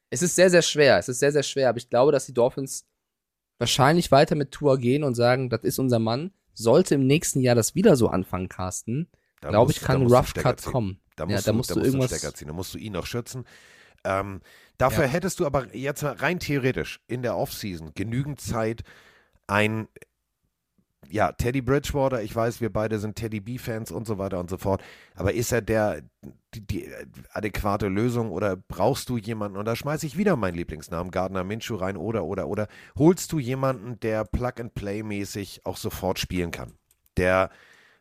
[0.09, 0.97] es ist sehr, sehr schwer.
[0.97, 1.69] Es ist sehr, sehr schwer.
[1.69, 2.85] Aber ich glaube, dass die Dolphins
[3.59, 6.31] wahrscheinlich weiter mit Tour gehen und sagen, das ist unser Mann.
[6.53, 9.09] Sollte im nächsten Jahr das wieder so anfangen, Carsten,
[9.41, 10.71] Da glaube ich, da kann ein du Rough Cut ziehen.
[10.71, 11.01] kommen.
[11.17, 12.53] Da Ja, musst, da du, musst da du musst du einen irgendwas- Stecker ziehen, da
[12.53, 13.45] musst du ihn noch schützen.
[14.05, 14.41] Ähm,
[14.77, 15.09] dafür Ja.
[15.09, 18.83] hättest du aber jetzt rein theoretisch in der Offseason genügend Zeit,
[19.47, 19.87] ein
[21.09, 24.57] ja, Teddy Bridgewater, ich weiß, wir beide sind Teddy B-Fans und so weiter und so
[24.57, 24.83] fort,
[25.15, 26.01] aber ist er der
[26.53, 26.89] die, die
[27.33, 31.75] adäquate Lösung oder brauchst du jemanden, und da schmeiße ich wieder meinen Lieblingsnamen, Gardner Minshew
[31.75, 32.67] rein oder, oder, oder,
[32.97, 36.73] holst du jemanden, der Plug-and-Play-mäßig auch sofort spielen kann,
[37.17, 37.49] der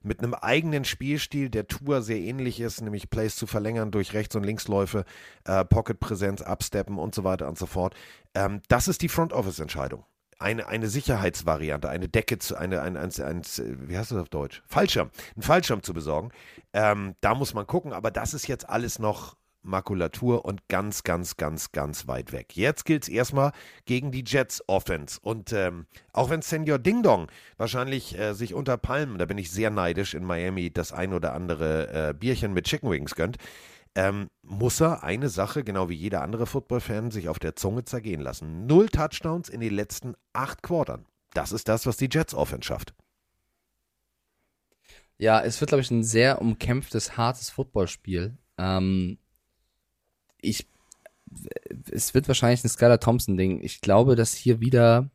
[0.03, 4.37] mit einem eigenen Spielstil, der Tour sehr ähnlich ist, nämlich Plays zu verlängern durch Rechts-
[4.37, 5.05] und Linksläufe,
[5.45, 7.95] äh, Pocket-Präsenz, Upsteppen und so weiter und so fort.
[8.35, 10.05] Ähm, das ist die Front-Office-Entscheidung.
[10.39, 13.43] Eine, eine Sicherheitsvariante, eine Decke zu, eine, ein, ein, ein,
[13.89, 14.63] wie heißt das auf Deutsch?
[14.67, 16.31] Fallschirm, einen Fallschirm zu besorgen.
[16.73, 21.37] Ähm, da muss man gucken, aber das ist jetzt alles noch Makulatur und ganz, ganz,
[21.37, 22.57] ganz, ganz weit weg.
[22.57, 23.53] Jetzt gilt es erstmal
[23.87, 25.19] gegen die Jets Offense.
[25.23, 29.51] Und ähm, auch wenn Senior Ding Dong wahrscheinlich äh, sich unter Palmen, da bin ich
[29.51, 33.39] sehr neidisch, in Miami das ein oder andere äh, Bierchen mit Chicken Wings gönnt,
[33.95, 38.21] ähm, muss er eine Sache, genau wie jeder andere Football-Fan, sich auf der Zunge zergehen
[38.21, 38.67] lassen.
[38.67, 41.07] Null Touchdowns in den letzten acht Quartern.
[41.33, 42.95] Das ist das, was die Jets Offense schafft.
[45.17, 48.37] Ja, es wird, glaube ich, ein sehr umkämpftes, hartes Footballspiel.
[48.59, 49.19] Ähm,
[50.41, 50.69] ich,
[51.91, 53.63] es wird wahrscheinlich ein Skylar Thompson-Ding.
[53.63, 55.11] Ich glaube, dass hier wieder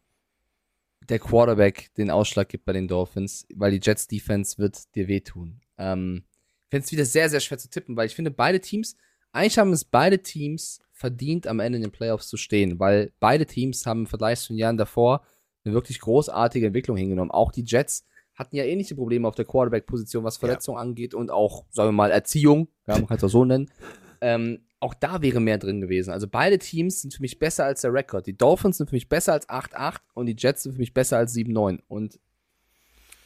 [1.10, 5.60] der Quarterback den Ausschlag gibt bei den Dolphins, weil die Jets Defense wird dir wehtun.
[5.78, 6.24] Ähm,
[6.70, 8.96] ich finde es wieder sehr, sehr schwer zu tippen, weil ich finde, beide Teams,
[9.32, 13.48] eigentlich haben es beide Teams verdient, am Ende in den Playoffs zu stehen, weil beide
[13.48, 15.26] Teams haben im Vergleich zu den Jahren davor
[15.66, 17.32] eine wirklich großartige Entwicklung hingenommen.
[17.32, 18.06] Auch die Jets
[18.36, 22.12] hatten ja ähnliche Probleme auf der Quarterback-Position, was Verletzungen angeht und auch, sagen wir mal,
[22.12, 23.70] Erziehung, ja, man kann es auch so nennen.
[24.22, 26.12] Ähm, auch da wäre mehr drin gewesen.
[26.12, 28.28] Also beide Teams sind für mich besser als der Rekord.
[28.28, 31.16] Die Dolphins sind für mich besser als 8-8 und die Jets sind für mich besser
[31.16, 31.80] als 7-9.
[31.88, 32.20] Und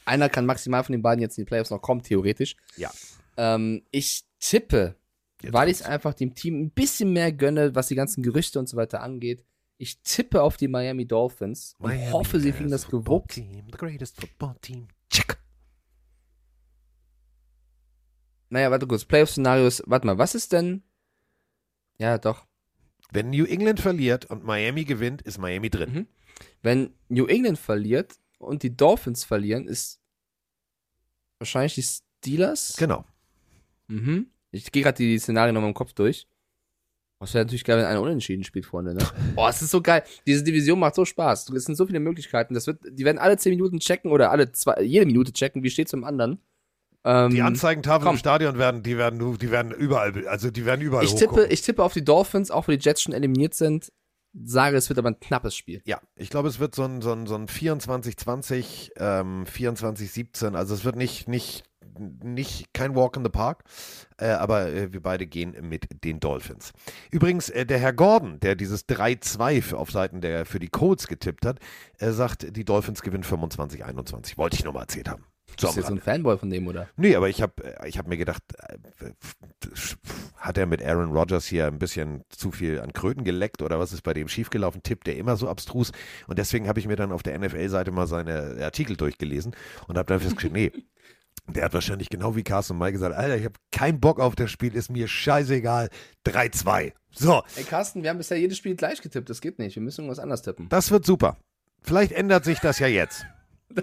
[0.04, 2.54] einer kann maximal von den beiden jetzt in die Playoffs noch kommen, theoretisch.
[2.76, 2.92] Ja.
[3.36, 4.96] Ähm, ich tippe,
[5.42, 8.58] Jetzt weil ich es einfach dem Team ein bisschen mehr gönne, was die ganzen Gerüchte
[8.58, 9.44] und so weiter angeht.
[9.76, 13.32] Ich tippe auf die Miami Dolphins und Miami hoffe, sie kriegen das gewuppt.
[13.32, 14.88] Team, the greatest football team.
[15.10, 15.38] Check.
[18.50, 19.04] Naja, warte kurz.
[19.04, 19.82] Playoff-Szenarios.
[19.86, 20.82] Warte mal, was ist denn?
[21.98, 22.46] Ja, doch.
[23.10, 25.92] Wenn New England verliert und Miami gewinnt, ist Miami drin.
[25.92, 26.06] Mhm.
[26.62, 30.00] Wenn New England verliert und die Dolphins verlieren, ist
[31.38, 32.76] wahrscheinlich die Steelers.
[32.76, 33.04] Genau.
[33.88, 34.26] Mhm.
[34.50, 36.26] Ich gehe gerade die Szenarien nochmal im Kopf durch.
[37.20, 39.02] Es wäre natürlich geil, wenn einer unentschieden spielt, Freunde, ne?
[39.36, 40.02] Oh, es ist so geil.
[40.26, 41.48] Diese Division macht so Spaß.
[41.50, 42.54] Es sind so viele Möglichkeiten.
[42.54, 45.70] Das wird, die werden alle 10 Minuten checken oder alle zwei, jede Minute checken, wie
[45.70, 46.38] steht's im anderen.
[47.04, 48.14] Ähm, Die Anzeigentafeln komm.
[48.16, 51.62] im Stadion werden, die werden, die werden überall, also die werden überall ich tippe, ich
[51.62, 53.92] tippe auf die Dolphins, auch wenn die Jets schon eliminiert sind.
[54.42, 55.80] Sage, es wird aber ein knappes Spiel.
[55.84, 60.54] Ja, ich glaube, es wird so ein, so ein, so ein 24-20, ähm, 24-17.
[60.54, 61.62] Also es wird nicht, nicht,
[61.98, 63.64] nicht kein Walk in the Park,
[64.18, 66.72] äh, aber äh, wir beide gehen mit den Dolphins.
[67.10, 71.06] Übrigens, äh, der Herr Gordon, der dieses 3-2 für- auf Seiten der für die Colts
[71.08, 71.58] getippt hat,
[71.98, 74.36] äh, sagt, die Dolphins gewinnen 25-21.
[74.38, 75.24] Wollte ich nochmal erzählt haben.
[75.56, 76.88] So Du bist jetzt so ein Fanboy von dem, oder?
[76.96, 77.52] Nee, aber ich habe
[77.86, 79.10] ich hab mir gedacht, äh,
[80.36, 83.92] hat er mit Aaron Rodgers hier ein bisschen zu viel an Kröten geleckt oder was
[83.92, 84.82] ist bei dem schiefgelaufen?
[84.82, 85.92] Tippt der immer so abstrus?
[86.26, 89.54] Und deswegen habe ich mir dann auf der NFL-Seite mal seine Artikel durchgelesen
[89.86, 90.72] und habe dann festgestellt, nee,
[91.46, 94.50] der hat wahrscheinlich genau wie Carsten May gesagt, Alter, ich habe keinen Bock auf das
[94.50, 95.88] Spiel, ist mir scheißegal.
[96.26, 96.92] 3-2.
[97.12, 99.28] So, Ey, Carsten, wir haben bisher jedes Spiel gleich getippt.
[99.30, 99.76] Das geht nicht.
[99.76, 100.68] Wir müssen irgendwas anders tippen.
[100.68, 101.36] das wird super.
[101.82, 103.26] Vielleicht ändert sich das ja jetzt.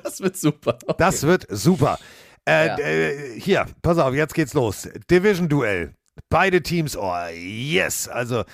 [0.03, 0.77] Das wird super.
[0.85, 0.95] Okay.
[0.99, 1.99] Das wird super.
[2.47, 2.77] Äh, Ja.
[2.79, 4.87] äh, hier, pass auf, jetzt geht's los.
[5.09, 5.93] Division-Duell.
[6.29, 8.07] Beide Teams, oh yes.
[8.07, 8.45] Also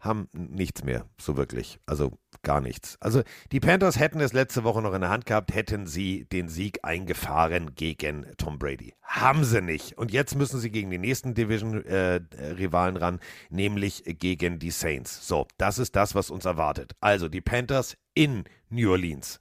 [0.00, 1.80] haben nichts mehr, so wirklich.
[1.86, 2.96] Also gar nichts.
[3.00, 6.48] Also die Panthers hätten es letzte Woche noch in der Hand gehabt, hätten sie den
[6.48, 8.94] Sieg eingefahren gegen Tom Brady.
[9.02, 9.98] Haben sie nicht.
[9.98, 13.20] Und jetzt müssen sie gegen den nächsten Division-Rivalen äh, ran,
[13.50, 15.26] nämlich gegen die Saints.
[15.26, 16.92] So, das ist das, was uns erwartet.
[17.00, 19.38] Also die Panthers in New Orleans.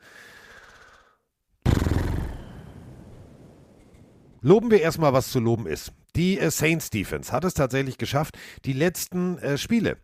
[4.42, 5.92] Loben wir erstmal, was zu loben ist.
[6.16, 9.98] Die äh, Saints Defense hat es tatsächlich geschafft, die letzten äh, Spiele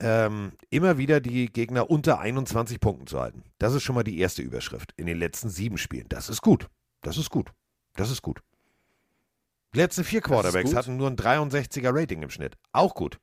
[0.00, 3.42] ähm, immer wieder die Gegner unter 21 Punkten zu halten.
[3.58, 6.06] Das ist schon mal die erste Überschrift in den letzten sieben Spielen.
[6.08, 6.68] Das ist gut.
[7.02, 7.50] Das ist gut.
[7.96, 8.40] Das ist gut.
[9.74, 12.56] Die letzten vier Quarterbacks hatten nur ein 63er Rating im Schnitt.
[12.72, 13.18] Auch gut.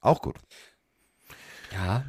[0.00, 0.38] Auch gut.
[1.72, 2.04] Ja.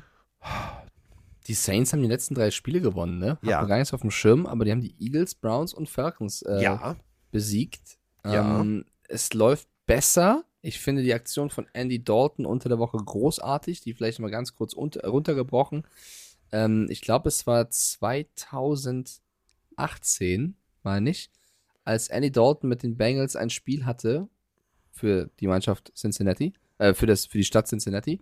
[1.47, 3.31] Die Saints haben die letzten drei Spiele gewonnen, ne?
[3.31, 3.63] Hat Ja.
[3.65, 6.95] gar nichts auf dem Schirm, aber die haben die Eagles, Browns und Falcons äh, Ja.
[7.31, 7.97] besiegt.
[8.25, 8.59] Ja.
[8.61, 10.43] Ähm, es läuft besser.
[10.65, 13.81] Ich finde die Aktion von Andy Dalton unter der Woche großartig.
[13.81, 15.85] Die vielleicht mal ganz kurz unter, runtergebrochen.
[16.53, 21.29] Ähm, ich glaube, es war 2018, meine ich,
[21.83, 24.29] als Andy Dalton mit den Bengals ein Spiel hatte
[24.89, 28.21] für die Mannschaft Cincinnati, äh, für, das, für die Stadt Cincinnati.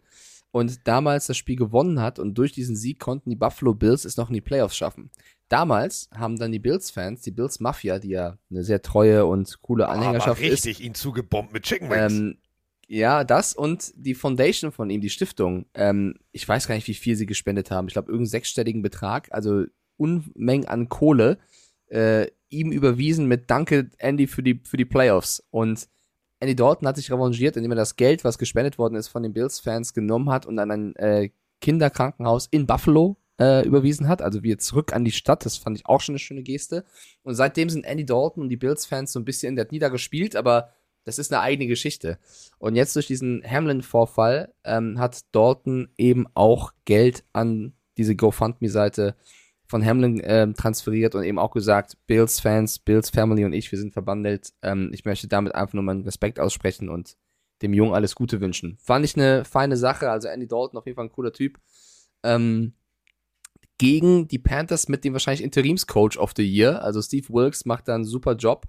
[0.49, 4.17] Und damals das Spiel gewonnen hat und durch diesen Sieg konnten die Buffalo Bills es
[4.17, 5.11] noch in die Playoffs schaffen.
[5.51, 9.89] Damals haben dann die Bills-Fans, die Bills Mafia, die ja eine sehr treue und coole
[9.89, 12.13] Anhängerschaft ist, richtig ihn zugebombt mit Chicken Wings.
[12.13, 12.37] ähm,
[12.87, 15.65] ja, das und die Foundation von ihm, die Stiftung.
[15.73, 17.87] Ähm, ich weiß gar nicht, wie viel sie gespendet haben.
[17.87, 19.65] Ich glaube, irgendeinen sechsstelligen Betrag, also
[19.97, 21.37] Unmengen an Kohle,
[21.87, 25.43] äh, ihm überwiesen mit Danke, Andy, für die, für die Playoffs.
[25.51, 25.89] Und
[26.39, 29.33] Andy Dalton hat sich revanchiert, indem er das Geld, was gespendet worden ist, von den
[29.33, 31.29] Bills-Fans genommen hat und an ein äh,
[31.59, 34.21] Kinderkrankenhaus in Buffalo äh, überwiesen hat.
[34.21, 35.45] Also wieder zurück an die Stadt.
[35.45, 36.85] Das fand ich auch schon eine schöne Geste.
[37.23, 39.89] Und seitdem sind Andy Dalton und die Bills-Fans so ein bisschen, der hat nie da
[39.89, 40.69] gespielt, aber
[41.03, 42.19] das ist eine eigene Geschichte.
[42.59, 49.15] Und jetzt durch diesen Hamlin-Vorfall ähm, hat Dalton eben auch Geld an diese GoFundMe-Seite
[49.65, 54.53] von Hamlin ähm, transferiert und eben auch gesagt, Bills-Fans, Bills-Family und ich, wir sind verbandelt.
[54.61, 57.17] Ähm, ich möchte damit einfach nur meinen Respekt aussprechen und
[57.63, 58.77] dem Jungen alles Gute wünschen.
[58.79, 60.11] Fand ich eine feine Sache.
[60.11, 61.57] Also Andy Dalton auf jeden Fall ein cooler Typ.
[62.23, 62.73] Ähm,
[63.81, 66.83] gegen die Panthers mit dem wahrscheinlich Interimscoach of the Year.
[66.83, 68.67] Also Steve Wilkes macht da einen super Job.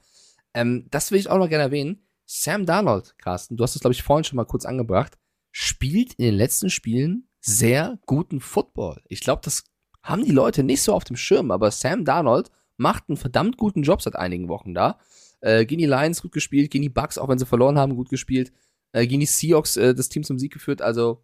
[0.55, 2.07] Ähm, das will ich auch noch gerne erwähnen.
[2.25, 5.19] Sam Darnold, Carsten, du hast es, glaube ich, vorhin schon mal kurz angebracht,
[5.51, 9.03] spielt in den letzten Spielen sehr guten Football.
[9.07, 9.65] Ich glaube, das
[10.03, 13.83] haben die Leute nicht so auf dem Schirm, aber Sam Darnold macht einen verdammt guten
[13.83, 14.99] Job seit einigen Wochen da.
[15.43, 18.09] Äh, gegen die Lions gut gespielt, gegen die Bucks, auch wenn sie verloren haben, gut
[18.09, 18.51] gespielt.
[18.93, 21.23] Äh, gegen die Seahawks äh, das Team zum Sieg geführt, also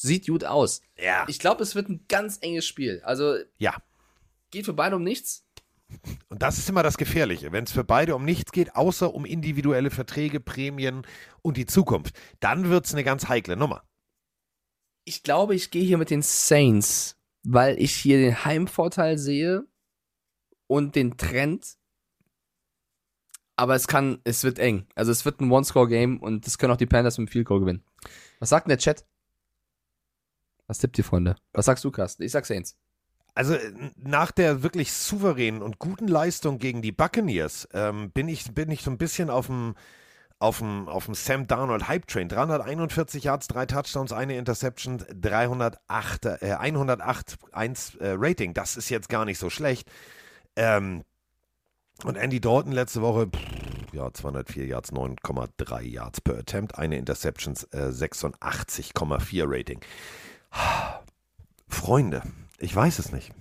[0.00, 0.80] sieht gut aus.
[0.96, 1.24] ja.
[1.28, 3.00] Ich glaube, es wird ein ganz enges Spiel.
[3.04, 3.74] Also Ja.
[4.50, 5.44] geht für beide um nichts.
[6.28, 9.24] Und das ist immer das Gefährliche, wenn es für beide um nichts geht, außer um
[9.24, 11.06] individuelle Verträge, Prämien
[11.42, 12.14] und die Zukunft.
[12.40, 13.82] Dann wird es eine ganz heikle Nummer.
[15.04, 19.66] Ich glaube, ich gehe hier mit den Saints, weil ich hier den Heimvorteil sehe
[20.66, 21.78] und den Trend.
[23.56, 24.86] Aber es kann, es wird eng.
[24.94, 27.60] Also es wird ein One-Score-Game und das können auch die Panthers mit dem Field Goal
[27.60, 27.82] gewinnen.
[28.38, 29.04] Was sagt denn der Chat?
[30.68, 31.34] Was tippt ihr, Freunde?
[31.52, 32.22] Was sagst du, Carsten?
[32.22, 32.76] Ich sag Saints.
[33.34, 38.54] Also äh, nach der wirklich souveränen und guten Leistung gegen die Buccaneers ähm, bin, ich,
[38.54, 39.74] bin ich so ein bisschen auf dem
[40.40, 42.28] auf dem, auf dem Sam Darnold Hype Train.
[42.28, 48.54] 341 Yards, drei Touchdowns, eine Interception, 308, äh, 108 1 äh, Rating.
[48.54, 49.90] Das ist jetzt gar nicht so schlecht.
[50.54, 51.02] Ähm,
[52.04, 57.54] und Andy Dalton letzte Woche, pff, ja, 204 Yards, 9,3 Yards per Attempt, eine Interception,
[57.72, 59.80] äh, 86,4 Rating.
[61.68, 62.22] Freunde,
[62.58, 63.32] ich weiß es nicht.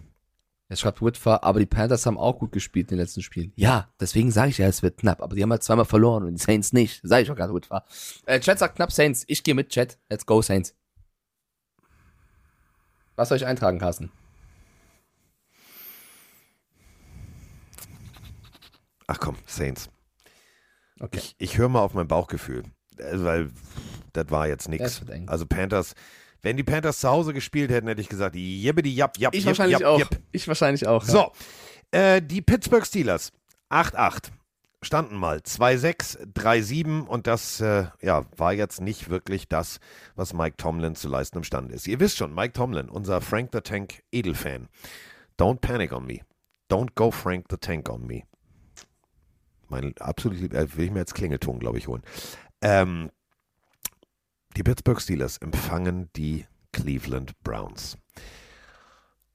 [0.69, 3.53] Jetzt schreibt Whitfer, aber die Panthers haben auch gut gespielt in den letzten Spielen.
[3.55, 5.21] Ja, deswegen sage ich ja, es wird knapp.
[5.21, 6.99] Aber die haben halt zweimal verloren und die Saints nicht.
[7.03, 7.85] Sag ich auch gerade, Whitfer.
[8.25, 9.23] Äh, Chat sagt knapp Saints.
[9.27, 9.97] Ich gehe mit Chat.
[10.09, 10.75] Let's go, Saints.
[13.15, 14.11] Was soll ich eintragen, Carsten?
[19.07, 19.89] Ach komm, Saints.
[20.99, 21.19] Okay.
[21.19, 22.63] Ich, ich höre mal auf mein Bauchgefühl,
[22.97, 23.51] äh, weil
[24.11, 25.01] das war jetzt nichts.
[25.27, 25.95] Also Panthers,
[26.47, 29.47] wenn die Panthers zu Hause gespielt hätten, hätte ich gesagt, jibbidi japp, japp, Ich jipp,
[29.47, 29.99] wahrscheinlich japp, auch.
[29.99, 30.21] jipp.
[30.31, 31.03] Ich wahrscheinlich auch.
[31.05, 31.11] ja.
[31.11, 31.31] So,
[31.91, 33.33] äh, die Pittsburgh Steelers,
[33.69, 34.29] 8-8,
[34.81, 39.81] standen mal 2-6, 3-7 und das äh, ja, war jetzt nicht wirklich das,
[40.15, 41.85] was Mike Tomlin zu leisten imstande ist.
[41.85, 44.69] Ihr wisst schon, Mike Tomlin, unser Frank the Tank Edelfan.
[45.37, 46.21] Don't panic on me.
[46.71, 48.23] Don't go Frank the Tank on me.
[49.67, 52.03] Mein absolut, äh, will ich mir jetzt Klingelton, glaube ich, holen.
[52.61, 53.11] Ähm,
[54.57, 57.95] die Pittsburgh Steelers empfangen die Cleveland Browns.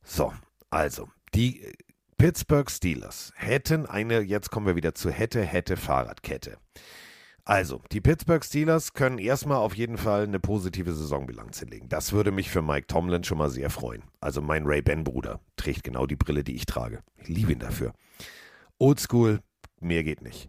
[0.02, 0.32] So,
[0.68, 1.64] also, die
[2.18, 6.58] Pittsburgh Steelers hätten eine, jetzt kommen wir wieder zu hätte, hätte Fahrradkette.
[7.44, 11.88] Also, die Pittsburgh Steelers können erstmal auf jeden Fall eine positive Saisonbilanz hinlegen.
[11.88, 14.02] Das würde mich für Mike Tomlin schon mal sehr freuen.
[14.20, 16.98] Also mein Ray-Ben-Bruder trägt genau die Brille, die ich trage.
[17.18, 17.92] Ich liebe ihn dafür.
[18.78, 19.38] Oldschool,
[19.78, 20.48] mehr geht nicht.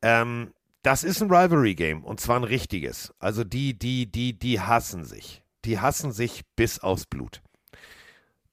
[0.00, 0.52] Ähm,
[0.82, 3.14] das ist ein Rivalry-Game und zwar ein richtiges.
[3.18, 5.42] Also die, die, die, die hassen sich.
[5.64, 7.40] Die hassen sich bis aufs Blut.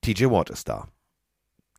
[0.01, 0.87] TJ Watt ist da.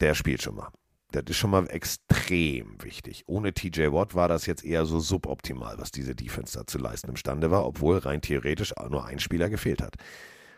[0.00, 0.70] Der spielt schon mal.
[1.12, 3.24] Das ist schon mal extrem wichtig.
[3.26, 7.10] Ohne TJ Watt war das jetzt eher so suboptimal, was diese Defense da zu leisten
[7.10, 9.96] imstande war, obwohl rein theoretisch nur ein Spieler gefehlt hat.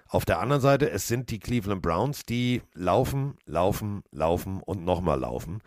[0.09, 5.21] Auf der anderen Seite, es sind die Cleveland Browns, die laufen, laufen, laufen und nochmal
[5.21, 5.63] laufen.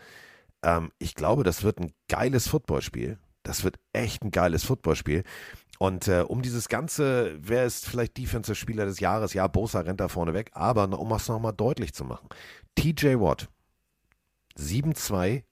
[0.62, 3.18] Ähm, ich glaube, das wird ein geiles Footballspiel.
[3.46, 5.24] Das wird echt ein geiles Footballspiel.
[5.78, 9.34] Und äh, um dieses Ganze, wer ist vielleicht Defensive Spieler des Jahres?
[9.34, 10.50] Ja, Bosa rennt da vorne weg.
[10.54, 12.28] Aber um es nochmal deutlich zu machen,
[12.76, 13.48] TJ Watt
[14.58, 15.44] 7-2,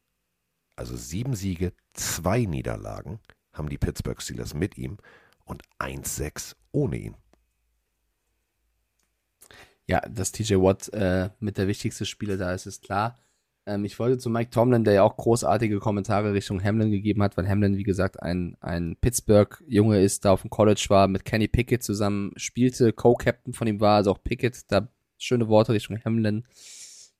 [0.76, 3.20] also sieben Siege, zwei Niederlagen
[3.54, 4.98] haben die Pittsburgh Steelers mit ihm
[5.46, 7.16] und 1-6 ohne ihn.
[9.88, 13.20] Ja, dass TJ Watt äh, mit der wichtigste Spieler da ist, ist klar.
[13.66, 17.38] Ähm, ich wollte zu Mike Tomlin, der ja auch großartige Kommentare Richtung Hamlin gegeben hat,
[17.38, 21.48] weil Hamlin, wie gesagt, ein, ein Pittsburgh-Junge ist, da auf dem College war, mit Kenny
[21.48, 26.44] Pickett zusammen spielte, Co-Captain von ihm war, also auch Pickett, da schöne Worte Richtung Hamlin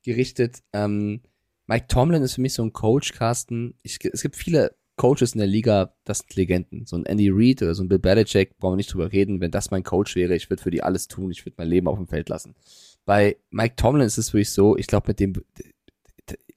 [0.02, 0.62] gerichtet.
[0.72, 1.22] Ähm,
[1.66, 3.74] Mike Tomlin ist für mich so ein Coach, Carsten.
[3.82, 6.86] Ich, es gibt viele Coaches in der Liga, das sind Legenden.
[6.86, 9.40] So ein Andy Reid oder so ein Bill Belichick, brauchen wir nicht drüber reden.
[9.40, 11.30] Wenn das mein Coach wäre, ich würde für die alles tun.
[11.30, 12.54] Ich würde mein Leben auf dem Feld lassen.
[13.04, 15.34] Bei Mike Tomlin ist es wirklich so, ich glaube, mit dem,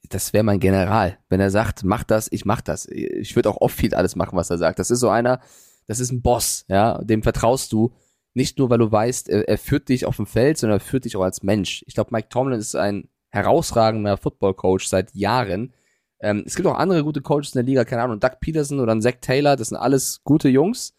[0.09, 1.17] das wäre mein General.
[1.29, 2.87] Wenn er sagt, mach das, ich mach das.
[2.87, 4.79] Ich würde auch oft viel alles machen, was er sagt.
[4.79, 5.39] Das ist so einer,
[5.87, 7.93] das ist ein Boss, ja, dem vertraust du.
[8.33, 11.05] Nicht nur, weil du weißt, er, er führt dich auf dem Feld, sondern er führt
[11.05, 11.83] dich auch als Mensch.
[11.87, 15.73] Ich glaube, Mike Tomlin ist ein herausragender Football-Coach seit Jahren.
[16.19, 18.99] Ähm, es gibt auch andere gute Coaches in der Liga, keine Ahnung, Doug Peterson oder
[18.99, 20.93] Zach Taylor, das sind alles gute Jungs.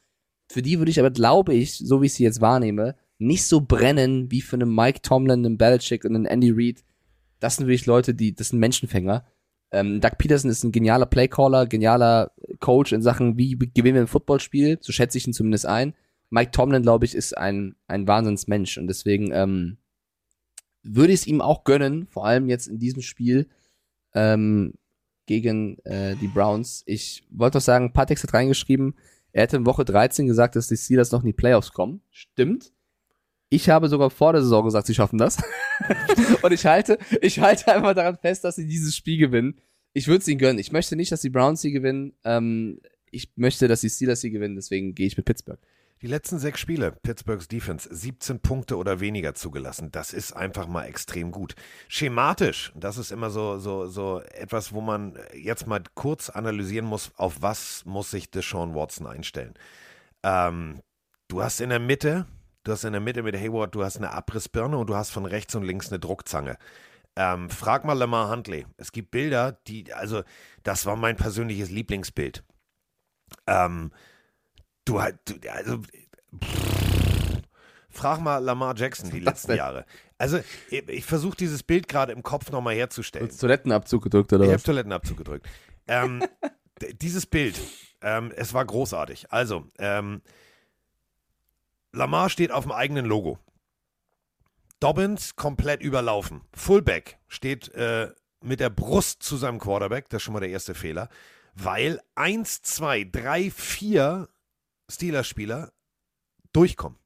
[0.50, 3.60] Für die würde ich aber, glaube ich, so wie ich sie jetzt wahrnehme, nicht so
[3.60, 6.84] brennen wie für einen Mike Tomlin, einen Belichick und einen Andy Reid.
[7.40, 9.24] Das sind wirklich Leute, die, das sind Menschenfänger.
[9.70, 14.06] Ähm, Doug Peterson ist ein genialer Playcaller, genialer Coach in Sachen, wie gewinnen wir ein
[14.06, 15.94] Footballspiel, so schätze ich ihn zumindest ein.
[16.30, 19.78] Mike Tomlin, glaube ich, ist ein, ein Wahnsinnsmensch und deswegen, ähm,
[20.82, 23.48] würde ich es ihm auch gönnen, vor allem jetzt in diesem Spiel
[24.14, 24.74] ähm,
[25.26, 26.82] gegen äh, die Browns.
[26.86, 28.94] Ich wollte auch sagen, Patex hat reingeschrieben,
[29.32, 32.00] er hätte in Woche 13 gesagt, dass die Steelers noch in die Playoffs kommen.
[32.10, 32.72] Stimmt.
[33.50, 35.38] Ich habe sogar vor der Saison gesagt, sie schaffen das.
[36.42, 39.60] Und ich halte, ich halte einfach daran fest, dass sie dieses Spiel gewinnen.
[39.94, 40.58] Ich würde es ihnen gönnen.
[40.58, 42.12] Ich möchte nicht, dass die Browns sie gewinnen.
[42.24, 42.80] Ähm,
[43.10, 44.54] ich möchte, dass die Steelers sie gewinnen.
[44.54, 45.58] Deswegen gehe ich mit Pittsburgh.
[46.00, 49.90] Die letzten sechs Spiele, Pittsburghs Defense, 17 Punkte oder weniger zugelassen.
[49.90, 51.56] Das ist einfach mal extrem gut.
[51.88, 57.10] Schematisch, das ist immer so, so, so etwas, wo man jetzt mal kurz analysieren muss,
[57.16, 59.54] auf was muss sich Deshaun Watson einstellen.
[60.22, 60.80] Ähm,
[61.26, 62.26] du hast in der Mitte,
[62.64, 65.26] du hast in der Mitte mit Hayward, du hast eine Abrissbirne und du hast von
[65.26, 66.58] rechts und links eine Druckzange.
[67.16, 68.66] Ähm, frag mal Lamar Huntley.
[68.76, 70.22] Es gibt Bilder, die, also,
[70.62, 72.44] das war mein persönliches Lieblingsbild.
[73.46, 73.90] Ähm,
[74.88, 75.18] Du halt,
[75.50, 75.82] also,
[76.42, 77.42] pff,
[77.90, 79.84] frag mal Lamar Jackson die letzten Jahre.
[80.16, 80.40] Also,
[80.70, 83.26] ich, ich versuche dieses Bild gerade im Kopf nochmal herzustellen.
[83.26, 84.54] Du hast Toilettenabzug gedrückt, oder ich was?
[84.54, 85.46] habe Toilettenabzug gedrückt.
[85.88, 86.24] Ähm,
[87.02, 87.60] dieses Bild,
[88.00, 89.30] ähm, es war großartig.
[89.30, 90.22] Also, ähm,
[91.92, 93.38] Lamar steht auf dem eigenen Logo.
[94.80, 96.42] Dobbins komplett überlaufen.
[96.54, 98.12] Fullback steht äh,
[98.42, 100.08] mit der Brust zu seinem Quarterback.
[100.08, 101.08] Das ist schon mal der erste Fehler.
[101.54, 104.28] Weil 1, 2, 3, 4
[104.90, 105.72] Steelers-Spieler
[106.52, 106.98] durchkommen.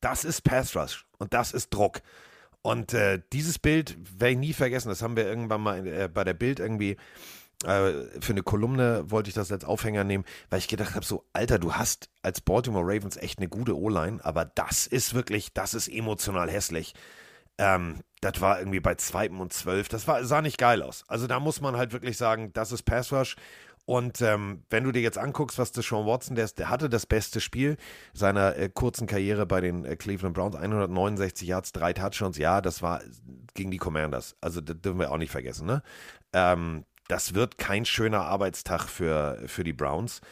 [0.00, 2.02] Das ist Pass Rush und das ist Druck.
[2.62, 4.88] Und äh, dieses Bild werde ich nie vergessen.
[4.88, 6.96] Das haben wir irgendwann mal äh, bei der Bild irgendwie
[7.64, 11.58] für eine Kolumne wollte ich das als Aufhänger nehmen, weil ich gedacht habe, so Alter,
[11.58, 15.88] du hast als Baltimore Ravens echt eine gute O-Line, aber das ist wirklich, das ist
[15.88, 16.94] emotional hässlich.
[17.58, 19.88] Ähm, das war irgendwie bei zweitem und zwölf.
[19.88, 21.04] Das war, sah nicht geil aus.
[21.08, 23.36] Also da muss man halt wirklich sagen, das ist Pass Rush.
[23.84, 27.40] Und ähm, wenn du dir jetzt anguckst, was Deshaun Watson, der, der hatte das beste
[27.40, 27.76] Spiel
[28.14, 32.80] seiner äh, kurzen Karriere bei den äh, Cleveland Browns, 169 Yards, drei Touchdowns, ja, das
[32.80, 33.00] war
[33.54, 34.36] gegen die Commanders.
[34.40, 35.82] Also das dürfen wir auch nicht vergessen, ne?
[36.32, 40.22] Ähm, das wird kein schöner Arbeitstag für, für die Browns.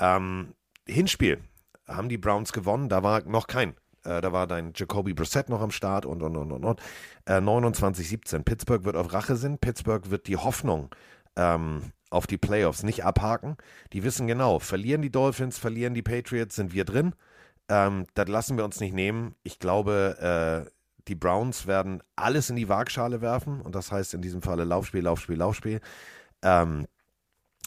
[0.00, 0.54] Ähm,
[0.88, 1.38] Hinspiel
[1.86, 3.74] haben die Browns gewonnen, da war noch kein.
[4.02, 6.80] Äh, da war dein Jacoby Brissett noch am Start und und und und und.
[7.26, 8.44] Äh, 29-17.
[8.44, 9.60] Pittsburgh wird auf Rache sind.
[9.60, 10.88] Pittsburgh wird die Hoffnung
[11.36, 13.58] ähm, auf die Playoffs nicht abhaken.
[13.92, 17.14] Die wissen genau, verlieren die Dolphins, verlieren die Patriots, sind wir drin.
[17.68, 19.34] Ähm, das lassen wir uns nicht nehmen.
[19.42, 20.70] Ich glaube, äh,
[21.08, 25.02] die Browns werden alles in die Waagschale werfen und das heißt in diesem Falle Laufspiel,
[25.02, 25.82] Laufspiel, Laufspiel.
[26.42, 26.86] Ähm,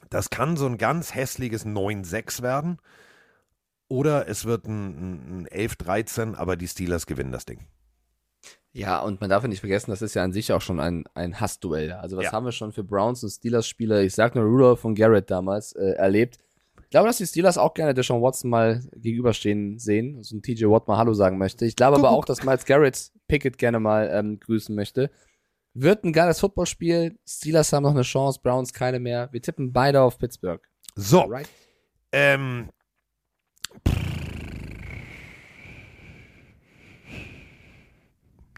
[0.09, 2.77] das kann so ein ganz hässliches 9-6 werden.
[3.87, 7.67] oder es wird ein, ein 11-13, aber die Steelers gewinnen das Ding.
[8.73, 11.05] Ja, und man darf ja nicht vergessen, das ist ja an sich auch schon ein,
[11.13, 11.93] ein Hassduell.
[11.93, 12.31] Also was Ja.
[12.33, 15.91] haben wir schon für Browns und Steelers-Spieler, ich sag nur Rudolph und Garrett damals, äh,
[15.91, 16.39] erlebt.
[16.83, 20.65] Ich glaube, dass die Steelers auch gerne Deshaun Watson mal gegenüberstehen sehen, so ein TJ
[20.65, 21.65] Watt mal Hallo sagen möchte.
[21.65, 25.09] Ich glaube aber auch, dass Miles Garrett Pickett gerne mal ähm, grüßen möchte.
[25.77, 27.19] Wird ein geiles Footballspiel.
[27.27, 29.27] Steelers haben noch eine Chance, Browns keine mehr.
[29.33, 30.65] Wir tippen beide auf Pittsburgh.
[30.95, 31.49] So, Alright.
[32.13, 32.69] ähm,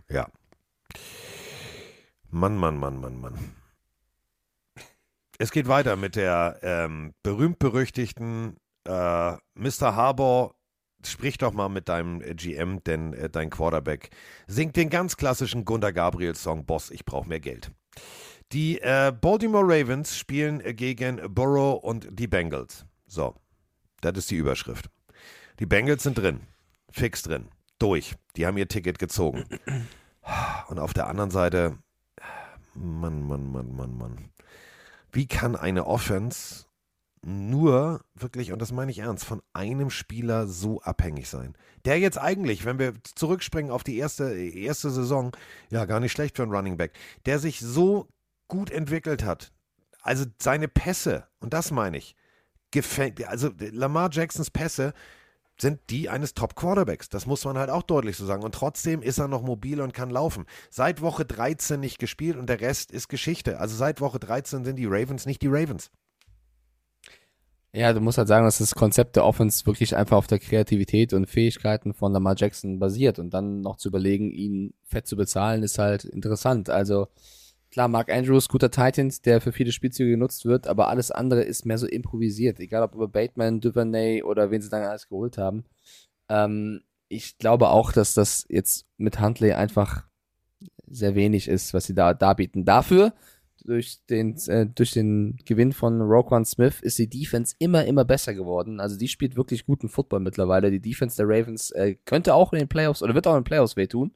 [0.09, 0.27] ja.
[2.29, 3.33] Mann, Mann, Mann, Mann, Mann.
[5.39, 9.95] Es geht weiter mit der ähm, berühmt-berüchtigten äh, Mr.
[9.95, 10.53] Harbour.
[11.05, 14.09] Sprich doch mal mit deinem äh, GM, denn äh, dein Quarterback
[14.47, 17.71] singt den ganz klassischen Gunda Gabriel-Song Boss, ich brauche mehr Geld.
[18.51, 22.85] Die äh, Baltimore Ravens spielen äh, gegen Burrow und die Bengals.
[23.05, 23.35] So,
[24.01, 24.89] das ist die Überschrift.
[25.59, 26.41] Die Bengals sind drin,
[26.91, 27.49] fix drin,
[27.79, 28.15] durch.
[28.35, 29.45] Die haben ihr Ticket gezogen.
[30.67, 31.77] Und auf der anderen Seite,
[32.73, 34.29] Mann, Mann, Mann, Mann, Mann.
[35.11, 36.66] Wie kann eine Offense
[37.27, 41.57] nur wirklich, und das meine ich ernst, von einem Spieler so abhängig sein?
[41.83, 45.35] Der jetzt eigentlich, wenn wir zurückspringen auf die erste, erste Saison,
[45.69, 46.93] ja, gar nicht schlecht für einen Running Back,
[47.25, 48.07] der sich so
[48.47, 49.51] gut entwickelt hat.
[50.01, 52.15] Also seine Pässe, und das meine ich,
[53.27, 54.93] also Lamar Jacksons Pässe
[55.59, 57.09] sind die eines Top-Quarterbacks.
[57.09, 58.43] Das muss man halt auch deutlich so sagen.
[58.43, 60.45] Und trotzdem ist er noch mobil und kann laufen.
[60.69, 63.59] Seit Woche 13 nicht gespielt und der Rest ist Geschichte.
[63.59, 65.91] Also seit Woche 13 sind die Ravens nicht die Ravens.
[67.73, 71.13] Ja, du musst halt sagen, dass das Konzept der Offense wirklich einfach auf der Kreativität
[71.13, 75.63] und Fähigkeiten von Lamar Jackson basiert und dann noch zu überlegen, ihn fett zu bezahlen,
[75.63, 76.69] ist halt interessant.
[76.69, 77.07] Also
[77.69, 81.65] klar, Mark Andrews, guter Titan, der für viele Spielzüge genutzt wird, aber alles andere ist
[81.65, 82.59] mehr so improvisiert.
[82.59, 85.65] Egal ob über Bateman, Duvernay oder wen sie dann alles geholt haben.
[86.29, 90.05] Ähm, ich glaube auch, dass das jetzt mit Huntley einfach
[90.87, 92.65] sehr wenig ist, was sie da darbieten.
[92.65, 93.13] Dafür
[93.65, 98.33] durch den, äh, durch den Gewinn von Roquan Smith ist die Defense immer, immer besser
[98.33, 98.79] geworden.
[98.79, 100.71] Also die spielt wirklich guten Football mittlerweile.
[100.71, 103.45] Die Defense der Ravens äh, könnte auch in den Playoffs oder wird auch in den
[103.45, 104.11] Playoffs wehtun.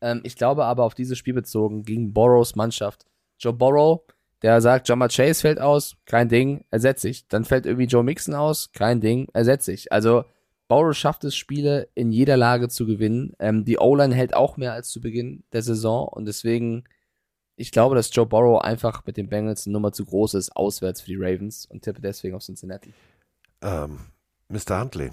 [0.00, 3.06] Ähm, ich glaube aber auf dieses Spiel bezogen gegen Borrows Mannschaft.
[3.38, 4.02] Joe Borrow,
[4.42, 7.28] der sagt, Jamar Chase fällt aus, kein Ding, ersetze ich.
[7.28, 9.92] Dann fällt irgendwie Joe Mixon aus, kein Ding, ersetze ich.
[9.92, 10.24] Also
[10.68, 13.34] Borrow schafft es, Spiele in jeder Lage zu gewinnen.
[13.38, 16.84] Ähm, die O-Line hält auch mehr als zu Beginn der Saison und deswegen
[17.56, 21.00] ich glaube, dass Joe Burrow einfach mit den Bengals eine Nummer zu groß ist, auswärts
[21.00, 22.92] für die Ravens und tippe deswegen auf Cincinnati.
[23.62, 23.98] Ähm,
[24.48, 24.80] Mr.
[24.80, 25.10] Huntley,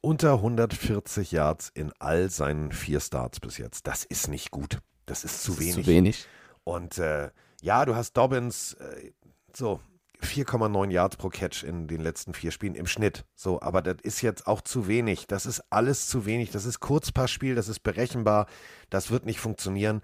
[0.00, 3.86] unter 140 Yards in all seinen vier Starts bis jetzt.
[3.86, 4.78] Das ist nicht gut.
[5.06, 5.74] Das ist zu wenig.
[5.74, 6.26] Zu wenig.
[6.64, 7.30] Und äh,
[7.60, 9.10] ja, du hast Dobbins äh,
[9.52, 9.80] so
[10.22, 13.24] 4,9 Yards pro Catch in den letzten vier Spielen im Schnitt.
[13.34, 15.26] So, aber das ist jetzt auch zu wenig.
[15.26, 16.50] Das ist alles zu wenig.
[16.50, 18.46] Das ist Kurzpassspiel, das ist berechenbar.
[18.88, 20.00] Das wird nicht funktionieren.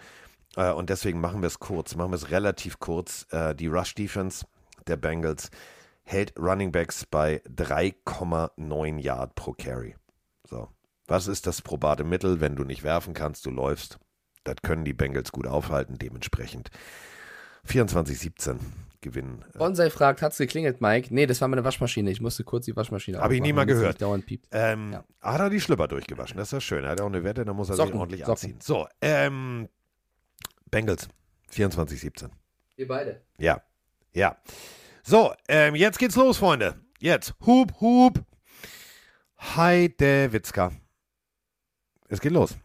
[0.59, 3.27] Äh, und deswegen machen wir es kurz, machen wir es relativ kurz.
[3.31, 4.45] Äh, die Rush Defense
[4.89, 5.51] der Bengals
[6.03, 9.95] hält Running Backs bei 3,9 Yard pro Carry.
[10.49, 10.69] So,
[11.07, 13.99] was ist das probate Mittel, wenn du nicht werfen kannst, du läufst?
[14.45, 16.71] Das können die Bengals gut aufhalten, dementsprechend
[17.67, 18.57] 24-17
[19.01, 19.45] gewinnen.
[19.55, 21.15] äh, Bonsai fragt, hat's geklingelt, Mike?
[21.15, 22.11] Nee, das war meine Waschmaschine.
[22.11, 24.01] Ich musste kurz die Waschmaschine Hab ich nie mal gehört.
[24.01, 24.49] Dauernd piept.
[24.51, 25.05] Ähm, Ja.
[25.21, 26.37] Hat er die Schlüpper durchgewaschen?
[26.39, 26.85] Das ist ja schön.
[26.85, 28.33] Er hat auch eine Wette, da muss er sich Socken, ordentlich Socken.
[28.33, 28.59] anziehen.
[28.63, 29.69] So, ähm,
[30.71, 31.09] Bengals
[31.53, 32.31] 24-17.
[32.77, 33.23] Wir beide.
[33.39, 33.63] Ja,
[34.13, 34.37] ja.
[35.03, 36.77] So, ähm, jetzt geht's los, Freunde.
[37.01, 37.35] Jetzt.
[37.47, 38.25] Hup, hup.
[39.41, 40.73] Heide Witzka.
[42.09, 42.57] Es geht los.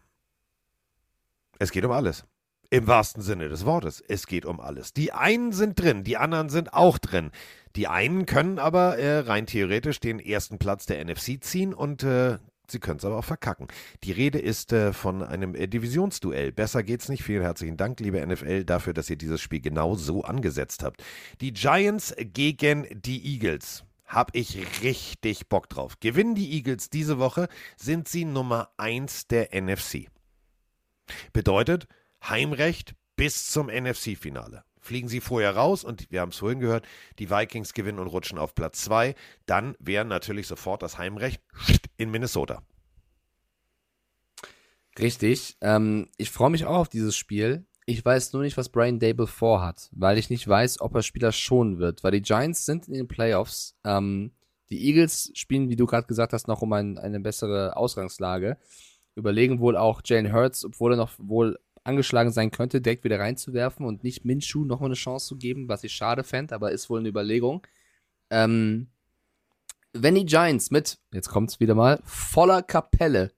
[1.58, 2.24] Es geht um alles.
[2.70, 4.00] Im wahrsten Sinne des Wortes.
[4.00, 4.92] Es geht um alles.
[4.92, 7.30] Die einen sind drin, die anderen sind auch drin.
[7.76, 12.38] Die einen können aber äh, rein theoretisch den ersten Platz der NFC ziehen und äh,
[12.68, 13.68] sie können es aber auch verkacken.
[14.02, 16.52] Die Rede ist äh, von einem äh, Divisionsduell.
[16.52, 17.22] Besser geht's nicht.
[17.22, 21.02] Vielen herzlichen Dank, liebe NFL, dafür, dass ihr dieses Spiel genau so angesetzt habt.
[21.40, 23.84] Die Giants gegen die Eagles.
[24.06, 25.98] Hab ich richtig Bock drauf.
[26.00, 30.08] Gewinnen die Eagles diese Woche, sind sie Nummer 1 der NFC.
[31.32, 31.86] Bedeutet
[32.22, 34.64] Heimrecht bis zum NFC-Finale.
[34.84, 36.86] Fliegen sie vorher raus und wir haben es vorhin gehört,
[37.18, 39.14] die Vikings gewinnen und rutschen auf Platz 2,
[39.46, 41.40] dann wäre natürlich sofort das Heimrecht
[41.96, 42.62] in Minnesota.
[44.98, 45.56] Richtig.
[45.62, 47.64] Ähm, ich freue mich auch auf dieses Spiel.
[47.86, 51.32] Ich weiß nur nicht, was Brian Dable vorhat, weil ich nicht weiß, ob er Spieler
[51.32, 53.76] schonen wird, weil die Giants sind in den Playoffs.
[53.84, 54.32] Ähm,
[54.68, 58.58] die Eagles spielen, wie du gerade gesagt hast, noch um ein, eine bessere Ausgangslage.
[59.14, 63.86] Überlegen wohl auch Jalen Hurts, obwohl er noch wohl angeschlagen sein könnte, direkt wieder reinzuwerfen
[63.86, 66.98] und nicht Minshew nochmal eine Chance zu geben, was ich schade fände, aber ist wohl
[66.98, 67.66] eine Überlegung.
[68.30, 68.88] Ähm,
[69.92, 73.32] Wenn die Giants mit, jetzt kommt's wieder mal, voller Kapelle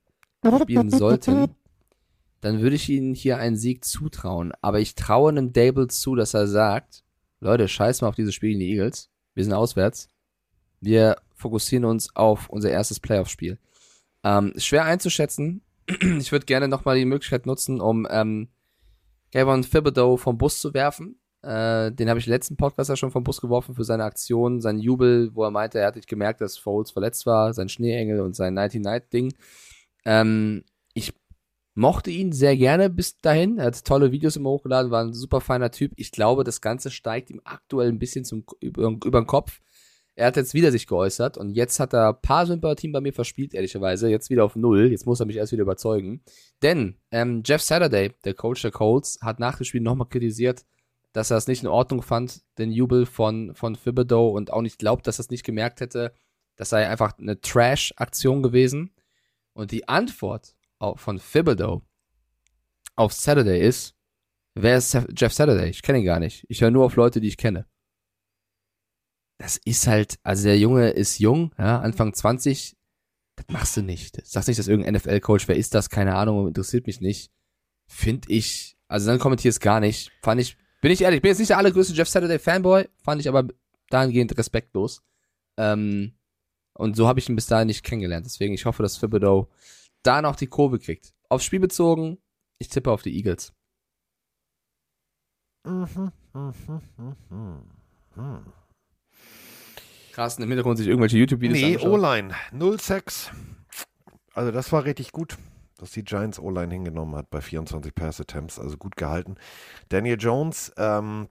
[0.62, 1.54] spielen sollten,
[2.40, 4.52] dann würde ich ihnen hier einen Sieg zutrauen.
[4.62, 7.02] Aber ich traue einem Dable zu, dass er sagt,
[7.40, 9.10] Leute, scheiß mal auf dieses Spiel in die Eagles.
[9.34, 10.08] Wir sind auswärts.
[10.80, 13.58] Wir fokussieren uns auf unser erstes Playoff-Spiel.
[14.24, 15.62] Ähm, schwer einzuschätzen.
[16.18, 18.48] Ich würde gerne nochmal die Möglichkeit nutzen, um ähm,
[19.32, 21.20] Gavon Thibodeau vom Bus zu werfen.
[21.42, 24.80] Äh, den habe ich letzten Podcast ja schon vom Bus geworfen für seine Aktion, seinen
[24.80, 28.34] Jubel, wo er meinte, er hat nicht gemerkt, dass Foles verletzt war, sein Schneeengel und
[28.34, 29.32] sein Nighty Night Ding.
[30.04, 30.64] Ähm,
[30.94, 31.12] ich
[31.74, 33.58] mochte ihn sehr gerne bis dahin.
[33.58, 35.92] Er hat tolle Videos immer hochgeladen, war ein super feiner Typ.
[35.96, 39.60] Ich glaube, das Ganze steigt ihm aktuell ein bisschen zum, über, über den Kopf.
[40.18, 43.12] Er hat jetzt wieder sich geäußert und jetzt hat er ein paar Sympathien bei mir
[43.12, 44.08] verspielt, ehrlicherweise.
[44.08, 44.90] Jetzt wieder auf Null.
[44.90, 46.22] Jetzt muss er mich erst wieder überzeugen.
[46.62, 50.64] Denn ähm, Jeff Saturday, der Coach der Colts, hat nach dem Spiel nochmal kritisiert,
[51.12, 54.78] dass er es nicht in Ordnung fand, den Jubel von, von Thibodeau und auch nicht
[54.78, 56.14] glaubt, dass er es nicht gemerkt hätte.
[56.56, 58.94] Das sei einfach eine Trash-Aktion gewesen.
[59.52, 60.56] Und die Antwort
[60.94, 61.82] von Thibodeau
[62.94, 63.94] auf Saturday ist,
[64.54, 65.68] wer ist Jeff Saturday?
[65.68, 66.46] Ich kenne ihn gar nicht.
[66.48, 67.66] Ich höre nur auf Leute, die ich kenne
[69.38, 72.76] das ist halt, also der Junge ist jung, ja, Anfang 20,
[73.36, 74.24] das machst du nicht.
[74.26, 75.90] Sagst nicht, dass irgendein NFL-Coach, wer ist das?
[75.90, 77.30] Keine Ahnung, interessiert mich nicht.
[77.86, 80.10] Find ich, also dann kommentier es gar nicht.
[80.22, 83.28] Fand ich, bin ich ehrlich, bin jetzt nicht der allergrößte Jeff Saturday Fanboy, fand ich
[83.28, 83.46] aber
[83.90, 85.02] dahingehend respektlos.
[85.58, 86.14] Ähm,
[86.72, 88.26] und so habe ich ihn bis dahin nicht kennengelernt.
[88.26, 89.48] Deswegen, ich hoffe, dass Thibodeau
[90.02, 91.14] da noch die Kurve kriegt.
[91.28, 92.18] Aufs Spiel bezogen,
[92.58, 93.52] ich tippe auf die Eagles.
[95.64, 96.54] Mhm, mhm,
[96.96, 97.62] mhm,
[98.14, 98.52] mhm.
[100.16, 102.34] Carsten im Hintergrund sich irgendwelche YouTube-Videos Nee, O-Line.
[102.50, 103.32] 0-6.
[104.32, 105.36] Also das war richtig gut,
[105.76, 108.58] dass die Giants O-Line hingenommen hat bei 24 Pass-Attempts.
[108.58, 109.34] Also gut gehalten.
[109.90, 111.28] Daniel Jones, ähm,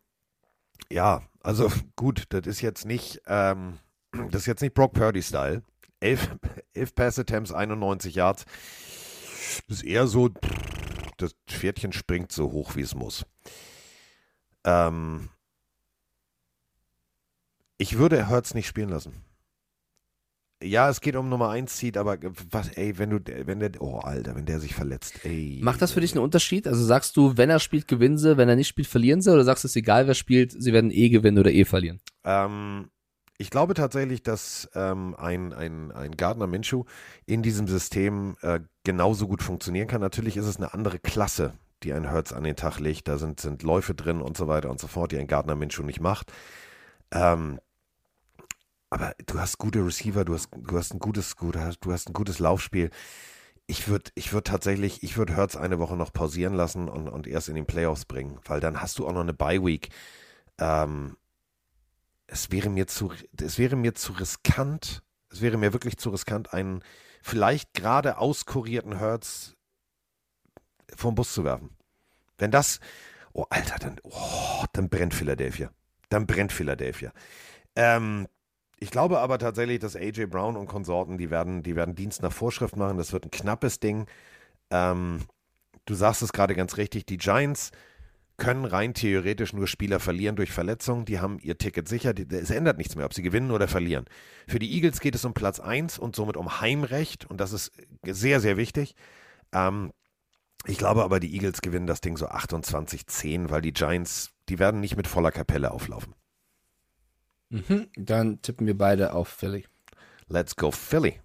[0.92, 3.80] ja, also gut, das ist jetzt nicht, ähm,
[4.12, 5.64] das ist jetzt nicht Brock Purdy-Style.
[6.00, 6.38] 11,
[6.76, 8.46] 11 Pass-Attempts, 91 Yards.
[9.68, 10.30] Das ist eher so,
[11.18, 13.26] das Pferdchen springt so hoch, wie es muss.
[14.64, 15.30] Ähm,
[17.78, 19.14] ich würde Hurts nicht spielen lassen.
[20.64, 22.18] Ja, es geht um Nummer 1 Seed, aber
[22.50, 25.60] was, ey, wenn du, wenn der, oh Alter, wenn der sich verletzt, ey.
[25.62, 26.68] Macht das für dich einen Unterschied?
[26.68, 29.32] Also sagst du, wenn er spielt, gewinnen sie, wenn er nicht spielt, verlieren sie?
[29.32, 32.00] Oder sagst du, es ist egal, wer spielt, sie werden eh gewinnen oder eh verlieren?
[32.24, 32.90] Ähm,
[33.38, 36.86] ich glaube tatsächlich, dass ähm, ein, ein, ein Gardner Minshew
[37.26, 40.02] in diesem System äh, genauso gut funktionieren kann.
[40.02, 41.54] Natürlich ist es eine andere Klasse,
[41.84, 43.10] die ein Hurts an den Tag legt.
[43.10, 45.84] Da sind, sind Läufe drin und so weiter und so fort, die ein Gardner Minshew
[45.84, 46.32] nicht macht.
[47.12, 47.60] Ähm,
[48.90, 51.54] aber du hast gute Receiver, du hast, du hast ein gutes, du
[51.92, 52.90] hast, ein gutes Laufspiel.
[53.68, 57.28] Ich würde ich würd tatsächlich, ich würde Hertz eine Woche noch pausieren lassen und, und
[57.28, 59.90] erst in den Playoffs bringen, weil dann hast du auch noch eine Bye-Week.
[60.60, 61.18] Ähm,
[62.28, 66.54] es wäre mir zu, es wäre mir zu riskant, es wäre mir wirklich zu riskant,
[66.54, 66.84] einen
[67.22, 69.56] vielleicht gerade auskurierten Hertz
[70.96, 71.76] vom Bus zu werfen.
[72.38, 72.80] Wenn das,
[73.34, 75.72] oh Alter, dann, oh, dann brennt Philadelphia.
[76.10, 77.12] Dann brennt Philadelphia.
[77.76, 78.28] Ähm,
[78.78, 82.34] ich glaube aber tatsächlich, dass AJ Brown und Konsorten, die werden, die werden Dienst nach
[82.34, 82.98] Vorschrift machen.
[82.98, 84.06] Das wird ein knappes Ding.
[84.70, 85.22] Ähm,
[85.86, 87.72] du sagst es gerade ganz richtig, die Giants
[88.38, 91.06] können rein theoretisch nur Spieler verlieren durch Verletzungen.
[91.06, 92.14] Die haben ihr Ticket sicher.
[92.32, 94.06] Es ändert nichts mehr, ob sie gewinnen oder verlieren.
[94.48, 97.26] Für die Eagles geht es um Platz 1 und somit um Heimrecht.
[97.26, 97.72] Und das ist
[98.04, 98.96] sehr, sehr wichtig.
[99.54, 99.94] Ähm,
[100.66, 104.82] ich glaube aber, die Eagles gewinnen das Ding so 28-10, weil die Giants, die werden
[104.82, 106.14] nicht mit voller Kapelle auflaufen.
[107.50, 109.66] Mhm, dann tippen wir beide auf Philly.
[110.28, 111.20] Let's go Philly.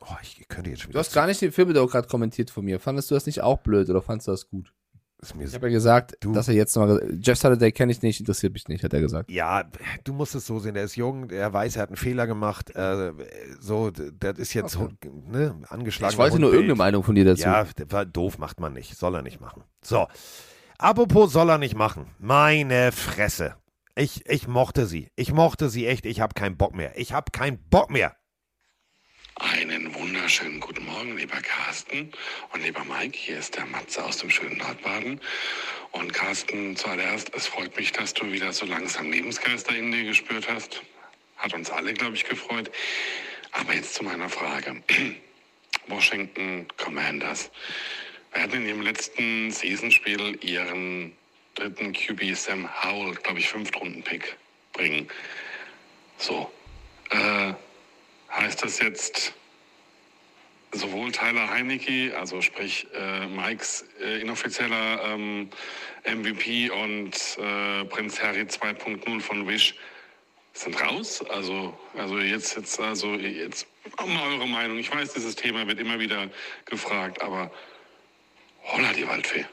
[0.00, 2.78] Oh, ich könnte jetzt schon Du hast gar nicht den Filmbedow gerade kommentiert von mir.
[2.78, 4.72] Fandest du das nicht auch blöd oder fandest du das gut?
[5.40, 7.00] Ich habe ja gesagt, du, dass er jetzt nochmal.
[7.18, 9.30] Jeff Saturday kenne ich nicht, interessiert mich nicht, hat er gesagt.
[9.30, 9.64] Ja,
[10.04, 10.76] du musst es so sehen.
[10.76, 12.74] Er ist jung, er weiß, er hat einen Fehler gemacht.
[12.76, 13.12] Äh,
[13.58, 15.10] so, das ist jetzt okay.
[15.26, 16.12] ne, angeschlagen.
[16.12, 17.44] Ich wollte nur irgendeine Meinung von dir dazu.
[17.44, 18.96] Ja, doof, macht man nicht.
[18.96, 19.64] Soll er nicht machen.
[19.82, 20.06] So.
[20.76, 22.06] Apropos soll er nicht machen.
[22.18, 23.54] Meine Fresse.
[23.96, 25.08] Ich, ich mochte sie.
[25.14, 26.04] Ich mochte sie echt.
[26.04, 26.98] Ich habe keinen Bock mehr.
[26.98, 28.16] Ich habe keinen Bock mehr.
[29.36, 32.12] Einen wunderschönen guten Morgen, lieber Carsten
[32.52, 33.16] und lieber Mike.
[33.16, 35.20] Hier ist der Matze aus dem schönen Nordbaden.
[35.92, 40.48] Und Carsten, zuallererst, es freut mich, dass du wieder so langsam Lebensgeister in dir gespürt
[40.48, 40.82] hast.
[41.36, 42.72] Hat uns alle, glaube ich, gefreut.
[43.52, 44.82] Aber jetzt zu meiner Frage.
[45.86, 47.48] Washington Commanders
[48.32, 51.12] werden in ihrem letzten Seasonspiel ihren
[51.54, 54.36] dritten QB Sam Howell, glaube ich, Fünftrunden-Pick
[54.72, 55.08] bringen.
[56.18, 56.50] So.
[57.10, 57.54] Äh,
[58.30, 59.32] heißt das jetzt
[60.72, 65.48] sowohl Tyler Heinecke, also sprich äh, Mikes äh, inoffizieller ähm,
[66.04, 69.74] MVP und äh, Prinz Harry 2.0 von Wish,
[70.52, 71.24] sind raus.
[71.30, 73.66] Also, also jetzt, jetzt, also jetzt
[74.04, 74.78] mal eure Meinung.
[74.78, 76.28] Ich weiß, dieses Thema wird immer wieder
[76.64, 77.50] gefragt, aber
[78.62, 79.44] holla die Waldfee.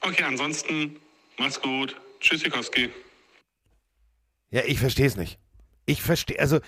[0.00, 1.00] Okay, ansonsten
[1.40, 1.96] macht's gut.
[2.20, 2.90] Tschüss, Sikowski.
[4.50, 5.38] Ja, ich verstehe es nicht.
[5.86, 6.60] Ich verstehe, also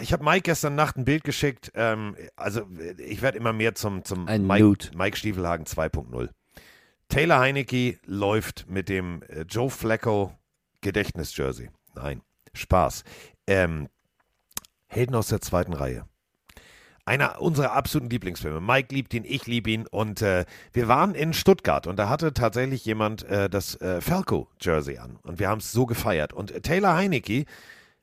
[0.00, 1.70] ich habe Mike gestern Nacht ein Bild geschickt.
[1.74, 2.66] Ähm, also
[2.98, 4.90] ich werde immer mehr zum, zum Ein Mike, Nude.
[4.94, 6.28] Mike Stiefelhagen 2.0.
[7.08, 10.32] Taylor Heinecke läuft mit dem äh, Joe Flacco
[10.80, 11.70] Gedächtnisjersey.
[11.94, 12.22] Nein,
[12.54, 13.04] Spaß.
[13.46, 13.88] Ähm,
[14.86, 16.06] Helden aus der zweiten Reihe.
[17.04, 18.60] Einer unserer absoluten Lieblingsfilme.
[18.60, 19.86] Mike liebt ihn, ich liebe ihn.
[19.86, 24.98] Und äh, wir waren in Stuttgart und da hatte tatsächlich jemand äh, das äh, Falco-Jersey
[24.98, 25.18] an.
[25.22, 26.32] Und wir haben es so gefeiert.
[26.32, 27.46] Und Taylor Heinecke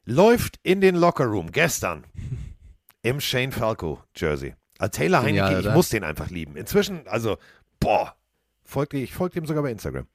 [0.06, 2.06] läuft in den Lockerroom gestern
[3.04, 4.56] im Shane Falco-Jersey.
[4.80, 6.56] Also Taylor Genial, Heinecke, ich muss den einfach lieben.
[6.56, 7.38] Inzwischen, also,
[7.80, 8.16] boah,
[8.64, 10.08] folgt, ich folge ihm sogar bei Instagram.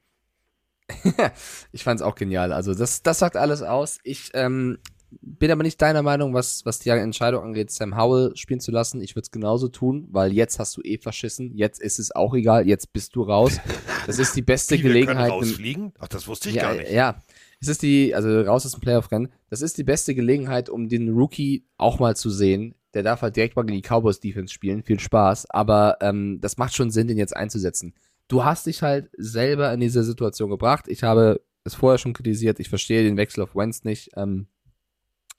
[1.73, 2.53] Ich fand's auch genial.
[2.53, 3.99] Also das, das sagt alles aus.
[4.03, 4.79] Ich ähm,
[5.21, 9.01] bin aber nicht deiner Meinung, was, was die Entscheidung angeht, Sam Howell spielen zu lassen.
[9.01, 11.53] Ich würde es genauso tun, weil jetzt hast du eh verschissen.
[11.55, 12.67] Jetzt ist es auch egal.
[12.67, 13.61] Jetzt bist du raus.
[14.07, 15.31] Das ist die beste wir Gelegenheit.
[15.31, 15.93] rausfliegen?
[15.99, 16.91] Ach, das wusste ich ja, gar nicht.
[16.91, 17.21] Ja,
[17.61, 19.29] es ist die, also raus aus dem Playoff-Rennen.
[19.51, 22.75] Das ist die beste Gelegenheit, um den Rookie auch mal zu sehen.
[22.95, 24.83] Der darf halt direkt mal gegen die Cowboys-Defense spielen.
[24.83, 25.51] Viel Spaß.
[25.51, 27.95] Aber ähm, das macht schon Sinn, den jetzt einzusetzen.
[28.29, 30.87] Du hast dich halt selber in diese Situation gebracht.
[30.89, 32.61] Ich habe es vorher schon kritisiert.
[32.61, 34.11] Ich verstehe den Wechsel auf Wentz nicht.
[34.17, 34.47] Ähm,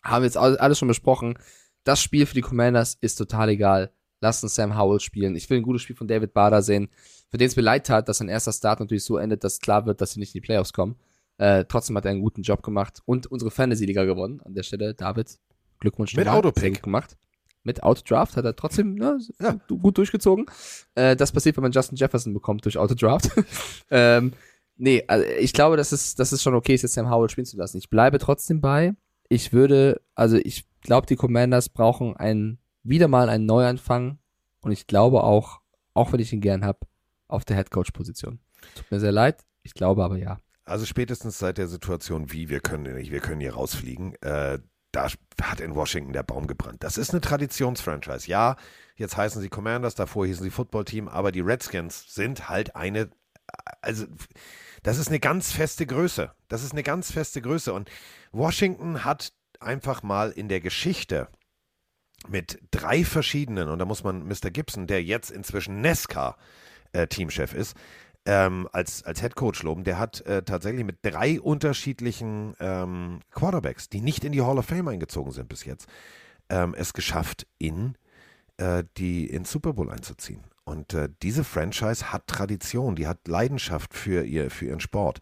[0.03, 1.37] haben wir jetzt all- alles schon besprochen.
[1.83, 3.91] Das Spiel für die Commanders ist total egal.
[4.21, 5.35] Lass uns Sam Howell spielen.
[5.35, 6.89] Ich will ein gutes Spiel von David Bader sehen,
[7.29, 9.85] für den es mir leid tat, dass sein erster Start natürlich so endet, dass klar
[9.85, 10.95] wird, dass sie nicht in die Playoffs kommen.
[11.37, 14.39] Äh, trotzdem hat er einen guten Job gemacht und unsere Fantasy-Liga gewonnen.
[14.45, 15.39] An der Stelle, David,
[15.79, 16.15] Glückwunsch.
[16.15, 16.27] Mit.
[16.27, 16.83] Autopick.
[16.83, 17.17] Gemacht.
[17.63, 19.57] Mit Autodraft hat er trotzdem ne, Ja.
[19.67, 20.45] gut durchgezogen.
[20.95, 23.29] Äh, das passiert, wenn man Justin Jefferson bekommt durch Autodraft.
[23.89, 24.33] ähm,
[24.77, 27.45] nee, also ich glaube, dass es, dass es schon okay ist, jetzt Sam Howell spielen
[27.45, 27.77] zu lassen.
[27.77, 28.93] Ich bleibe trotzdem bei.
[29.33, 34.19] Ich würde, also ich glaube, die Commanders brauchen einen, wieder mal einen Neuanfang.
[34.61, 35.61] Und ich glaube auch,
[35.95, 36.81] auch wenn ich ihn gern habe,
[37.27, 38.39] auf der Headcoach-Position.
[38.75, 39.43] Tut mir sehr leid.
[39.63, 40.37] Ich glaube aber ja.
[40.65, 44.59] Also spätestens seit der Situation, wie wir können nicht, wir können hier rausfliegen, äh,
[44.91, 45.07] da
[45.41, 46.83] hat in Washington der Baum gebrannt.
[46.83, 48.29] Das ist eine Traditionsfranchise.
[48.29, 48.55] Ja,
[48.95, 53.09] jetzt heißen sie Commanders, davor hießen sie Football Team, aber die Redskins sind halt eine,
[53.81, 54.05] also
[54.83, 56.31] das ist eine ganz feste Größe.
[56.49, 57.73] Das ist eine ganz feste Größe.
[57.73, 57.89] Und
[58.33, 61.29] Washington hat einfach mal in der Geschichte
[62.27, 64.49] mit drei verschiedenen, und da muss man Mr.
[64.51, 66.35] Gibson, der jetzt inzwischen NESCA
[66.93, 67.07] äh,
[67.55, 67.75] ist,
[68.25, 73.89] ähm, als, als Head Coach loben, der hat äh, tatsächlich mit drei unterschiedlichen ähm, Quarterbacks,
[73.89, 75.87] die nicht in die Hall of Fame eingezogen sind bis jetzt,
[76.49, 77.97] ähm, es geschafft, in
[78.57, 80.43] äh, die ins Super Bowl einzuziehen.
[80.63, 85.19] Und äh, diese Franchise hat Tradition, die hat Leidenschaft für, ihr, für ihren Sport.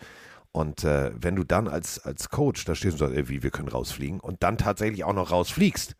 [0.51, 3.51] Und äh, wenn du dann als, als Coach da stehst und sagst, ey, wie, wir
[3.51, 5.95] können rausfliegen und dann tatsächlich auch noch rausfliegst,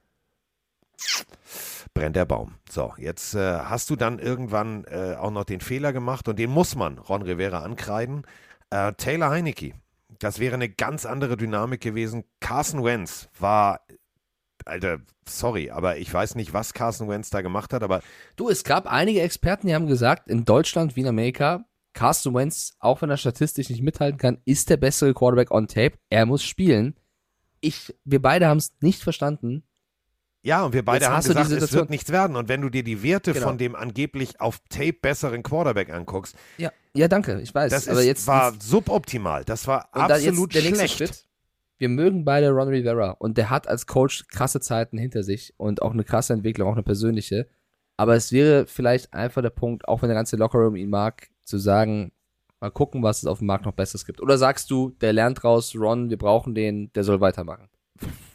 [1.94, 2.56] brennt der Baum.
[2.69, 6.49] So, jetzt äh, hast du dann irgendwann äh, auch noch den Fehler gemacht und den
[6.49, 8.23] muss man Ron Rivera ankreiden.
[8.69, 9.73] Äh, Taylor Heinecke,
[10.19, 12.26] das wäre eine ganz andere Dynamik gewesen.
[12.40, 13.82] Carson Wentz war,
[14.65, 18.02] Alter, sorry, aber ich weiß nicht, was Carson Wentz da gemacht hat, aber
[18.36, 22.73] Du, es gab einige Experten, die haben gesagt, in Deutschland wie in Amerika, Carson Wentz,
[22.80, 25.93] auch wenn er statistisch nicht mithalten kann, ist der bessere Quarterback on Tape.
[26.09, 26.95] Er muss spielen.
[27.59, 29.63] Ich, wir beide haben es nicht verstanden.
[30.43, 32.35] Ja, und wir beide Jetzt haben gesagt, es wird nichts werden.
[32.35, 33.45] Und wenn du dir die Werte Genau.
[33.47, 37.72] von dem angeblich auf Tape besseren Quarterback anguckst, Ja, ja, danke, ich weiß.
[37.72, 39.43] das aber ist, jetzt war suboptimal.
[39.45, 40.97] Das war absolut nächste schlecht.
[40.97, 41.26] Schritt.
[41.77, 45.81] Wir mögen beide Ron Rivera und der hat als Coach krasse Zeiten hinter sich und
[45.81, 47.47] auch eine krasse Entwicklung, auch eine persönliche.
[47.97, 51.57] Aber es wäre vielleicht einfach der Punkt, auch wenn der ganze Lockerroom ihn mag, zu
[51.57, 52.11] sagen,
[52.59, 54.22] mal gucken, was es auf dem Markt noch Besseres gibt.
[54.22, 57.69] Oder sagst du, der lernt raus, Ron, wir brauchen den, der soll weitermachen.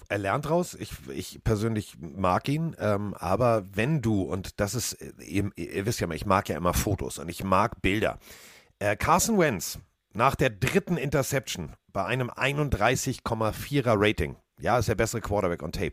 [0.09, 0.77] er lernt raus.
[0.79, 6.01] Ich, ich persönlich mag ihn, ähm, aber wenn du, und das ist, ihr, ihr wisst
[6.01, 8.19] ja mal, ich mag ja immer Fotos und ich mag Bilder.
[8.79, 9.79] Äh, Carson Wentz
[10.13, 15.93] nach der dritten Interception bei einem 31,4er Rating, ja, ist der bessere Quarterback on Tape.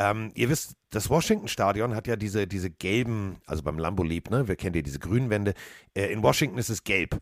[0.00, 4.48] Ähm, ihr wisst, das Washington-Stadion hat ja diese, diese gelben, also beim Lambo Leap, ne,
[4.48, 5.52] wir kennen ja diese grünen Wände.
[5.94, 7.18] Äh, in Washington ist es gelb.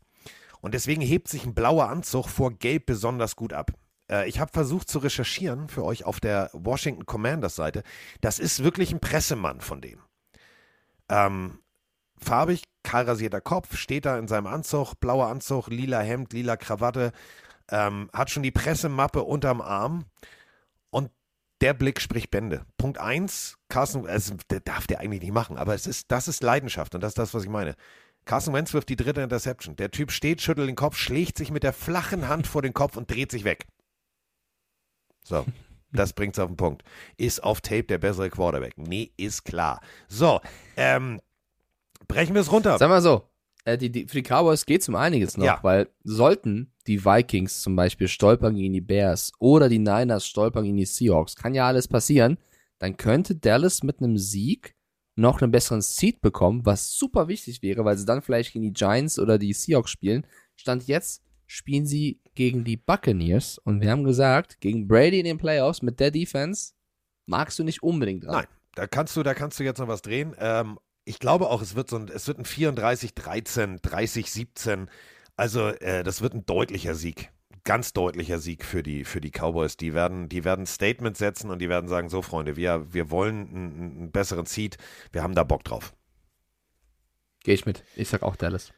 [0.61, 3.73] Und deswegen hebt sich ein blauer Anzug vor Gelb besonders gut ab.
[4.09, 7.83] Äh, ich habe versucht zu recherchieren für euch auf der Washington Commanders Seite.
[8.21, 10.01] Das ist wirklich ein Pressemann von denen.
[11.09, 11.59] Ähm,
[12.17, 17.11] farbig, kahl rasierter Kopf, steht da in seinem Anzug, blauer Anzug, lila Hemd, lila Krawatte,
[17.73, 20.05] ähm, hat schon die Pressemappe unterm Arm
[20.91, 21.11] und
[21.61, 22.65] der Blick spricht Bände.
[22.77, 26.43] Punkt eins, Carson, also, der darf der eigentlich nicht machen, aber es ist, das ist
[26.43, 27.75] Leidenschaft und das ist das, was ich meine.
[28.25, 29.75] Carson Wentz wirft die dritte Interception.
[29.77, 32.97] Der Typ steht, schüttelt den Kopf, schlägt sich mit der flachen Hand vor den Kopf
[32.97, 33.67] und dreht sich weg.
[35.25, 35.45] So.
[35.91, 36.83] Das bringt's auf den Punkt.
[37.17, 38.77] Ist auf Tape der bessere Quarterback.
[38.77, 39.81] Nee, ist klar.
[40.07, 40.39] So,
[40.77, 41.19] ähm,
[42.09, 42.77] brechen wir es runter.
[42.77, 43.27] Sag mal so,
[43.65, 45.59] äh, die, die, für die Cowboys geht es um einiges noch, Ja.
[45.63, 50.77] weil sollten die Vikings zum Beispiel stolpern gegen die Bears oder die Niners stolpern gegen
[50.77, 52.39] die Seahawks, kann ja alles passieren,
[52.78, 54.74] dann könnte Dallas mit einem Sieg
[55.15, 58.73] noch einen besseren Seed bekommen, was super wichtig wäre, weil sie dann vielleicht gegen die
[58.73, 60.27] Giants oder die Seahawks spielen.
[60.56, 65.39] Stand jetzt spielen sie gegen die Buccaneers und wir haben gesagt, gegen Brady in den
[65.39, 66.74] Playoffs mit der Defense
[67.27, 68.35] magst du nicht unbedingt dran.
[68.35, 70.36] Nein, da kannst du, da kannst du jetzt noch was drehen.
[70.39, 74.89] Ähm, ich glaube auch, es wird so ein, es wird ein 34-13, 30-17.
[75.39, 77.31] Also, äh, das wird ein deutlicher Sieg.
[77.65, 79.77] Ganz deutlicher Sieg für die, für die Cowboys.
[79.77, 83.48] Die werden, die werden Statement setzen und die werden sagen: So, Freunde, wir, wir wollen
[83.48, 84.78] einen, einen besseren Seed.
[85.12, 85.94] Wir haben da Bock drauf.
[87.44, 87.85] Gehe ich mit.
[87.94, 88.73] Ich sag auch Dallas.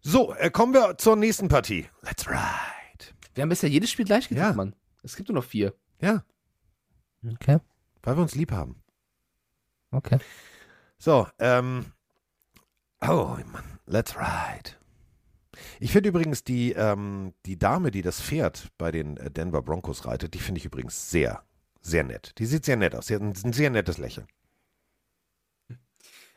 [0.00, 1.86] So, äh, kommen wir zur nächsten Partie.
[2.02, 3.14] Let's ride.
[3.34, 4.52] Wir haben bisher jedes Spiel gleich getippt, Ja.
[4.52, 4.74] Mann.
[5.02, 5.74] Es gibt nur noch vier.
[6.00, 6.24] Ja,
[7.26, 7.58] Okay.
[8.02, 8.82] weil wir uns lieb haben.
[9.92, 10.18] Okay.
[10.98, 11.86] So, ähm.
[13.00, 13.78] Oh, Mann.
[13.86, 14.76] Let's ride.
[15.80, 20.06] Ich finde übrigens die, ähm, die Dame, die das Pferd bei den äh, Denver Broncos
[20.06, 21.42] reitet, die finde ich übrigens sehr,
[21.80, 22.32] sehr nett.
[22.38, 23.06] Die sieht sehr nett aus.
[23.06, 24.26] Sie hat ein, ein sehr nettes Lächeln.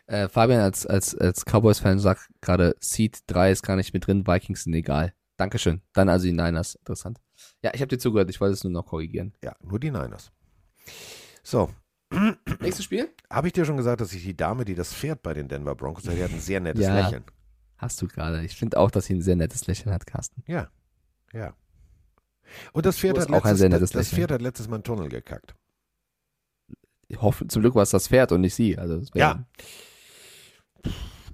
[0.07, 4.27] Äh, Fabian als, als, als Cowboys-Fan sagt gerade, Seed 3 ist gar nicht mit drin,
[4.27, 5.14] Vikings sind egal.
[5.38, 5.81] Dankeschön.
[5.93, 6.76] Dann also die Niners.
[6.76, 7.19] Interessant.
[7.61, 9.34] Ja, ich habe dir zugehört, ich wollte es nur noch korrigieren.
[9.43, 10.31] Ja, nur die Niners.
[11.43, 11.69] So,
[12.61, 13.10] Nächstes Spiel?
[13.30, 15.76] habe ich dir schon gesagt, dass ich die Dame, die das Pferd bei den Denver
[15.76, 16.99] Broncos, die hat ein sehr nettes Ja.
[16.99, 17.23] Lächeln.
[17.77, 18.43] Hast du gerade.
[18.45, 20.43] Ich finde auch, dass sie ein sehr nettes Lächeln hat, Carsten.
[20.47, 20.69] Ja,
[21.34, 21.53] ja.
[22.73, 24.10] Und das Pferd, hat letztes, das, das.
[24.10, 25.56] Pferd hat letztes Mal einen Tunnel gekackt.
[27.07, 28.77] Ich hoffe, zum Glück war es das Pferd und nicht sie.
[28.77, 29.45] Also, Ja.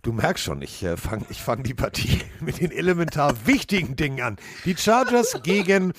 [0.01, 4.21] Du merkst schon, ich äh, fange ich fang die Partie mit den elementar wichtigen Dingen
[4.21, 4.37] an.
[4.65, 5.93] Die Chargers gegen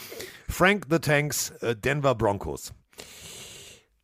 [0.48, 2.72] Frank the Tanks äh, Denver Broncos.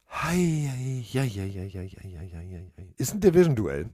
[0.08, 2.94] Hei, hei, hei, hei, hei, hei, hei, hei, hei.
[2.96, 3.90] Ist ein Division-Duell.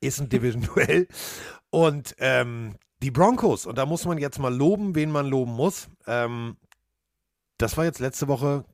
[0.00, 1.08] Ist ein Division-Duell.
[1.70, 5.88] Und ähm, die Broncos, und da muss man jetzt mal loben, wen man loben muss.
[6.06, 6.56] Ähm,
[7.58, 8.64] das war jetzt letzte Woche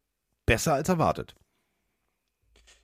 [0.47, 1.35] besser als erwartet.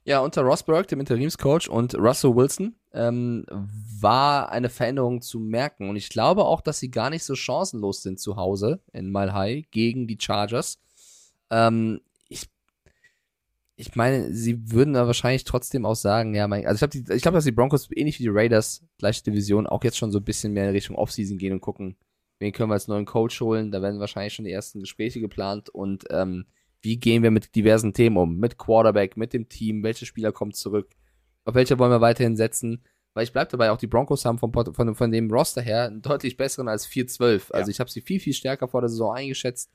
[0.03, 5.89] Ja, unter Rosberg, dem Interimscoach, und Russell Wilson ähm, war eine Veränderung zu merken.
[5.89, 9.33] Und ich glaube auch, dass sie gar nicht so chancenlos sind zu Hause in Mile
[9.33, 10.79] High gegen die Chargers.
[11.51, 12.01] Ähm,
[13.79, 17.21] ich, meine, sie würden da wahrscheinlich trotzdem auch sagen, ja, mein, also ich glaube, ich
[17.21, 20.23] glaube, dass die Broncos ähnlich wie die Raiders, gleiche Division, auch jetzt schon so ein
[20.25, 21.95] bisschen mehr in Richtung Offseason gehen und gucken,
[22.39, 23.71] wen können wir als neuen Coach holen.
[23.71, 26.45] Da werden wahrscheinlich schon die ersten Gespräche geplant und ähm,
[26.81, 28.37] wie gehen wir mit diversen Themen um?
[28.37, 30.89] Mit Quarterback, mit dem Team, welche Spieler kommen zurück,
[31.45, 32.83] auf welche wollen wir weiterhin setzen?
[33.13, 36.01] Weil ich bleibe dabei, auch die Broncos haben vom, von, von dem Roster her einen
[36.01, 37.51] deutlich besseren als 4-12.
[37.51, 37.71] Also Ja.
[37.71, 39.71] ich habe sie viel, viel stärker vor der Saison eingeschätzt.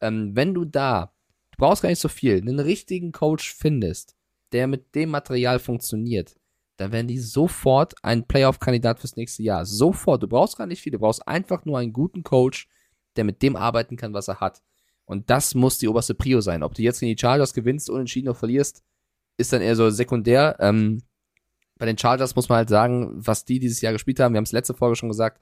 [0.00, 1.12] Ähm, wenn du da,
[1.58, 4.16] brauchst gar nicht so viel, einen richtigen Coach findest,
[4.52, 6.34] der mit dem Material funktioniert,
[6.78, 9.66] dann werden die sofort ein Playoff-Kandidat fürs nächste Jahr.
[9.66, 10.22] Sofort.
[10.22, 12.68] Du brauchst gar nicht viel, du brauchst einfach nur einen guten Coach,
[13.16, 14.62] der mit dem arbeiten kann, was er hat.
[15.04, 16.62] Und das muss die oberste Prio sein.
[16.62, 18.84] Ob du jetzt gegen die Chargers gewinnst, unentschieden oder verlierst,
[19.36, 20.56] ist dann eher so sekundär.
[20.60, 21.02] Ähm,
[21.78, 24.34] bei den Chargers muss man halt sagen, was die dieses Jahr gespielt haben.
[24.34, 25.40] Wir haben es letzte Folge schon gesagt.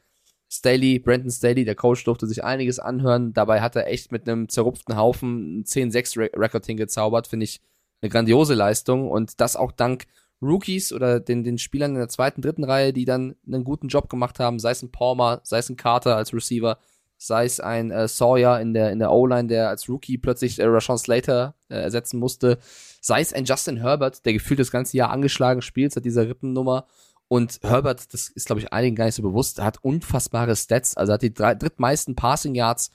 [0.49, 3.33] Staley, Brandon Staley, der Coach, durfte sich einiges anhören.
[3.33, 7.27] Dabei hat er echt mit einem zerrupften Haufen einen 10-6-Rekord hingezaubert.
[7.27, 7.61] Finde ich
[8.01, 9.11] eine grandiose Leistung.
[9.11, 10.07] Und das auch dank
[10.43, 14.09] Rookies oder den, den Spielern in der zweiten, dritten Reihe, die dann einen guten Job
[14.09, 14.59] gemacht haben.
[14.59, 16.79] Sei es ein Palmer, sei es ein Carter als Receiver,
[17.19, 20.65] sei es ein äh, Sawyer in der, in der O-Line, der als Rookie plötzlich äh,
[20.67, 22.59] Rashawn Slater äh, ersetzen musste,
[23.01, 26.87] sei es ein Justin Herbert, der gefühlt das ganze Jahr angeschlagen spielt seit dieser Rippennummer.
[27.29, 31.13] Und Herbert, das ist, glaube ich, einigen gar nicht so bewusst, hat unfassbare Stats, also
[31.13, 32.91] hat die drei, drittmeisten Passing Yards,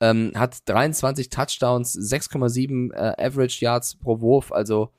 [0.00, 4.92] ähm, hat 23 Touchdowns, 6,7 äh, Average Yards pro Wurf, also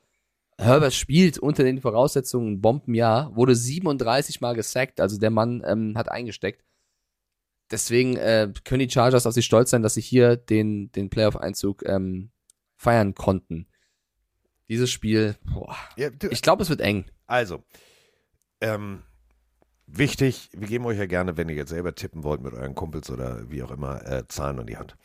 [0.60, 5.96] Herbert spielt unter den Voraussetzungen ein Bombenjahr, wurde 37 Mal gesackt, also der Mann ähm,
[5.96, 6.64] hat eingesteckt.
[7.70, 11.84] Deswegen äh, können die Chargers auf sich stolz sein, dass sie hier den, den Playoff-Einzug
[11.86, 12.30] ähm,
[12.76, 13.68] feiern konnten.
[14.68, 17.04] Dieses Spiel, boah, Ja, ich glaube, es wird eng.
[17.26, 17.62] Also,
[18.60, 19.02] ähm,
[19.86, 23.10] wichtig, wir geben euch ja gerne, wenn ihr jetzt selber tippen wollt mit euren Kumpels
[23.10, 24.96] oder wie auch immer, äh, Zahlen an die Hand.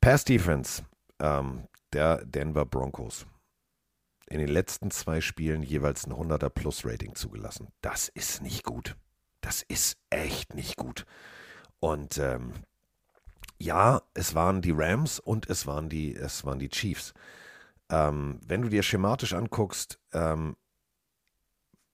[0.00, 0.82] Pass Defense
[1.20, 3.26] ähm, der Denver Broncos.
[4.26, 7.68] In den letzten zwei Spielen jeweils ein 100er Plus Rating zugelassen.
[7.82, 8.96] Das ist nicht gut.
[9.40, 11.04] Das ist echt nicht gut.
[11.78, 12.52] Und ähm,
[13.58, 17.12] ja, es waren die Rams und es waren die, es waren die Chiefs.
[17.90, 20.56] Ähm, wenn du dir schematisch anguckst, ähm,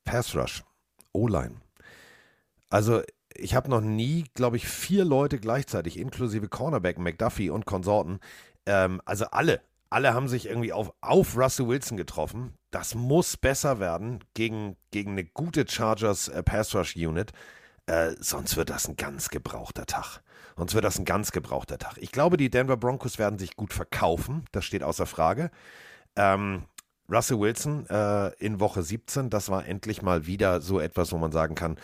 [0.04, 0.64] Pass Rush,
[1.12, 1.56] O-Line.
[2.68, 3.02] Also
[3.34, 8.20] ich habe noch nie, glaube ich, vier Leute gleichzeitig, inklusive Cornerback, McDuffie und Konsorten,
[8.66, 9.60] ähm, also alle,
[9.92, 12.54] Alle haben sich irgendwie auf, auf Russell Wilson getroffen.
[12.70, 17.32] Das muss besser werden gegen, gegen eine gute Chargers äh, Pass Rush Unit.
[17.86, 20.22] Äh, sonst wird das ein ganz gebrauchter Tag.
[20.56, 21.96] Sonst wird das ein ganz gebrauchter Tag.
[21.98, 24.44] Ich glaube, die Denver Broncos werden sich gut verkaufen.
[24.52, 25.50] Das steht außer Frage.
[26.14, 26.66] Ähm,
[27.10, 31.32] Russell Wilson äh, in Woche 17, das war endlich mal wieder so etwas, wo man
[31.32, 31.78] sagen kann,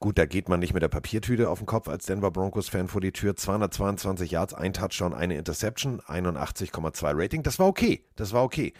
[0.00, 3.00] gut, da geht man nicht mit der Papiertüte auf den Kopf als Denver Broncos-Fan vor
[3.00, 3.36] die Tür.
[3.36, 7.42] 222 Yards, ein Touchdown, eine Interception, 81,2 Rating.
[7.42, 8.74] Das war okay, das war okay.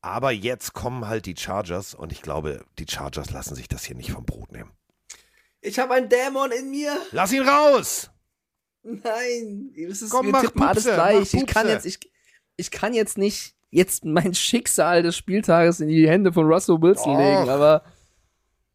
[0.00, 3.96] Aber jetzt kommen halt die Chargers und ich glaube, die Chargers lassen sich das hier
[3.96, 4.72] nicht vom Brot nehmen.
[5.62, 6.94] Ich habe einen Dämon in mir.
[7.12, 8.10] Lass ihn raus!
[8.82, 11.32] Nein, es ist, Komm, wir mach tippen alles Pupse, gleich.
[11.32, 11.98] mach Ich kann jetzt, ich,
[12.56, 17.12] ich kann jetzt nicht jetzt mein Schicksal des Spieltages in die Hände von Russell Wilson
[17.14, 17.18] Doch.
[17.18, 17.82] legen, aber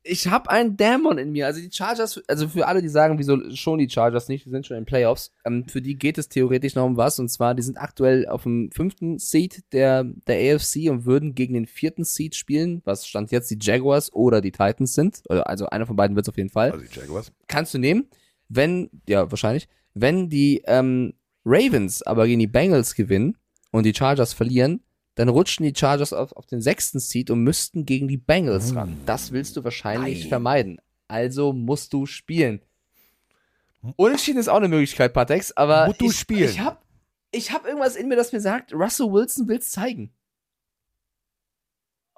[0.01, 1.45] ich habe einen Dämon in mir.
[1.45, 4.65] Also die Chargers, also für alle, die sagen, wieso schon die Chargers nicht, die sind
[4.65, 7.19] schon in den Playoffs, ähm, für die geht es theoretisch noch um was.
[7.19, 11.53] Und zwar, die sind aktuell auf dem fünften Seed der, der AFC und würden gegen
[11.53, 15.21] den vierten Seed spielen, was stand jetzt die Jaguars oder die Titans sind.
[15.29, 17.31] Also einer von beiden wird es auf jeden Fall Also die Jaguars.
[17.47, 18.07] kannst du nehmen.
[18.47, 21.13] Wenn, ja, wahrscheinlich, wenn die ähm,
[21.45, 23.37] Ravens aber gegen die Bengals gewinnen
[23.71, 24.81] und die Chargers verlieren,
[25.19, 29.01] dann rutschen die Chargers auf, auf den sechsten Seed und müssten gegen die Bengals ran.
[29.05, 30.29] Das willst du wahrscheinlich Nein.
[30.29, 30.81] vermeiden.
[31.09, 32.61] Also musst du spielen.
[33.97, 36.49] Unentschieden ist auch eine Möglichkeit, Patex, aber Musst du ich, spielen.
[36.49, 36.85] ich hab,
[37.31, 40.13] ich hab irgendwas in mir, das mir sagt, Russell Wilson will's zeigen.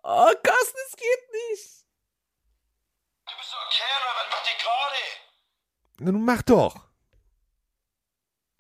[0.04, 1.86] Oh, Carsten, es geht nicht.
[5.98, 6.88] Na, nun mach doch.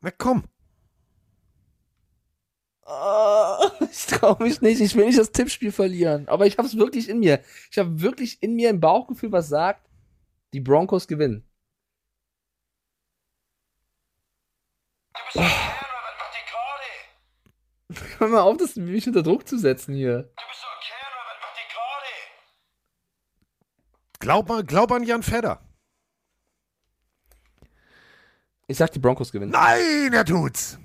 [0.01, 0.45] Na komm.
[2.85, 4.81] Oh, ich traue mich nicht.
[4.81, 6.27] Ich will nicht das Tippspiel verlieren.
[6.27, 7.41] Aber ich habe es wirklich in mir.
[7.71, 9.87] Ich habe wirklich in mir ein Bauchgefühl, was sagt,
[10.53, 11.47] die Broncos gewinnen.
[15.35, 15.41] Oh.
[18.19, 20.31] Hör mal auf, das mich unter Druck zu setzen hier.
[24.19, 25.59] Glaub, mal, glaub an Jan Fedder.
[28.67, 29.51] Ich sag, die Broncos gewinnen.
[29.51, 30.77] Nein, er tut's.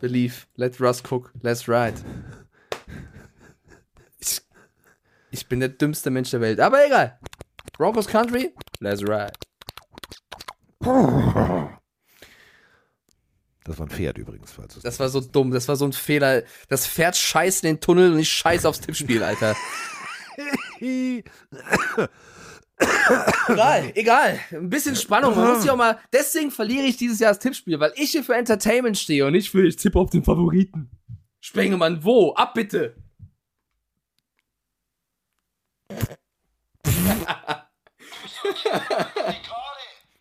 [0.00, 0.46] Believe.
[0.56, 1.32] Let Russ cook.
[1.42, 1.96] Let's ride.
[4.18, 4.40] Ich,
[5.30, 6.60] ich bin der dümmste Mensch der Welt.
[6.60, 7.18] Aber egal.
[7.76, 8.54] Broncos Country.
[8.80, 9.32] Let's ride.
[13.64, 15.50] Das war ein Pferd übrigens, falls Das war so dumm.
[15.50, 16.42] Das war so ein Fehler.
[16.68, 19.56] Das Pferd scheißt in den Tunnel und ich scheiß aufs Tippspiel, Alter.
[23.48, 24.38] egal, egal.
[24.52, 25.34] Ein bisschen Spannung.
[25.34, 25.98] Man muss ja auch mal.
[26.12, 29.50] Deswegen verliere ich dieses Jahr das Tippspiel, weil ich hier für Entertainment stehe und nicht
[29.50, 30.90] für ich tippe auf den Favoriten.
[31.40, 32.34] Spengemann, wo?
[32.34, 32.96] Ab bitte.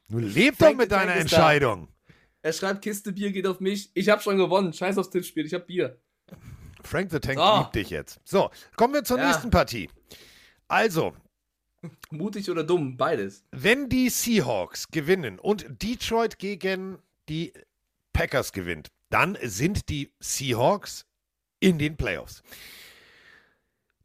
[0.07, 1.15] Nun leb doch mit deiner.
[1.15, 1.87] Entscheidung.
[2.41, 3.89] Er schreibt, Kiste Bier geht auf mich.
[3.95, 4.71] Ich hab schon gewonnen.
[4.71, 5.45] Scheiß aufs Tippspiel.
[5.45, 5.99] Ich hab Bier.
[6.83, 7.57] Frank the Tank So.
[7.57, 8.19] liebt dich jetzt.
[8.23, 9.27] So, kommen wir zur Ja.
[9.27, 9.89] nächsten Partie.
[10.67, 11.15] Also,
[12.11, 13.43] Mutig oder dumm, beides.
[13.51, 16.99] wenn die Seahawks gewinnen und Detroit gegen
[17.29, 17.53] die
[18.13, 21.05] Packers gewinnt, dann sind die Seahawks
[21.59, 22.43] in den Playoffs.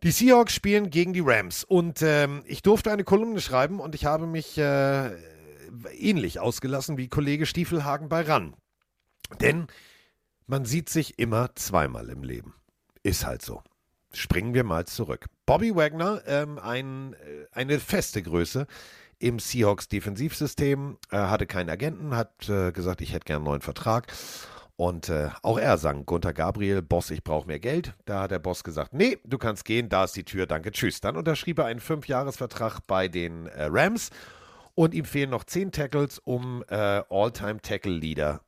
[0.02, 4.06] Die Seahawks spielen gegen die Rams und ähm, ich durfte eine Kolumne schreiben und ich
[4.06, 5.10] habe mich äh,
[5.98, 8.54] ähnlich ausgelassen wie Kollege Stiefelhagen bei RAN.
[9.40, 9.66] Denn
[10.46, 12.54] man sieht sich immer zweimal im Leben.
[13.02, 13.62] Ist halt so.
[14.12, 15.26] Springen wir mal zurück.
[15.46, 18.66] Bobby Wagner, ähm, ein, äh, eine feste Größe
[19.18, 23.60] im Seahawks Defensivsystem, äh, hatte keinen Agenten, hat äh, gesagt, ich hätte gern einen neuen
[23.60, 24.12] Vertrag.
[24.76, 27.92] Und äh, auch er sang, Gunther Gabriel, Boss, ich brauche mehr Geld.
[28.06, 31.02] Da hat der Boss gesagt, nee, du kannst gehen, da ist die Tür, danke, tschüss.
[31.02, 34.08] Dann unterschrieb er einen Fünfjahresvertrag bei den äh, Rams
[34.74, 38.40] und ihm fehlen noch zehn Tackles, um äh, All-Time-Tackle-Leader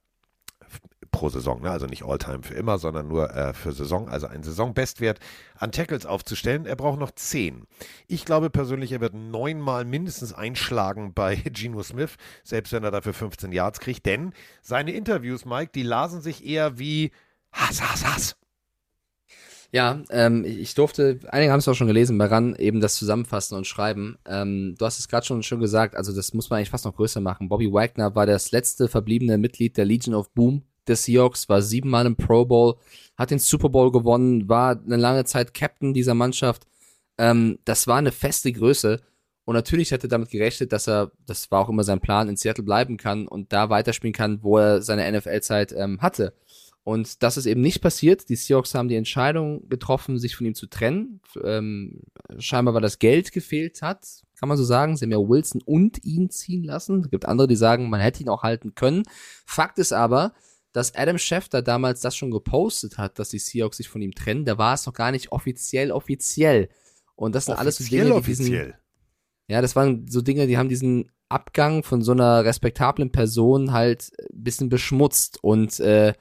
[1.12, 1.70] pro Saison, ne?
[1.70, 5.20] also nicht All-Time für immer, sondern nur äh, für Saison, also einen Saisonbestwert
[5.56, 6.66] an Tackles aufzustellen.
[6.66, 7.66] Er braucht noch zehn.
[8.08, 13.12] Ich glaube persönlich, er wird neunmal mindestens einschlagen bei Geno Smith, selbst wenn er dafür
[13.12, 14.32] 15 Yards kriegt, denn
[14.62, 17.12] seine Interviews, Mike, die lasen sich eher wie
[17.52, 18.36] Hass, Hass, Hass.
[19.70, 23.56] Ja, ähm, ich durfte, einige haben es auch schon gelesen, bei RAN eben das zusammenfassen
[23.56, 24.18] und schreiben.
[24.26, 26.94] Ähm, du hast es gerade schon, schon gesagt, also das muss man eigentlich fast noch
[26.94, 27.48] größer machen.
[27.48, 32.06] Bobby Wagner war das letzte verbliebene Mitglied der Legion of Boom des Seahawks, war siebenmal
[32.06, 32.76] im Pro Bowl,
[33.16, 36.66] hat den Super Bowl gewonnen, war eine lange Zeit Captain dieser Mannschaft.
[37.18, 39.00] Ähm, das war eine feste Größe.
[39.44, 42.64] Und natürlich hätte damit gerechnet, dass er, das war auch immer sein Plan, in Seattle
[42.64, 46.32] bleiben kann und da weiterspielen kann, wo er seine NFL-Zeit ähm, hatte.
[46.84, 48.28] Und das ist eben nicht passiert.
[48.28, 51.20] Die Seahawks haben die Entscheidung getroffen, sich von ihm zu trennen.
[51.42, 52.02] Ähm,
[52.38, 54.04] scheinbar, weil das Geld gefehlt hat,
[54.38, 54.96] kann man so sagen.
[54.96, 57.00] Sie haben ja Wilson und ihn ziehen lassen.
[57.00, 59.04] Es gibt andere, die sagen, man hätte ihn auch halten können.
[59.46, 60.32] Fakt ist aber,
[60.72, 64.44] dass Adam Schefter damals das schon gepostet hat, dass die Seahawks sich von ihm trennen.
[64.44, 66.68] Da war es noch gar nicht offiziell offiziell.
[67.14, 68.74] Und das sind alles so Offiziell, Dinge, die diesen, offiziell.
[69.48, 74.12] ja, das waren so Dinge, die haben diesen Abgang von so einer respektablen Person halt
[74.32, 75.38] ein bisschen beschmutzt.
[75.42, 76.14] Und äh,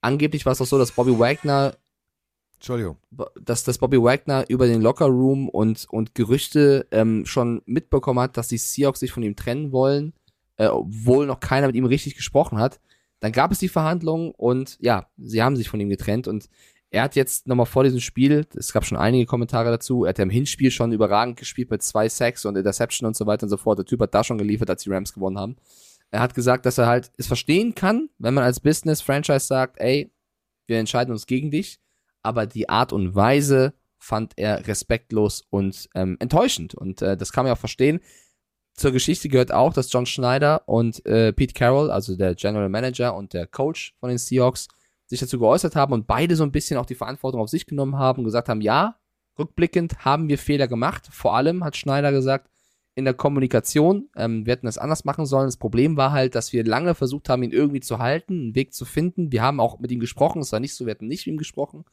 [0.00, 1.76] angeblich war es auch so, dass Bobby Wagner
[2.54, 2.98] Entschuldigung.
[3.40, 8.48] dass, dass Bobby Wagner über den Lockerroom und, und Gerüchte ähm, schon mitbekommen hat, dass
[8.48, 10.12] die Seahawks sich von ihm trennen wollen,
[10.56, 12.80] äh, obwohl noch keiner mit ihm richtig gesprochen hat.
[13.20, 16.48] Dann gab es die Verhandlungen und ja, sie haben sich von ihm getrennt und
[16.92, 20.18] er hat jetzt nochmal vor diesem Spiel, es gab schon einige Kommentare dazu, er hat
[20.18, 23.50] ja im Hinspiel schon überragend gespielt mit zwei Sacks und Interception und so weiter und
[23.50, 23.78] so fort.
[23.78, 25.56] Der Typ hat da schon geliefert, als die Rams gewonnen haben.
[26.10, 30.12] Er hat gesagt, dass er halt es verstehen kann, wenn man als Business-Franchise sagt, ey,
[30.66, 31.78] wir entscheiden uns gegen dich,
[32.22, 36.74] aber die Art und Weise fand er respektlos und ähm, enttäuschend.
[36.74, 38.00] Und äh, das kann man ja auch verstehen.
[38.80, 43.14] Zur Geschichte gehört auch, dass John Schneider und äh, Pete Carroll, also der General Manager
[43.14, 44.68] und der Coach von den Seahawks,
[45.04, 47.98] sich dazu geäußert haben und beide so ein bisschen auch die Verantwortung auf sich genommen
[47.98, 48.96] haben, gesagt haben, ja,
[49.38, 51.10] rückblickend haben wir Fehler gemacht.
[51.12, 52.48] Vor allem hat Schneider gesagt,
[52.94, 55.48] in der Kommunikation, ähm, wir hätten das anders machen sollen.
[55.48, 58.72] Das Problem war halt, dass wir lange versucht haben, ihn irgendwie zu halten, einen Weg
[58.72, 59.30] zu finden.
[59.30, 61.38] Wir haben auch mit ihm gesprochen, es war nicht so, wir hatten nicht mit ihm
[61.38, 61.84] gesprochen,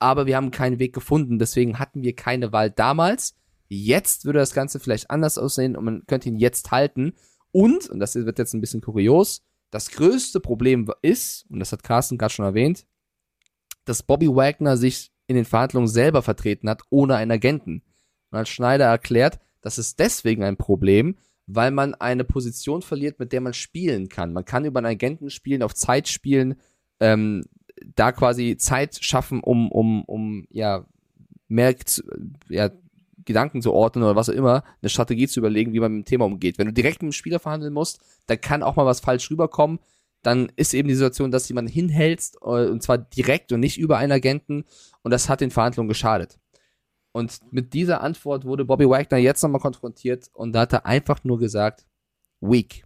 [0.00, 1.38] aber wir haben keinen Weg gefunden.
[1.38, 3.36] Deswegen hatten wir keine Wahl damals.
[3.68, 7.14] Jetzt würde das Ganze vielleicht anders aussehen und man könnte ihn jetzt halten.
[7.52, 11.82] Und, und das wird jetzt ein bisschen kurios, das größte Problem ist, und das hat
[11.82, 12.86] Carsten gerade schon erwähnt,
[13.84, 17.82] dass Bobby Wagner sich in den Verhandlungen selber vertreten hat, ohne einen Agenten.
[18.30, 21.16] Und als Schneider erklärt, das ist deswegen ein Problem,
[21.46, 24.32] weil man eine Position verliert, mit der man spielen kann.
[24.32, 26.54] Man kann über einen Agenten spielen, auf Zeit spielen,
[27.00, 27.44] ähm,
[27.96, 30.86] da quasi Zeit schaffen, um, um, um ja,
[31.48, 31.74] mehr
[32.48, 32.70] ja,
[33.24, 36.08] Gedanken zu ordnen oder was auch immer, eine Strategie zu überlegen, wie man mit dem
[36.08, 36.58] Thema umgeht.
[36.58, 39.78] Wenn du direkt mit dem Spieler verhandeln musst, dann kann auch mal was falsch rüberkommen.
[40.22, 43.98] Dann ist eben die Situation, dass jemand hinhältst, äh, und zwar direkt und nicht über
[43.98, 44.64] einen Agenten,
[45.02, 46.38] und das hat den Verhandlungen geschadet.
[47.12, 51.22] Und mit dieser Antwort wurde Bobby Wagner jetzt nochmal konfrontiert und da hat er einfach
[51.22, 51.86] nur gesagt,
[52.40, 52.84] weak.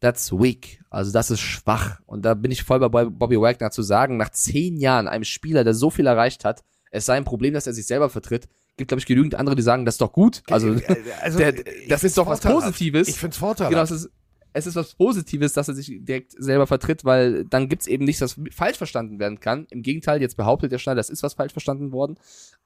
[0.00, 0.82] That's weak.
[0.88, 2.00] Also das ist schwach.
[2.06, 5.64] Und da bin ich voll bei Bobby Wagner zu sagen, nach zehn Jahren einem Spieler,
[5.64, 8.48] der so viel erreicht hat, es sei ein Problem, dass er sich selber vertritt.
[8.76, 10.42] Gibt, glaube ich, genügend andere, die sagen, das ist doch gut.
[10.50, 10.76] Also,
[11.20, 11.54] also der,
[11.88, 12.40] das ist doch was.
[12.40, 13.08] Positives.
[13.08, 13.70] Ich find's vorteilhaft.
[13.70, 14.10] Genau, es ist,
[14.54, 18.20] es ist was Positives, dass er sich direkt selber vertritt, weil dann gibt's eben nichts,
[18.20, 19.66] was falsch verstanden werden kann.
[19.70, 22.18] Im Gegenteil, jetzt behauptet der Schneider, das ist was falsch verstanden worden.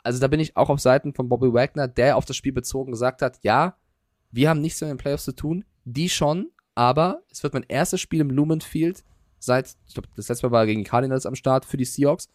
[0.03, 2.93] Also da bin ich auch auf Seiten von Bobby Wagner, der auf das Spiel bezogen
[2.93, 3.77] gesagt hat, ja,
[4.31, 8.01] wir haben nichts mit den Playoffs zu tun, die schon, aber es wird mein erstes
[8.01, 9.05] Spiel im Lumen Field
[9.39, 12.29] seit, ich glaube, das letzte Mal war gegen Cardinals am Start für die Seahawks.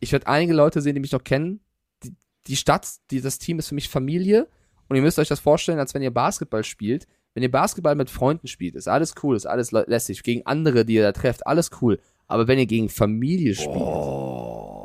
[0.00, 1.60] Ich werde einige Leute sehen, die mich noch kennen.
[2.48, 4.48] Die, Stadt, die, das Team ist für mich Familie.
[4.88, 7.06] Und ihr müsst euch das vorstellen, als wenn ihr Basketball spielt.
[7.34, 10.22] Wenn ihr Basketball mit Freunden spielt, ist alles cool, ist alles le- lässig.
[10.22, 12.00] Gegen andere, die ihr da trefft, alles cool.
[12.26, 13.74] Aber wenn ihr gegen Familie spielt,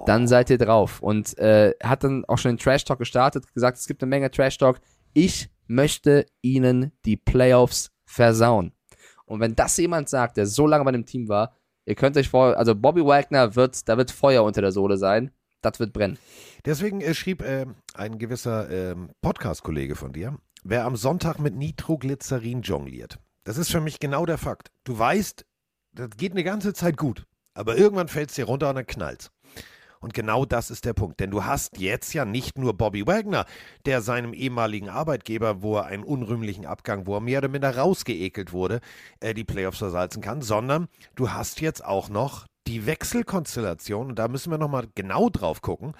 [0.07, 1.02] dann seid ihr drauf.
[1.02, 4.30] Und äh, hat dann auch schon den Trash Talk gestartet, gesagt, es gibt eine Menge
[4.30, 4.80] Trash Talk.
[5.14, 8.73] Ich möchte ihnen die Playoffs versauen.
[9.26, 11.53] Und wenn das jemand sagt, der so lange bei dem Team war,
[11.85, 15.31] ihr könnt euch vor, also Bobby Wagner wird, da wird Feuer unter der Sohle sein.
[15.64, 16.19] Das wird brennen.
[16.65, 22.61] Deswegen äh, schrieb äh, ein gewisser ähm, Podcast-Kollege von dir, wer am Sonntag mit Nitroglycerin
[22.61, 23.18] jongliert.
[23.45, 24.72] Das ist für mich genau der Fakt.
[24.84, 25.45] Du weißt,
[25.94, 29.31] das geht eine ganze Zeit gut, aber irgendwann fällt es dir runter und dann knallt's.
[30.02, 31.22] Und genau das ist der Punkt.
[31.22, 33.45] Denn du hast jetzt ja nicht nur Bobby Wagner,
[33.85, 38.52] der seinem ehemaligen Arbeitgeber, wo er einen unrühmlichen Abgang, wo er mehr oder minder rausgeekelt
[38.52, 38.81] wurde,
[39.22, 44.27] äh, die Playoffs versalzen kann, sondern du hast jetzt auch noch die Wechselkonstellation, und da
[44.27, 45.94] müssen wir nochmal genau drauf gucken.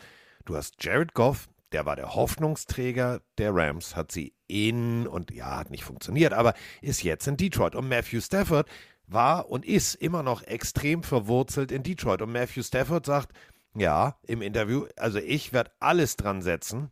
[0.45, 5.57] Du hast Jared Goff, der war der Hoffnungsträger der Rams, hat sie in und ja,
[5.57, 7.76] hat nicht funktioniert, aber ist jetzt in Detroit.
[7.76, 8.68] Und Matthew Stafford
[9.07, 12.22] war und ist immer noch extrem verwurzelt in Detroit.
[12.22, 13.34] Und Matthew Stafford sagt,
[13.76, 16.91] ja, im Interview, also ich werde alles dran setzen,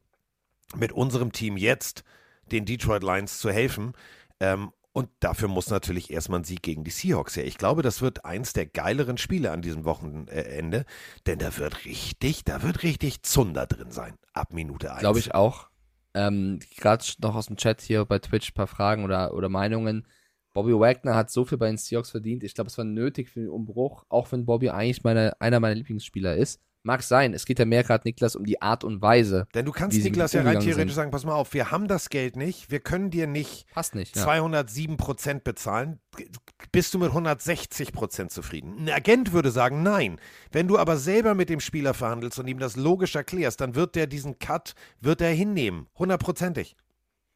[0.75, 2.03] mit unserem Team jetzt
[2.51, 3.93] den Detroit Lions zu helfen.
[4.39, 7.45] Ähm, und dafür muss natürlich erstmal ein Sieg gegen die Seahawks her.
[7.45, 10.85] Ich glaube, das wird eins der geileren Spiele an diesem Wochenende,
[11.25, 14.15] denn da wird richtig, da wird richtig Zunder drin sein.
[14.33, 14.99] Ab Minute 1.
[14.99, 15.69] Glaube ich auch.
[16.13, 20.05] Ähm, Gerade noch aus dem Chat hier bei Twitch ein paar Fragen oder, oder Meinungen.
[20.53, 22.43] Bobby Wagner hat so viel bei den Seahawks verdient.
[22.43, 25.75] Ich glaube, es war nötig für den Umbruch, auch wenn Bobby eigentlich meine, einer meiner
[25.75, 26.61] Lieblingsspieler ist.
[26.83, 29.47] Mag sein, es geht ja mehr gerade, Niklas, um die Art und Weise.
[29.53, 30.89] Denn du kannst Niklas ja rein theoretisch sind.
[30.93, 34.15] sagen, pass mal auf, wir haben das Geld nicht, wir können dir nicht Passt nicht.
[34.15, 34.23] Ja.
[34.23, 35.99] 207 Prozent bezahlen.
[36.71, 38.75] Bist du mit 160 Prozent zufrieden?
[38.79, 40.19] Ein Agent würde sagen, nein.
[40.51, 43.95] Wenn du aber selber mit dem Spieler verhandelst und ihm das logisch erklärst, dann wird
[43.95, 45.87] der diesen Cut, wird er hinnehmen.
[45.97, 46.75] Hundertprozentig.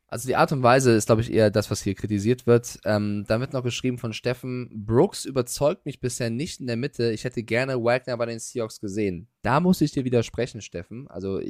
[0.07, 2.80] Also die Art und Weise ist, glaube ich, eher das, was hier kritisiert wird.
[2.86, 7.11] Ähm, dann wird noch geschrieben von Steffen, Brooks überzeugt mich bisher nicht in der Mitte.
[7.11, 9.27] Ich hätte gerne Wagner bei den Seahawks gesehen.
[9.41, 11.07] Da muss ich dir widersprechen, Steffen.
[11.07, 11.41] Also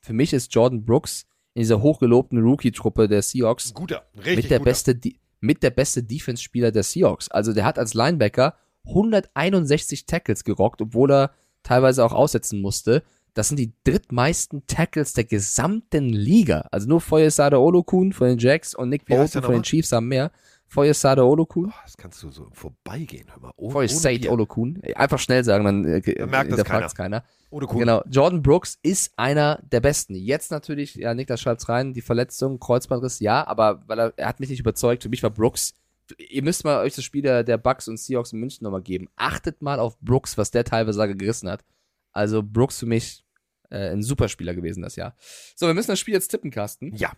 [0.00, 4.58] für mich ist Jordan Brooks in dieser hochgelobten Rookie-Truppe der Seahawks Guter, richtig mit der
[4.58, 4.70] guter.
[4.70, 5.00] beste,
[5.40, 7.30] mit der beste Defense-Spieler der Seahawks.
[7.30, 11.30] Also der hat als Linebacker 161 Tackles gerockt, obwohl er
[11.62, 13.02] teilweise auch aussetzen musste.
[13.36, 16.66] Das sind die drittmeisten Tackles der gesamten Liga.
[16.70, 19.62] Also nur Foyesade Olokun von den Jacks und Nick Bolton der von den?
[19.62, 20.30] Chiefs haben mehr.
[20.66, 21.66] Foyesade Olokun.
[21.66, 23.52] Boah, das kannst du so vorbeigehen, hör mal.
[23.56, 24.32] Oh, Foyesade Bier.
[24.32, 24.80] Olokun.
[24.94, 27.24] Einfach schnell sagen, dann, äh, Dann merkt das keiner.
[27.50, 27.78] Ohne Kuh.
[27.78, 30.14] Genau, Jordan Brooks ist einer der Besten.
[30.14, 34.40] Jetzt natürlich, ja, Niklas schreibt's rein, die Verletzung, Kreuzbandriss, ja, aber weil er, er hat
[34.40, 35.02] mich nicht überzeugt.
[35.02, 35.74] Für mich war Brooks.
[36.16, 39.10] Ihr müsst mal euch das Spiel der, der Bucks und Seahawks in München nochmal geben.
[39.14, 41.66] Achtet mal auf Brooks, was der teilweise gerissen hat.
[42.12, 43.25] Also Brooks für mich
[43.70, 45.14] äh, ein Superspieler gewesen das Jahr.
[45.54, 46.94] So, wir müssen das Spiel jetzt tippen, Carsten.
[46.96, 47.12] Ja,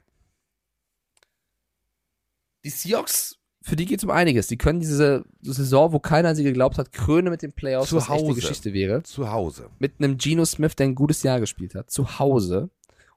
[2.64, 4.46] Die Seahawks, für die geht's um einiges.
[4.48, 7.96] Die können diese Saison, wo keiner an sie geglaubt hat, krönen mit den Playoffs, Zu
[7.96, 8.40] was echt eine Hause.
[8.40, 9.02] Geschichte wäre.
[9.02, 9.70] zu Hause.
[9.78, 12.70] mit einem Geno Smith, der ein gutes Jahr gespielt hat, zu Hause.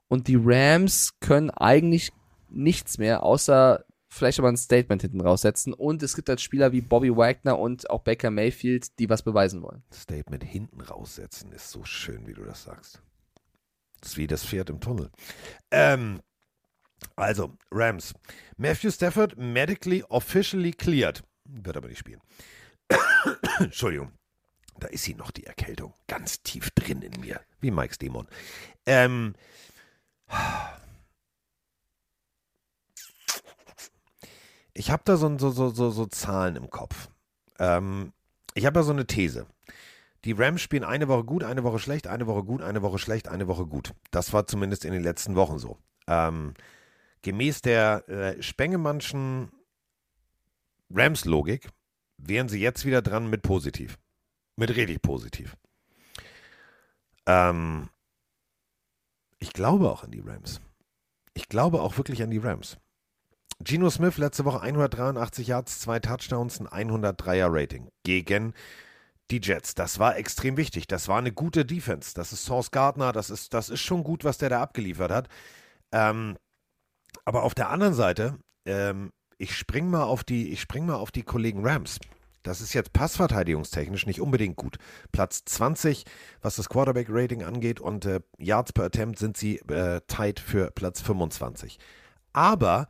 [0.08, 2.12] Und die Rams können eigentlich
[2.50, 5.72] nichts mehr, außer vielleicht aber ein Statement hinten raussetzen.
[5.72, 9.62] Und es gibt halt Spieler wie Bobby Wagner und auch Baker Mayfield, die was beweisen
[9.62, 9.82] wollen.
[9.92, 13.00] Statement hinten raussetzen ist so schön, wie du das sagst.
[14.02, 15.10] Das ist wie das Pferd im Tunnel.
[15.70, 16.20] Ähm,
[17.16, 18.12] also, Rams.
[18.56, 21.22] Matthew Stafford medically officially cleared.
[21.44, 22.20] Wird aber nicht spielen.
[23.60, 24.12] Entschuldigung.
[24.78, 25.94] Da ist sie noch, die Erkältung.
[26.08, 27.40] Ganz tief drin in mir.
[27.60, 28.26] Wie Mike's Dämon.
[28.86, 29.34] Ähm.
[34.74, 37.08] Ich habe da so, so, so, so, Zahlen im Kopf.
[37.58, 38.12] Ähm,
[38.54, 39.46] ich habe ja so eine These.
[40.24, 43.28] Die Rams spielen eine Woche gut, eine Woche schlecht, eine Woche gut, eine Woche schlecht,
[43.28, 43.92] eine Woche gut.
[44.10, 45.78] Das war zumindest in den letzten Wochen so.
[46.06, 46.54] Ähm,
[47.22, 49.50] gemäß der äh, Spengemannschen
[50.90, 51.68] Rams-Logik
[52.18, 53.98] wären sie jetzt wieder dran mit positiv.
[54.56, 55.56] Mit richtig positiv.
[57.26, 57.88] Ähm,
[59.38, 60.60] ich glaube auch an die Rams.
[61.34, 62.76] Ich glaube auch wirklich an die Rams.
[63.60, 68.54] Geno Smith letzte Woche 183 Yards, zwei Touchdowns, ein 103er Rating gegen
[69.32, 69.74] die Jets.
[69.74, 70.86] Das war extrem wichtig.
[70.86, 72.14] Das war eine gute Defense.
[72.14, 73.12] Das ist Source Gardner.
[73.12, 75.28] Das ist, das ist schon gut, was der da abgeliefert hat.
[75.90, 76.36] Ähm,
[77.24, 81.22] aber auf der anderen Seite, ähm, ich spring mal auf die, spring mal auf die
[81.22, 81.98] Kollegen Rams.
[82.42, 84.76] Das ist jetzt passverteidigungstechnisch nicht unbedingt gut.
[85.12, 86.04] Platz 20,
[86.40, 91.00] was das Quarterback-Rating angeht und äh, Yards per Attempt sind sie äh, tight für Platz
[91.00, 91.78] 25.
[92.32, 92.88] Aber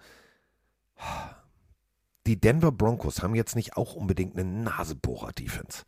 [2.26, 5.84] die Denver Broncos haben jetzt nicht auch unbedingt eine Nasebohrer-Defense.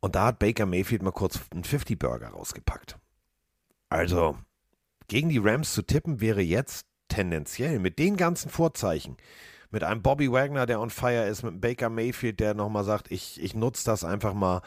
[0.00, 2.98] Und da hat Baker Mayfield mal kurz einen 50-Burger rausgepackt.
[3.88, 4.38] Also,
[5.08, 9.16] gegen die Rams zu tippen wäre jetzt tendenziell mit den ganzen Vorzeichen,
[9.70, 13.10] mit einem Bobby Wagner, der on fire ist, mit einem Baker Mayfield, der nochmal sagt,
[13.10, 14.62] ich, ich nutze das einfach mal.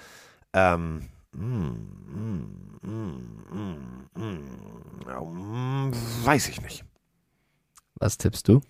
[0.54, 5.92] Ähm, mm, mm, mm, mm, mm, mm,
[6.26, 6.84] weiß ich nicht.
[7.96, 8.62] Was tippst du?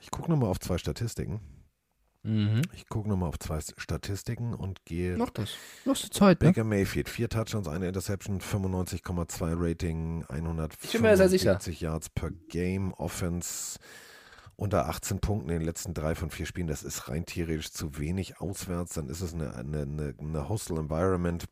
[0.00, 1.40] Ich gucke nochmal auf zwei Statistiken.
[2.22, 2.62] Mhm.
[2.74, 5.16] Ich gucke nochmal auf zwei Statistiken und gehe.
[5.16, 5.50] Mach das.
[5.84, 6.48] Du hast die Zeit, ne?
[6.48, 10.24] Baker Mayfield, vier Touchdowns, eine Interception, 95,2 Rating,
[10.82, 11.50] Ich bin mir sehr sicher.
[11.52, 13.78] 175 Yards per Game, Offense
[14.56, 16.66] unter 18 Punkten in den letzten drei von vier Spielen.
[16.66, 18.94] Das ist rein theoretisch zu wenig auswärts.
[18.94, 21.44] Dann ist es eine, eine, eine, eine Hostile Environment.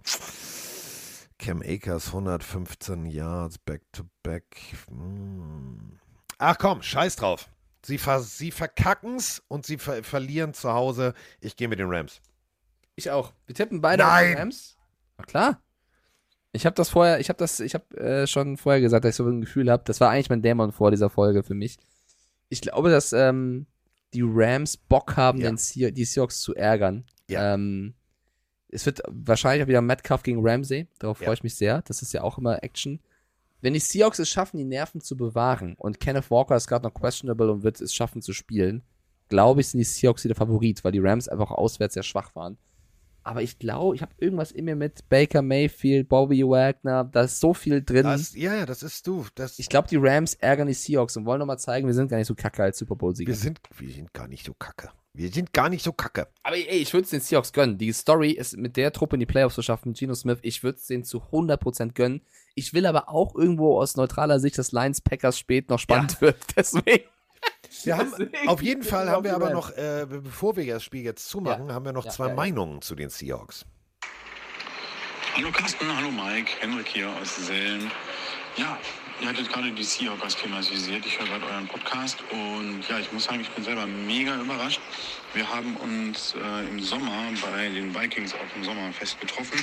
[1.38, 4.44] Cam Akers, 115 Yards, back-to-back.
[4.88, 5.98] Hm.
[6.38, 7.48] Ach komm, scheiß drauf.
[7.86, 11.14] Sie, ver sie verkacken's und sie ver verlieren zu Hause.
[11.40, 12.20] Ich gehe mit den Rams.
[12.96, 13.32] Ich auch.
[13.46, 14.34] Wir tippen beide Nein.
[14.34, 14.76] auf Rams.
[15.18, 15.62] Na klar.
[16.52, 19.16] Ich habe das vorher, ich habe das, ich habe äh, schon vorher gesagt, dass ich
[19.16, 19.84] so ein Gefühl habe.
[19.86, 21.76] Das war eigentlich mein Dämon vor dieser Folge für mich.
[22.48, 23.66] Ich glaube, dass ähm,
[24.14, 25.50] die Rams Bock haben, Ja.
[25.50, 27.04] den Se die Seahawks zu ärgern.
[27.28, 27.54] Ja.
[27.54, 27.94] Ähm,
[28.68, 30.88] es wird wahrscheinlich auch wieder Metcalf gegen Ramsey.
[30.98, 31.26] Darauf Ja.
[31.26, 31.82] freue ich mich sehr.
[31.82, 33.00] Das ist ja auch immer Action.
[33.60, 36.94] Wenn die Seahawks es schaffen, die Nerven zu bewahren und Kenneth Walker ist gerade noch
[36.94, 38.82] questionable und wird es schaffen zu spielen,
[39.28, 42.58] glaube ich, sind die Seahawks wieder Favorit, weil die Rams einfach auswärts sehr schwach waren.
[43.26, 47.40] Aber ich glaube, ich habe irgendwas in mir mit Baker Mayfield, Bobby Wagner, da ist
[47.40, 48.04] so viel drin.
[48.04, 49.26] Das, ja, ja, das ist du.
[49.34, 52.18] Das, ich glaube, die Rams ärgern die Seahawks und wollen nochmal zeigen, wir sind gar
[52.18, 53.28] nicht so kacke als Super Bowl-Sieger.
[53.28, 54.90] wir, sind, wir sind gar nicht so kacke.
[55.16, 56.28] Wir sind gar nicht so kacke.
[56.42, 57.78] Aber ey, ich würde es den Seahawks gönnen.
[57.78, 60.76] Die Story ist mit der Truppe in die Playoffs zu schaffen, Geno Smith, ich würde
[60.78, 62.20] es denen zu 100% gönnen.
[62.54, 66.36] Ich will aber auch irgendwo aus neutraler Sicht, dass Lions Packers spät noch spannend wird.
[66.56, 67.04] Deswegen.
[67.84, 71.02] Wir haben, Deswegen auf jeden Fall haben wir aber noch, äh, bevor wir das Spiel
[71.02, 71.74] jetzt zumachen, Ja.
[71.74, 72.36] haben wir noch Ja, zwei ja, ja.
[72.36, 73.64] Meinungen zu den Seahawks.
[75.34, 77.90] Hallo Carsten, hallo Mike, Henrik hier aus Selm.
[78.58, 78.78] Ja,
[79.20, 81.04] ihr hattet gerade die Seahawks thematisiert.
[81.06, 84.80] Ich höre gerade euren Podcast und ja, ich muss sagen, ich bin selber mega überrascht.
[85.34, 89.62] Wir haben uns äh, im Sommer bei den Vikings auch im Sommerfest getroffen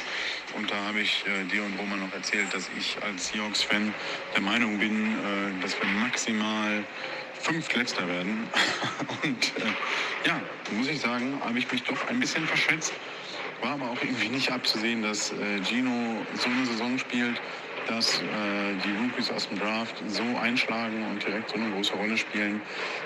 [0.56, 3.94] und da habe ich äh, dir und Roman noch erzählt, dass ich als Seahawks-Fan
[4.34, 6.84] der Meinung bin, äh, dass wir maximal
[7.34, 8.48] fünf Letzter werden.
[9.24, 12.94] und äh, ja, muss ich sagen, habe ich mich doch ein bisschen verschätzt.
[13.62, 17.40] War aber auch irgendwie nicht abzusehen, dass äh, Gino so eine Saison spielt,
[17.88, 18.22] dass äh,
[18.84, 22.62] die Rookies aus dem Draft so einschlagen und direkt so eine große Rolle spielen.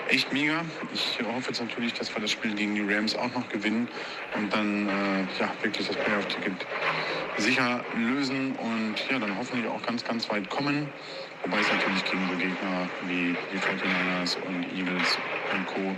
[0.08, 0.64] Echt mega.
[0.92, 3.88] Ich hoffe jetzt natürlich, dass wir das Spiel gegen die Rams auch noch gewinnen
[4.36, 6.66] und dann äh, ja, wirklich das Playoff-Ticket
[7.36, 10.88] sicher lösen und ja, dann hoffentlich auch ganz, ganz weit kommen.
[11.44, 15.18] Wobei es natürlich gegen so Gegner wie die 49ers und Eagles
[15.54, 15.96] und Co.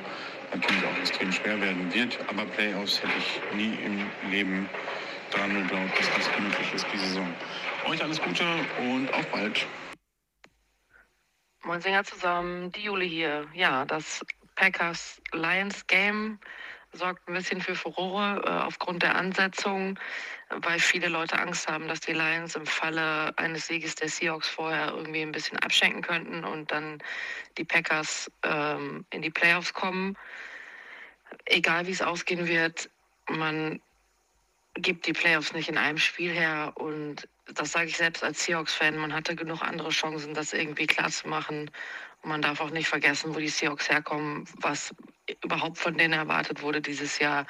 [0.52, 2.18] natürlich auch extrem schwer werden wird.
[2.28, 4.68] Aber Playoffs hätte ich nie im Leben
[5.30, 7.34] dass das möglich ist, diese Saison.
[7.86, 8.44] Euch alles Gute
[8.78, 9.66] und auf bald.
[11.64, 13.46] Moin Singer zusammen, die Jule hier.
[13.54, 14.24] Ja, das
[14.56, 16.38] Packers-Lions-Game
[16.92, 19.98] sorgt ein bisschen für Furore äh, aufgrund der Ansetzung,
[20.48, 24.88] weil viele Leute Angst haben, dass die Lions im Falle eines Sieges der Seahawks vorher
[24.88, 26.98] irgendwie ein bisschen abschenken könnten und dann
[27.58, 30.16] die Packers ähm, in die Playoffs kommen.
[31.44, 32.90] Egal wie es ausgehen wird,
[33.28, 33.80] man
[34.74, 38.96] gibt die Playoffs nicht in einem Spiel her und das sage ich selbst als Seahawks-Fan,
[38.96, 41.70] man hatte genug andere Chancen, das irgendwie klar zu machen.
[42.22, 44.94] Und man darf auch nicht vergessen, wo die Seahawks herkommen, was
[45.42, 47.46] überhaupt von denen erwartet wurde dieses Jahr.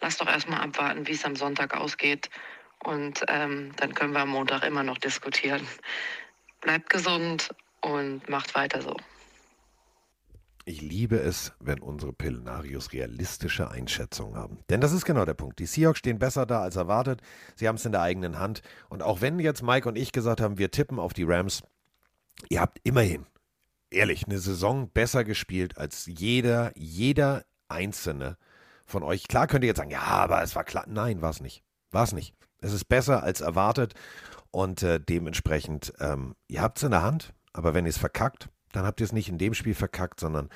[0.00, 2.30] Lass doch erstmal abwarten, wie es am Sonntag ausgeht.
[2.78, 5.66] Und ähm, dann können wir am Montag immer noch diskutieren.
[6.60, 8.96] Bleibt gesund und macht weiter so.
[10.66, 14.58] Ich liebe es, wenn unsere Pillenarios realistische Einschätzungen haben.
[14.70, 15.58] Denn das ist genau der Punkt.
[15.58, 17.20] Die Seahawks stehen besser da als erwartet.
[17.54, 18.62] Sie haben es in der eigenen Hand.
[18.88, 21.62] Und auch wenn jetzt Mike und ich gesagt haben, wir tippen auf die Rams,
[22.48, 23.26] ihr habt immerhin,
[23.90, 28.38] ehrlich, eine Saison besser gespielt als jeder, jeder einzelne
[28.86, 29.28] von euch.
[29.28, 30.84] Klar könnt ihr jetzt sagen, ja, aber es war klar.
[30.88, 31.62] Nein, war es nicht.
[31.90, 32.34] War es nicht.
[32.60, 33.92] Es ist besser als erwartet.
[34.50, 37.34] Und äh, dementsprechend, ähm, ihr habt es in der Hand.
[37.52, 40.48] Aber wenn ihr es verkackt, dann habt ihr es nicht in dem Spiel verkackt, sondern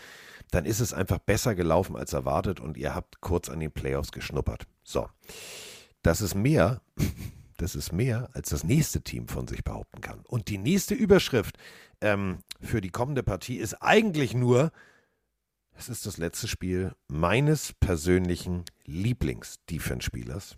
[0.50, 4.12] dann ist es einfach besser gelaufen als erwartet und ihr habt kurz an den Playoffs
[4.12, 4.66] geschnuppert.
[4.82, 5.08] So,
[6.02, 6.80] das ist mehr,
[7.58, 10.20] das ist mehr, als das nächste Team von sich behaupten kann.
[10.26, 11.58] Und die nächste Überschrift
[12.00, 14.72] ähm, für die kommende Partie ist eigentlich nur,
[15.76, 20.56] es ist das letzte Spiel meines persönlichen Lieblings-Defense-Spielers,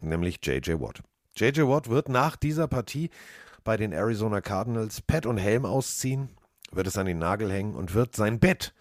[0.00, 1.02] nämlich JJ Watt.
[1.36, 3.10] JJ Watt wird nach dieser Partie
[3.62, 6.30] bei den Arizona Cardinals Pet und Helm ausziehen
[6.76, 8.74] wird es an den Nagel hängen und wird sein Bett,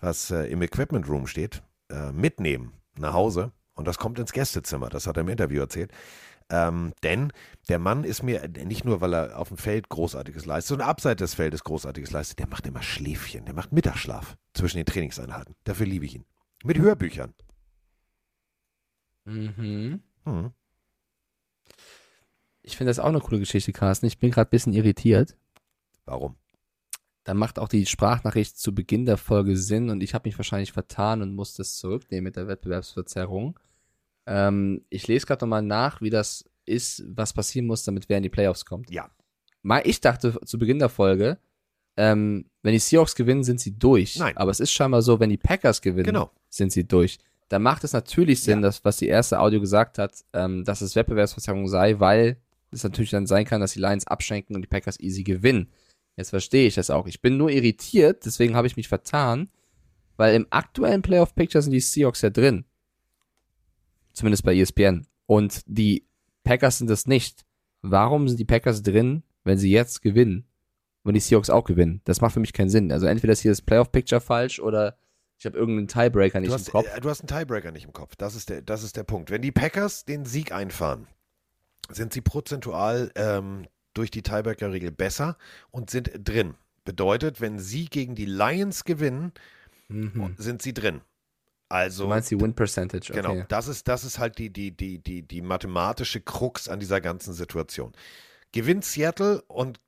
[0.00, 3.52] was äh, im Equipment Room steht, äh, mitnehmen nach Hause.
[3.74, 4.88] Und das kommt ins Gästezimmer.
[4.88, 5.92] Das hat er im Interview erzählt.
[6.48, 7.32] Ähm, denn
[7.68, 11.18] der Mann ist mir nicht nur, weil er auf dem Feld Großartiges leistet, sondern abseits
[11.18, 12.38] des Feldes Großartiges leistet.
[12.38, 13.44] Der macht immer Schläfchen.
[13.44, 15.54] Der macht Mittagsschlaf zwischen den Trainingseinheiten.
[15.64, 16.24] Dafür liebe ich ihn.
[16.64, 17.34] Mit Hörbüchern.
[19.24, 20.02] Mhm.
[20.24, 20.52] Hm.
[22.62, 24.06] Ich finde das auch eine coole Geschichte, Carsten.
[24.06, 25.36] Ich bin gerade ein bisschen irritiert.
[26.04, 26.36] Warum?
[27.26, 30.70] Dann macht auch die Sprachnachricht zu Beginn der Folge Sinn und ich habe mich wahrscheinlich
[30.70, 33.58] vertan und muss das zurücknehmen mit der Wettbewerbsverzerrung.
[34.26, 38.22] Ähm, ich lese gerade nochmal nach, wie das ist, was passieren muss, damit wer in
[38.22, 38.90] die Playoffs kommt.
[38.90, 39.10] Ja.
[39.62, 41.38] Mal, ich dachte zu Beginn der Folge,
[41.96, 44.16] ähm, wenn die Seahawks gewinnen, sind sie durch.
[44.18, 44.36] Nein.
[44.36, 46.30] Aber es ist scheinbar so, wenn die Packers gewinnen, Genau.
[46.48, 47.18] sind sie durch.
[47.48, 48.66] Da macht es natürlich Sinn, Ja.
[48.68, 52.36] dass, was die erste Audio gesagt hat, ähm, dass es Wettbewerbsverzerrung sei, weil
[52.70, 55.70] es natürlich dann sein kann, dass die Lions abschenken und die Packers easy gewinnen.
[56.16, 57.06] Jetzt verstehe ich das auch.
[57.06, 59.50] Ich bin nur irritiert, deswegen habe ich mich vertan,
[60.16, 62.64] weil im aktuellen Playoff Picture sind die Seahawks ja drin.
[64.12, 65.06] Zumindest bei ESPN.
[65.26, 66.06] Und die
[66.42, 67.44] Packers sind es nicht.
[67.82, 70.46] Warum sind die Packers drin, wenn sie jetzt gewinnen?
[71.02, 72.00] Und die Seahawks auch gewinnen?
[72.04, 72.90] Das macht für mich keinen Sinn.
[72.90, 74.96] Also entweder ist hier das Playoff Picture falsch oder
[75.38, 76.86] ich habe irgendeinen Tiebreaker nicht Du im hast, Kopf.
[76.96, 78.16] äh, du hast einen Tiebreaker nicht im Kopf.
[78.16, 79.30] Das ist, der, das ist der Punkt.
[79.30, 81.06] Wenn die Packers den Sieg einfahren,
[81.90, 83.66] sind sie prozentual ähm,
[83.96, 85.36] durch die Tiebreaker-Regel besser
[85.70, 86.54] und sind drin.
[86.84, 89.32] Bedeutet, wenn sie gegen die Lions gewinnen,
[89.88, 90.34] Mhm.
[90.38, 91.00] sind sie drin.
[91.68, 93.22] Also Du meinst die Win Percentage, okay.
[93.22, 97.00] Genau, das ist, das ist halt die, die, die, die, die mathematische Krux an dieser
[97.00, 97.92] ganzen Situation.
[98.52, 99.80] Gewinnt Seattle und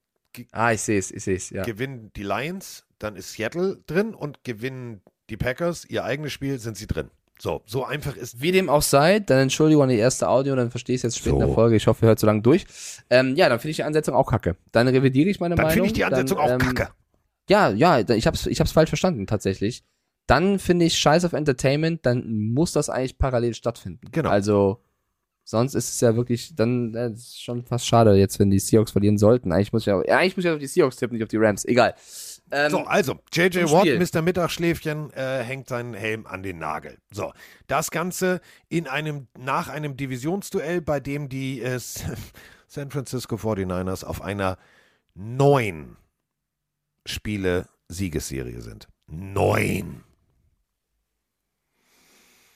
[0.52, 1.64] Ah, ich sehe es, ich sehe es, ja.
[1.64, 6.76] gewinnen die Lions, dann ist Seattle drin und gewinnen die Packers ihr eigenes Spiel, sind
[6.76, 7.10] sie drin.
[7.40, 10.70] So, so einfach ist Wie dem auch sei, dann Entschuldigung an die erste Audio, dann
[10.70, 11.46] verstehe ich es jetzt spät in So.
[11.46, 11.76] der Folge.
[11.76, 12.66] Ich hoffe, ihr hört so lange durch.
[13.10, 14.56] Ähm, ja, dann finde ich die Ansetzung auch kacke.
[14.72, 15.74] Dann revidiere ich meine Dann Meinung.
[15.74, 16.92] finde ich die Ansetzung dann, auch kacke.
[17.48, 19.84] Ja, ja, ich hab's, ich hab's falsch verstanden, tatsächlich.
[20.26, 24.08] Dann finde ich Scheiß auf Entertainment, dann muss das eigentlich parallel stattfinden.
[24.12, 24.28] Genau.
[24.28, 24.82] Also,
[25.50, 28.90] Sonst ist es ja wirklich, dann äh, ist schon fast schade jetzt, wenn die Seahawks
[28.90, 29.50] verlieren sollten.
[29.50, 31.38] Eigentlich muss ich ja, ja eigentlich muss ich auf die Seahawks tippen, nicht auf die
[31.38, 31.64] Rams.
[31.64, 31.94] Egal.
[32.50, 33.86] Ähm, So, also, JJ Watt.
[34.14, 34.22] Mr.
[34.22, 36.98] Mittagsschläfchen, äh, hängt seinen Helm an den Nagel.
[37.10, 37.32] So,
[37.66, 41.78] das Ganze in einem, nach einem Divisionsduell, bei dem die äh,
[42.68, 44.56] San Francisco 49ers auf einer
[45.14, 45.96] neun
[47.06, 48.88] Spiele Siegesserie sind.
[49.06, 50.04] Neun.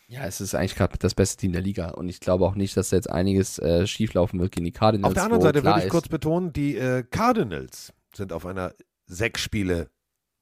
[0.08, 2.76] Ja, es ist eigentlich gerade das beste Team der Liga und ich glaube auch nicht,
[2.76, 5.08] dass da jetzt einiges äh, schieflaufen wird gegen die Cardinals.
[5.08, 8.74] Auf der anderen Seite würde ich ist- kurz betonen, die äh, Cardinals sind auf einer
[9.12, 9.90] sechs Spiele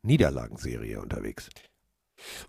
[0.03, 1.49] Niederlagenserie unterwegs.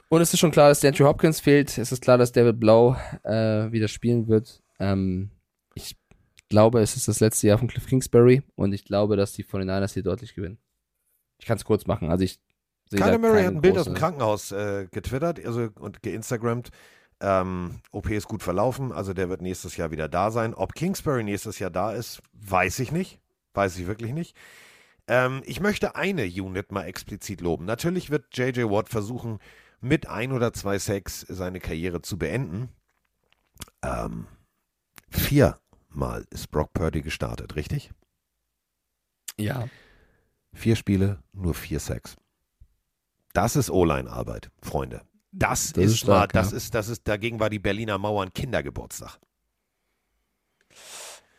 [0.09, 1.77] Und es ist schon klar, dass der Andrew Hopkins fehlt.
[1.77, 4.61] Es ist klar, dass David Blau äh, wieder spielen wird.
[4.79, 5.31] Ähm,
[5.75, 5.97] ich
[6.49, 9.93] glaube, es ist das letzte Jahr von Cliff Kingsbury und ich glaube, dass die 49ers
[9.93, 10.57] hier deutlich gewinnen.
[11.39, 12.09] Ich kann es kurz machen.
[12.09, 12.39] Also ich
[12.89, 16.69] sehe da Kyler Murray hat ein Bild aus dem Krankenhaus äh, getwittert also, und geinstagrammt.
[17.21, 20.55] Ähm, OP ist gut verlaufen, also der wird nächstes Jahr wieder da sein.
[20.55, 23.19] Ob Kingsbury nächstes Jahr da ist, weiß ich nicht.
[23.53, 24.35] Weiß ich wirklich nicht.
[25.11, 27.65] Ähm, ich möchte eine Unit mal explizit loben.
[27.65, 29.39] Natürlich wird JJ Watt versuchen,
[29.81, 32.69] mit ein oder zwei Sacks seine Karriere zu beenden.
[33.81, 34.25] Ähm,
[35.09, 37.91] viermal ist Brock Purdy gestartet, richtig?
[39.37, 39.67] Ja.
[40.53, 42.15] Vier Spiele, nur vier Sacks.
[43.33, 45.01] Das ist O-Line-Arbeit, Freunde.
[45.33, 46.57] Das, Das ist, stark, mal, das ja.
[46.57, 49.19] ist, das ist, dagegen war die Berliner Mauer ein Kindergeburtstag.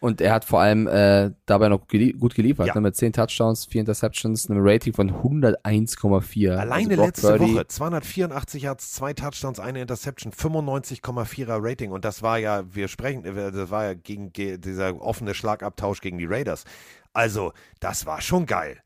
[0.03, 2.67] Und er hat vor allem äh, dabei noch gelie gut geliefert.
[2.67, 2.75] Ja.
[2.75, 2.81] Ne?
[2.81, 6.57] Mit 10 Touchdowns, 4 Interceptions, einem Rating von 101,4.
[6.57, 11.93] Alleine Also letzte Purdy- Woche 284 Yards, zwei Touchdowns, eine Interception, 95,4er Rating.
[11.93, 16.01] Und das war ja, wir sprechen, äh, das war ja gegen ge- dieser offene Schlagabtausch
[16.01, 16.65] gegen die Raiders.
[17.13, 18.79] Also, das war schon geil.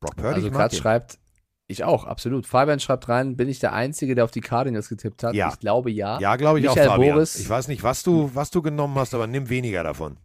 [0.00, 1.18] Brock Purdy, Also Katz schreibt,
[1.66, 2.46] ich auch, absolut.
[2.46, 5.34] Fabian schreibt rein, bin ich der Einzige, der auf die Cardinals getippt hat?
[5.34, 5.48] Ja.
[5.52, 6.18] Ich glaube ja.
[6.20, 7.14] Ja, glaube ich Michael auch, Fabian.
[7.14, 7.36] Boris.
[7.40, 10.16] Ich weiß nicht, was du, was du genommen hast, aber nimm weniger davon.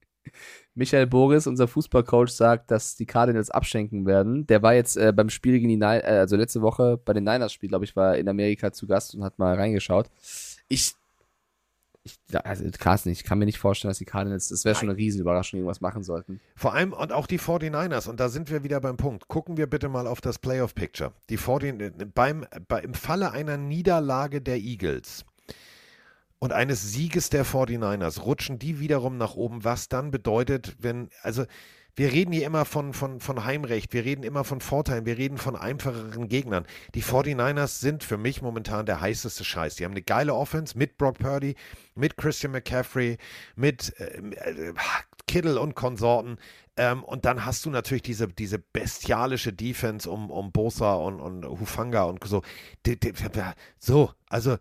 [0.75, 4.47] Michael Boris, unser Fußballcoach, sagt, dass die Cardinals abschenken werden.
[4.47, 7.23] Der war jetzt äh, beim Spiel gegen die Ni äh, also letzte Woche bei den
[7.23, 10.09] Niners-Spiel, glaube ich, war in Amerika zu Gast und hat mal reingeschaut.
[10.67, 10.95] Ich,
[12.03, 14.97] ich also Carsten, ich kann mir nicht vorstellen, dass die Cardinals, das wäre schon eine
[14.97, 16.39] Riesenüberraschung, irgendwas machen sollten.
[16.55, 19.27] Vor allem und auch die 49ers, und da sind wir wieder beim Punkt.
[19.27, 21.13] Gucken wir bitte mal auf das Playoff-Picture.
[21.29, 25.23] Die 40, beim, bei, Im Falle einer Niederlage der Eagles
[26.43, 31.45] und eines Sieges der 49ers rutschen die wiederum nach oben, was dann bedeutet, wenn, also
[31.95, 35.37] wir reden hier immer von, von, von Heimrecht, wir reden immer von Vorteilen, wir reden
[35.37, 36.65] von einfacheren Gegnern.
[36.95, 39.75] Die 49ers sind für mich momentan der heißeste Scheiß.
[39.75, 41.55] Die haben eine geile Offense mit Brock Purdy,
[41.95, 43.19] mit Christian McCaffrey,
[43.55, 44.73] mit äh, äh,
[45.27, 46.39] Kittle und Konsorten.
[46.75, 51.45] Ähm, und dann hast du natürlich diese, diese bestialische Defense um, um Bosa und, und
[51.45, 52.41] Hufanga und so.
[53.79, 54.57] So, also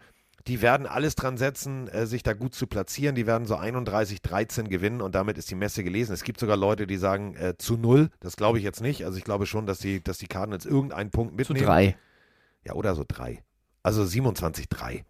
[0.49, 3.15] die werden alles dran setzen, äh, sich da gut zu platzieren.
[3.15, 6.13] Die werden so 31-13 gewinnen und damit ist die Messe gelesen.
[6.13, 8.11] Es gibt sogar Leute, die sagen äh, zu null.
[8.21, 9.05] Das glaube ich jetzt nicht.
[9.05, 11.67] Also ich glaube schon, dass die, dass die Cardinals irgendeinen Punkt Zu mitnehmen.
[11.67, 11.97] drei.
[12.65, 13.43] Ja, oder so drei.
[13.83, 15.05] Also 27-3.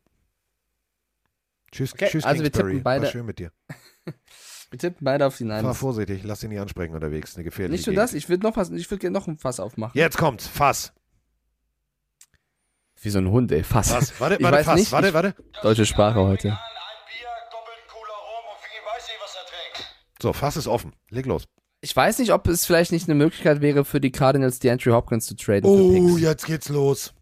[1.70, 2.70] Tschüss, Okay, tschüss also wir Kingsbury.
[2.72, 3.50] tippen beide- War schön mit dir.
[4.70, 5.76] Wir tippen beide auf die Fahr Niners.
[5.76, 7.34] vorsichtig, lass ihn nicht ansprechen unterwegs.
[7.36, 8.04] Eine gefährliche Nicht nur Gegend.
[8.04, 9.92] das, ich würde noch was, ich würde gerne noch ein Fass aufmachen.
[9.98, 10.94] Jetzt kommt's, Fass.
[13.02, 13.90] Wie so ein Hund, ey, Fass.
[13.90, 14.12] Fass.
[14.20, 14.78] Warte, Ich warte, weiß Fass.
[14.78, 15.34] nicht, warte, warte.
[15.62, 16.56] Deutsche Sprache heute.
[20.20, 20.92] So, Fass ist offen.
[21.10, 21.44] Leg los.
[21.80, 24.92] Ich weiß nicht, ob es vielleicht nicht eine Möglichkeit wäre für die Cardinals, die Andrew
[24.92, 27.12] Hopkins zu traden Oh, jetzt geht's los.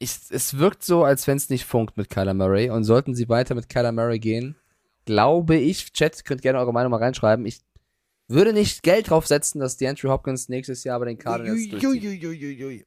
[0.00, 2.70] Ich, es wirkt so, als wenn es nicht funkt mit Kyler Murray.
[2.70, 4.56] Und sollten sie weiter mit Kyler Murray gehen,
[5.04, 7.46] glaube ich, Chat, könnt gerne eure Meinung mal reinschreiben.
[7.46, 7.60] Ich
[8.26, 12.02] würde nicht Geld drauf setzen, dass die Andrew Hopkins nächstes Jahr bei den Cardinals durchzieht.
[12.04, 12.84] Uiuiuiui.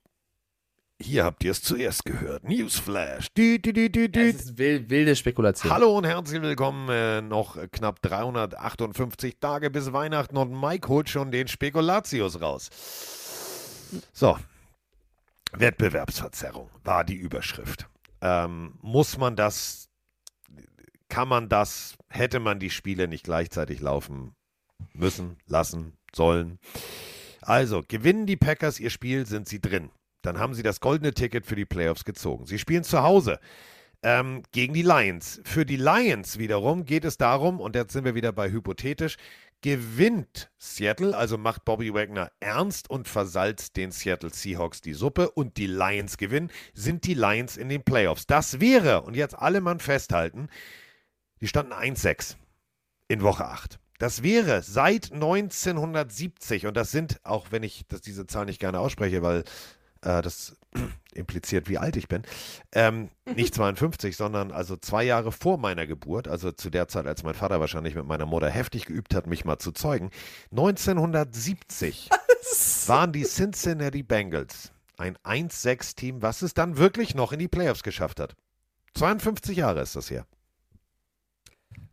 [1.01, 2.43] Hier habt ihr es zuerst gehört.
[2.43, 3.27] Newsflash.
[3.37, 4.29] Dü, dü, dü, dü, dü.
[4.29, 5.71] Es ist wild, wilde Spekulation.
[5.71, 6.87] Hallo und herzlich willkommen.
[6.89, 12.69] Äh, noch knapp 358 Tage bis Weihnachten und Mike holt schon den Spekulatius raus.
[14.13, 14.37] So.
[15.51, 17.87] Wettbewerbsverzerrung war die Überschrift.
[18.21, 19.89] Ähm, muss man das,
[21.09, 24.35] kann man das, hätte man die Spiele nicht gleichzeitig laufen
[24.93, 26.59] müssen, lassen, sollen?
[27.41, 29.91] Also, gewinnen die Packers ihr Spiel, sind sie drin.
[30.23, 32.45] Dann haben sie das goldene Ticket für die Playoffs gezogen.
[32.47, 33.39] Sie spielen zu Hause
[34.01, 35.41] ähm, gegen die Lions.
[35.43, 39.17] Für die Lions wiederum geht es darum, und jetzt sind wir wieder bei hypothetisch,
[39.61, 45.57] gewinnt Seattle, also macht Bobby Wagner ernst und versalzt den Seattle Seahawks die Suppe und
[45.57, 48.27] die Lions gewinnen, sind die Lions in den Playoffs.
[48.27, 50.49] Das wäre, und jetzt alle Mann festhalten,
[51.39, 52.35] die standen 1-6
[53.07, 53.79] in Woche 8.
[53.99, 58.79] Das wäre seit 1970, und das sind, auch wenn ich das, diese Zahl nicht gerne
[58.79, 59.45] ausspreche, weil
[60.03, 60.55] äh, das
[61.13, 62.23] impliziert, wie alt ich bin.
[62.71, 67.23] Ähm, nicht 52, sondern also zwei Jahre vor meiner Geburt, also zu der Zeit, als
[67.23, 70.11] mein Vater wahrscheinlich mit meiner Mutter heftig geübt hat, mich mal zu zeugen.
[70.51, 72.09] 1970
[72.87, 78.19] waren die Cincinnati Bengals ein 1-6-Team, was es dann wirklich noch in die Playoffs geschafft
[78.19, 78.35] hat.
[78.95, 80.25] 52 Jahre ist das her.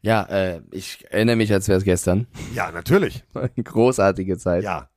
[0.02, 2.26] Ja, äh, ich erinnere mich, als wäre es gestern.
[2.54, 3.24] Ja, natürlich.
[3.62, 4.64] Großartige Zeit.
[4.64, 4.88] Ja.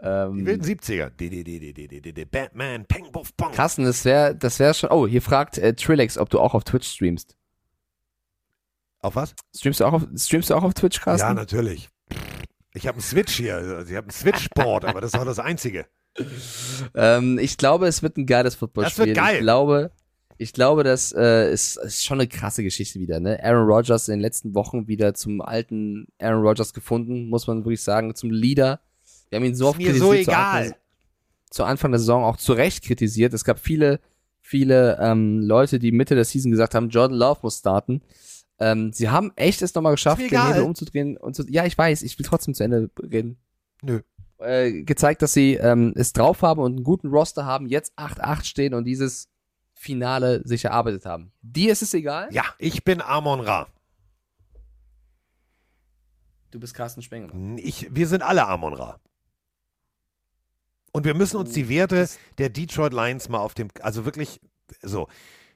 [0.00, 1.10] Die Ähm, wilden 70er.
[1.10, 3.52] Die, die, die, die, die, die, die, die, Batman, Peng, Puff, Pong.
[3.52, 4.90] Carsten, das wäre das wär schon.
[4.90, 7.36] Oh, hier fragt äh, Trillex, ob du auch auf Twitch streamst.
[9.00, 9.34] Auf was?
[9.56, 11.28] Streamst du auch auf, streamst du auch auf Twitch, Carsten?
[11.28, 11.88] Ja, natürlich.
[12.74, 13.56] Ich habe einen Switch hier.
[13.56, 15.86] Also ich habe einen Switch-Board, aber das ist auch das Einzige.
[16.94, 19.06] Ähm, ich glaube, es wird ein geiles Footballspiel.
[19.06, 19.34] Das wird geil.
[19.36, 19.92] Ich glaube,
[20.36, 23.20] ich glaube, das äh, ist, ist schon eine krasse Geschichte wieder.
[23.20, 23.38] Ne?
[23.42, 27.82] Aaron Rodgers in den letzten Wochen wieder zum alten Aaron Rodgers gefunden, muss man wirklich
[27.82, 28.80] sagen, zum Leader.
[29.28, 30.62] Wir haben ihn so oft mir so kritisiert, zu egal.
[30.62, 30.78] Anfang,
[31.50, 33.34] zu Anfang der Saison auch zu Recht kritisiert.
[33.34, 34.00] Es gab viele,
[34.40, 38.02] viele ähm, Leute, die Mitte der Season gesagt haben, Jordan Love muss starten.
[38.58, 40.54] Ähm, sie haben echt es nochmal geschafft, den egal.
[40.54, 43.38] Hebel umzudrehen und zu, ja, ich weiß, ich will trotzdem zu Ende reden
[43.82, 44.00] Nö.
[44.38, 48.44] äh, gezeigt, dass sie ähm, es drauf haben und einen guten Roster haben, jetzt 8-8
[48.44, 49.28] stehen und dieses
[49.74, 51.32] Finale sich erarbeitet haben.
[51.40, 52.28] Dir ist es egal?
[52.32, 53.68] Ja, ich bin Amon Ra.
[56.50, 57.34] Du bist Carsten Spengler.
[57.58, 58.98] Ich, wir sind alle Amon Ra.
[60.98, 62.08] Und wir müssen uns die Werte
[62.38, 64.40] der Detroit Lions mal auf dem, also wirklich,
[64.82, 65.06] so.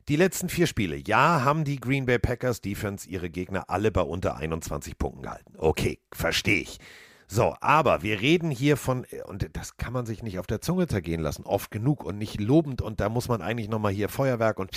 [0.08, 4.02] Die letzten vier Spiele, ja, haben die Green Bay Packers Defense ihre Gegner alle bei
[4.02, 5.54] unter 21 Punkten gehalten.
[5.58, 6.78] Okay, verstehe ich.
[7.26, 10.86] So, aber wir reden hier von, und das kann man sich nicht auf der Zunge
[10.86, 12.80] zergehen lassen, oft genug und nicht lobend.
[12.80, 14.70] Und da muss man eigentlich nochmal hier Feuerwerk und,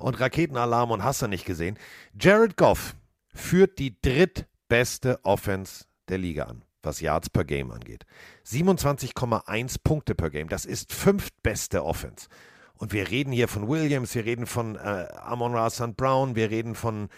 [0.00, 1.78] und Raketenalarm und hast du nicht gesehen.
[2.20, 2.96] Jared Goff
[3.32, 8.04] führt die drittbeste Offense der Liga an, was Yards per Game angeht.
[8.46, 10.48] 27,1 Punkte per Game.
[10.48, 12.28] Das ist fünftbeste Offense.
[12.76, 15.68] Und wir reden hier von Williams, wir reden von äh, Amon Ra.
[15.96, 17.08] Brown, wir reden von,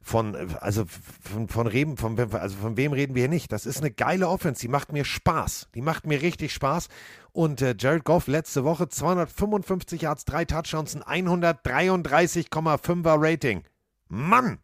[0.00, 3.52] von also von, von, Reben, von, also von wem reden wir hier nicht?
[3.52, 5.68] Das ist eine geile Offense, die macht mir Spaß.
[5.74, 6.88] Die macht mir richtig Spaß.
[7.32, 13.64] Und äh, Jared Goff letzte Woche 255 Yards, drei Touchdowns, ein 133,5er Rating.
[14.08, 14.58] Mann,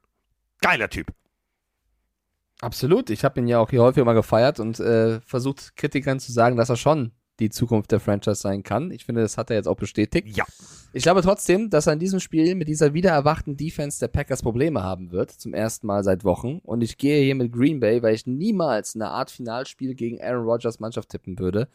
[0.60, 1.12] geiler Typ.
[2.60, 3.10] Absolut.
[3.10, 6.56] Ich habe ihn ja auch hier häufig mal gefeiert und äh, versucht Kritikern zu sagen,
[6.56, 8.90] dass er schon die Zukunft der Franchise sein kann.
[8.90, 10.36] Ich finde, das hat er jetzt auch bestätigt.
[10.36, 10.44] Ja.
[10.92, 14.82] Ich glaube trotzdem, dass er in diesem Spiel mit dieser wiedererwachten Defense der Packers Probleme
[14.82, 16.58] haben wird, zum ersten Mal seit Wochen.
[16.64, 20.46] Und ich gehe hier mit Green Bay, weil ich niemals eine Art Finalspiel gegen Aaron
[20.46, 21.68] Rodgers Mannschaft tippen würde.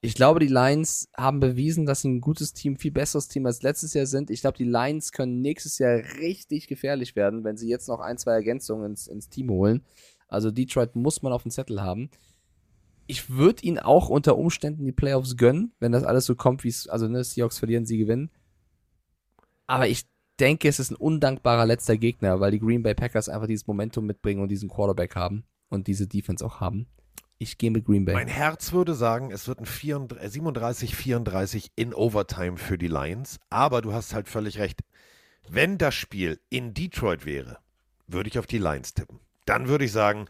[0.00, 3.62] Ich glaube, die Lions haben bewiesen, dass sie ein gutes Team, viel besseres Team als
[3.62, 4.30] letztes Jahr sind.
[4.30, 8.16] Ich glaube, die Lions können nächstes Jahr richtig gefährlich werden, wenn sie jetzt noch ein,
[8.16, 9.82] zwei Ergänzungen ins, ins Team holen.
[10.28, 12.10] Also Detroit muss man auf dem Zettel haben.
[13.06, 16.68] Ich würde ihn auch unter Umständen die Playoffs gönnen, wenn das alles so kommt, wie
[16.68, 18.30] es, also ne, Seahawks verlieren, sie gewinnen.
[19.66, 20.06] Aber ich
[20.38, 24.06] denke, es ist ein undankbarer letzter Gegner, weil die Green Bay Packers einfach dieses Momentum
[24.06, 26.86] mitbringen und diesen Quarterback haben und diese Defense auch haben.
[27.38, 28.14] Ich gehe mit Green Bay.
[28.14, 33.38] Mein Herz würde sagen, es wird ein 37-34 in Overtime für die Lions.
[33.48, 34.80] Aber du hast halt völlig recht.
[35.48, 37.58] Wenn das Spiel in Detroit wäre,
[38.08, 39.20] würde ich auf die Lions tippen.
[39.48, 40.26] Dann würde ich sagen,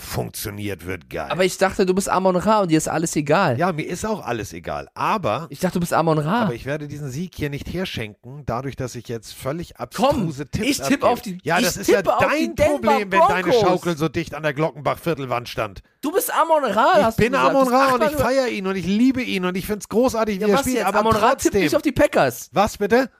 [0.00, 1.26] funktioniert, wird geil.
[1.28, 3.58] Aber ich dachte, du bist Amon Ra und dir ist alles egal.
[3.58, 4.88] ja, mir ist auch alles egal.
[4.94, 6.42] Aber, Ich dachte, du bist Amon Ra.
[6.42, 10.46] aber ich werde diesen Sieg hier nicht herschenken, dadurch, dass ich jetzt völlig Komm, abstruse
[10.48, 11.06] Tipps ich tipp abgebe.
[11.08, 13.52] auf die- Ja, das ist ja tippe dein Problem, wenn deine.
[13.52, 15.82] Schaukel so dicht an der Glockenbach-Viertelwand stand.
[16.00, 17.08] du bist Amon Ra.
[17.10, 17.34] Ich bin.
[17.34, 20.36] Amon Ra und ich feiere ihn und ich liebe ihn und ich finde es großartig,
[20.38, 20.76] wie Ja, er was spielt.
[20.76, 20.86] jetzt?
[20.86, 22.50] Aber Amon Ra tippt nicht auf die Packers.
[22.52, 23.10] Was bitte?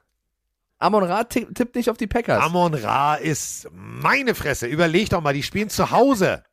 [0.79, 2.43] Amon Ra ti- tippt nicht auf die Packers.
[2.43, 4.67] Amon Ra ist meine Fresse.
[4.67, 6.45] Überleg doch mal, die spielen zu Hause.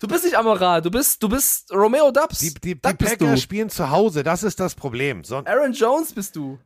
[0.00, 0.80] du bist nicht Amon Ra.
[0.82, 2.38] Du bist, du bist Romeo Dubs.
[2.40, 3.36] Die, die, die Packers du.
[3.38, 4.22] spielen zu Hause.
[4.22, 5.24] Das ist das Problem.
[5.24, 6.58] So, Aaron Jones bist du.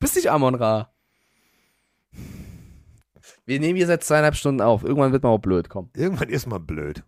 [0.00, 0.92] Bist nicht Amon Ra.
[3.46, 4.82] Wir nehmen hier seit zweieinhalb Stunden auf.
[4.82, 5.90] Irgendwann wird man auch blöd, komm.
[5.96, 7.02] irgendwann ist man blöd.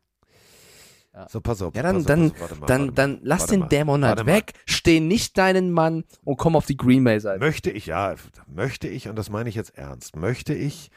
[1.20, 1.28] Ja.
[1.28, 1.74] So, pass auf.
[1.74, 5.36] Ja, dann, auf, dann, auf, mal, dann, dann lass den Dämon halt weg, steh nicht
[5.36, 7.40] deinen Mann und komm auf die Green Bay-Seite.
[7.40, 8.14] Möchte ich, ja,
[8.46, 10.90] möchte ich, und das meine ich jetzt ernst, möchte ich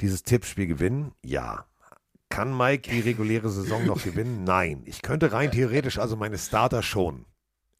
[0.00, 1.12] dieses Tippspiel gewinnen?
[1.22, 1.66] Ja.
[2.30, 4.44] Kann Mike die reguläre Saison noch gewinnen?
[4.44, 4.82] Nein.
[4.86, 7.26] Ich könnte rein theoretisch also meine Starter schon.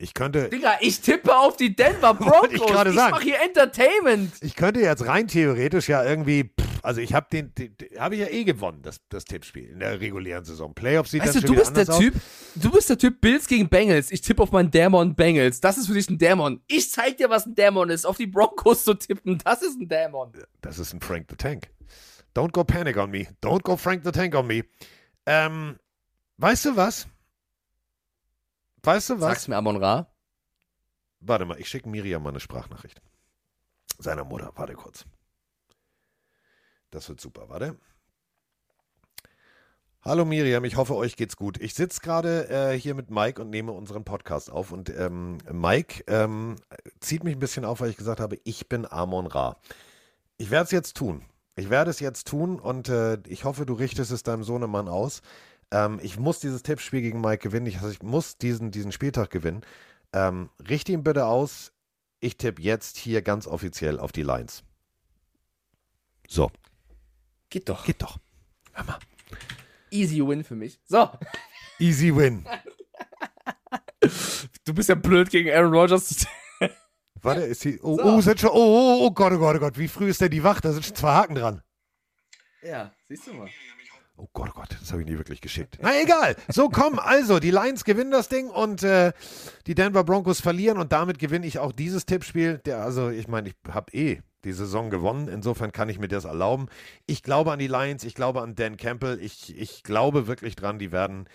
[0.01, 2.53] Ich könnte, Digga, ich tippe auf die Denver Broncos.
[2.53, 3.11] Ich gerade sagen.
[3.11, 4.33] mach hier Entertainment.
[4.43, 8.15] ich könnte jetzt rein theoretisch ja irgendwie, pff, also ich habe den, den, den habe
[8.15, 10.73] ich ja eh gewonnen, das, das Tippspiel in der regulären Saison.
[10.73, 12.15] Playoffs sieht Weißt dann du, schon du bist der Typ,
[12.55, 14.13] du bist der Typ Bills gegen Bengals.
[14.13, 15.61] Ich tippe auf meinen Dämon Bengals.
[15.61, 16.61] Das ist für dich ein Dämon.
[16.69, 18.07] Ich zeig dir, was ein Dämon ist.
[18.07, 20.29] Auf die Broncos zu tippen, das ist ein Dämon.
[20.29, 20.43] aus.
[20.61, 21.71] Das ist ein Frank the Tank.
[22.37, 23.27] Don't go panic on me.
[23.43, 24.63] Don't go Frank the Tank on me.
[25.27, 25.77] Ähm,
[26.37, 27.09] weißt du was?
[28.89, 29.21] Weißt du was?
[29.21, 30.07] Sag's mir, Amon Ra.
[31.21, 33.03] Warte mal, ich schicke Miriam mal eine Sprachnachricht.
[33.99, 34.51] Seiner Mutter.
[34.55, 35.05] Warte kurz.
[36.91, 37.51] Das wird super.
[37.51, 37.77] Warte.
[40.01, 41.61] Hallo Miriam, ich hoffe, euch geht's gut.
[41.61, 44.73] Ich sitze gerade äh, hier mit Mike und nehme unseren Podcast auf.
[44.73, 46.57] Und ähm, Mike ähm,
[47.01, 49.59] zieht mich ein bisschen auf, weil ich gesagt habe, ich bin Amon Ra.
[50.39, 51.27] Ich werde es jetzt tun.
[51.57, 55.21] Ich werde es jetzt tun und äh, ich hoffe, du richtest es deinem Sohnemann aus.
[55.71, 57.67] Ähm, ich muss dieses Tippspiel gegen Mike gewinnen.
[57.67, 59.63] Ich, also ich muss diesen, diesen Spieltag gewinnen.
[60.13, 61.73] Ähm, richte ihn bitte aus.
[62.21, 64.65] Ich tippe jetzt hier ganz offiziell auf die Lines.
[66.27, 66.51] So.
[67.51, 67.85] Geht doch.
[67.85, 68.19] Geht doch.
[68.73, 68.99] Hör mal.
[69.91, 70.81] Easy Win für mich.
[70.87, 71.11] So.
[71.79, 72.47] Easy Win.
[74.65, 76.27] Du bist ja blöd gegen Aaron Rodgers.
[77.21, 77.81] Warte, ist die.
[77.81, 78.05] Oh, So.
[78.05, 78.51] oh, sind schon.
[78.51, 79.79] Oh, oh, oh Gott, oh Gott, oh Gott.
[79.79, 80.65] Wie früh ist denn die Wacht?
[80.65, 81.63] Da sind schon zwei Haken dran.
[82.63, 83.49] ja, siehst du mal.
[84.21, 85.79] Oh Gott, oh Gott, das habe ich nie wirklich geschickt.
[85.81, 86.35] Na egal.
[86.49, 89.13] So, komm, also, die Lions gewinnen das Ding und äh,
[89.69, 92.59] die Denver Broncos verlieren und damit gewinne ich auch dieses Tippspiel.
[92.59, 95.29] Der, also, ich meine, ich habe eh die Saison gewonnen.
[95.29, 96.67] Insofern kann ich mir das erlauben.
[97.07, 99.21] Ich glaube an die Lions, ich glaube an Dan Campbell.
[99.21, 101.29] Ich, ich glaube wirklich dran, die werden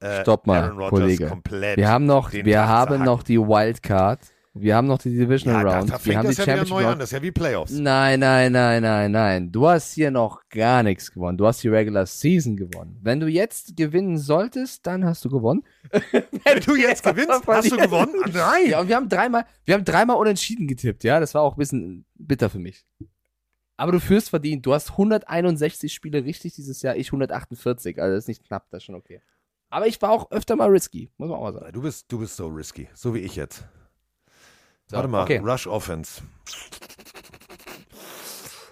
[0.00, 1.26] äh, Stopp mal, Aaron Rodgers Kollege.
[1.28, 1.76] komplett.
[1.78, 4.20] Wir haben noch, den wir haben noch die Wildcard.
[4.60, 5.90] Wir haben noch die Divisional Ja, da, Round.
[5.90, 6.98] da wir fängt haben das die ja wieder Championship neu an.
[6.98, 7.72] Das ist ja wie Playoffs.
[7.72, 9.52] Nein, nein, nein, nein, nein.
[9.52, 11.38] Du hast hier noch gar nichts gewonnen.
[11.38, 12.98] Du hast die Regular Season gewonnen.
[13.02, 15.64] Wenn du jetzt gewinnen solltest, dann hast du gewonnen.
[16.12, 18.14] Wenn du jetzt gewinnst, hast du gewonnen?
[18.24, 18.70] Ah, Nein.
[18.70, 21.20] Ja, und wir haben dreimal, wir haben dreimal unentschieden getippt, ja.
[21.20, 22.84] Das war auch ein bisschen bitter für mich.
[23.76, 24.66] Aber du führst verdient.
[24.66, 28.00] Du hast 161 Spiele richtig dieses Jahr, ich 148.
[28.02, 29.20] Also das ist nicht knapp, das ist schon okay.
[29.70, 31.72] Aber ich war auch öfter mal risky, muss man auch mal sagen.
[31.72, 33.64] Du bist, du bist so risky, so wie ich jetzt.
[34.90, 35.38] So, Warte mal, okay.
[35.38, 36.22] Rush Offense.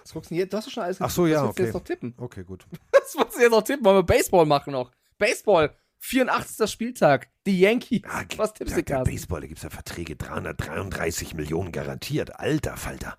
[0.03, 0.47] Was guckst du denn hier?
[0.49, 1.63] Du hast doch schon alles Ach so, ja, okay.
[1.65, 2.13] jetzt noch tippen?
[2.17, 2.65] Okay, gut.
[2.91, 3.85] Was willst du jetzt noch tippen?
[3.85, 4.91] Wollen wir Baseball machen noch?
[5.19, 6.69] Baseball, 84.
[6.71, 8.01] Spieltag, die Yankees.
[8.07, 9.11] Ah, Was tippst du, Carsten?
[9.13, 12.39] Baseball, da gibt es ja Verträge, 333 Millionen garantiert.
[12.39, 13.15] Alter Falter.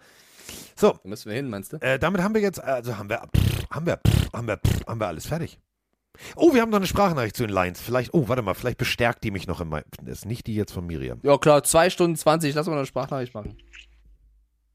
[0.75, 1.77] So, Da müssen wir hin, meinst du?
[1.78, 4.86] äh, damit haben wir jetzt, also haben wir, pff, haben wir, pff, haben wir, pff,
[4.86, 5.60] haben wir alles fertig.
[6.37, 7.81] Oh, wir haben noch eine Sprachnachricht zu den Lions.
[7.81, 10.55] Vielleicht, oh, warte mal, vielleicht bestärkt die mich noch in meinem, das ist nicht die
[10.55, 11.21] jetzt von Miriam.
[11.23, 12.55] Ja, klar, 2 Stunden 20.
[12.55, 13.57] Lass mal eine Sprachnachricht machen.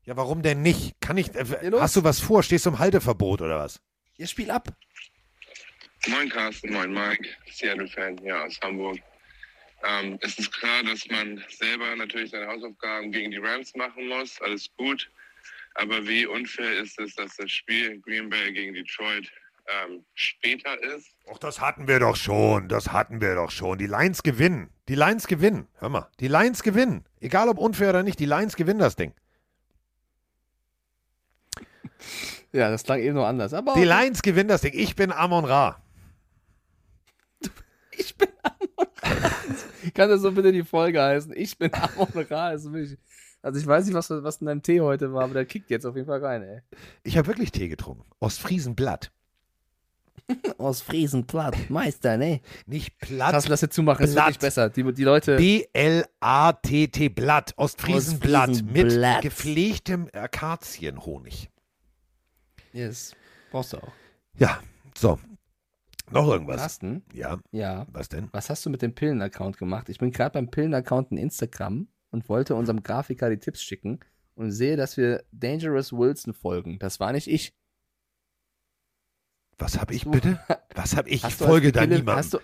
[0.06, 1.00] Ja, warum denn nicht?
[1.00, 2.44] Kann ich, äh, Ja, hast du was vor?
[2.44, 3.80] Stehst du im Halteverbot oder was?
[4.18, 4.70] Ihr spiel ab.
[6.08, 9.00] Moin Carsten, moin Mike, Seattle-Fan hier aus Hamburg.
[9.86, 14.42] Ähm, es ist klar, dass man selber natürlich seine Hausaufgaben gegen die Rams machen muss,
[14.42, 15.10] alles gut.
[15.76, 19.30] Aber wie unfair ist es, dass das Spiel Green Bay gegen Detroit
[19.68, 21.08] ähm, später ist?
[21.32, 22.68] Ach, das hatten wir doch schon.
[22.68, 23.78] Das hatten wir doch schon.
[23.78, 24.70] Die Lions gewinnen.
[24.90, 25.68] Die Lions gewinnen.
[25.76, 26.10] Hör mal.
[26.20, 27.06] Die Lions gewinnen.
[27.20, 29.14] Egal ob unfair oder nicht, die Lions gewinnen das Ding.
[32.52, 33.54] Ja, das klang eben noch anders.
[33.54, 34.74] Aber Die Lions gewinnen das Ding.
[34.76, 35.82] Ich bin Amon Ra.
[37.92, 39.32] ich bin Amon Ra.
[39.94, 41.34] Kann das so bitte die Folge heißen?
[41.36, 42.52] Ich bin Amon Ra.
[42.52, 42.98] Wirklich,
[43.42, 45.86] also ich weiß nicht, was, was in deinem Tee heute war, aber der kickt jetzt
[45.86, 46.62] auf jeden Fall rein, ey.
[47.04, 48.06] Ich habe wirklich Tee getrunken.
[48.20, 49.12] Ostfriesenblatt.
[50.58, 51.70] Aus Friesenplatt.
[51.70, 52.42] Meister, ne?
[52.66, 53.34] Nicht Platt.
[53.34, 54.26] Lass, lass jetzt zumachen, ist Blatt.
[54.28, 54.70] wirklich besser.
[54.70, 55.36] Die, die Leute.
[55.36, 57.54] B-L-A-T-T Blatt.
[57.58, 58.50] Ostfriesenblatt.
[58.50, 59.22] Mit Ostfriesenblatt.
[59.22, 61.50] gepflegtem Akazienhonig.
[62.72, 63.16] Yes.
[63.52, 63.92] Brauchst du auch.
[64.38, 64.60] Ja,
[64.98, 65.20] so.
[66.12, 66.58] Noch irgendwas?
[66.58, 67.04] Carsten?
[67.14, 67.86] Ja, Ja.
[67.92, 68.30] was denn?
[68.32, 69.90] Was hast du mit dem Pillen-Account gemacht?
[69.90, 74.00] Ich bin gerade beim Pillen-Account in Instagram und wollte unserem Grafiker die Tipps schicken
[74.36, 76.78] und sehe, dass wir Dangerous Wilson folgen.
[76.80, 77.54] Das war nicht ich.
[79.58, 80.40] Was habe ich bitte?
[80.76, 81.24] Was habe ich?
[81.24, 82.18] Ich folge da Pille, niemandem.
[82.18, 82.40] Hast du,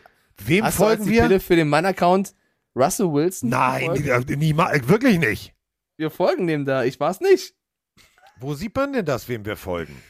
[0.46, 1.22] Wem hast du als folgen die wir?
[1.24, 2.34] Pille für den Mann-Account
[2.76, 3.50] Russell Wilson?
[3.50, 5.54] Nein, äh, niemals, wirklich nicht.
[5.98, 6.84] Wir folgen dem da.
[6.84, 7.56] Ich war's nicht.
[8.40, 10.02] Wo sieht man denn das, wem wir folgen?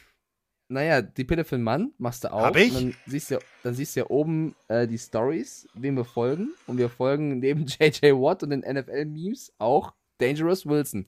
[0.68, 2.44] Naja, die Pille für den Mann machst du auch.
[2.44, 2.72] Hab ich?
[2.74, 6.54] Dann siehst du, dann siehst du ja oben äh, die Stories, wem wir folgen.
[6.68, 11.08] Und wir folgen neben JJ Watt und den NFL-Memes auch Dangerous Wilson.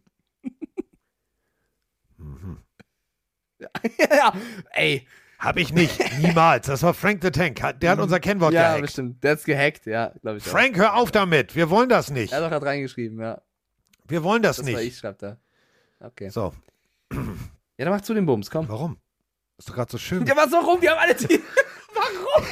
[2.18, 2.58] Mhm.
[4.00, 4.34] ja,
[4.72, 5.08] ey.
[5.42, 6.68] Hab ich nicht, niemals.
[6.68, 7.60] Das war Frank the Tank.
[7.82, 8.82] Der hat unser Kennwort ja, gehackt.
[8.84, 9.24] bestimmt.
[9.24, 10.45] Der hat's gehackt, ja, glaube ich.
[10.45, 10.50] auch.
[10.52, 11.56] Frank, hör auf damit.
[11.56, 12.32] Wir wollen das nicht.
[12.32, 13.42] Er hat doch gerade reingeschrieben, ja.
[14.08, 14.88] Wir wollen das, Das war nicht.
[14.94, 15.38] ich, schreibt er.
[16.00, 16.30] Okay.
[16.30, 16.53] So,
[17.11, 18.70] Ja, dann mach zu den Bums, komm.
[18.70, 18.98] warum?
[19.58, 20.26] Ist doch gerade so schön.
[20.28, 20.82] Ja, was so rum?
[20.82, 21.42] Wir haben alle die.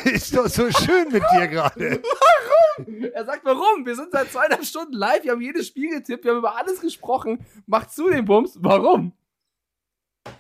[0.10, 2.02] Ist doch so schön mit dir gerade.
[3.14, 3.86] Er sagt, warum?
[3.86, 6.80] Wir sind seit zweieinhalb Stunden live, wir haben jedes Spiel getippt, wir haben über alles
[6.80, 7.46] gesprochen.
[7.66, 8.58] Mach zu den Bums.
[8.62, 9.12] Warum?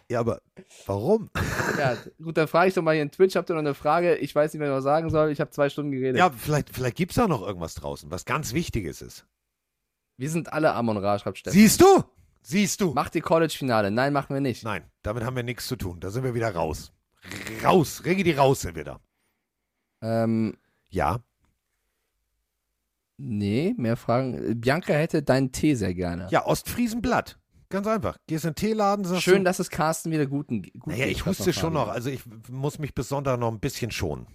[0.09, 0.41] Ja, aber
[0.85, 1.29] warum?
[1.77, 4.15] Ja, gut, dann frage ich doch mal hier in Twitch, habt ihr noch eine Frage?
[4.15, 5.31] Ich weiß nicht, was ich noch sagen soll.
[5.31, 6.17] Ich habe zwei Stunden geredet.
[6.17, 9.25] Ja, vielleicht, vielleicht gibt es da noch irgendwas draußen, was ganz Wichtiges ist.
[10.17, 11.57] Wir sind alle Amon Ra, schreibt Steffen.
[11.57, 12.03] Siehst du?
[12.41, 12.93] Siehst du?
[12.93, 13.91] Macht die College-Finale.
[13.91, 14.63] Nein, machen wir nicht.
[14.63, 15.99] Nein, damit haben wir nichts zu tun.
[15.99, 16.91] Da sind wir wieder raus.
[17.63, 18.99] Raus, Regi die raus sind wir da.
[20.01, 20.57] Ähm,
[20.89, 21.19] Ja,
[23.21, 24.61] Nee, mehr Fragen.
[24.61, 26.27] Bianca hätte deinen Tee sehr gerne.
[26.31, 27.37] Ja, Ostfriesenblatt.
[27.69, 28.17] Ganz einfach.
[28.25, 30.63] Gehst in den Teeladen, sagst Schön, du, dass es Carsten wieder guten.
[30.63, 31.87] Gut Naja, ich was huste schon noch.
[31.87, 34.27] Also ich muss mich bis Sonntag noch ein bisschen schonen.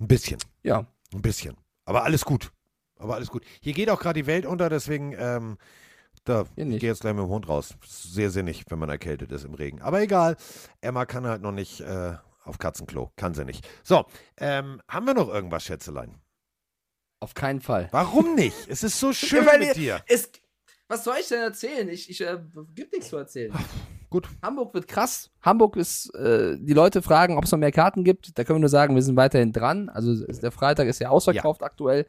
[0.00, 0.38] Ein bisschen.
[0.62, 0.86] Ja.
[1.12, 1.56] Ein bisschen.
[1.84, 2.52] Aber alles gut.
[2.98, 3.44] Aber alles gut.
[3.60, 5.58] Hier geht auch gerade die Welt unter, deswegen, ähm,
[6.22, 7.74] da, ich gehe jetzt gleich mit dem Hund raus.
[7.84, 9.82] Sehr sinnig, wenn man erkältet ist im Regen.
[9.82, 10.36] Aber egal.
[10.80, 12.14] Emma kann halt noch nicht äh,
[12.44, 13.10] auf Katzenklo.
[13.16, 13.68] Kann sie nicht.
[13.82, 14.06] So,
[14.38, 16.20] ähm, haben wir noch irgendwas, Schätzelein?
[17.20, 17.88] Auf keinen Fall.
[17.90, 18.68] Warum nicht?
[18.68, 20.02] Es ist so schön mit dir.
[20.06, 20.30] Es,
[20.88, 21.88] was soll ich denn erzählen?
[21.88, 22.38] Ich, ich äh,
[22.74, 23.52] gibt nichts zu erzählen.
[24.10, 24.28] Gut.
[24.42, 25.30] Hamburg wird krass.
[25.42, 28.38] Hamburg ist, äh, die Leute fragen, ob es noch mehr Karten gibt.
[28.38, 29.88] Da können wir nur sagen, wir sind weiterhin dran.
[29.88, 32.06] Also der Freitag ist ja ausverkauft aktuell.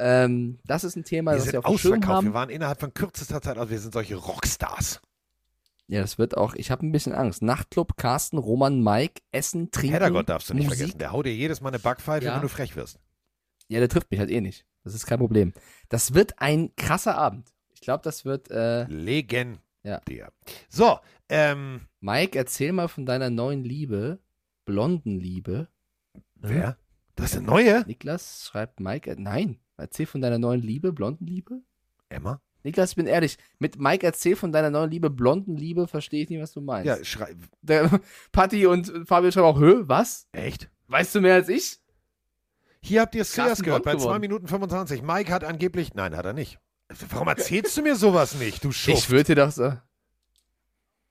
[0.00, 2.16] Ähm, das ist ein Thema, Wir das wir auf dem Schirm ausverkauft.
[2.16, 2.26] haben.
[2.26, 5.00] Wir waren innerhalb von kürzester Zeit, also wir sind solche Rockstars.
[5.86, 7.40] Ja, das wird auch, ich habe ein bisschen Angst.
[7.42, 9.94] Nachtclub, Carsten, Roman, Mike, Essen, Trinken.
[9.94, 10.78] Heddergott darfst du nicht Musik.
[10.80, 10.98] vergessen.
[10.98, 12.34] Der haut dir jedes Mal eine Backpfeife, Ja.
[12.34, 12.98] wenn du frech wirst.
[13.68, 14.66] Ja, der trifft mich halt eh nicht.
[14.84, 15.52] Das ist kein Problem.
[15.88, 17.52] Das wird ein krasser Abend.
[17.78, 19.60] Ich glaube, das wird, äh, Legen.
[19.84, 20.00] Ja.
[20.68, 20.98] So,
[21.28, 24.18] ähm, Mike, erzähl mal von deiner neuen Liebe,
[24.64, 25.68] blonden Liebe.
[26.34, 26.76] wer?
[27.14, 27.84] Das ist eine neue?
[27.86, 31.62] Niklas schreibt Mike, nein, erzähl von deiner neuen Liebe, blonden Liebe.
[32.08, 32.42] Emma?
[32.64, 36.30] Niklas, ich bin ehrlich, mit Mike erzähl von deiner neuen Liebe, blonden Liebe, verstehe ich
[36.30, 36.86] nicht, was du meinst.
[36.86, 37.36] Ja, schrei.
[37.62, 38.00] Der,
[38.32, 40.26] Patti und Fabio schreiben auch, hö, was?
[40.32, 40.68] Echt?
[40.88, 41.78] Weißt du mehr als ich?
[42.80, 44.20] Hier habt ihr es zuerst gehört, bei blond 2 geworden.
[44.20, 45.02] Minuten 25.
[45.02, 45.94] Mike hat angeblich.
[45.94, 46.58] Nein, hat er nicht.
[47.10, 48.98] Warum erzählst du mir sowas nicht, du Schuft?
[48.98, 49.72] Ich würde dir doch so.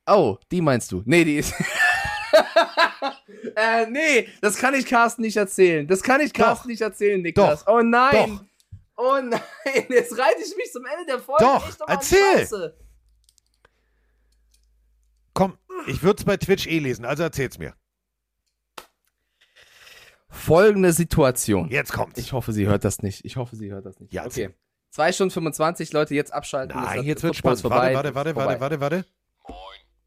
[0.08, 1.04] Oh, die meinst du?
[1.06, 1.54] Nee, die ist.
[3.56, 5.88] äh, nee, das kann ich Carsten nicht erzählen.
[5.88, 7.66] Das kann ich Carsten nicht erzählen, Niklas.
[7.66, 7.74] Doch.
[7.74, 8.38] Oh nein.
[8.38, 8.46] Doch.
[9.00, 9.40] Oh nein,
[9.90, 11.44] jetzt reite ich mich zum Ende der Folge.
[11.44, 12.40] Doch, mal in erzähl.
[12.40, 12.78] Scheiße.
[15.34, 17.76] Komm, ich würde es bei Twitch eh lesen, also erzähl's mir.
[20.30, 21.70] Folgende Situation.
[21.70, 22.20] Jetzt kommt's.
[22.20, 23.24] Ich hoffe, sie hört das nicht.
[23.24, 24.14] Ich hoffe, sie hört das nicht.
[24.14, 24.50] Ja, okay.
[24.98, 26.76] 2 Stunden 25, Leute, jetzt abschalten.
[26.76, 27.62] Nein, jetzt wird spannend.
[27.62, 27.94] vorbei.
[27.94, 29.06] Warte, warte, warte, warte, warte, warte.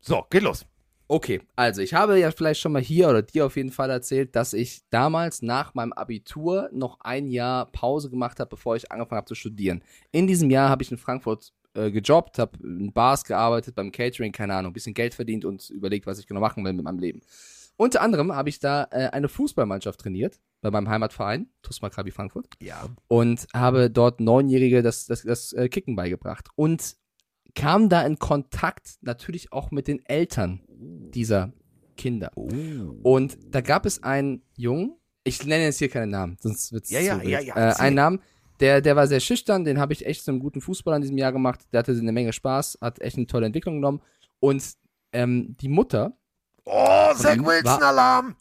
[0.01, 0.67] So, geht los.
[1.07, 4.35] Okay, also ich habe ja vielleicht schon mal hier oder dir auf jeden Fall erzählt,
[4.35, 9.19] dass ich damals nach meinem Abitur noch ein Jahr Pause gemacht habe, bevor ich angefangen
[9.19, 9.85] habe zu studieren.
[10.11, 14.33] In diesem Jahr habe ich in Frankfurt äh, gejobbt, habe in Bars gearbeitet, beim Catering,
[14.33, 16.99] keine Ahnung, ein bisschen Geld verdient und überlegt, was ich genau machen will mit meinem
[16.99, 17.21] Leben.
[17.81, 22.47] Unter anderem habe ich da äh, eine Fußballmannschaft trainiert, bei meinem Heimatverein, TuS Maccabi Frankfurt
[22.61, 22.85] Ja.
[23.09, 26.49] und habe dort Neunjährige das, das, das äh, Kicken beigebracht.
[26.57, 26.97] Und
[27.55, 31.55] kam da in Kontakt natürlich auch mit den Eltern dieser
[31.97, 32.33] Kinder.
[32.35, 32.51] Oh.
[33.03, 36.91] Und da gab es einen Jungen, ich nenne jetzt hier keinen Namen, sonst wird es
[36.91, 38.21] Ja, ja, ja, ja, Äh, einen Namen,
[38.61, 41.17] der, der war sehr schüchtern, den habe ich echt zu einem guten Fußballer in diesem
[41.17, 41.61] Jahr gemacht.
[41.73, 44.03] Der hatte eine Menge Spaß, hat echt eine tolle Entwicklung genommen.
[44.39, 44.63] Und
[45.15, 46.19] ähm, die Mutter,
[46.65, 48.37] Oh, Zach ihm Wilson war- Alarm!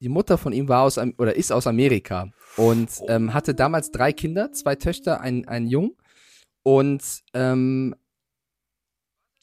[0.00, 4.12] die Mutter von ihm war aus oder ist aus Amerika und ähm, hatte damals drei
[4.12, 5.96] Kinder, zwei Töchter, ein, ein Jung
[6.62, 7.02] und
[7.32, 7.94] ähm,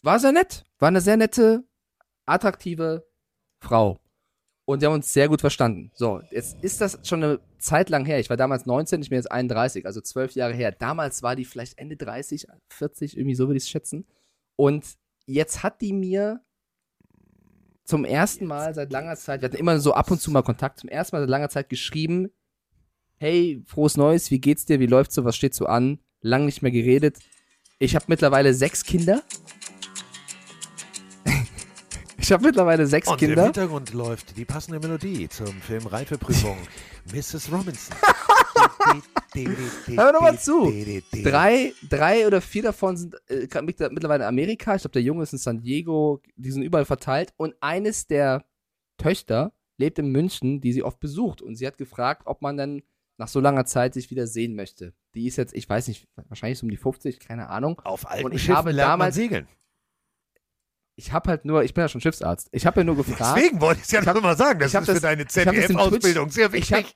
[0.03, 1.63] war sehr nett, war eine sehr nette,
[2.27, 3.03] attraktive
[3.61, 3.99] Frau
[4.65, 5.91] und wir haben uns sehr gut verstanden.
[5.95, 8.19] So, jetzt ist das schon eine Zeit lang her.
[8.19, 10.71] Ich war damals 19, ich bin jetzt 31, also zwölf Jahre her.
[10.71, 14.05] Damals war die vielleicht Ende 30, 40, irgendwie so würde ich es schätzen.
[14.55, 14.85] Und
[15.25, 16.41] jetzt hat die mir
[17.83, 20.79] zum ersten Mal seit langer Zeit, wir hatten immer so ab und zu mal Kontakt,
[20.79, 22.29] zum ersten Mal seit langer Zeit geschrieben,
[23.17, 25.99] hey, frohes Neues, wie geht's dir, wie läuft's so, was steht so an?
[26.21, 27.17] Lang nicht mehr geredet.
[27.79, 29.21] Ich habe mittlerweile sechs Kinder.
[32.17, 33.43] ich habe mittlerweile sechs Und im Kinder.
[33.45, 36.57] Hintergrund läuft die passende Melodie zum Film Reifeprüfung.
[37.13, 37.51] Mrs.
[37.51, 37.95] Robinson.
[39.95, 40.71] Hör doch mal zu.
[41.23, 44.75] Drei, drei oder vier davon sind äh, mit- mittlerweile in Amerika.
[44.75, 46.21] Ich glaube, der Junge ist in San Diego.
[46.35, 47.33] Die sind überall verteilt.
[47.37, 48.45] Und eines der
[48.97, 51.41] Töchter lebt in München, die sie oft besucht.
[51.41, 52.83] Und sie hat gefragt, ob man dann
[53.17, 54.93] nach so langer Zeit sich wieder sehen möchte.
[55.15, 57.79] Die ist jetzt, ich weiß nicht, wahrscheinlich so um die 50, keine Ahnung.
[57.83, 59.47] Auf alten Und ich Schiffen habe damals- segeln.
[60.95, 62.49] Ich habe halt nur, ich bin ja schon Schiffsarzt.
[62.51, 63.35] Ich habe ja nur gefragt.
[63.37, 64.59] Deswegen wollte ich es ja noch mal sagen.
[64.59, 66.95] Das hab ist für das- deine ZDF-Ausbildung sehr Ich wichtig.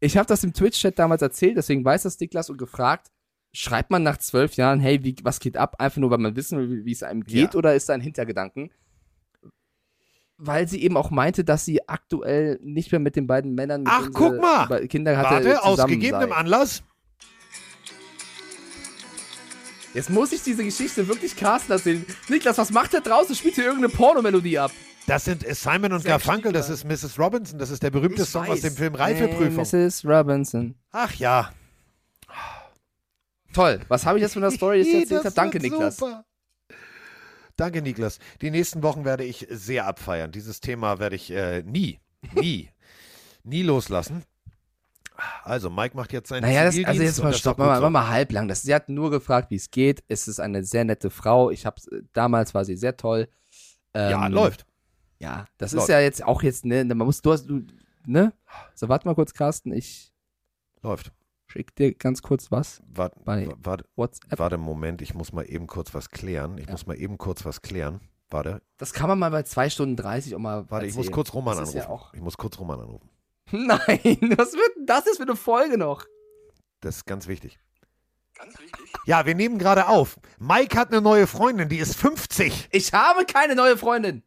[0.00, 3.08] Habe ich hab das im Twitch-Chat damals erzählt, deswegen weiß das Niklas und gefragt,
[3.52, 5.76] schreibt man nach zwölf Jahren, hey, wie, was geht ab?
[5.78, 7.58] Einfach nur, weil man wissen will, wie, es einem geht, Ja.
[7.58, 8.70] oder ist da ein Hintergedanken?
[10.38, 14.08] Weil sie eben auch meinte, dass sie aktuell nicht mehr mit den beiden Männern, Ach,
[14.14, 14.86] guck mal.
[14.88, 16.34] Kinder hatte, Warte, aus gegebenem sei.
[16.34, 16.82] Anlass.
[19.92, 22.06] Jetzt muss ich diese Geschichte wirklich Carsten erzählen.
[22.28, 23.34] Niklas, was macht der draußen?
[23.34, 24.70] Spielt hier irgendeine Pornomelodie ab?
[25.06, 27.18] Das sind äh, Simon und Garfunkel, das ist Mrs.
[27.18, 28.60] Robinson, das ist der berühmte Ich Song aus weiß.
[28.62, 29.64] dem Film Hey, Reifeprüfung.
[29.86, 30.04] Mrs.
[30.04, 30.74] Robinson.
[30.92, 31.50] Ach ja.
[33.52, 33.80] Toll.
[33.88, 35.10] Was habe ich jetzt von der Story jetzt erzählt?
[35.24, 35.34] Das habe?
[35.34, 35.96] Danke, Niklas.
[35.96, 36.24] super.
[37.56, 38.18] Danke, Niklas.
[38.40, 40.30] Die nächsten Wochen werde ich sehr abfeiern.
[40.32, 41.98] Dieses Thema werde ich äh, nie,
[42.34, 42.70] nie,
[43.42, 44.22] nie loslassen.
[45.44, 47.90] Also, Mike macht jetzt seinen Naja, das, also jetzt mal stopp, mal, so.
[47.90, 48.48] mal halblang.
[48.48, 50.02] Das, sie hat nur gefragt, wie es geht.
[50.08, 51.50] Es ist eine sehr nette Frau.
[51.50, 51.76] Ich habe
[52.14, 53.28] damals war sie sehr toll.
[53.94, 54.64] Ja, Ähm, läuft.
[55.20, 55.84] Ja, das Läuft.
[55.84, 57.62] ist ja jetzt auch jetzt, ne, man muss, du hast, du,
[58.06, 58.32] ne?
[58.74, 60.12] So, warte mal kurz, Carsten, ich
[60.82, 61.12] Läuft.
[61.46, 64.38] schick dir ganz kurz was Warte, bei warte, WhatsApp.
[64.38, 66.56] warte, Moment, ich muss mal eben kurz was klären.
[66.58, 66.72] Ich Ja.
[66.72, 68.00] muss mal eben kurz was klären.
[68.30, 71.14] Warte, Das kann man mal bei 2 Stunden 30 auch mal warte, ich muss erzählen.
[71.14, 71.88] kurz Roman Das ist anrufen.
[71.90, 73.10] ja auch- Ich muss kurz Roman anrufen.
[73.50, 73.78] Nein,
[74.38, 76.04] was wird denn das jetzt für eine Folge noch?
[76.80, 77.58] Das ist ganz wichtig.
[78.38, 78.86] Ganz wichtig.
[79.04, 80.18] Ja, wir nehmen gerade auf.
[80.38, 82.68] Mike hat eine neue Freundin, die ist 50.
[82.70, 84.22] Ich habe keine neue Freundin.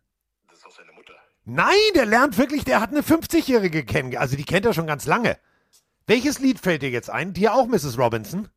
[0.49, 1.13] Das ist auch seine Mutter.
[1.45, 4.21] Nein, der lernt wirklich, der hat eine 50-Jährige kennengelernt.
[4.23, 5.37] Also die kennt er schon ganz lange.
[6.07, 7.33] Welches Lied fällt dir jetzt ein?
[7.33, 7.97] Dir auch, Mrs.
[7.97, 8.49] Robinson?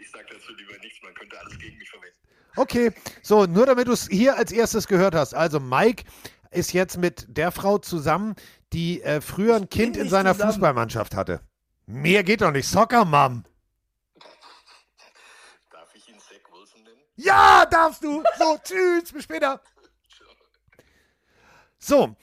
[0.00, 2.16] Ich sag dazu lieber nichts, man könnte alles gegen mich verwenden.
[2.56, 2.92] Okay,
[3.22, 5.34] so, nur damit du es hier als erstes gehört hast.
[5.34, 6.04] Also Mike
[6.50, 8.34] ist jetzt mit der Frau zusammen,
[8.72, 10.52] die äh, früher ein Kind in seiner zusammen.
[10.52, 11.40] Fußballmannschaft hatte.
[11.86, 12.68] Mehr geht doch nicht.
[12.68, 13.44] Soccer Mom.
[15.70, 17.00] Darf ich ihn Zach Wilson nennen?
[17.16, 18.22] Ja, darfst du.
[18.38, 19.60] So, tschüss, bis später.
[21.80, 22.14] So.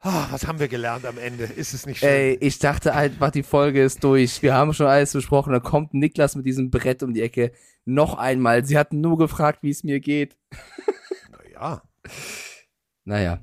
[0.00, 1.44] Ah, was haben wir gelernt am Ende?
[1.44, 2.08] Ist es nicht schön?
[2.08, 4.42] Ey, ich dachte einfach, die Folge ist durch.
[4.42, 5.52] Wir haben schon alles besprochen.
[5.52, 7.50] Dann kommt Niklas mit diesem Brett um die Ecke.
[7.84, 8.64] Noch einmal.
[8.64, 10.36] Sie hatten nur gefragt, wie es mir geht.
[11.52, 11.82] Ja.
[13.04, 13.40] Naja.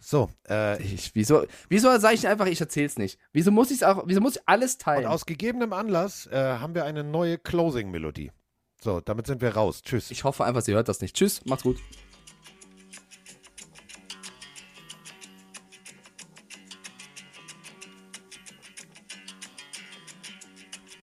[0.00, 3.18] So, äh, Ich, wieso, wieso sage ich einfach, ich erzähl's nicht?
[3.32, 5.06] Wieso muss ich auch, wieso muss ich alles und teilen?
[5.06, 8.32] aus gegebenem Anlass äh, haben wir eine neue Closing-Melodie.
[8.80, 9.82] So, damit sind wir raus.
[9.82, 10.10] Tschüss.
[10.10, 11.16] Ich hoffe einfach, sie hört das nicht.
[11.16, 11.78] Tschüss, macht's gut.